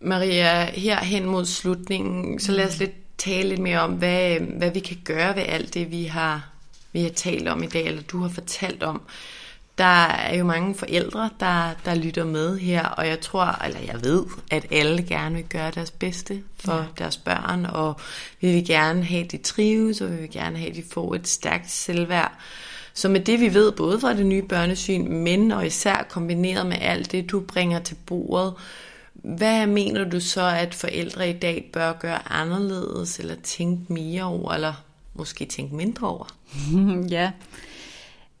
Maria, 0.00 0.70
her 0.70 1.04
hen 1.04 1.24
mod 1.24 1.44
slutningen, 1.44 2.40
så 2.40 2.52
lad 2.52 2.68
os 2.68 2.78
lidt 2.78 3.18
tale 3.18 3.48
lidt 3.48 3.60
mere 3.60 3.80
om, 3.80 3.92
hvad, 3.92 4.40
hvad 4.40 4.70
vi 4.70 4.80
kan 4.80 4.96
gøre 5.04 5.36
ved 5.36 5.42
alt 5.46 5.74
det, 5.74 5.90
vi 5.90 6.04
har, 6.04 6.50
vi 6.92 7.02
har 7.02 7.10
talt 7.10 7.48
om 7.48 7.62
i 7.62 7.66
dag, 7.66 7.86
eller 7.86 8.02
du 8.02 8.18
har 8.18 8.28
fortalt 8.28 8.82
om. 8.82 9.02
Der 9.78 10.04
er 10.04 10.36
jo 10.36 10.44
mange 10.44 10.74
forældre, 10.74 11.30
der, 11.40 11.70
der 11.84 11.94
lytter 11.94 12.24
med 12.24 12.58
her, 12.58 12.84
og 12.86 13.08
jeg 13.08 13.20
tror, 13.20 13.64
eller 13.64 13.80
jeg 13.80 14.04
ved, 14.04 14.24
at 14.50 14.66
alle 14.70 15.02
gerne 15.02 15.34
vil 15.34 15.44
gøre 15.44 15.70
deres 15.70 15.90
bedste 15.90 16.42
for 16.64 16.76
ja. 16.76 16.84
deres 16.98 17.16
børn, 17.16 17.64
og 17.64 18.00
vi 18.40 18.52
vil 18.52 18.66
gerne 18.66 19.04
have, 19.04 19.24
at 19.24 19.32
de 19.32 19.36
trives, 19.36 20.00
og 20.00 20.10
vi 20.10 20.16
vil 20.16 20.30
gerne 20.30 20.58
have, 20.58 20.70
at 20.70 20.76
de 20.76 20.84
får 20.92 21.14
et 21.14 21.28
stærkt 21.28 21.70
selvværd. 21.70 22.32
Så 22.94 23.08
med 23.08 23.20
det 23.20 23.40
vi 23.40 23.54
ved, 23.54 23.72
både 23.72 24.00
fra 24.00 24.14
det 24.14 24.26
nye 24.26 24.42
børnesyn, 24.42 25.08
men 25.12 25.52
og 25.52 25.66
især 25.66 26.06
kombineret 26.08 26.66
med 26.66 26.76
alt 26.80 27.12
det, 27.12 27.30
du 27.30 27.40
bringer 27.40 27.78
til 27.78 27.96
bordet, 28.06 28.54
hvad 29.14 29.66
mener 29.66 30.04
du 30.04 30.20
så, 30.20 30.46
at 30.46 30.74
forældre 30.74 31.30
i 31.30 31.32
dag 31.32 31.70
bør 31.72 31.92
gøre 31.92 32.32
anderledes, 32.32 33.18
eller 33.18 33.34
tænke 33.42 33.92
mere 33.92 34.22
over, 34.22 34.52
eller 34.52 34.72
måske 35.14 35.44
tænke 35.44 35.74
mindre 35.74 36.08
over? 36.08 36.26
ja, 37.16 37.30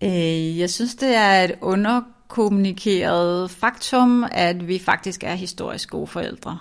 Øh, 0.02 0.58
jeg 0.58 0.70
synes, 0.70 0.94
det 0.94 1.16
er 1.16 1.44
et 1.44 1.52
underkommunikeret 1.60 3.50
faktum, 3.50 4.24
at 4.32 4.68
vi 4.68 4.78
faktisk 4.78 5.24
er 5.24 5.34
historisk 5.34 5.90
gode 5.90 6.06
forældre. 6.06 6.58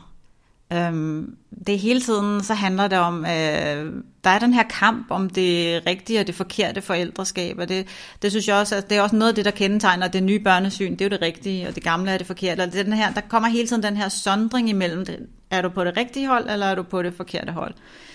Øhm, 0.73 1.37
det 1.67 1.79
hele 1.79 2.01
tiden, 2.01 2.43
så 2.43 2.53
handler 2.53 2.87
det 2.87 2.97
om, 2.97 3.25
øh, 3.25 3.93
der 4.23 4.29
er 4.29 4.39
den 4.39 4.53
her 4.53 4.63
kamp 4.63 5.11
om 5.11 5.29
det 5.29 5.81
rigtige 5.87 6.19
og 6.19 6.27
det 6.27 6.35
forkerte 6.35 6.81
forældreskab, 6.81 7.59
og 7.59 7.69
det, 7.69 7.87
det 8.21 8.31
synes 8.31 8.47
jeg 8.47 8.55
også, 8.55 8.75
at 8.75 8.89
det 8.89 8.97
er 8.97 9.01
også 9.01 9.15
noget 9.15 9.29
af 9.29 9.35
det, 9.35 9.45
der 9.45 9.51
kendetegner 9.51 10.07
det 10.07 10.23
nye 10.23 10.39
børnesyn, 10.39 10.91
det 10.91 11.01
er 11.01 11.05
jo 11.05 11.09
det 11.09 11.21
rigtige, 11.21 11.67
og 11.67 11.75
det 11.75 11.83
gamle 11.83 12.11
er 12.11 12.17
det 12.17 12.27
forkerte, 12.27 12.61
og 12.61 12.73
den 12.73 12.93
her, 12.93 13.13
der 13.13 13.21
kommer 13.21 13.49
hele 13.49 13.67
tiden 13.67 13.83
den 13.83 13.97
her 13.97 14.09
sondring 14.09 14.69
imellem, 14.69 15.05
det. 15.05 15.19
er 15.51 15.61
du 15.61 15.69
på 15.69 15.83
det 15.83 15.97
rigtige 15.97 16.27
hold, 16.27 16.49
eller 16.49 16.65
er 16.65 16.75
du 16.75 16.83
på 16.83 17.03
det 17.03 17.13
forkerte 17.13 17.51
hold, 17.51 17.73
øh, 17.73 18.14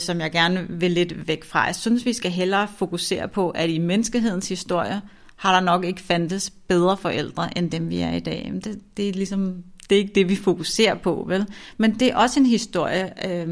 som 0.00 0.20
jeg 0.20 0.32
gerne 0.32 0.66
vil 0.68 0.90
lidt 0.90 1.28
væk 1.28 1.44
fra. 1.44 1.64
Jeg 1.64 1.74
synes, 1.74 2.06
vi 2.06 2.12
skal 2.12 2.30
hellere 2.30 2.68
fokusere 2.76 3.28
på, 3.28 3.50
at 3.50 3.70
i 3.70 3.78
menneskehedens 3.78 4.48
historie, 4.48 5.00
har 5.36 5.54
der 5.54 5.60
nok 5.60 5.84
ikke 5.84 6.00
fandtes 6.00 6.50
bedre 6.68 6.96
forældre, 6.96 7.58
end 7.58 7.70
dem 7.70 7.90
vi 7.90 8.00
er 8.00 8.12
i 8.12 8.20
dag. 8.20 8.52
Det, 8.64 8.80
det 8.96 9.08
er 9.08 9.12
ligesom 9.12 9.54
det 9.90 9.96
er 9.96 10.00
ikke 10.00 10.14
det, 10.14 10.28
vi 10.28 10.36
fokuserer 10.36 10.94
på, 10.94 11.24
vel? 11.28 11.46
Men 11.78 11.94
det 11.94 12.08
er 12.08 12.16
også 12.16 12.40
en 12.40 12.46
historie, 12.46 13.28
øh, 13.30 13.48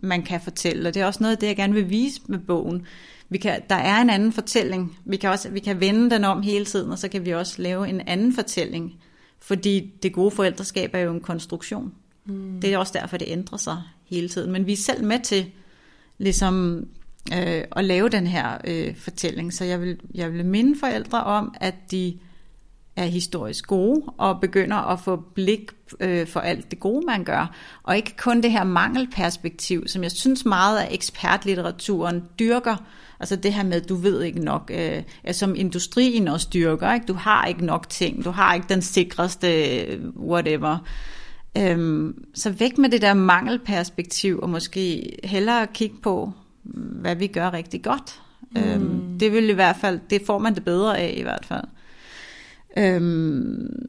man 0.00 0.22
kan 0.22 0.40
fortælle, 0.40 0.88
og 0.88 0.94
det 0.94 1.02
er 1.02 1.06
også 1.06 1.22
noget 1.22 1.32
af 1.32 1.38
det, 1.38 1.46
jeg 1.46 1.56
gerne 1.56 1.74
vil 1.74 1.90
vise 1.90 2.20
med 2.26 2.38
bogen. 2.38 2.86
Vi 3.28 3.38
kan, 3.38 3.60
der 3.70 3.76
er 3.76 4.00
en 4.00 4.10
anden 4.10 4.32
fortælling. 4.32 4.98
Vi 5.04 5.16
kan, 5.16 5.30
også, 5.30 5.48
vi 5.48 5.60
kan 5.60 5.80
vende 5.80 6.10
den 6.10 6.24
om 6.24 6.42
hele 6.42 6.64
tiden, 6.64 6.90
og 6.90 6.98
så 6.98 7.08
kan 7.08 7.24
vi 7.24 7.30
også 7.30 7.62
lave 7.62 7.88
en 7.88 8.00
anden 8.00 8.34
fortælling. 8.34 8.94
Fordi 9.40 9.92
det 10.02 10.12
gode 10.12 10.30
forældreskab 10.30 10.94
er 10.94 10.98
jo 10.98 11.12
en 11.12 11.20
konstruktion. 11.20 11.92
Mm. 12.26 12.60
Det 12.60 12.72
er 12.72 12.78
også 12.78 12.92
derfor, 12.96 13.16
det 13.16 13.28
ændrer 13.28 13.58
sig 13.58 13.82
hele 14.04 14.28
tiden. 14.28 14.52
Men 14.52 14.66
vi 14.66 14.72
er 14.72 14.76
selv 14.76 15.04
med 15.04 15.20
til 15.20 15.46
ligesom 16.18 16.86
øh, 17.32 17.64
at 17.76 17.84
lave 17.84 18.08
den 18.08 18.26
her 18.26 18.58
øh, 18.64 18.96
fortælling. 18.96 19.52
Så 19.52 19.64
jeg 19.64 19.80
vil, 19.80 20.00
jeg 20.14 20.32
vil 20.32 20.44
minde 20.44 20.78
forældre 20.80 21.24
om, 21.24 21.54
at 21.60 21.74
de 21.90 22.18
er 22.96 23.04
historisk 23.04 23.66
gode 23.66 24.02
og 24.18 24.40
begynder 24.40 24.76
at 24.76 25.00
få 25.00 25.16
blik 25.34 25.70
øh, 26.00 26.26
for 26.26 26.40
alt 26.40 26.70
det 26.70 26.80
gode, 26.80 27.06
man 27.06 27.24
gør. 27.24 27.54
Og 27.82 27.96
ikke 27.96 28.16
kun 28.16 28.42
det 28.42 28.52
her 28.52 28.64
mangelperspektiv, 28.64 29.88
som 29.88 30.02
jeg 30.02 30.12
synes 30.12 30.44
meget 30.44 30.78
af 30.78 30.88
ekspertlitteraturen 30.90 32.24
dyrker. 32.38 32.76
Altså 33.20 33.36
det 33.36 33.52
her 33.52 33.62
med, 33.62 33.80
du 33.80 33.94
ved 33.94 34.22
ikke 34.22 34.44
nok, 34.44 34.70
øh, 34.74 35.02
som 35.32 35.54
industrien 35.54 36.28
også 36.28 36.48
dyrker. 36.54 36.94
Ikke? 36.94 37.06
Du 37.06 37.14
har 37.14 37.46
ikke 37.46 37.64
nok 37.64 37.88
ting, 37.88 38.24
du 38.24 38.30
har 38.30 38.54
ikke 38.54 38.66
den 38.68 38.82
sikreste 38.82 39.78
øh, 39.80 40.00
whatever. 40.16 40.78
Øhm, 41.56 42.24
så 42.34 42.50
væk 42.50 42.78
med 42.78 42.88
det 42.88 43.02
der 43.02 43.14
mangelperspektiv, 43.14 44.38
og 44.42 44.50
måske 44.50 45.12
hellere 45.24 45.66
kigge 45.66 45.96
på, 46.02 46.32
hvad 46.62 47.16
vi 47.16 47.26
gør 47.26 47.52
rigtig 47.52 47.82
godt. 47.82 48.22
Mm. 48.50 48.60
Øhm, 48.60 49.18
det 49.18 49.32
vil 49.32 49.50
i 49.50 49.52
hvert 49.52 49.76
fald, 49.76 50.00
det 50.10 50.22
får 50.26 50.38
man 50.38 50.54
det 50.54 50.64
bedre 50.64 50.98
af 50.98 51.14
i 51.16 51.22
hvert 51.22 51.44
fald. 51.44 51.64
Øhm, 52.76 53.88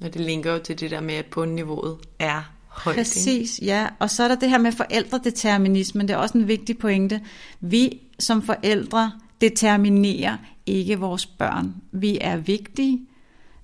og 0.00 0.14
det 0.14 0.20
linker 0.20 0.52
jo 0.52 0.58
til 0.58 0.80
det 0.80 0.90
der 0.90 1.00
med, 1.00 1.14
at 1.14 1.26
bundniveauet 1.26 1.96
er 2.18 2.52
højt. 2.68 2.96
Præcis, 2.96 3.58
ikke? 3.58 3.72
ja. 3.72 3.88
Og 3.98 4.10
så 4.10 4.22
er 4.22 4.28
der 4.28 4.34
det 4.34 4.50
her 4.50 4.58
med 4.58 4.72
forældredeterminismen. 4.72 6.08
Det 6.08 6.14
er 6.14 6.18
også 6.18 6.38
en 6.38 6.48
vigtig 6.48 6.78
pointe. 6.78 7.20
Vi 7.60 8.00
som 8.18 8.42
forældre 8.42 9.12
determinerer 9.40 10.36
ikke 10.66 10.98
vores 10.98 11.26
børn. 11.26 11.74
Vi 11.92 12.18
er 12.20 12.36
vigtige 12.36 13.06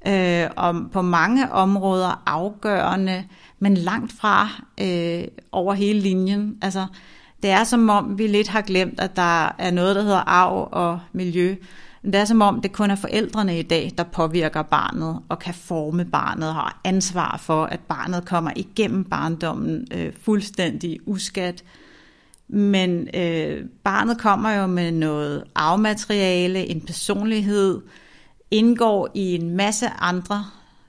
øh, 0.06 0.50
og 0.56 0.74
på 0.92 1.02
mange 1.02 1.52
områder 1.52 2.22
afgørende, 2.26 3.24
men 3.58 3.74
langt 3.74 4.12
fra 4.12 4.48
øh, 4.80 5.24
over 5.52 5.74
hele 5.74 6.00
linjen. 6.00 6.58
Altså, 6.62 6.86
det 7.42 7.50
er 7.50 7.64
som 7.64 7.90
om, 7.90 8.18
vi 8.18 8.26
lidt 8.26 8.48
har 8.48 8.60
glemt, 8.60 9.00
at 9.00 9.16
der 9.16 9.54
er 9.58 9.70
noget, 9.70 9.96
der 9.96 10.02
hedder 10.02 10.28
arv 10.28 10.68
og 10.72 11.00
miljø. 11.12 11.56
Det 12.04 12.14
er 12.14 12.24
som 12.24 12.42
om, 12.42 12.60
det 12.60 12.72
kun 12.72 12.90
er 12.90 12.94
forældrene 12.94 13.58
i 13.58 13.62
dag, 13.62 13.92
der 13.98 14.04
påvirker 14.04 14.62
barnet 14.62 15.18
og 15.28 15.38
kan 15.38 15.54
forme 15.54 16.04
barnet 16.04 16.48
og 16.48 16.54
har 16.54 16.80
ansvar 16.84 17.36
for, 17.42 17.64
at 17.64 17.80
barnet 17.80 18.24
kommer 18.24 18.50
igennem 18.56 19.04
barndommen 19.04 19.86
øh, 19.94 20.12
fuldstændig 20.22 20.98
uskat. 21.06 21.64
Men 22.48 23.08
øh, 23.14 23.64
barnet 23.84 24.18
kommer 24.18 24.50
jo 24.50 24.66
med 24.66 24.92
noget 24.92 25.44
arvemateriale, 25.54 26.66
en 26.66 26.80
personlighed, 26.80 27.80
indgår 28.50 29.08
i 29.14 29.34
en 29.34 29.56
masse 29.56 29.88
andre 29.88 30.44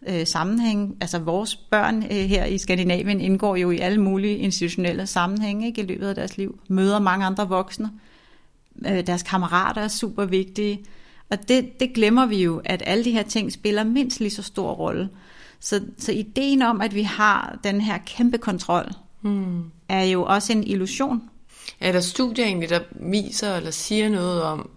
øh, 0.07 0.27
sammenhæng. 0.27 0.97
Altså 1.01 1.19
vores 1.19 1.55
børn 1.55 2.03
øh, 2.03 2.09
her 2.09 2.45
i 2.45 2.57
Skandinavien 2.57 3.21
indgår 3.21 3.55
jo 3.55 3.71
i 3.71 3.77
alle 3.77 4.01
mulige 4.01 4.37
institutionelle 4.37 5.07
sammenhænge 5.07 5.67
ikke, 5.67 5.81
i 5.81 5.85
løbet 5.85 6.07
af 6.07 6.15
deres 6.15 6.37
liv. 6.37 6.59
Møder 6.67 6.99
mange 6.99 7.25
andre 7.25 7.49
voksne. 7.49 7.91
Øh, 8.87 9.07
deres 9.07 9.23
kammerater 9.23 9.81
er 9.81 9.87
super 9.87 10.25
vigtige. 10.25 10.79
Og 11.29 11.47
det, 11.47 11.79
det 11.79 11.93
glemmer 11.93 12.25
vi 12.25 12.43
jo, 12.43 12.61
at 12.65 12.83
alle 12.85 13.05
de 13.05 13.11
her 13.11 13.23
ting 13.23 13.51
spiller 13.51 13.83
mindst 13.83 14.19
lige 14.19 14.29
så 14.29 14.43
stor 14.43 14.71
rolle. 14.71 15.09
Så, 15.59 15.81
så 15.97 16.11
ideen 16.11 16.61
om, 16.61 16.81
at 16.81 16.95
vi 16.95 17.01
har 17.01 17.59
den 17.63 17.81
her 17.81 17.97
kæmpe 17.97 18.37
kontrol, 18.37 18.91
hmm. 19.21 19.63
er 19.89 20.03
jo 20.03 20.23
også 20.23 20.53
en 20.53 20.63
illusion. 20.63 21.21
Er 21.79 21.91
der 21.91 21.99
studier 21.99 22.45
egentlig, 22.45 22.69
der 22.69 22.79
viser 22.91 23.55
eller 23.55 23.71
siger 23.71 24.09
noget 24.09 24.43
om, 24.43 24.69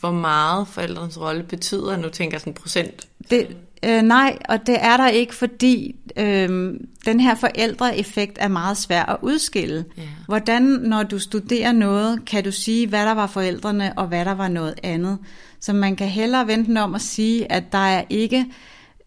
hvor 0.00 0.12
meget 0.12 0.68
forældrens 0.68 1.20
rolle 1.20 1.42
betyder? 1.42 1.96
Nu 1.96 2.08
tænker 2.08 2.34
jeg 2.34 2.40
sådan 2.40 2.54
procent. 2.54 3.08
Det, 3.30 3.56
øh, 3.84 4.02
nej, 4.02 4.38
og 4.48 4.66
det 4.66 4.76
er 4.80 4.96
der 4.96 5.08
ikke, 5.08 5.34
fordi 5.34 5.96
øh, 6.16 6.74
den 7.06 7.20
her 7.20 7.34
forældreeffekt 7.34 8.38
er 8.40 8.48
meget 8.48 8.76
svær 8.76 9.04
at 9.04 9.16
udskille. 9.22 9.84
Yeah. 9.98 10.08
Hvordan, 10.26 10.62
når 10.62 11.02
du 11.02 11.18
studerer 11.18 11.72
noget, 11.72 12.24
kan 12.24 12.44
du 12.44 12.52
sige, 12.52 12.86
hvad 12.86 13.06
der 13.06 13.12
var 13.12 13.26
forældrene, 13.26 13.92
og 13.98 14.06
hvad 14.06 14.24
der 14.24 14.34
var 14.34 14.48
noget 14.48 14.74
andet? 14.82 15.18
Så 15.60 15.72
man 15.72 15.96
kan 15.96 16.08
hellere 16.08 16.46
vente 16.46 16.80
om 16.80 16.94
at 16.94 17.00
sige, 17.00 17.52
at 17.52 17.72
der 17.72 17.78
er 17.78 18.04
ikke 18.10 18.46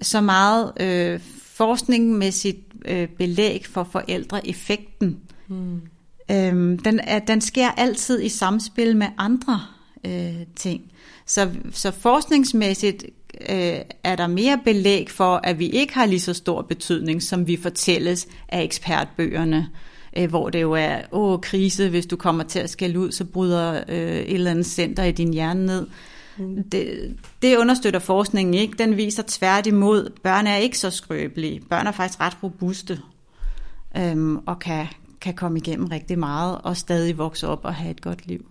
så 0.02 0.22
meget 0.22 0.72
øh, 0.80 1.20
forskningsmæssigt 1.46 2.60
øh, 2.86 3.08
belæg 3.08 3.66
for 3.70 3.88
forældreeffekten. 3.92 5.20
Hmm. 5.48 5.82
Øhm, 6.32 6.78
den, 6.78 7.00
er, 7.00 7.20
den 7.20 7.42
sker 7.42 7.70
altid 7.70 8.22
i 8.22 8.30
samspil 8.30 8.98
med 8.98 9.08
andre 9.18 9.62
øh, 10.06 10.46
ting. 10.56 10.92
Så, 11.26 11.50
så 11.72 11.92
forskningsmæssigt 11.92 13.06
øh, 13.50 13.80
er 14.04 14.16
der 14.16 14.28
mere 14.28 14.60
belæg 14.64 15.10
for, 15.10 15.36
at 15.44 15.60
vi 15.60 15.70
ikke 15.70 15.94
har 15.94 16.06
lige 16.06 16.20
så 16.20 16.34
stor 16.34 16.62
betydning, 16.62 17.24
som 17.24 17.48
vi 17.48 17.58
fortælles 17.58 18.28
af 18.50 18.64
ekspertbøgerne, 18.64 19.70
øh, 20.18 20.30
hvor 20.30 20.50
det 20.50 20.62
jo 20.62 20.72
er, 20.72 21.02
åh, 21.12 21.40
krise, 21.40 21.90
hvis 21.90 22.06
du 22.06 22.16
kommer 22.16 22.44
til 22.44 22.60
at 22.60 22.70
skælde 22.70 23.00
ud, 23.00 23.12
så 23.12 23.26
bryder 23.26 23.84
øh, 23.90 24.18
et 24.18 24.34
eller 24.34 24.52
andet 24.52 24.66
center 24.66 25.04
i 25.04 25.12
din 25.12 25.34
hjerne 25.34 25.66
ned. 25.66 25.88
Mm. 26.38 26.64
Det, 26.64 27.16
det 27.42 27.58
understøtter 27.58 28.00
forskningen 28.00 28.54
ikke. 28.54 28.74
Den 28.78 28.98
viser 28.98 29.24
tværtimod, 29.28 30.10
børn 30.24 30.48
er 30.48 30.56
ikke 30.56 30.78
så 30.78 30.90
skrøbelige. 30.90 31.62
Børn 31.70 31.88
er 31.88 31.92
faktisk 31.92 32.20
ret 32.20 32.38
robuste 32.44 33.00
øhm, 33.98 34.38
og 34.38 34.60
kan, 34.60 34.88
kan 35.22 35.34
komme 35.34 35.60
igennem 35.60 35.86
rigtig 35.86 36.20
meget 36.20 36.58
og 36.64 36.78
stadig 36.78 37.18
vokse 37.18 37.48
op 37.48 37.66
og 37.66 37.76
have 37.76 37.92
et 37.92 38.02
godt 38.02 38.28
liv. 38.28 38.46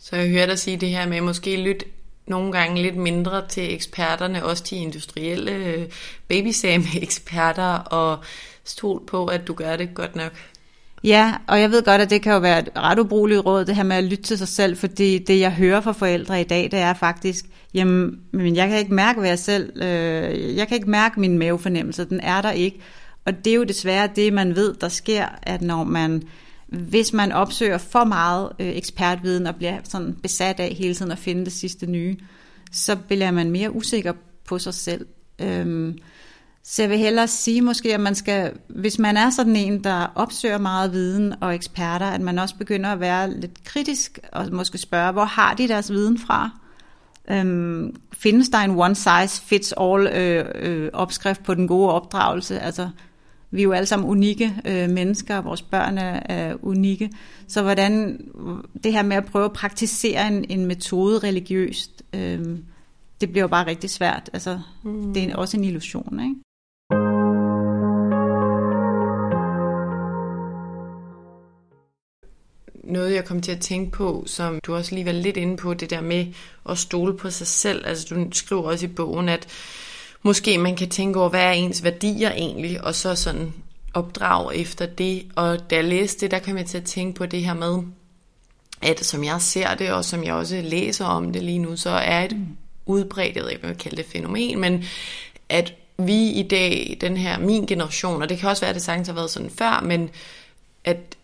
Så 0.00 0.16
jeg 0.16 0.28
hørte 0.28 0.50
dig 0.50 0.58
sige 0.58 0.76
det 0.76 0.88
her 0.88 1.08
med 1.08 1.20
måske 1.20 1.56
lytte 1.56 1.84
nogle 2.26 2.52
gange 2.52 2.82
lidt 2.82 2.96
mindre 2.96 3.48
til 3.48 3.74
eksperterne, 3.74 4.44
også 4.44 4.64
de 4.70 4.76
industrielle 4.76 5.52
øh, 5.52 5.86
babysame-eksperter, 6.28 7.74
og 8.00 8.18
stol 8.64 9.06
på, 9.06 9.26
at 9.26 9.46
du 9.46 9.54
gør 9.54 9.76
det 9.76 9.94
godt 9.94 10.16
nok. 10.16 10.32
Ja, 11.04 11.34
og 11.46 11.60
jeg 11.60 11.70
ved 11.70 11.82
godt, 11.84 12.00
at 12.00 12.10
det 12.10 12.22
kan 12.22 12.32
jo 12.32 12.38
være 12.38 12.58
et 12.58 12.68
ret 12.76 12.98
ubrugeligt 12.98 13.46
råd, 13.46 13.64
det 13.64 13.76
her 13.76 13.82
med 13.82 13.96
at 13.96 14.04
lytte 14.04 14.22
til 14.22 14.38
sig 14.38 14.48
selv, 14.48 14.76
fordi 14.76 15.18
det, 15.18 15.40
jeg 15.40 15.52
hører 15.52 15.80
fra 15.80 15.92
forældre 15.92 16.40
i 16.40 16.44
dag, 16.44 16.62
det 16.62 16.78
er 16.78 16.94
faktisk, 16.94 17.44
jamen, 17.74 18.20
men 18.32 18.56
jeg 18.56 18.68
kan 18.68 18.78
ikke 18.78 18.94
mærke, 18.94 19.20
hvad 19.20 19.28
jeg 19.28 19.38
selv, 19.38 19.82
øh, 19.82 20.56
jeg 20.56 20.68
kan 20.68 20.74
ikke 20.74 20.90
mærke 20.90 21.20
min 21.20 21.38
mavefornemmelse, 21.38 22.04
den 22.04 22.20
er 22.20 22.42
der 22.42 22.50
ikke. 22.50 22.80
Og 23.24 23.44
det 23.44 23.50
er 23.50 23.54
jo 23.54 23.64
desværre 23.64 24.08
det, 24.16 24.32
man 24.32 24.56
ved, 24.56 24.74
der 24.74 24.88
sker, 24.88 25.26
at 25.42 25.62
når 25.62 25.84
man, 25.84 26.22
hvis 26.68 27.12
man 27.12 27.32
opsøger 27.32 27.78
for 27.78 28.04
meget 28.04 28.52
øh, 28.58 28.68
ekspertviden 28.68 29.46
og 29.46 29.56
bliver 29.56 29.78
sådan 29.84 30.14
besat 30.22 30.60
af 30.60 30.74
hele 30.78 30.94
tiden 30.94 31.12
at 31.12 31.18
finde 31.18 31.44
det 31.44 31.52
sidste 31.52 31.86
nye, 31.86 32.16
så 32.72 32.96
bliver 32.96 33.30
man 33.30 33.50
mere 33.50 33.74
usikker 33.74 34.12
på 34.44 34.58
sig 34.58 34.74
selv. 34.74 35.06
Øhm, 35.38 35.98
så 36.62 36.82
jeg 36.82 36.90
vil 36.90 36.98
hellere 36.98 37.28
sige 37.28 37.62
måske, 37.62 37.94
at 37.94 38.00
man 38.00 38.14
skal, 38.14 38.52
hvis 38.68 38.98
man 38.98 39.16
er 39.16 39.30
sådan 39.30 39.56
en, 39.56 39.84
der 39.84 40.06
opsøger 40.14 40.58
meget 40.58 40.92
viden 40.92 41.34
og 41.40 41.54
eksperter, 41.54 42.06
at 42.06 42.20
man 42.20 42.38
også 42.38 42.54
begynder 42.56 42.90
at 42.90 43.00
være 43.00 43.40
lidt 43.40 43.64
kritisk 43.64 44.18
og 44.32 44.46
måske 44.52 44.78
spørge, 44.78 45.12
hvor 45.12 45.24
har 45.24 45.54
de 45.54 45.68
deres 45.68 45.92
viden 45.92 46.18
fra? 46.18 46.50
Øhm, 47.30 47.96
findes 48.12 48.48
der 48.48 48.58
en 48.58 48.70
one 48.70 48.94
size 48.94 49.42
fits 49.42 49.74
all 49.80 50.06
øh, 50.06 50.44
øh, 50.54 50.90
opskrift 50.92 51.42
på 51.42 51.54
den 51.54 51.68
gode 51.68 51.92
opdragelse? 51.92 52.60
Altså, 52.60 52.88
vi 53.50 53.60
er 53.60 53.64
jo 53.64 53.72
alle 53.72 53.86
sammen 53.86 54.08
unikke 54.08 54.52
øh, 54.64 54.90
mennesker, 54.90 55.40
vores 55.40 55.62
børn 55.62 55.98
er, 55.98 56.20
er 56.24 56.56
unikke. 56.62 57.10
Så 57.48 57.62
hvordan 57.62 58.20
det 58.84 58.92
her 58.92 59.02
med 59.02 59.16
at 59.16 59.24
prøve 59.24 59.44
at 59.44 59.52
praktisere 59.52 60.28
en, 60.28 60.44
en 60.48 60.66
metode 60.66 61.18
religiøst, 61.18 62.02
øh, 62.12 62.58
det 63.20 63.30
bliver 63.30 63.42
jo 63.42 63.48
bare 63.48 63.66
rigtig 63.66 63.90
svært. 63.90 64.30
Altså, 64.32 64.60
mm. 64.82 65.14
Det 65.14 65.22
er 65.22 65.36
også 65.36 65.56
en 65.56 65.64
illusion, 65.64 66.20
ikke? 66.20 66.34
noget, 72.88 73.14
jeg 73.14 73.24
kom 73.24 73.40
til 73.40 73.52
at 73.52 73.60
tænke 73.60 73.90
på, 73.90 74.24
som 74.26 74.60
du 74.62 74.74
også 74.74 74.94
lige 74.94 75.06
var 75.06 75.12
lidt 75.12 75.36
inde 75.36 75.56
på, 75.56 75.74
det 75.74 75.90
der 75.90 76.00
med 76.00 76.26
at 76.68 76.78
stole 76.78 77.16
på 77.16 77.30
sig 77.30 77.46
selv. 77.46 77.86
Altså 77.86 78.14
du 78.14 78.26
skriver 78.32 78.62
også 78.62 78.86
i 78.86 78.88
bogen, 78.88 79.28
at 79.28 79.48
måske 80.22 80.58
man 80.58 80.76
kan 80.76 80.88
tænke 80.88 81.20
over, 81.20 81.28
hvad 81.28 81.44
er 81.44 81.50
ens 81.50 81.84
værdier 81.84 82.30
egentlig, 82.30 82.84
og 82.84 82.94
så 82.94 83.14
sådan 83.14 83.52
opdrag 83.94 84.56
efter 84.56 84.86
det. 84.86 85.26
Og 85.36 85.70
da 85.70 85.76
jeg 85.76 85.84
læste 85.84 86.20
det, 86.20 86.30
der 86.30 86.38
kom 86.38 86.56
jeg 86.56 86.66
til 86.66 86.78
at 86.78 86.84
tænke 86.84 87.18
på 87.18 87.26
det 87.26 87.44
her 87.44 87.54
med, 87.54 87.78
at 88.82 89.04
som 89.04 89.24
jeg 89.24 89.42
ser 89.42 89.74
det, 89.74 89.92
og 89.92 90.04
som 90.04 90.24
jeg 90.24 90.34
også 90.34 90.60
læser 90.64 91.04
om 91.04 91.32
det 91.32 91.42
lige 91.42 91.58
nu, 91.58 91.76
så 91.76 91.90
er 91.90 92.24
et 92.24 92.36
udbredt, 92.86 93.36
jeg 93.36 93.42
ved 93.42 93.50
ikke, 93.50 93.60
hvad 93.60 93.70
man 93.70 93.78
kalder 93.78 93.96
det 93.96 94.06
fænomen, 94.12 94.60
men 94.60 94.84
at 95.48 95.74
vi 95.98 96.30
i 96.30 96.42
dag, 96.42 96.98
den 97.00 97.16
her, 97.16 97.38
min 97.38 97.66
generation, 97.66 98.22
og 98.22 98.28
det 98.28 98.38
kan 98.38 98.48
også 98.48 98.62
være, 98.62 98.68
at 98.68 98.74
det 98.74 98.82
sagtens 98.82 99.08
har 99.08 99.14
været 99.14 99.30
sådan 99.30 99.50
før, 99.50 99.82
men 99.84 100.10
at 100.84 101.17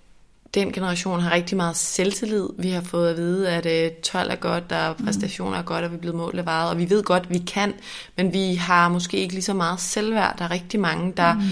den 0.55 0.73
generation 0.73 1.21
har 1.21 1.31
rigtig 1.31 1.57
meget 1.57 1.77
selvtillid. 1.77 2.49
Vi 2.59 2.71
har 2.71 2.81
fået 2.81 3.11
at 3.11 3.17
vide, 3.17 3.49
at 3.49 3.93
12 4.03 4.27
øh, 4.27 4.33
er 4.33 4.37
godt, 4.37 4.71
der 4.71 4.93
præstationer 4.93 5.59
er 5.59 5.63
godt, 5.63 5.85
og 5.85 5.91
vi 5.91 5.97
er 5.97 6.01
blevet 6.01 6.17
målet 6.17 6.47
varet, 6.47 6.71
og 6.71 6.79
vi 6.79 6.91
ved 6.91 7.03
godt, 7.03 7.31
vi 7.31 7.39
kan, 7.39 7.75
men 8.17 8.33
vi 8.33 8.55
har 8.55 8.89
måske 8.89 9.17
ikke 9.17 9.35
lige 9.35 9.45
så 9.45 9.55
meget 9.55 9.81
selvværd. 9.81 10.39
Der 10.39 10.45
er 10.45 10.51
rigtig 10.51 10.81
mange, 10.81 11.13
der 11.17 11.35
mm. 11.35 11.43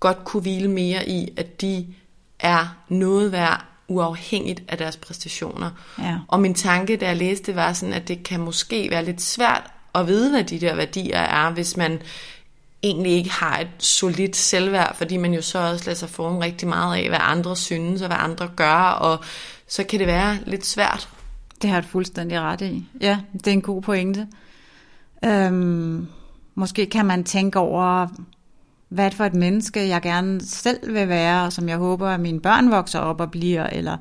godt 0.00 0.24
kunne 0.24 0.40
hvile 0.42 0.68
mere 0.68 1.08
i, 1.08 1.28
at 1.36 1.60
de 1.60 1.86
er 2.38 2.76
noget 2.88 3.32
værd, 3.32 3.64
uafhængigt 3.88 4.62
af 4.68 4.78
deres 4.78 4.96
præstationer. 4.96 5.70
Ja. 5.98 6.18
Og 6.28 6.40
min 6.40 6.54
tanke, 6.54 6.96
da 6.96 7.06
jeg 7.06 7.16
læste, 7.16 7.56
var 7.56 7.72
sådan, 7.72 7.94
at 7.94 8.08
det 8.08 8.24
kan 8.24 8.40
måske 8.40 8.90
være 8.90 9.04
lidt 9.04 9.22
svært 9.22 9.62
at 9.94 10.06
vide, 10.06 10.30
hvad 10.30 10.44
de 10.44 10.60
der 10.60 10.74
værdier 10.74 11.18
er, 11.18 11.50
hvis 11.50 11.76
man 11.76 12.02
egentlig 12.82 13.12
ikke 13.12 13.30
har 13.30 13.58
et 13.58 13.68
solidt 13.78 14.36
selvværd, 14.36 14.96
fordi 14.96 15.16
man 15.16 15.34
jo 15.34 15.42
så 15.42 15.58
også 15.58 15.84
lader 15.84 15.98
sig 15.98 16.08
forme 16.08 16.44
rigtig 16.44 16.68
meget 16.68 16.96
af, 16.96 17.08
hvad 17.08 17.18
andre 17.20 17.56
synes 17.56 18.02
og 18.02 18.06
hvad 18.06 18.16
andre 18.20 18.48
gør, 18.56 18.74
og 19.00 19.24
så 19.68 19.84
kan 19.84 19.98
det 19.98 20.06
være 20.06 20.38
lidt 20.46 20.66
svært. 20.66 21.08
Det 21.62 21.70
har 21.70 21.80
du 21.80 21.86
fuldstændig 21.86 22.40
ret 22.40 22.60
i. 22.60 22.86
Ja, 23.00 23.18
det 23.32 23.46
er 23.46 23.52
en 23.52 23.62
god 23.62 23.82
pointe. 23.82 24.26
Øhm, 25.24 26.06
måske 26.54 26.86
kan 26.86 27.06
man 27.06 27.24
tænke 27.24 27.58
over, 27.58 28.06
hvad 28.88 29.10
for 29.10 29.24
et 29.24 29.34
menneske 29.34 29.88
jeg 29.88 30.02
gerne 30.02 30.40
selv 30.40 30.94
vil 30.94 31.08
være, 31.08 31.44
og 31.44 31.52
som 31.52 31.68
jeg 31.68 31.76
håber, 31.76 32.08
at 32.08 32.20
mine 32.20 32.40
børn 32.40 32.70
vokser 32.70 32.98
op 32.98 33.20
og 33.20 33.30
bliver, 33.30 33.66
eller 33.66 33.96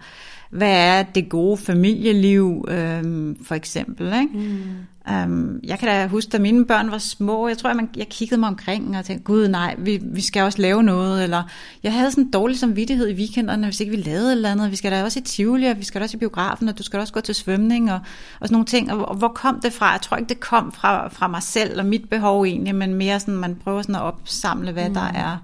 hvad 0.50 0.72
er 0.72 1.04
det 1.04 1.30
gode 1.30 1.58
familieliv, 1.58 2.66
øhm, 2.70 3.44
for 3.46 3.56
eksempel. 3.56 4.06
Ikke? 4.06 4.30
Mm. 4.34 4.76
Um, 5.10 5.60
jeg 5.64 5.80
kan 5.80 5.88
da 5.88 6.08
huske, 6.08 6.30
da 6.30 6.40
mine 6.40 6.66
børn 6.66 6.92
var 6.92 6.98
små, 6.98 7.48
jeg 7.48 7.58
tror, 7.58 7.70
at 7.70 7.76
man, 7.76 7.90
jeg 7.98 8.10
kiggede 8.10 8.40
mig 8.40 8.50
omkring 8.50 8.98
og 8.98 9.06
tænkte, 9.06 9.24
gud 9.24 9.48
nej, 9.48 9.76
vi, 9.78 10.00
vi 10.04 10.22
skal 10.22 10.44
også 10.44 10.62
lave 10.62 10.84
noget, 10.84 11.24
eller 11.24 11.44
jeg 11.84 11.94
havde 11.94 12.12
sådan 12.12 12.24
en 12.24 12.32
dårlig 12.32 12.60
samvittighed 12.60 13.08
i 13.08 13.14
weekenderne, 13.14 13.68
hvis 13.68 13.80
ikke 13.80 13.92
vi 13.92 13.98
lavede 13.98 14.28
et 14.28 14.32
eller 14.32 14.52
andet, 14.52 14.72
vi 14.72 14.76
skal 14.76 14.92
da 14.92 15.04
også 15.04 15.20
i 15.20 15.22
Tivoli, 15.22 15.66
og 15.66 15.78
vi 15.78 15.84
skal 15.84 16.02
da 16.02 16.06
også 16.06 16.18
i 16.18 16.20
biografen, 16.20 16.70
og 16.70 16.78
du 16.78 16.84
skal 16.84 16.98
da 16.98 17.02
også 17.02 17.14
gå 17.14 17.22
til 17.22 17.36
svømning, 17.36 17.92
og, 17.92 18.00
og 18.40 18.48
sådan 18.48 18.54
nogle 18.54 18.66
ting, 18.66 18.92
og, 18.92 19.10
og 19.10 19.16
hvor 19.16 19.28
kom 19.28 19.60
det 19.62 19.74
fra? 19.74 19.92
Jeg 19.92 20.02
tror 20.02 20.18
ikke, 20.18 20.30
det 20.30 20.40
kom 20.40 20.72
fra, 20.72 21.08
fra 21.08 21.28
mig 21.28 21.44
selv 21.44 21.80
og 21.80 21.86
mit 21.86 22.10
behov 22.10 22.44
egentlig, 22.44 22.76
men 22.76 22.94
mere 22.94 23.20
sådan, 23.20 23.38
man 23.38 23.56
prøver 23.56 23.82
sådan 23.82 23.96
at 23.96 24.02
opsamle, 24.02 24.72
hvad 24.72 24.88
mm. 24.88 24.94
der 24.94 25.12
er. 25.14 25.38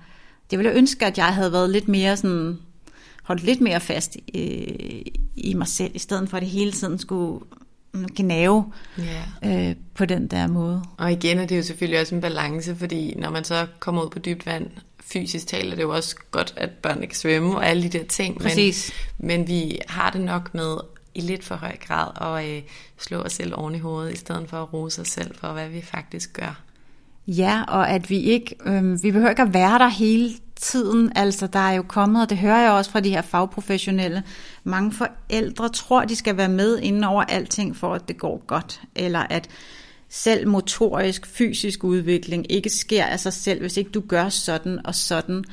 Det 0.52 0.60
ville 0.60 0.72
jeg 0.72 0.78
ønske, 0.78 1.06
at 1.06 1.18
jeg 1.18 1.26
havde 1.26 1.52
været 1.52 1.70
lidt 1.70 1.88
mere 1.88 2.18
sådan, 2.18 2.58
holdt 3.24 3.44
lidt 3.44 3.62
mere 3.62 3.80
fast 3.80 4.16
i, 4.16 4.42
i 5.36 5.54
mig 5.54 5.68
selv, 5.68 5.92
i 5.96 6.00
stedet 6.00 6.30
for 6.30 6.38
at 6.38 6.42
det 6.42 6.50
hele 6.50 6.72
tiden 6.72 7.00
skulle 7.00 7.40
gnave 8.18 8.72
yeah. 9.00 9.70
øh, 9.70 9.76
på 9.96 10.06
den 10.06 10.28
der 10.28 10.48
måde. 10.48 10.84
Og 10.98 11.12
igen 11.12 11.40
er 11.40 11.46
det 11.46 11.58
jo 11.58 11.64
selvfølgelig 11.64 12.02
også 12.02 12.16
en 12.16 12.22
balance, 12.22 12.76
fordi 12.76 13.16
når 13.18 13.30
man 13.30 13.44
så 13.44 13.68
kommer 13.80 14.04
ud 14.04 14.10
på 14.10 14.20
dybt 14.20 14.46
vand, 14.46 14.68
fysisk 15.02 15.48
taler 15.48 15.76
det 15.76 15.84
jo 15.84 15.96
også 15.96 16.16
godt, 16.32 16.54
at 16.58 16.70
børn 16.70 17.04
ikke 17.04 17.18
svømme 17.18 17.56
og 17.56 17.68
alle 17.68 17.84
de 17.84 17.98
der 17.98 18.04
ting. 18.04 18.40
Præcis. 18.40 18.92
Men, 19.18 19.28
men 19.28 19.48
vi 19.48 19.80
har 19.88 20.10
det 20.10 20.22
nok 20.22 20.54
med 20.54 20.78
i 21.16 21.22
lidt 21.22 21.44
for 21.44 21.56
høj 21.56 21.78
grad 21.88 22.38
at 22.38 22.50
øh, 22.50 22.62
slå 22.98 23.18
os 23.18 23.34
selv 23.34 23.54
oven 23.56 23.76
i 23.76 23.80
hovedet, 23.80 24.14
i 24.14 24.18
stedet 24.18 24.50
for 24.50 24.62
at 24.62 24.74
rose 24.74 25.02
os 25.02 25.08
selv 25.08 25.36
for, 25.36 25.54
hvad 25.54 25.70
vi 25.70 25.82
faktisk 25.82 26.34
gør. 26.34 26.62
Ja, 27.28 27.64
og 27.68 27.90
at 27.90 28.10
vi 28.10 28.20
ikke, 28.20 28.56
øh, 28.66 29.04
vi 29.04 29.12
behøver 29.12 29.30
ikke 29.30 29.42
at 29.42 29.54
være 29.54 29.80
der 29.80 29.88
hele 29.88 30.30
tiden. 30.62 31.12
Altså, 31.16 31.48
der 31.48 31.60
er 31.60 31.74
jo 31.74 31.82
kommet, 31.88 32.22
og 32.22 32.30
det 32.30 32.38
hører 32.38 32.62
jeg 32.62 32.72
også 32.72 32.92
fra 32.92 33.00
de 33.00 33.10
her 33.10 33.22
fagprofessionelle, 33.22 34.24
mange 34.64 34.92
forældre 34.92 35.70
tror, 35.70 36.06
de 36.06 36.16
skal 36.16 36.38
være 36.38 36.50
med 36.50 36.80
inden 36.80 37.04
over 37.04 37.24
alting, 37.24 37.76
for 37.76 37.94
at 37.94 38.08
det 38.08 38.18
går 38.18 38.44
godt. 38.48 38.82
Eller 38.96 39.20
at 39.20 39.50
selv 40.10 40.48
motorisk, 40.48 41.26
fysisk 41.26 41.84
udvikling 41.84 42.52
ikke 42.52 42.70
sker 42.70 43.06
af 43.06 43.20
sig 43.20 43.34
selv, 43.34 43.62
hvis 43.62 43.78
ikke 43.78 43.92
du 43.92 44.04
gør 44.08 44.30
sådan 44.30 44.86
og 44.86 44.96
sådan. 44.96 45.44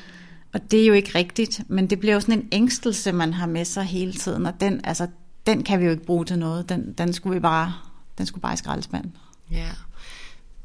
Og 0.53 0.71
det 0.71 0.83
er 0.83 0.87
jo 0.87 0.93
ikke 0.93 1.19
rigtigt, 1.19 1.63
men 1.69 1.91
det 1.91 2.01
bliver 2.01 2.15
jo 2.15 2.21
sådan 2.21 2.39
en 2.39 2.49
ængstelse, 2.53 3.13
man 3.13 3.33
har 3.33 3.47
med 3.47 3.65
sig 3.65 3.85
hele 3.85 4.13
tiden, 4.13 4.47
og 4.47 4.61
den, 4.61 4.81
altså, 4.85 5.07
den 5.47 5.63
kan 5.63 5.81
vi 5.81 5.85
jo 5.85 5.91
ikke 5.91 6.05
bruge 6.05 6.25
til 6.25 6.39
noget. 6.39 6.69
Den, 6.69 6.93
den 6.99 7.13
skulle 7.13 7.35
vi 7.35 7.41
bare, 7.41 7.75
den 8.19 8.27
skulle 8.27 8.43
bare 8.43 8.55
i 8.55 8.57
skraldespanden. 8.57 9.17
Ja. 9.51 9.69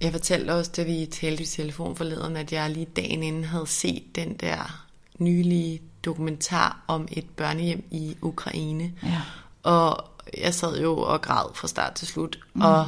Jeg 0.02 0.12
fortalte 0.12 0.52
også, 0.52 0.72
da 0.78 0.84
vi 0.84 1.06
talte 1.12 1.44
i 1.44 1.46
telefon 1.46 1.96
forleden, 1.96 2.38
at 2.38 2.54
jeg 2.54 2.70
lige 2.70 2.86
dagen 2.86 3.24
inden 3.24 3.44
havde 3.44 3.68
set 3.68 4.16
den 4.16 4.34
der 4.34 4.86
nylige 5.18 5.82
dokumentar 6.06 6.80
om 6.88 7.08
et 7.12 7.26
børnehjem 7.36 7.84
i 7.92 8.16
Ukraine. 8.22 8.94
Ja. 9.04 9.22
Og 9.64 10.06
jeg 10.38 10.54
sad 10.54 10.82
jo 10.82 10.98
og 10.98 11.22
græd 11.22 11.56
fra 11.56 11.68
start 11.68 11.94
til 11.94 12.08
slut. 12.08 12.40
Mm. 12.54 12.62
Og 12.62 12.88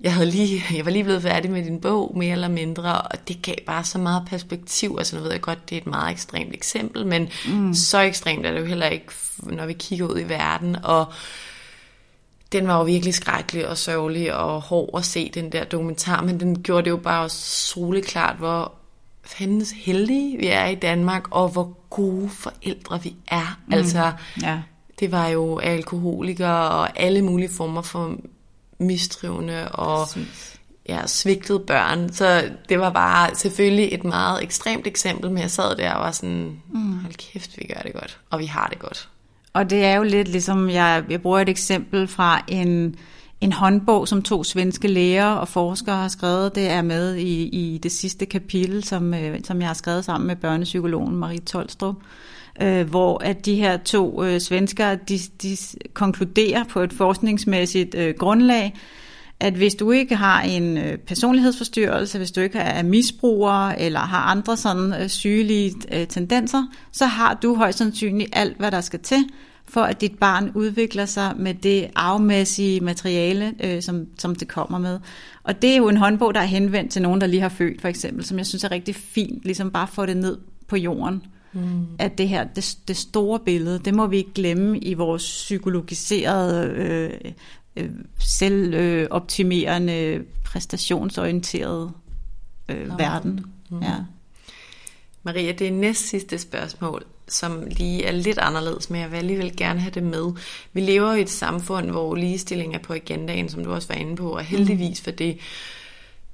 jeg, 0.00 0.14
havde 0.14 0.30
lige, 0.30 0.64
jeg 0.76 0.84
var 0.84 0.90
lige 0.90 1.04
blevet 1.04 1.22
færdig 1.22 1.50
med 1.50 1.64
din 1.64 1.80
bog, 1.80 2.12
mere 2.16 2.32
eller 2.32 2.48
mindre, 2.48 3.02
og 3.02 3.28
det 3.28 3.42
gav 3.42 3.56
bare 3.66 3.84
så 3.84 3.98
meget 3.98 4.22
perspektiv. 4.26 4.96
Altså 4.98 5.16
nu 5.16 5.22
ved 5.22 5.30
jeg 5.30 5.40
godt, 5.40 5.70
det 5.70 5.76
er 5.76 5.80
et 5.80 5.86
meget 5.86 6.12
ekstremt 6.12 6.54
eksempel, 6.54 7.06
men 7.06 7.28
mm. 7.48 7.74
så 7.74 8.00
ekstremt 8.00 8.46
er 8.46 8.52
det 8.52 8.60
jo 8.60 8.64
heller 8.64 8.86
ikke, 8.86 9.12
når 9.38 9.66
vi 9.66 9.72
kigger 9.72 10.06
ud 10.06 10.20
i 10.20 10.28
verden. 10.28 10.76
Og 10.84 11.12
den 12.52 12.68
var 12.68 12.78
jo 12.78 12.84
virkelig 12.84 13.14
skrækkelig 13.14 13.68
og 13.68 13.78
sørgelig 13.78 14.34
og 14.34 14.60
hård 14.60 14.90
at 14.98 15.04
se, 15.04 15.30
den 15.34 15.52
der 15.52 15.64
dokumentar, 15.64 16.22
men 16.22 16.40
den 16.40 16.62
gjorde 16.62 16.84
det 16.84 16.90
jo 16.90 16.96
bare 16.96 17.28
soleklart, 17.28 18.04
klart, 18.06 18.36
hvor 18.36 18.72
fandens 19.24 19.74
heldige 19.76 20.38
vi 20.38 20.46
er 20.46 20.66
i 20.66 20.74
Danmark, 20.74 21.22
og 21.30 21.48
hvor 21.48 21.76
gode 21.90 22.28
forældre 22.28 23.02
vi 23.02 23.16
er. 23.28 23.58
Mm. 23.66 23.74
Altså, 23.74 24.12
ja. 24.42 24.62
det 25.00 25.12
var 25.12 25.28
jo 25.28 25.58
alkoholikere 25.58 26.70
og 26.70 27.00
alle 27.00 27.22
mulige 27.22 27.48
former 27.48 27.82
for 27.82 28.16
mistrivende 28.78 29.68
og 29.68 30.08
ja, 30.88 31.06
svigtede 31.06 31.60
børn. 31.60 32.12
Så 32.12 32.50
det 32.68 32.78
var 32.78 32.90
bare 32.90 33.34
selvfølgelig 33.34 33.88
et 33.92 34.04
meget 34.04 34.42
ekstremt 34.42 34.86
eksempel, 34.86 35.30
men 35.30 35.42
jeg 35.42 35.50
sad 35.50 35.76
der 35.76 35.92
og 35.92 36.00
var 36.00 36.10
sådan, 36.10 36.60
mm. 36.72 36.98
hold 36.98 37.14
kæft, 37.14 37.58
vi 37.58 37.72
gør 37.74 37.80
det 37.80 37.92
godt, 37.92 38.18
og 38.30 38.38
vi 38.38 38.46
har 38.46 38.66
det 38.66 38.78
godt. 38.78 39.08
Og 39.52 39.70
det 39.70 39.84
er 39.84 39.96
jo 39.96 40.02
lidt 40.02 40.28
ligesom, 40.28 40.70
jeg, 40.70 41.04
jeg 41.10 41.22
bruger 41.22 41.40
et 41.40 41.48
eksempel 41.48 42.08
fra 42.08 42.44
en, 42.48 42.96
en 43.40 43.52
håndbog, 43.52 44.08
som 44.08 44.22
to 44.22 44.44
svenske 44.44 44.88
læger 44.88 45.26
og 45.26 45.48
forskere 45.48 45.96
har 45.96 46.08
skrevet. 46.08 46.54
Det 46.54 46.70
er 46.70 46.82
med 46.82 47.14
i, 47.14 47.42
i 47.42 47.78
det 47.78 47.92
sidste 47.92 48.26
kapitel, 48.26 48.84
som, 48.84 49.14
øh, 49.14 49.40
som 49.44 49.60
jeg 49.60 49.68
har 49.68 49.74
skrevet 49.74 50.04
sammen 50.04 50.26
med 50.26 50.36
børnepsykologen 50.36 51.16
Marie 51.16 51.38
Tolstrup, 51.38 51.96
øh, 52.62 52.88
hvor 52.90 53.24
at 53.24 53.46
de 53.46 53.54
her 53.54 53.76
to 53.76 54.24
øh, 54.24 54.40
svenskere, 54.40 54.96
de, 55.08 55.18
de 55.42 55.56
konkluderer 55.94 56.64
på 56.64 56.80
et 56.80 56.92
forskningsmæssigt 56.92 57.94
øh, 57.94 58.14
grundlag, 58.18 58.74
at 59.42 59.54
hvis 59.54 59.74
du 59.74 59.90
ikke 59.90 60.16
har 60.16 60.42
en 60.42 60.78
øh, 60.78 60.98
personlighedsforstyrrelse, 60.98 62.18
hvis 62.18 62.30
du 62.30 62.40
ikke 62.40 62.58
er 62.58 62.82
misbruger 62.82 63.68
eller 63.68 64.00
har 64.00 64.22
andre 64.22 64.56
sådan 64.56 64.94
øh, 65.02 65.08
sygelige 65.08 65.74
øh, 65.92 66.06
tendenser, 66.06 66.64
så 66.92 67.06
har 67.06 67.34
du 67.42 67.54
højst 67.54 67.78
sandsynligt 67.78 68.30
alt, 68.32 68.56
hvad 68.56 68.70
der 68.70 68.80
skal 68.80 69.00
til, 69.00 69.24
for 69.68 69.80
at 69.80 70.00
dit 70.00 70.18
barn 70.18 70.52
udvikler 70.54 71.06
sig 71.06 71.34
med 71.36 71.54
det 71.54 71.90
arvemæssige 71.94 72.80
materiale, 72.80 73.54
øh, 73.64 73.82
som, 73.82 74.06
som 74.18 74.34
det 74.34 74.48
kommer 74.48 74.78
med. 74.78 74.98
Og 75.42 75.62
det 75.62 75.70
er 75.70 75.76
jo 75.76 75.88
en 75.88 75.96
håndbog, 75.96 76.34
der 76.34 76.40
er 76.40 76.44
henvendt 76.44 76.92
til 76.92 77.02
nogen, 77.02 77.20
der 77.20 77.26
lige 77.26 77.40
har 77.40 77.48
født, 77.48 77.80
for 77.80 77.88
eksempel, 77.88 78.24
som 78.24 78.38
jeg 78.38 78.46
synes 78.46 78.64
er 78.64 78.70
rigtig 78.70 78.94
fint, 78.94 79.44
ligesom 79.44 79.70
bare 79.70 79.86
få 79.86 80.06
det 80.06 80.16
ned 80.16 80.38
på 80.68 80.76
jorden. 80.76 81.22
Mm. 81.52 81.86
At 81.98 82.18
det 82.18 82.28
her, 82.28 82.44
det, 82.44 82.76
det 82.88 82.96
store 82.96 83.38
billede, 83.38 83.78
det 83.84 83.94
må 83.94 84.06
vi 84.06 84.16
ikke 84.16 84.32
glemme 84.34 84.78
i 84.78 84.94
vores 84.94 85.22
psykologiserede 85.22 86.66
øh, 86.76 87.32
øh, 87.76 87.90
selvoptimerende, 88.18 89.94
øh, 89.94 90.24
præstationsorienterede 90.44 91.92
øh, 92.68 92.98
verden. 92.98 93.44
Mm. 93.70 93.82
Ja. 93.82 93.94
Maria, 95.22 95.52
det 95.52 95.66
er 95.66 95.72
næst 95.72 96.08
sidste 96.08 96.38
spørgsmål, 96.38 97.04
som 97.28 97.64
lige 97.66 98.04
er 98.04 98.12
lidt 98.12 98.38
anderledes, 98.38 98.90
men 98.90 99.00
jeg 99.00 99.10
vil 99.10 99.16
alligevel 99.16 99.56
gerne 99.56 99.80
have 99.80 99.90
det 99.90 100.02
med. 100.02 100.32
Vi 100.72 100.80
lever 100.80 101.14
i 101.14 101.20
et 101.20 101.30
samfund, 101.30 101.90
hvor 101.90 102.14
ligestilling 102.14 102.74
er 102.74 102.78
på 102.78 102.92
agendaen, 102.92 103.48
som 103.48 103.64
du 103.64 103.72
også 103.72 103.88
var 103.88 103.94
inde 103.94 104.16
på, 104.16 104.30
og 104.30 104.42
heldigvis 104.44 105.00
for 105.00 105.10
det. 105.10 105.38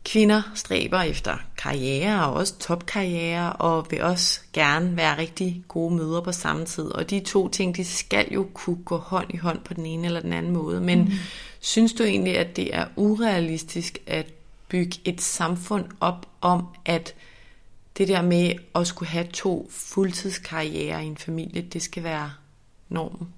Kvinder 0.09 0.43
stræber 0.55 1.01
efter 1.01 1.37
karriere 1.59 2.25
og 2.25 2.35
også 2.35 2.59
topkarriere, 2.59 3.53
og 3.53 3.87
vil 3.91 4.03
også 4.03 4.41
gerne 4.53 4.97
være 4.97 5.19
rigtig 5.19 5.65
gode 5.69 5.95
mødre 5.95 6.23
på 6.23 6.33
samme 6.33 6.65
tid. 6.65 6.85
Og 6.85 7.11
de 7.11 7.21
to 7.21 7.49
ting, 7.49 7.77
de 7.77 7.85
skal 7.85 8.27
jo 8.33 8.47
kunne 8.55 8.85
gå 8.85 8.97
hånd 8.97 9.35
i 9.35 9.37
hånd 9.37 9.61
på 9.65 9.75
den 9.75 9.87
ene 9.87 10.07
eller 10.07 10.21
den 10.21 10.33
anden 10.33 10.53
måde. 10.53 10.81
Men 10.81 10.99
mm. 10.99 11.11
synes 11.61 11.93
du 11.93 12.03
egentlig, 12.03 12.39
at 12.39 12.57
det 12.57 12.75
er 12.75 12.87
urealistisk 12.97 13.99
at 14.07 14.27
bygge 14.69 14.99
et 15.05 15.21
samfund 15.21 15.85
op 16.01 16.27
om, 16.41 16.67
at 16.85 17.15
det 17.99 18.09
der 18.09 18.23
med 18.23 18.53
at 18.75 18.87
skulle 18.87 19.09
have 19.09 19.27
to 19.33 19.71
fuldtidskarriere 19.71 21.05
i 21.05 21.07
en 21.07 21.17
familie, 21.17 21.63
det 21.63 21.83
skal 21.83 22.03
være 22.03 22.31
normen? 22.89 23.29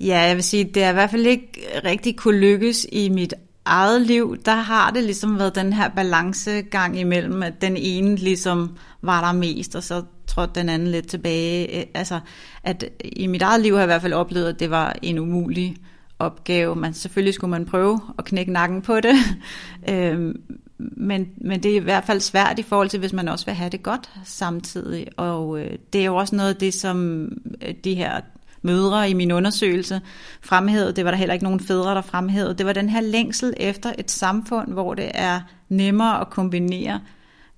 Ja, 0.00 0.18
jeg 0.18 0.36
vil 0.36 0.44
sige, 0.44 0.64
det 0.64 0.82
er 0.82 0.90
i 0.90 0.92
hvert 0.92 1.10
fald 1.10 1.26
ikke 1.26 1.48
rigtig 1.84 2.16
kunne 2.16 2.38
lykkes 2.38 2.86
i 2.92 3.08
mit 3.08 3.34
eget 3.64 4.02
liv, 4.02 4.36
der 4.44 4.54
har 4.54 4.90
det 4.90 5.04
ligesom 5.04 5.38
været 5.38 5.54
den 5.54 5.72
her 5.72 5.88
balancegang 5.88 6.98
imellem, 6.98 7.42
at 7.42 7.62
den 7.62 7.76
ene 7.76 8.16
ligesom 8.16 8.76
var 9.02 9.24
der 9.24 9.38
mest, 9.38 9.76
og 9.76 9.82
så 9.82 10.02
trådte 10.26 10.60
den 10.60 10.68
anden 10.68 10.88
lidt 10.88 11.08
tilbage. 11.08 11.80
Øh, 11.80 11.86
altså, 11.94 12.20
at 12.64 12.84
i 13.04 13.26
mit 13.26 13.42
eget 13.42 13.60
liv 13.60 13.72
har 13.72 13.80
jeg 13.80 13.86
i 13.86 13.92
hvert 13.92 14.02
fald 14.02 14.12
oplevet, 14.12 14.48
at 14.48 14.60
det 14.60 14.70
var 14.70 14.96
en 15.02 15.18
umulig 15.18 15.76
opgave. 16.18 16.76
Man, 16.76 16.94
selvfølgelig 16.94 17.34
skulle 17.34 17.50
man 17.50 17.66
prøve 17.66 18.00
at 18.18 18.24
knække 18.24 18.52
nakken 18.52 18.82
på 18.82 19.00
det, 19.00 19.14
øhm, 19.90 20.42
men, 20.78 21.28
men 21.36 21.62
det 21.62 21.72
er 21.72 21.76
i 21.76 21.84
hvert 21.84 22.04
fald 22.04 22.20
svært 22.20 22.58
i 22.58 22.62
forhold 22.62 22.88
til, 22.88 23.00
hvis 23.00 23.12
man 23.12 23.28
også 23.28 23.46
vil 23.46 23.54
have 23.54 23.70
det 23.70 23.82
godt 23.82 24.10
samtidig. 24.24 25.06
Og 25.16 25.60
øh, 25.60 25.78
det 25.92 26.00
er 26.00 26.04
jo 26.04 26.16
også 26.16 26.36
noget 26.36 26.54
af 26.54 26.56
det, 26.56 26.74
som 26.74 27.28
øh, 27.62 27.74
de 27.84 27.94
her 27.94 28.20
mødre 28.62 29.10
i 29.10 29.14
min 29.14 29.32
undersøgelse 29.32 30.00
fremhævede. 30.42 30.92
Det 30.92 31.04
var 31.04 31.10
der 31.10 31.18
heller 31.18 31.32
ikke 31.32 31.44
nogen 31.44 31.60
fædre, 31.60 31.94
der 31.94 32.02
fremhævede. 32.02 32.54
Det 32.54 32.66
var 32.66 32.72
den 32.72 32.88
her 32.88 33.00
længsel 33.00 33.54
efter 33.56 33.92
et 33.98 34.10
samfund, 34.10 34.72
hvor 34.72 34.94
det 34.94 35.10
er 35.14 35.40
nemmere 35.68 36.20
at 36.20 36.30
kombinere 36.30 37.00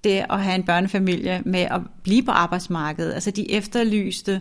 det 0.04 0.24
at 0.30 0.42
have 0.42 0.54
en 0.54 0.64
børnefamilie 0.64 1.42
med 1.44 1.60
at 1.60 1.80
blive 2.02 2.22
på 2.22 2.30
arbejdsmarkedet. 2.30 3.12
Altså 3.12 3.30
de 3.30 3.52
efterlyste 3.52 4.40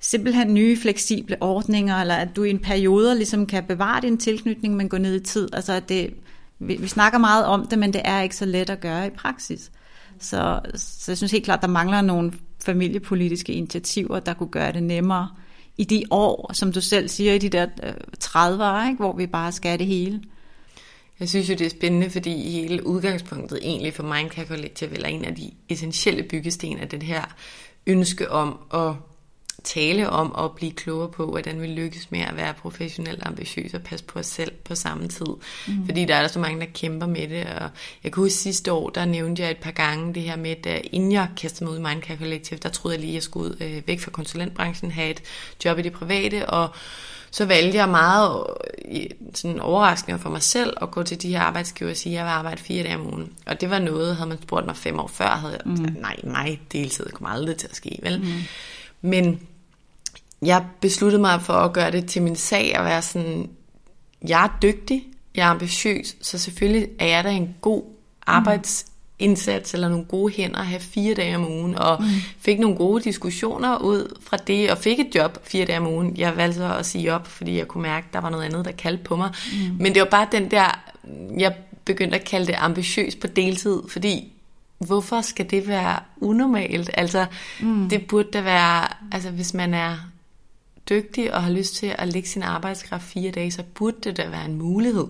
simpelthen 0.00 0.54
nye 0.54 0.76
fleksible 0.76 1.36
ordninger, 1.40 1.96
eller 1.96 2.14
at 2.14 2.36
du 2.36 2.44
i 2.44 2.50
en 2.50 2.58
periode 2.58 3.14
ligesom 3.14 3.46
kan 3.46 3.64
bevare 3.64 4.00
din 4.00 4.18
tilknytning, 4.18 4.76
men 4.76 4.88
gå 4.88 4.98
ned 4.98 5.14
i 5.14 5.24
tid. 5.24 5.48
Altså 5.52 5.72
at 5.72 5.88
det, 5.88 6.14
vi, 6.58 6.76
vi 6.76 6.88
snakker 6.88 7.18
meget 7.18 7.44
om 7.44 7.66
det, 7.66 7.78
men 7.78 7.92
det 7.92 8.00
er 8.04 8.20
ikke 8.20 8.36
så 8.36 8.44
let 8.44 8.70
at 8.70 8.80
gøre 8.80 9.06
i 9.06 9.10
praksis. 9.10 9.70
Så, 10.18 10.60
så 10.74 11.12
jeg 11.12 11.16
synes 11.16 11.32
helt 11.32 11.44
klart, 11.44 11.62
der 11.62 11.68
mangler 11.68 12.00
nogle 12.00 12.32
familiepolitiske 12.64 13.52
initiativer, 13.52 14.20
der 14.20 14.34
kunne 14.34 14.48
gøre 14.48 14.72
det 14.72 14.82
nemmere 14.82 15.28
i 15.78 15.84
de 15.84 16.04
år, 16.10 16.52
som 16.52 16.72
du 16.72 16.80
selv 16.80 17.08
siger, 17.08 17.32
i 17.32 17.38
de 17.38 17.48
der 17.48 17.66
øh, 17.82 17.92
30'ere, 18.24 18.88
ikke, 18.88 18.96
hvor 18.98 19.16
vi 19.16 19.26
bare 19.26 19.52
skal 19.52 19.78
det 19.78 19.86
hele. 19.86 20.22
Jeg 21.20 21.28
synes 21.28 21.48
jo, 21.48 21.54
det 21.54 21.66
er 21.66 21.70
spændende, 21.70 22.10
fordi 22.10 22.50
hele 22.50 22.86
udgangspunktet 22.86 23.58
egentlig 23.62 23.94
for 23.94 24.02
Mindcare 24.02 24.46
Collective, 24.46 24.94
eller 24.94 25.08
en 25.08 25.24
af 25.24 25.34
de 25.34 25.50
essentielle 25.68 26.22
byggesten 26.22 26.78
af 26.78 26.88
det 26.88 27.02
her 27.02 27.24
ønske 27.86 28.30
om 28.30 28.58
at 28.74 28.94
tale 29.64 30.10
om 30.10 30.34
at 30.38 30.52
blive 30.52 30.72
klogere 30.72 31.08
på, 31.08 31.26
hvordan 31.26 31.60
vi 31.62 31.66
lykkes 31.66 32.10
med 32.10 32.20
at 32.20 32.36
være 32.36 32.54
professionelt 32.54 33.26
ambitiøs 33.26 33.74
og 33.74 33.82
passe 33.82 34.04
på 34.04 34.18
os 34.18 34.26
selv 34.26 34.52
på 34.64 34.74
samme 34.74 35.08
tid. 35.08 35.26
Mm. 35.68 35.84
Fordi 35.84 36.04
der 36.04 36.14
er 36.14 36.20
der 36.20 36.28
så 36.28 36.38
mange, 36.38 36.60
der 36.60 36.66
kæmper 36.74 37.06
med 37.06 37.28
det. 37.28 37.46
Og 37.46 37.70
jeg 38.04 38.12
kunne 38.12 38.24
huske 38.24 38.36
sidste 38.36 38.72
år, 38.72 38.90
der 38.90 39.04
nævnte 39.04 39.42
jeg 39.42 39.50
et 39.50 39.56
par 39.56 39.70
gange 39.70 40.14
det 40.14 40.22
her 40.22 40.36
med, 40.36 40.66
at 40.66 40.82
inden 40.92 41.12
jeg 41.12 41.28
kastede 41.36 41.64
mig 41.64 41.72
ud 41.72 41.78
i 41.78 41.82
Mindcare 41.82 42.16
Collective, 42.16 42.58
der 42.62 42.68
troede 42.68 42.94
jeg 42.94 43.00
lige, 43.00 43.10
at 43.10 43.14
jeg 43.14 43.22
skulle 43.22 43.50
ud 43.50 43.56
øh, 43.60 43.82
væk 43.86 44.00
fra 44.00 44.10
konsulentbranchen, 44.10 44.90
have 44.90 45.10
et 45.10 45.22
job 45.64 45.78
i 45.78 45.82
det 45.82 45.92
private, 45.92 46.50
og 46.50 46.68
så 47.30 47.44
valgte 47.44 47.76
jeg 47.78 47.88
meget 47.88 48.44
sådan 49.34 49.60
overraskende 49.60 50.18
for 50.18 50.30
mig 50.30 50.42
selv 50.42 50.76
at 50.82 50.90
gå 50.90 51.02
til 51.02 51.22
de 51.22 51.28
her 51.28 51.40
arbejdsgiver 51.40 51.90
og 51.90 51.96
sige, 51.96 52.12
at 52.12 52.16
jeg 52.16 52.24
vil 52.24 52.30
arbejde 52.30 52.62
fire 52.62 52.82
dage 52.82 52.96
om 52.96 53.06
ugen. 53.06 53.32
Og 53.46 53.60
det 53.60 53.70
var 53.70 53.78
noget, 53.78 54.16
havde 54.16 54.28
man 54.28 54.42
spurgt 54.42 54.66
mig 54.66 54.76
fem 54.76 54.98
år 54.98 55.06
før, 55.06 55.28
havde 55.28 55.52
jeg 55.52 55.72
mm. 55.72 55.96
nej, 56.00 56.16
mig 56.24 56.60
deltid 56.72 57.06
kommer 57.06 57.28
aldrig 57.28 57.56
til 57.56 57.68
at 57.70 57.76
ske, 57.76 57.98
vel? 58.02 58.20
Mm. 58.20 58.26
Men 59.00 59.40
jeg 60.42 60.64
besluttede 60.80 61.20
mig 61.20 61.42
for 61.42 61.52
at 61.52 61.72
gøre 61.72 61.90
det 61.90 62.06
til 62.06 62.22
min 62.22 62.36
sag 62.36 62.74
at 62.74 62.84
være 62.84 63.02
sådan, 63.02 63.50
jeg 64.28 64.44
er 64.44 64.58
dygtig, 64.62 65.04
jeg 65.34 65.46
er 65.46 65.50
ambitiøs, 65.50 66.16
så 66.20 66.38
selvfølgelig 66.38 66.88
er 66.98 67.06
jeg 67.06 67.24
da 67.24 67.30
en 67.30 67.54
god 67.60 67.82
arbejdsindsats 68.26 69.74
eller 69.74 69.88
nogle 69.88 70.04
gode 70.04 70.32
hænder 70.32 70.60
at 70.60 70.66
have 70.66 70.80
fire 70.80 71.14
dage 71.14 71.36
om 71.36 71.48
ugen, 71.48 71.74
og 71.74 72.02
mm. 72.02 72.08
fik 72.38 72.58
nogle 72.58 72.76
gode 72.76 73.04
diskussioner 73.04 73.78
ud 73.78 74.16
fra 74.20 74.36
det, 74.36 74.70
og 74.70 74.78
fik 74.78 75.00
et 75.00 75.14
job 75.14 75.38
fire 75.46 75.64
dage 75.64 75.78
om 75.78 75.86
ugen. 75.86 76.16
Jeg 76.16 76.36
valgte 76.36 76.64
at 76.64 76.86
sige 76.86 77.14
op, 77.14 77.26
fordi 77.26 77.58
jeg 77.58 77.68
kunne 77.68 77.82
mærke, 77.82 78.06
at 78.08 78.14
der 78.14 78.20
var 78.20 78.30
noget 78.30 78.44
andet, 78.44 78.64
der 78.64 78.72
kaldte 78.72 79.04
på 79.04 79.16
mig. 79.16 79.30
Mm. 79.52 79.76
Men 79.78 79.94
det 79.94 80.02
var 80.02 80.08
bare 80.08 80.26
den 80.32 80.50
der, 80.50 80.80
jeg 81.38 81.54
begyndte 81.84 82.18
at 82.18 82.24
kalde 82.24 82.46
det 82.46 82.54
ambitiøs 82.58 83.16
på 83.16 83.26
deltid, 83.26 83.82
fordi 83.88 84.32
hvorfor 84.78 85.20
skal 85.20 85.50
det 85.50 85.68
være 85.68 85.98
unormalt? 86.16 86.90
Altså, 86.94 87.26
mm. 87.60 87.88
det 87.88 88.06
burde 88.06 88.28
da 88.32 88.40
være, 88.40 88.86
altså 89.12 89.30
hvis 89.30 89.54
man 89.54 89.74
er 89.74 89.96
dygtig 90.90 91.34
og 91.34 91.42
har 91.42 91.50
lyst 91.50 91.74
til 91.74 91.94
at 91.98 92.08
lægge 92.08 92.28
sin 92.28 92.42
arbejdskraft 92.42 93.04
fire 93.04 93.30
dage, 93.30 93.50
så 93.50 93.62
burde 93.74 93.96
det 94.04 94.16
da 94.16 94.28
være 94.28 94.44
en 94.44 94.54
mulighed. 94.54 95.06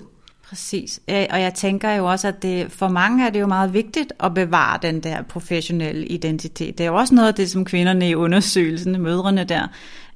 Præcis. 0.48 1.00
Og 1.08 1.40
jeg 1.40 1.54
tænker 1.54 1.90
jo 1.90 2.10
også, 2.10 2.28
at 2.28 2.42
det, 2.42 2.72
for 2.72 2.88
mange 2.88 3.26
er 3.26 3.30
det 3.30 3.40
jo 3.40 3.46
meget 3.46 3.72
vigtigt 3.72 4.12
at 4.20 4.34
bevare 4.34 4.78
den 4.82 5.00
der 5.00 5.22
professionelle 5.22 6.06
identitet. 6.06 6.78
Det 6.78 6.84
er 6.84 6.88
jo 6.90 6.96
også 6.96 7.14
noget 7.14 7.28
af 7.28 7.34
det, 7.34 7.50
som 7.50 7.64
kvinderne 7.64 8.10
i 8.10 8.14
undersøgelsen, 8.14 9.02
mødrene 9.02 9.44
der, 9.44 9.66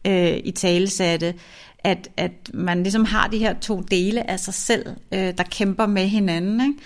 øh, 0.07 0.41
i 0.45 0.51
tale 0.51 0.91
satte, 0.91 1.35
at, 1.79 2.09
at 2.17 2.33
man 2.55 2.83
ligesom 2.83 3.05
har 3.05 3.29
de 3.29 3.39
her 3.39 3.55
to 3.61 3.81
dele 3.81 4.31
af 4.31 4.41
sig 4.41 4.55
selv, 4.55 4.87
øh, 5.13 5.35
der 5.39 5.45
kæmper 5.51 5.87
med 5.87 6.07
hinanden. 6.07 6.61
Ikke? 6.61 6.83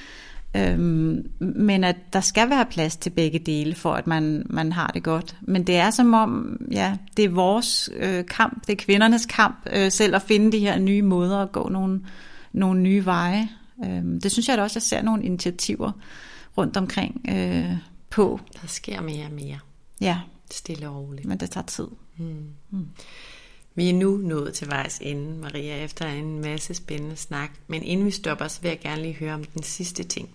Øhm, 0.56 1.30
men 1.38 1.84
at 1.84 1.96
der 2.12 2.20
skal 2.20 2.50
være 2.50 2.66
plads 2.66 2.96
til 2.96 3.10
begge 3.10 3.38
dele, 3.38 3.74
for 3.74 3.94
at 3.94 4.06
man, 4.06 4.46
man 4.50 4.72
har 4.72 4.86
det 4.86 5.02
godt. 5.02 5.36
Men 5.42 5.66
det 5.66 5.76
er 5.76 5.90
som 5.90 6.14
om, 6.14 6.60
ja, 6.70 6.96
det 7.16 7.24
er 7.24 7.28
vores 7.28 7.90
øh, 7.96 8.26
kamp, 8.26 8.66
det 8.66 8.72
er 8.72 8.76
kvindernes 8.76 9.26
kamp 9.26 9.66
øh, 9.72 9.92
selv 9.92 10.14
at 10.14 10.22
finde 10.22 10.52
de 10.52 10.58
her 10.58 10.78
nye 10.78 11.02
måder 11.02 11.38
at 11.38 11.52
gå 11.52 11.68
nogle, 11.68 12.00
nogle 12.52 12.80
nye 12.80 13.04
veje. 13.04 13.48
Øhm, 13.84 14.20
det 14.20 14.32
synes 14.32 14.48
jeg 14.48 14.58
da 14.58 14.62
også, 14.62 14.76
jeg 14.76 14.82
ser 14.82 15.02
nogle 15.02 15.24
initiativer 15.24 15.92
rundt 16.58 16.76
omkring 16.76 17.20
øh, 17.28 17.76
på. 18.10 18.40
Der 18.62 18.68
sker 18.68 19.00
mere 19.00 19.26
og 19.26 19.32
mere. 19.32 19.58
Ja. 20.00 20.18
Stille 20.50 20.88
og 20.88 20.96
roligt. 20.96 21.26
Men 21.26 21.38
det 21.38 21.50
tager 21.50 21.66
tid. 21.66 21.88
Mm. 22.18 22.46
Mm. 22.70 22.88
Vi 23.76 23.88
er 23.88 23.94
nu 23.94 24.16
nået 24.16 24.54
til 24.54 24.68
vejs 24.68 24.98
ende, 25.02 25.38
Maria, 25.38 25.84
efter 25.84 26.06
en 26.06 26.40
masse 26.40 26.74
spændende 26.74 27.16
snak. 27.16 27.50
Men 27.66 27.82
inden 27.82 28.06
vi 28.06 28.10
stopper, 28.10 28.48
så 28.48 28.60
vil 28.62 28.68
jeg 28.68 28.80
gerne 28.80 29.02
lige 29.02 29.14
høre 29.14 29.34
om 29.34 29.44
den 29.44 29.62
sidste 29.62 30.04
ting. 30.04 30.28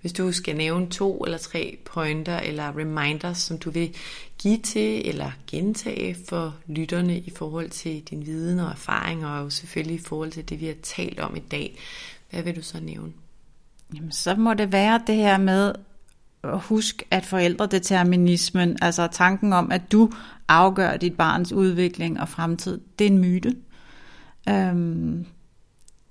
Hvis 0.00 0.12
du 0.12 0.32
skal 0.32 0.56
nævne 0.56 0.90
to 0.90 1.24
eller 1.24 1.38
tre 1.38 1.78
pointer 1.84 2.38
eller 2.38 2.78
reminders, 2.78 3.38
som 3.38 3.58
du 3.58 3.70
vil 3.70 3.96
give 4.38 4.58
til 4.58 5.08
eller 5.08 5.30
gentage 5.46 6.16
for 6.28 6.56
lytterne 6.66 7.18
i 7.18 7.30
forhold 7.36 7.70
til 7.70 8.02
din 8.02 8.26
viden 8.26 8.58
og 8.58 8.70
erfaring, 8.70 9.26
og 9.26 9.44
jo 9.44 9.50
selvfølgelig 9.50 9.94
i 9.94 10.04
forhold 10.04 10.32
til 10.32 10.48
det, 10.48 10.60
vi 10.60 10.66
har 10.66 10.76
talt 10.82 11.20
om 11.20 11.36
i 11.36 11.40
dag, 11.40 11.78
hvad 12.30 12.42
vil 12.42 12.56
du 12.56 12.62
så 12.62 12.80
nævne? 12.80 13.12
Jamen, 13.94 14.12
så 14.12 14.34
må 14.34 14.54
det 14.54 14.72
være 14.72 15.02
det 15.06 15.16
her 15.16 15.38
med 15.38 15.74
husk, 16.44 17.02
at 17.10 17.24
forældredeterminismen, 17.24 18.76
altså 18.82 19.08
tanken 19.12 19.52
om, 19.52 19.72
at 19.72 19.92
du 19.92 20.10
afgør 20.48 20.96
dit 20.96 21.16
barns 21.16 21.52
udvikling 21.52 22.20
og 22.20 22.28
fremtid, 22.28 22.80
det 22.98 23.06
er 23.06 23.10
en 23.10 23.18
myte. 23.18 23.56
Øhm, 24.48 25.26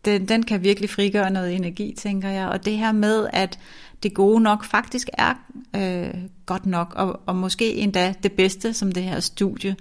den, 0.05 0.27
den 0.27 0.43
kan 0.43 0.63
virkelig 0.63 0.89
frigøre 0.89 1.31
noget 1.31 1.55
energi, 1.55 1.95
tænker 1.97 2.29
jeg. 2.29 2.47
Og 2.47 2.65
det 2.65 2.77
her 2.77 2.91
med, 2.91 3.27
at 3.33 3.59
det 4.03 4.13
gode 4.13 4.41
nok 4.41 4.65
faktisk 4.65 5.09
er 5.13 5.33
øh, 5.75 6.21
godt 6.45 6.65
nok, 6.65 6.93
og, 6.95 7.21
og 7.25 7.35
måske 7.35 7.75
endda 7.75 8.13
det 8.23 8.31
bedste, 8.31 8.73
som 8.73 8.91
det 8.91 9.03
her 9.03 9.19
studie 9.19 9.75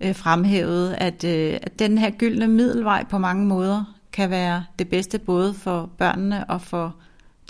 øh, 0.00 0.14
fremhævede, 0.14 0.96
at, 0.96 1.24
øh, 1.24 1.58
at 1.62 1.78
den 1.78 1.98
her 1.98 2.10
gyldne 2.10 2.48
middelvej 2.48 3.04
på 3.04 3.18
mange 3.18 3.46
måder 3.46 3.94
kan 4.12 4.30
være 4.30 4.64
det 4.78 4.88
bedste 4.88 5.18
både 5.18 5.54
for 5.54 5.90
børnene 5.98 6.50
og 6.50 6.62
for 6.62 6.96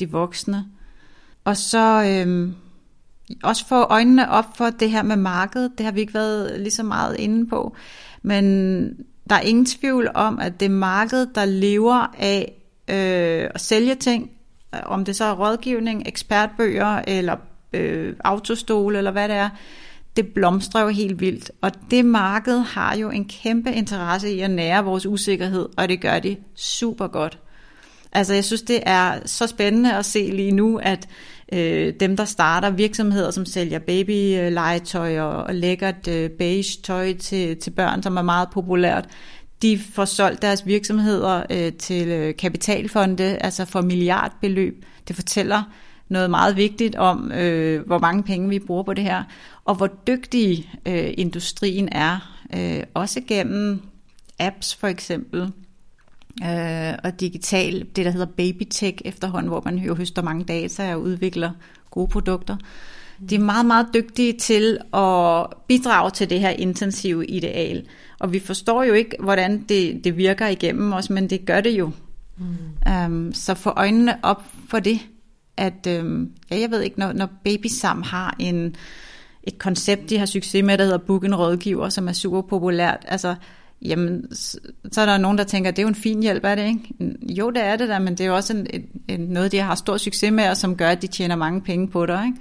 de 0.00 0.10
voksne. 0.10 0.64
Og 1.48 1.56
så 1.56 2.04
øh, 2.04 2.48
også 3.42 3.66
få 3.66 3.82
øjnene 3.82 4.30
op 4.30 4.56
for 4.56 4.70
det 4.70 4.90
her 4.90 5.02
med 5.02 5.16
markedet. 5.16 5.72
Det 5.78 5.86
har 5.86 5.92
vi 5.92 6.00
ikke 6.00 6.14
været 6.14 6.60
lige 6.60 6.70
så 6.70 6.82
meget 6.82 7.16
inde 7.18 7.46
på. 7.46 7.76
Men 8.22 8.44
der 9.30 9.36
er 9.36 9.40
ingen 9.40 9.66
tvivl 9.66 10.10
om, 10.14 10.38
at 10.38 10.60
det 10.60 10.70
marked, 10.70 11.26
der 11.34 11.44
lever 11.44 12.14
af 12.18 12.52
øh, 12.88 13.50
at 13.54 13.60
sælge 13.60 13.94
ting, 13.94 14.30
om 14.86 15.04
det 15.04 15.16
så 15.16 15.24
er 15.24 15.32
rådgivning, 15.32 16.02
ekspertbøger 16.06 17.02
eller 17.06 17.36
øh, 17.72 18.16
autostole 18.24 18.98
eller 18.98 19.10
hvad 19.10 19.28
det 19.28 19.36
er, 19.36 19.48
det 20.16 20.26
blomstrer 20.26 20.82
jo 20.82 20.88
helt 20.88 21.20
vildt. 21.20 21.50
Og 21.60 21.72
det 21.90 22.04
marked 22.04 22.58
har 22.58 22.96
jo 22.96 23.10
en 23.10 23.24
kæmpe 23.24 23.72
interesse 23.72 24.32
i 24.32 24.40
at 24.40 24.50
nære 24.50 24.84
vores 24.84 25.06
usikkerhed, 25.06 25.68
og 25.76 25.88
det 25.88 26.00
gør 26.00 26.18
de 26.18 26.36
super 26.54 27.06
godt. 27.06 27.38
Altså 28.12 28.34
jeg 28.34 28.44
synes, 28.44 28.62
det 28.62 28.80
er 28.86 29.18
så 29.24 29.46
spændende 29.46 29.94
at 29.94 30.04
se 30.04 30.30
lige 30.32 30.52
nu, 30.52 30.78
at 30.78 31.08
øh, 31.52 31.94
dem, 32.00 32.16
der 32.16 32.24
starter 32.24 32.70
virksomheder, 32.70 33.30
som 33.30 33.46
sælger 33.46 33.78
babylegetøj 33.78 35.20
og, 35.20 35.42
og 35.44 35.54
lækkert 35.54 36.08
øh, 36.08 36.30
beige 36.30 36.82
tøj 36.82 37.14
til, 37.14 37.56
til 37.56 37.70
børn, 37.70 38.02
som 38.02 38.16
er 38.16 38.22
meget 38.22 38.48
populært, 38.52 39.08
de 39.62 39.78
får 39.78 40.04
solgt 40.04 40.42
deres 40.42 40.66
virksomheder 40.66 41.42
øh, 41.50 41.72
til 41.72 42.08
øh, 42.08 42.36
kapitalfonde, 42.36 43.24
altså 43.24 43.64
for 43.64 43.80
milliardbeløb. 43.80 44.84
Det 45.08 45.16
fortæller 45.16 45.62
noget 46.08 46.30
meget 46.30 46.56
vigtigt 46.56 46.96
om, 46.96 47.32
øh, 47.32 47.86
hvor 47.86 47.98
mange 47.98 48.22
penge 48.22 48.48
vi 48.48 48.58
bruger 48.58 48.82
på 48.82 48.94
det 48.94 49.04
her, 49.04 49.24
og 49.64 49.74
hvor 49.74 49.86
dygtig 49.86 50.70
øh, 50.86 51.14
industrien 51.18 51.88
er, 51.92 52.40
øh, 52.54 52.82
også 52.94 53.20
gennem 53.28 53.82
apps 54.38 54.74
for 54.74 54.86
eksempel, 54.86 55.52
øh, 56.44 56.94
og 57.04 57.20
digital, 57.20 57.86
det 57.96 58.04
der 58.04 58.10
hedder 58.10 58.26
babytech 58.26 58.98
efterhånden, 59.04 59.48
hvor 59.48 59.62
man 59.64 59.78
jo 59.78 59.94
høster 59.94 60.22
mange 60.22 60.44
data 60.44 60.94
og 60.94 61.02
udvikler 61.02 61.50
gode 61.90 62.08
produkter. 62.08 62.56
De 63.30 63.34
er 63.34 63.40
meget, 63.40 63.66
meget 63.66 63.86
dygtige 63.94 64.32
til 64.32 64.78
at 64.94 65.46
bidrage 65.68 66.10
til 66.10 66.30
det 66.30 66.40
her 66.40 66.50
intensive 66.50 67.26
ideal. 67.26 67.86
Og 68.18 68.32
vi 68.32 68.38
forstår 68.38 68.82
jo 68.82 68.92
ikke, 68.92 69.16
hvordan 69.20 69.64
det, 69.68 70.04
det 70.04 70.16
virker 70.16 70.46
igennem 70.46 70.92
os, 70.92 71.10
men 71.10 71.30
det 71.30 71.44
gør 71.44 71.60
det 71.60 71.70
jo. 71.70 71.90
Mm. 72.38 73.04
Um, 73.06 73.32
så 73.32 73.54
få 73.54 73.70
øjnene 73.70 74.16
op 74.22 74.42
for 74.68 74.78
det, 74.78 75.00
at 75.56 76.00
um, 76.00 76.30
ja, 76.50 76.60
jeg 76.60 76.70
ved 76.70 76.80
ikke, 76.80 76.98
når, 76.98 77.12
når 77.12 77.28
Baby 77.44 77.66
Sam 77.66 78.02
har 78.02 78.36
en, 78.38 78.76
et 79.42 79.58
koncept, 79.58 80.10
de 80.10 80.18
har 80.18 80.26
succes 80.26 80.64
med, 80.64 80.78
der 80.78 80.84
hedder 80.84 80.98
Book 80.98 81.24
en 81.24 81.34
rådgiver, 81.34 81.88
som 81.88 82.08
er 82.08 82.12
super 82.12 82.40
populært, 82.40 83.04
altså 83.08 83.34
jamen, 83.82 84.36
så 84.92 85.00
er 85.00 85.06
der 85.06 85.18
nogen, 85.18 85.38
der 85.38 85.44
tænker, 85.44 85.70
det 85.70 85.78
er 85.78 85.82
jo 85.82 85.88
en 85.88 85.94
fin 85.94 86.22
hjælp, 86.22 86.44
er 86.44 86.54
det 86.54 86.66
ikke? 86.66 87.14
Jo, 87.22 87.50
det 87.50 87.62
er 87.62 87.76
det 87.76 87.88
der, 87.88 87.98
men 87.98 88.12
det 88.12 88.20
er 88.20 88.28
jo 88.28 88.36
også 88.36 88.56
en, 88.56 88.66
en, 89.08 89.20
noget, 89.20 89.52
de 89.52 89.58
har 89.58 89.74
stor 89.74 89.96
succes 89.96 90.32
med, 90.32 90.48
og 90.48 90.56
som 90.56 90.76
gør, 90.76 90.90
at 90.90 91.02
de 91.02 91.06
tjener 91.06 91.36
mange 91.36 91.60
penge 91.60 91.88
på 91.88 92.06
det, 92.06 92.24
ikke? 92.26 92.38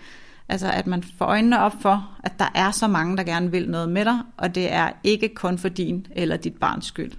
Altså, 0.50 0.72
at 0.72 0.88
man 0.88 1.04
får 1.18 1.26
øjnene 1.26 1.60
op 1.60 1.74
for, 1.82 2.12
at 2.24 2.32
der 2.40 2.52
er 2.56 2.72
så 2.72 2.88
mange, 2.88 3.18
der 3.18 3.24
gerne 3.24 3.52
vil 3.52 3.70
noget 3.70 3.90
med 3.90 4.06
dig, 4.06 4.20
og 4.38 4.56
det 4.56 4.74
er 4.74 4.92
ikke 5.04 5.30
kun 5.30 5.58
for 5.58 5.70
din 5.70 6.08
eller 6.12 6.38
dit 6.38 6.56
barns 6.56 6.86
skyld. 6.86 7.12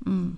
Mm. 0.00 0.36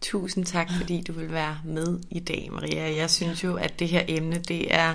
Tusind 0.00 0.44
tak, 0.44 0.70
fordi 0.78 1.02
du 1.06 1.12
vil 1.12 1.32
være 1.32 1.58
med 1.64 1.98
i 2.10 2.20
dag, 2.20 2.48
Maria. 2.52 2.96
Jeg 2.96 3.10
synes 3.10 3.44
jo, 3.44 3.54
at 3.54 3.78
det 3.78 3.88
her 3.88 4.02
emne, 4.08 4.38
det 4.38 4.74
er 4.74 4.94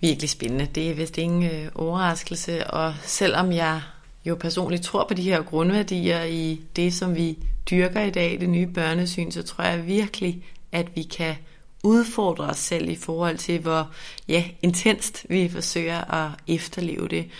virkelig 0.00 0.30
spændende. 0.30 0.68
Det 0.74 0.90
er 0.90 0.94
vist 0.94 1.18
ingen 1.18 1.42
øh, 1.50 1.68
overraskelse, 1.74 2.66
og 2.66 2.94
selvom 3.02 3.52
jeg 3.52 3.80
jo 4.24 4.34
personligt 4.34 4.82
tror 4.82 5.04
på 5.08 5.14
de 5.14 5.22
her 5.22 5.42
grundværdier 5.42 6.24
i 6.24 6.60
det, 6.76 6.94
som 6.94 7.14
vi 7.14 7.38
dyrker 7.70 8.00
i 8.00 8.10
dag, 8.10 8.40
det 8.40 8.48
nye 8.48 8.66
børnesyn, 8.66 9.30
så 9.30 9.42
tror 9.42 9.64
jeg 9.64 9.86
virkelig, 9.86 10.44
at 10.72 10.96
vi 10.96 11.02
kan 11.02 11.36
udfordre 11.82 12.44
os 12.44 12.56
selv 12.56 12.88
i 12.88 12.96
forhold 12.96 13.38
til, 13.38 13.60
hvor 13.60 13.90
ja, 14.28 14.44
intenst 14.62 15.26
vi 15.28 15.48
forsøger 15.48 16.14
at 16.14 16.30
efterleve 16.46 17.08
det. 17.08 17.30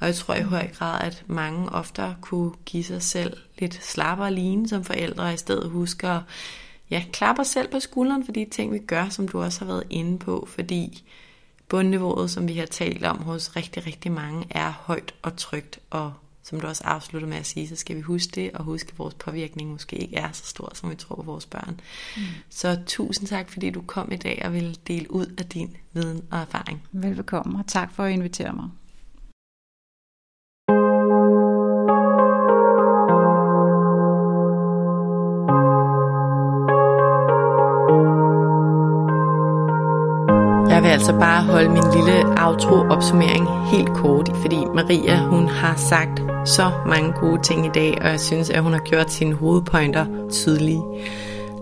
Og 0.00 0.06
jeg 0.06 0.14
tror 0.14 0.34
i 0.34 0.42
høj 0.42 0.68
grad, 0.68 1.00
at 1.00 1.24
mange 1.26 1.68
ofte 1.68 2.16
kunne 2.20 2.52
give 2.66 2.84
sig 2.84 3.02
selv 3.02 3.36
lidt 3.58 3.84
slappere 3.84 4.34
line 4.34 4.68
som 4.68 4.84
forældre, 4.84 5.24
og 5.24 5.34
i 5.34 5.36
stedet 5.36 5.70
huske 5.70 6.08
at 6.08 6.20
ja, 6.90 7.04
klappe 7.12 7.40
os 7.40 7.48
selv 7.48 7.68
på 7.68 7.80
skulderen 7.80 8.24
for 8.24 8.32
de 8.32 8.46
ting, 8.50 8.72
vi 8.72 8.78
gør, 8.78 9.08
som 9.08 9.28
du 9.28 9.42
også 9.42 9.58
har 9.58 9.66
været 9.66 9.84
inde 9.90 10.18
på, 10.18 10.48
fordi 10.50 11.04
bundniveauet, 11.68 12.30
som 12.30 12.48
vi 12.48 12.52
har 12.52 12.66
talt 12.66 13.04
om 13.04 13.18
hos 13.18 13.56
rigtig, 13.56 13.86
rigtig 13.86 14.12
mange, 14.12 14.46
er 14.50 14.70
højt 14.70 15.14
og 15.22 15.36
trygt 15.36 15.78
og 15.90 16.12
som 16.42 16.60
du 16.60 16.66
også 16.66 16.84
afslutter 16.84 17.28
med 17.28 17.36
at 17.36 17.46
sige, 17.46 17.68
så 17.68 17.76
skal 17.76 17.96
vi 17.96 18.00
huske 18.00 18.32
det, 18.34 18.50
og 18.52 18.64
huske, 18.64 18.88
at 18.92 18.98
vores 18.98 19.14
påvirkning 19.14 19.70
måske 19.70 19.96
ikke 19.96 20.16
er 20.16 20.32
så 20.32 20.44
stor, 20.46 20.72
som 20.74 20.90
vi 20.90 20.94
tror 20.94 21.16
på 21.16 21.22
vores 21.22 21.46
børn. 21.46 21.80
Mm. 22.16 22.22
Så 22.50 22.78
tusind 22.86 23.28
tak, 23.28 23.50
fordi 23.50 23.70
du 23.70 23.82
kom 23.82 24.12
i 24.12 24.16
dag 24.16 24.42
og 24.44 24.52
ville 24.52 24.74
dele 24.88 25.10
ud 25.10 25.26
af 25.38 25.46
din 25.46 25.76
viden 25.92 26.22
og 26.30 26.38
erfaring. 26.38 26.82
Velbekomme, 26.92 27.58
og 27.58 27.66
tak 27.66 27.94
for 27.94 28.04
at 28.04 28.12
invitere 28.12 28.52
mig. 28.52 28.68
Jeg 40.82 40.88
vil 40.88 40.92
altså 40.92 41.12
bare 41.12 41.44
holde 41.44 41.68
min 41.68 41.82
lille 41.94 42.24
outro-opsummering 42.46 43.48
helt 43.70 43.88
kort, 43.88 44.30
fordi 44.40 44.56
Maria 44.74 45.16
hun 45.16 45.48
har 45.48 45.76
sagt 45.76 46.22
så 46.44 46.70
mange 46.86 47.12
gode 47.12 47.42
ting 47.42 47.66
i 47.66 47.70
dag, 47.74 47.98
og 48.00 48.08
jeg 48.08 48.20
synes, 48.20 48.50
at 48.50 48.62
hun 48.62 48.72
har 48.72 48.80
gjort 48.80 49.10
sine 49.10 49.34
hovedpointer 49.34 50.06
tydelige. 50.30 50.82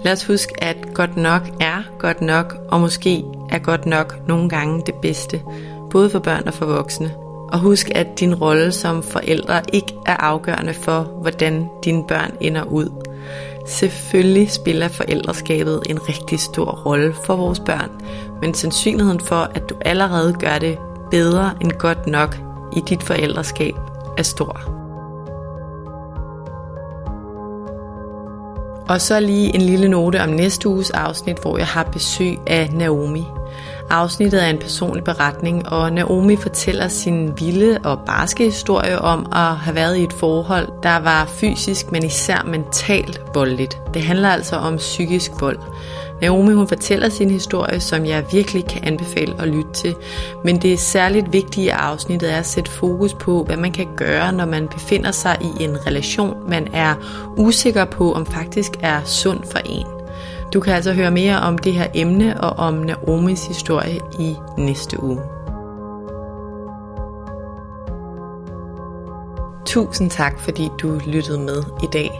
Lad 0.04 0.12
os 0.12 0.26
huske, 0.26 0.64
at 0.64 0.94
godt 0.94 1.16
nok 1.16 1.42
er 1.60 1.82
godt 1.98 2.20
nok, 2.20 2.56
og 2.68 2.80
måske 2.80 3.24
er 3.50 3.58
godt 3.58 3.86
nok 3.86 4.28
nogle 4.28 4.48
gange 4.48 4.82
det 4.86 4.94
bedste, 4.94 5.42
både 5.90 6.10
for 6.10 6.18
børn 6.18 6.42
og 6.46 6.54
for 6.54 6.66
voksne. 6.66 7.12
Og 7.52 7.58
husk, 7.58 7.90
at 7.94 8.20
din 8.20 8.34
rolle 8.34 8.72
som 8.72 9.02
forældre 9.02 9.62
ikke 9.72 9.94
er 10.06 10.16
afgørende 10.16 10.74
for, 10.74 11.02
hvordan 11.02 11.68
dine 11.84 12.04
børn 12.08 12.32
ender 12.40 12.64
ud. 12.64 13.09
Selvfølgelig 13.66 14.50
spiller 14.50 14.88
forældreskabet 14.88 15.82
en 15.86 16.08
rigtig 16.08 16.40
stor 16.40 16.70
rolle 16.70 17.14
for 17.24 17.36
vores 17.36 17.60
børn, 17.60 17.90
men 18.40 18.54
sandsynligheden 18.54 19.20
for, 19.20 19.50
at 19.54 19.68
du 19.68 19.74
allerede 19.80 20.32
gør 20.32 20.58
det 20.58 20.78
bedre 21.10 21.54
end 21.60 21.72
godt 21.72 22.06
nok 22.06 22.36
i 22.76 22.80
dit 22.88 23.02
forældreskab, 23.02 23.74
er 24.18 24.22
stor. 24.22 24.80
Og 28.88 29.00
så 29.00 29.20
lige 29.20 29.54
en 29.54 29.60
lille 29.62 29.88
note 29.88 30.22
om 30.22 30.28
næste 30.28 30.68
uges 30.68 30.90
afsnit, 30.90 31.38
hvor 31.38 31.58
jeg 31.58 31.66
har 31.66 31.84
besøg 31.84 32.38
af 32.46 32.70
Naomi. 32.72 33.24
Afsnittet 33.90 34.44
er 34.44 34.46
en 34.46 34.58
personlig 34.58 35.04
beretning, 35.04 35.68
og 35.68 35.92
Naomi 35.92 36.36
fortæller 36.36 36.88
sin 36.88 37.40
vilde 37.40 37.78
og 37.84 38.00
barske 38.06 38.44
historie 38.44 38.98
om 38.98 39.26
at 39.32 39.56
have 39.56 39.74
været 39.74 39.96
i 39.96 40.04
et 40.04 40.12
forhold, 40.12 40.68
der 40.82 40.96
var 40.96 41.26
fysisk, 41.26 41.92
men 41.92 42.04
især 42.04 42.46
mentalt 42.46 43.20
voldeligt. 43.34 43.78
Det 43.94 44.02
handler 44.02 44.28
altså 44.28 44.56
om 44.56 44.76
psykisk 44.76 45.30
vold. 45.40 45.58
Naomi 46.20 46.52
hun 46.52 46.68
fortæller 46.68 47.08
sin 47.08 47.30
historie, 47.30 47.80
som 47.80 48.06
jeg 48.06 48.24
virkelig 48.32 48.66
kan 48.66 48.80
anbefale 48.84 49.34
at 49.38 49.48
lytte 49.48 49.72
til. 49.72 49.94
Men 50.44 50.62
det 50.62 50.72
er 50.72 50.76
særligt 50.76 51.32
vigtigt 51.32 51.66
i 51.66 51.68
afsnittet 51.68 52.32
er 52.32 52.36
at 52.36 52.46
sætte 52.46 52.70
fokus 52.70 53.14
på, 53.14 53.44
hvad 53.44 53.56
man 53.56 53.72
kan 53.72 53.86
gøre, 53.96 54.32
når 54.32 54.46
man 54.46 54.68
befinder 54.68 55.10
sig 55.10 55.36
i 55.40 55.64
en 55.64 55.86
relation, 55.86 56.50
man 56.50 56.68
er 56.74 56.94
usikker 57.36 57.84
på, 57.84 58.12
om 58.12 58.26
faktisk 58.26 58.72
er 58.80 59.00
sund 59.04 59.40
for 59.50 59.58
en. 59.64 59.99
Du 60.52 60.60
kan 60.60 60.74
altså 60.74 60.92
høre 60.92 61.10
mere 61.10 61.40
om 61.40 61.58
det 61.58 61.72
her 61.72 61.86
emne 61.94 62.40
og 62.40 62.50
om 62.50 62.74
Naomis 62.74 63.46
historie 63.46 64.00
i 64.18 64.36
næste 64.58 65.02
uge. 65.02 65.20
Tusind 69.66 70.10
tak, 70.10 70.40
fordi 70.40 70.68
du 70.82 71.00
lyttede 71.06 71.38
med 71.38 71.62
i 71.82 71.86
dag. 71.92 72.10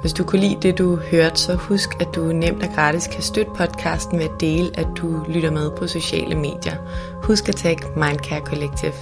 Hvis 0.00 0.12
du 0.12 0.24
kunne 0.24 0.40
lide 0.40 0.58
det, 0.62 0.78
du 0.78 0.96
hørte, 0.96 1.40
så 1.40 1.54
husk, 1.54 2.00
at 2.00 2.08
du 2.14 2.20
nemt 2.20 2.62
og 2.62 2.68
gratis 2.74 3.06
kan 3.06 3.22
støtte 3.22 3.50
podcasten 3.56 4.18
ved 4.18 4.24
at 4.24 4.40
dele, 4.40 4.70
at 4.74 4.86
du 4.96 5.24
lytter 5.28 5.50
med 5.50 5.70
på 5.70 5.86
sociale 5.86 6.34
medier. 6.34 6.76
Husk 7.22 7.48
at 7.48 7.56
tagge 7.56 7.86
Mindcare 7.96 8.40
Collective. 8.40 8.92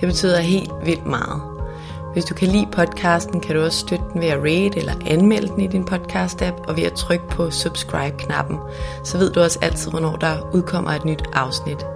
Det 0.00 0.08
betyder 0.08 0.40
helt 0.40 0.72
vildt 0.84 1.06
meget. 1.06 1.51
Hvis 2.12 2.24
du 2.24 2.34
kan 2.34 2.48
lide 2.48 2.68
podcasten, 2.72 3.40
kan 3.40 3.56
du 3.56 3.62
også 3.62 3.78
støtte 3.78 4.04
den 4.12 4.20
ved 4.20 4.28
at 4.28 4.38
rate 4.38 4.78
eller 4.78 4.92
anmelde 5.06 5.48
den 5.48 5.60
i 5.60 5.66
din 5.66 5.84
podcast-app, 5.90 6.68
og 6.68 6.76
ved 6.76 6.82
at 6.84 6.92
trykke 6.92 7.28
på 7.28 7.50
subscribe-knappen. 7.50 8.58
Så 9.04 9.18
ved 9.18 9.32
du 9.32 9.40
også 9.40 9.58
altid, 9.62 9.90
hvornår 9.90 10.16
der 10.16 10.50
udkommer 10.54 10.90
et 10.90 11.04
nyt 11.04 11.22
afsnit. 11.32 11.86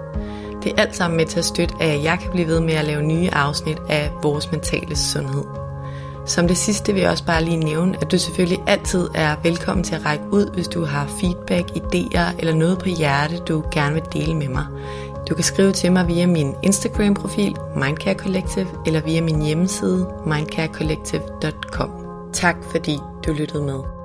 Det 0.63 0.71
er 0.71 0.81
alt 0.81 0.95
sammen 0.95 1.17
med 1.17 1.25
til 1.25 1.39
at 1.39 1.45
støtte, 1.45 1.75
at 1.79 2.03
jeg 2.03 2.19
kan 2.21 2.31
blive 2.31 2.47
ved 2.47 2.59
med 2.59 2.73
at 2.73 2.85
lave 2.85 3.01
nye 3.01 3.29
afsnit 3.33 3.77
af 3.89 4.11
vores 4.23 4.51
mentale 4.51 4.95
sundhed. 4.95 5.43
Som 6.25 6.47
det 6.47 6.57
sidste 6.57 6.93
vil 6.93 7.01
jeg 7.01 7.11
også 7.11 7.25
bare 7.25 7.43
lige 7.43 7.57
nævne, 7.57 7.97
at 8.01 8.11
du 8.11 8.17
selvfølgelig 8.17 8.63
altid 8.67 9.09
er 9.15 9.35
velkommen 9.43 9.83
til 9.83 9.95
at 9.95 10.05
række 10.05 10.23
ud, 10.31 10.53
hvis 10.53 10.67
du 10.67 10.85
har 10.85 11.07
feedback, 11.19 11.69
idéer 11.69 12.39
eller 12.39 12.53
noget 12.53 12.79
på 12.79 12.89
hjerte, 12.89 13.37
du 13.37 13.63
gerne 13.71 13.93
vil 13.93 14.03
dele 14.13 14.35
med 14.35 14.47
mig. 14.47 14.65
Du 15.29 15.35
kan 15.35 15.43
skrive 15.43 15.71
til 15.71 15.91
mig 15.91 16.07
via 16.07 16.27
min 16.27 16.55
Instagram-profil 16.63 17.57
Mindcare 17.75 18.15
Collective 18.15 18.67
eller 18.85 19.01
via 19.01 19.21
min 19.21 19.41
hjemmeside 19.41 20.07
mindcarecollective.com. 20.25 21.91
Tak 22.33 22.55
fordi 22.71 22.97
du 23.27 23.33
lyttede 23.33 23.63
med. 23.63 23.96